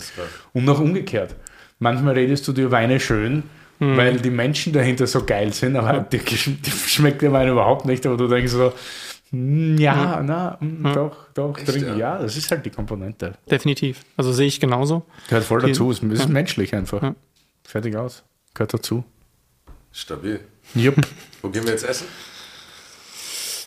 Und 0.52 0.64
noch 0.64 0.81
umgekehrt. 0.81 1.36
Manchmal 1.78 2.14
redest 2.14 2.47
du 2.48 2.52
dir 2.52 2.70
Weine 2.70 2.98
schön, 3.01 3.44
Hm. 3.81 3.97
weil 3.97 4.19
die 4.20 4.31
Menschen 4.31 4.73
dahinter 4.74 5.07
so 5.07 5.24
geil 5.24 5.52
sind, 5.55 5.74
aber 5.74 6.07
gesch- 6.11 6.61
dir 6.61 6.70
schmeckt 6.86 7.23
der 7.23 7.32
Wein 7.32 7.48
überhaupt 7.48 7.86
nicht, 7.86 8.05
aber 8.07 8.16
du 8.19 8.28
denkst 8.28 8.52
so, 8.52 8.73
"Hm, 9.31 9.78
ja, 9.78 10.23
na, 10.23 10.59
hm, 10.61 10.82
doch, 10.94 11.16
doch, 11.32 11.55
trink. 11.59 11.86
ja? 11.86 11.97
Ja, 11.97 12.19
das 12.19 12.36
ist 12.36 12.51
halt 12.51 12.66
die 12.66 12.70
Komponente. 12.70 13.32
definitiv. 13.51 14.01
Also 14.19 14.32
sehe 14.32 14.47
ich 14.48 14.61
genauso. 14.61 15.07
Gehört 15.28 15.44
voll 15.47 15.62
dazu, 15.62 15.90
es 15.90 16.01
ist 16.02 16.28
menschlich 16.28 16.74
einfach. 16.74 17.02
Ja. 17.02 17.15
Fertig 17.65 17.97
aus. 17.97 18.23
Gehört 18.52 18.74
dazu. 18.74 19.02
Stabil. 19.93 20.40
Jupp. 20.74 20.97
Wo 21.43 21.48
gehen 21.48 21.65
wir 21.65 21.70
jetzt 21.73 21.85
essen? 21.89 22.07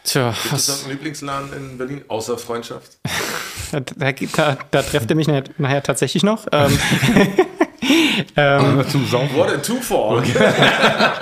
Tja, 0.03 0.29
Gibt 0.31 0.45
es 0.45 0.51
was, 0.51 0.67
noch 0.69 0.83
einen 0.83 0.97
Lieblingsladen 0.97 1.53
in 1.53 1.77
Berlin, 1.77 2.01
außer 2.07 2.37
Freundschaft? 2.37 2.97
da, 3.71 3.79
da, 3.95 4.11
da, 4.11 4.57
da 4.69 4.81
trefft 4.83 5.09
ihr 5.09 5.15
mich 5.15 5.27
nachher, 5.27 5.45
nachher 5.57 5.81
tatsächlich 5.81 6.23
noch. 6.23 6.45
Ähm, 6.51 6.77
Zum 8.89 9.05
Saufen. 9.05 9.35
What 9.37 9.49
a 9.49 9.57
two-for. 9.57 10.23
Ja, 10.23 11.13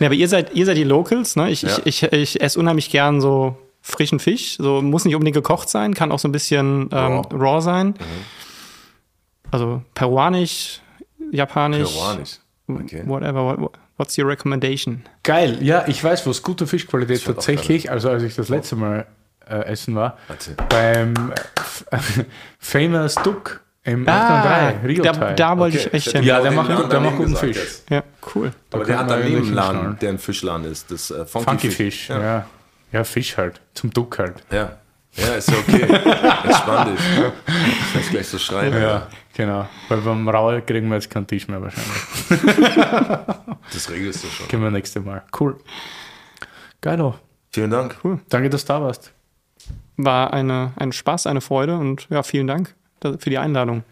aber 0.06 0.14
ihr 0.14 0.28
seid, 0.28 0.54
ihr 0.54 0.66
seid 0.66 0.76
die 0.76 0.84
Locals, 0.84 1.36
ne? 1.36 1.50
Ich, 1.50 1.62
Ja. 1.62 1.76
ich, 1.84 2.02
ich, 2.02 2.12
ich 2.12 2.40
esse 2.40 2.58
unheimlich 2.58 2.90
gern 2.90 3.20
so 3.20 3.56
frischen 3.80 4.18
Fisch. 4.20 4.56
So 4.58 4.82
muss 4.82 5.04
nicht 5.04 5.14
unbedingt 5.14 5.34
gekocht 5.36 5.68
sein, 5.68 5.94
kann 5.94 6.12
auch 6.12 6.18
so 6.18 6.28
ein 6.28 6.32
bisschen 6.32 6.88
ähm, 6.92 7.20
Raw. 7.20 7.22
raw. 7.36 7.60
sein. 7.60 7.94
Also 9.50 9.82
peruanisch, 9.94 10.80
japanisch, 11.30 11.90
Peruanisch. 11.90 12.38
Okay. 12.68 13.02
whatever. 13.06 13.58
What, 13.58 13.72
what's 13.96 14.18
your 14.18 14.26
recommendation? 14.28 15.02
Geil, 15.22 15.58
ja, 15.62 15.84
ich 15.86 16.02
weiß, 16.04 16.26
was 16.26 16.42
gute 16.42 16.66
Fischqualität 16.66 17.24
tatsächlich, 17.24 17.90
also 17.90 18.10
als 18.10 18.22
ich 18.22 18.34
das 18.34 18.50
letzte 18.50 18.76
Mal 18.76 19.06
äh, 19.48 19.64
essen 19.64 19.94
war, 19.94 20.18
Erzähl. 20.28 20.54
beim 20.68 21.14
äh, 21.32 21.34
F- 21.94 22.24
Famous 22.58 23.14
Duck 23.14 23.62
im 23.92 24.08
Ah, 24.08 24.38
803 24.72 24.86
Rio 24.86 25.02
da, 25.02 25.12
da 25.34 25.58
wollte 25.58 25.78
Okay, 25.78 25.86
ich 25.88 25.94
echt 25.94 26.06
ich 26.08 26.12
hin. 26.12 26.22
Ja, 26.24 26.40
der 26.40 26.50
macht 26.52 26.92
der 26.92 27.00
macht 27.00 27.16
guten 27.16 27.36
Fisch. 27.36 27.56
jetzt. 27.56 27.90
Ja, 27.90 28.02
cool. 28.34 28.52
Aber 28.72 28.84
der 28.84 28.96
kann 28.96 29.04
hat 29.06 29.10
daneben 29.18 29.36
einen 29.44 29.54
Laden, 29.54 29.98
der 30.00 30.10
ein 30.10 30.18
Fischladen 30.18 30.64
ist. 30.70 30.90
Das 30.90 31.10
äh, 31.10 31.24
Funky, 31.26 31.44
Funky 31.50 31.70
Fisch. 31.70 31.76
Fisch, 32.06 32.08
ja. 32.10 32.46
ja. 32.92 33.04
Fisch 33.04 33.36
halt, 33.36 33.60
zum 33.74 33.90
Duck 33.90 34.18
halt. 34.18 34.34
Ja. 34.50 34.76
Ja, 35.14 35.34
ist 35.34 35.50
ja 35.50 35.56
okay. 35.58 35.82
Entspann 36.44 36.94
dich. 36.94 37.00
Nicht 37.96 38.10
gleich 38.10 38.28
so 38.28 38.38
schreien. 38.38 38.72
Ja, 38.80 39.08
genau. 39.34 39.66
Weil 39.88 39.98
beim 39.98 40.28
Raue 40.28 40.62
kriegen 40.62 40.88
wir 40.88 40.94
jetzt 40.96 41.10
keinen 41.10 41.26
Tisch 41.26 41.48
mehr 41.48 41.60
wahrscheinlich. 41.60 41.92
Das 43.72 43.90
regelst 43.90 44.24
du 44.24 44.28
schon. 44.28 44.48
Können 44.48 44.62
wir 44.62 44.70
nächstes 44.70 45.04
Mal. 45.04 45.22
Cool. 45.38 45.58
Geilo. 46.80 47.16
Vielen 47.50 47.70
Dank. 47.70 47.96
Cool. 48.02 48.18
Danke, 48.28 48.48
dass 48.50 48.64
du 48.64 48.72
da 48.72 48.80
warst. 48.82 49.12
War 49.96 50.32
eine, 50.32 50.72
ein 50.76 50.92
Spaß, 50.92 51.26
eine 51.26 51.40
Freude 51.40 51.76
und 51.76 52.06
ja, 52.08 52.22
vielen 52.22 52.46
Dank 52.46 52.68
da- 52.68 52.74
für 53.02 53.30
die 53.30 53.38
Einladung. 53.38 53.84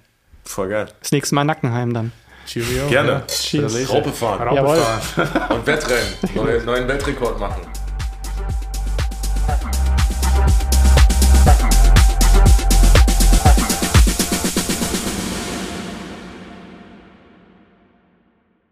Voll 0.44 0.68
geil. 0.68 0.88
Das 1.00 1.12
nächste 1.12 1.34
Mal 1.34 1.44
Nackenheim 1.44 1.92
dann. 1.92 2.12
Cheerio. 2.46 2.86
Gerne. 2.88 3.10
Ja. 3.10 3.26
Cheers. 3.26 3.90
Raupe 3.90 4.12
fahren. 4.12 4.48
Raupe 4.48 4.76
fahren. 4.76 5.54
Und 5.56 5.66
Wettrennen. 5.66 6.14
Neue, 6.34 6.62
neuen 6.62 6.86
Weltrekord 6.86 7.40
machen. 7.40 7.62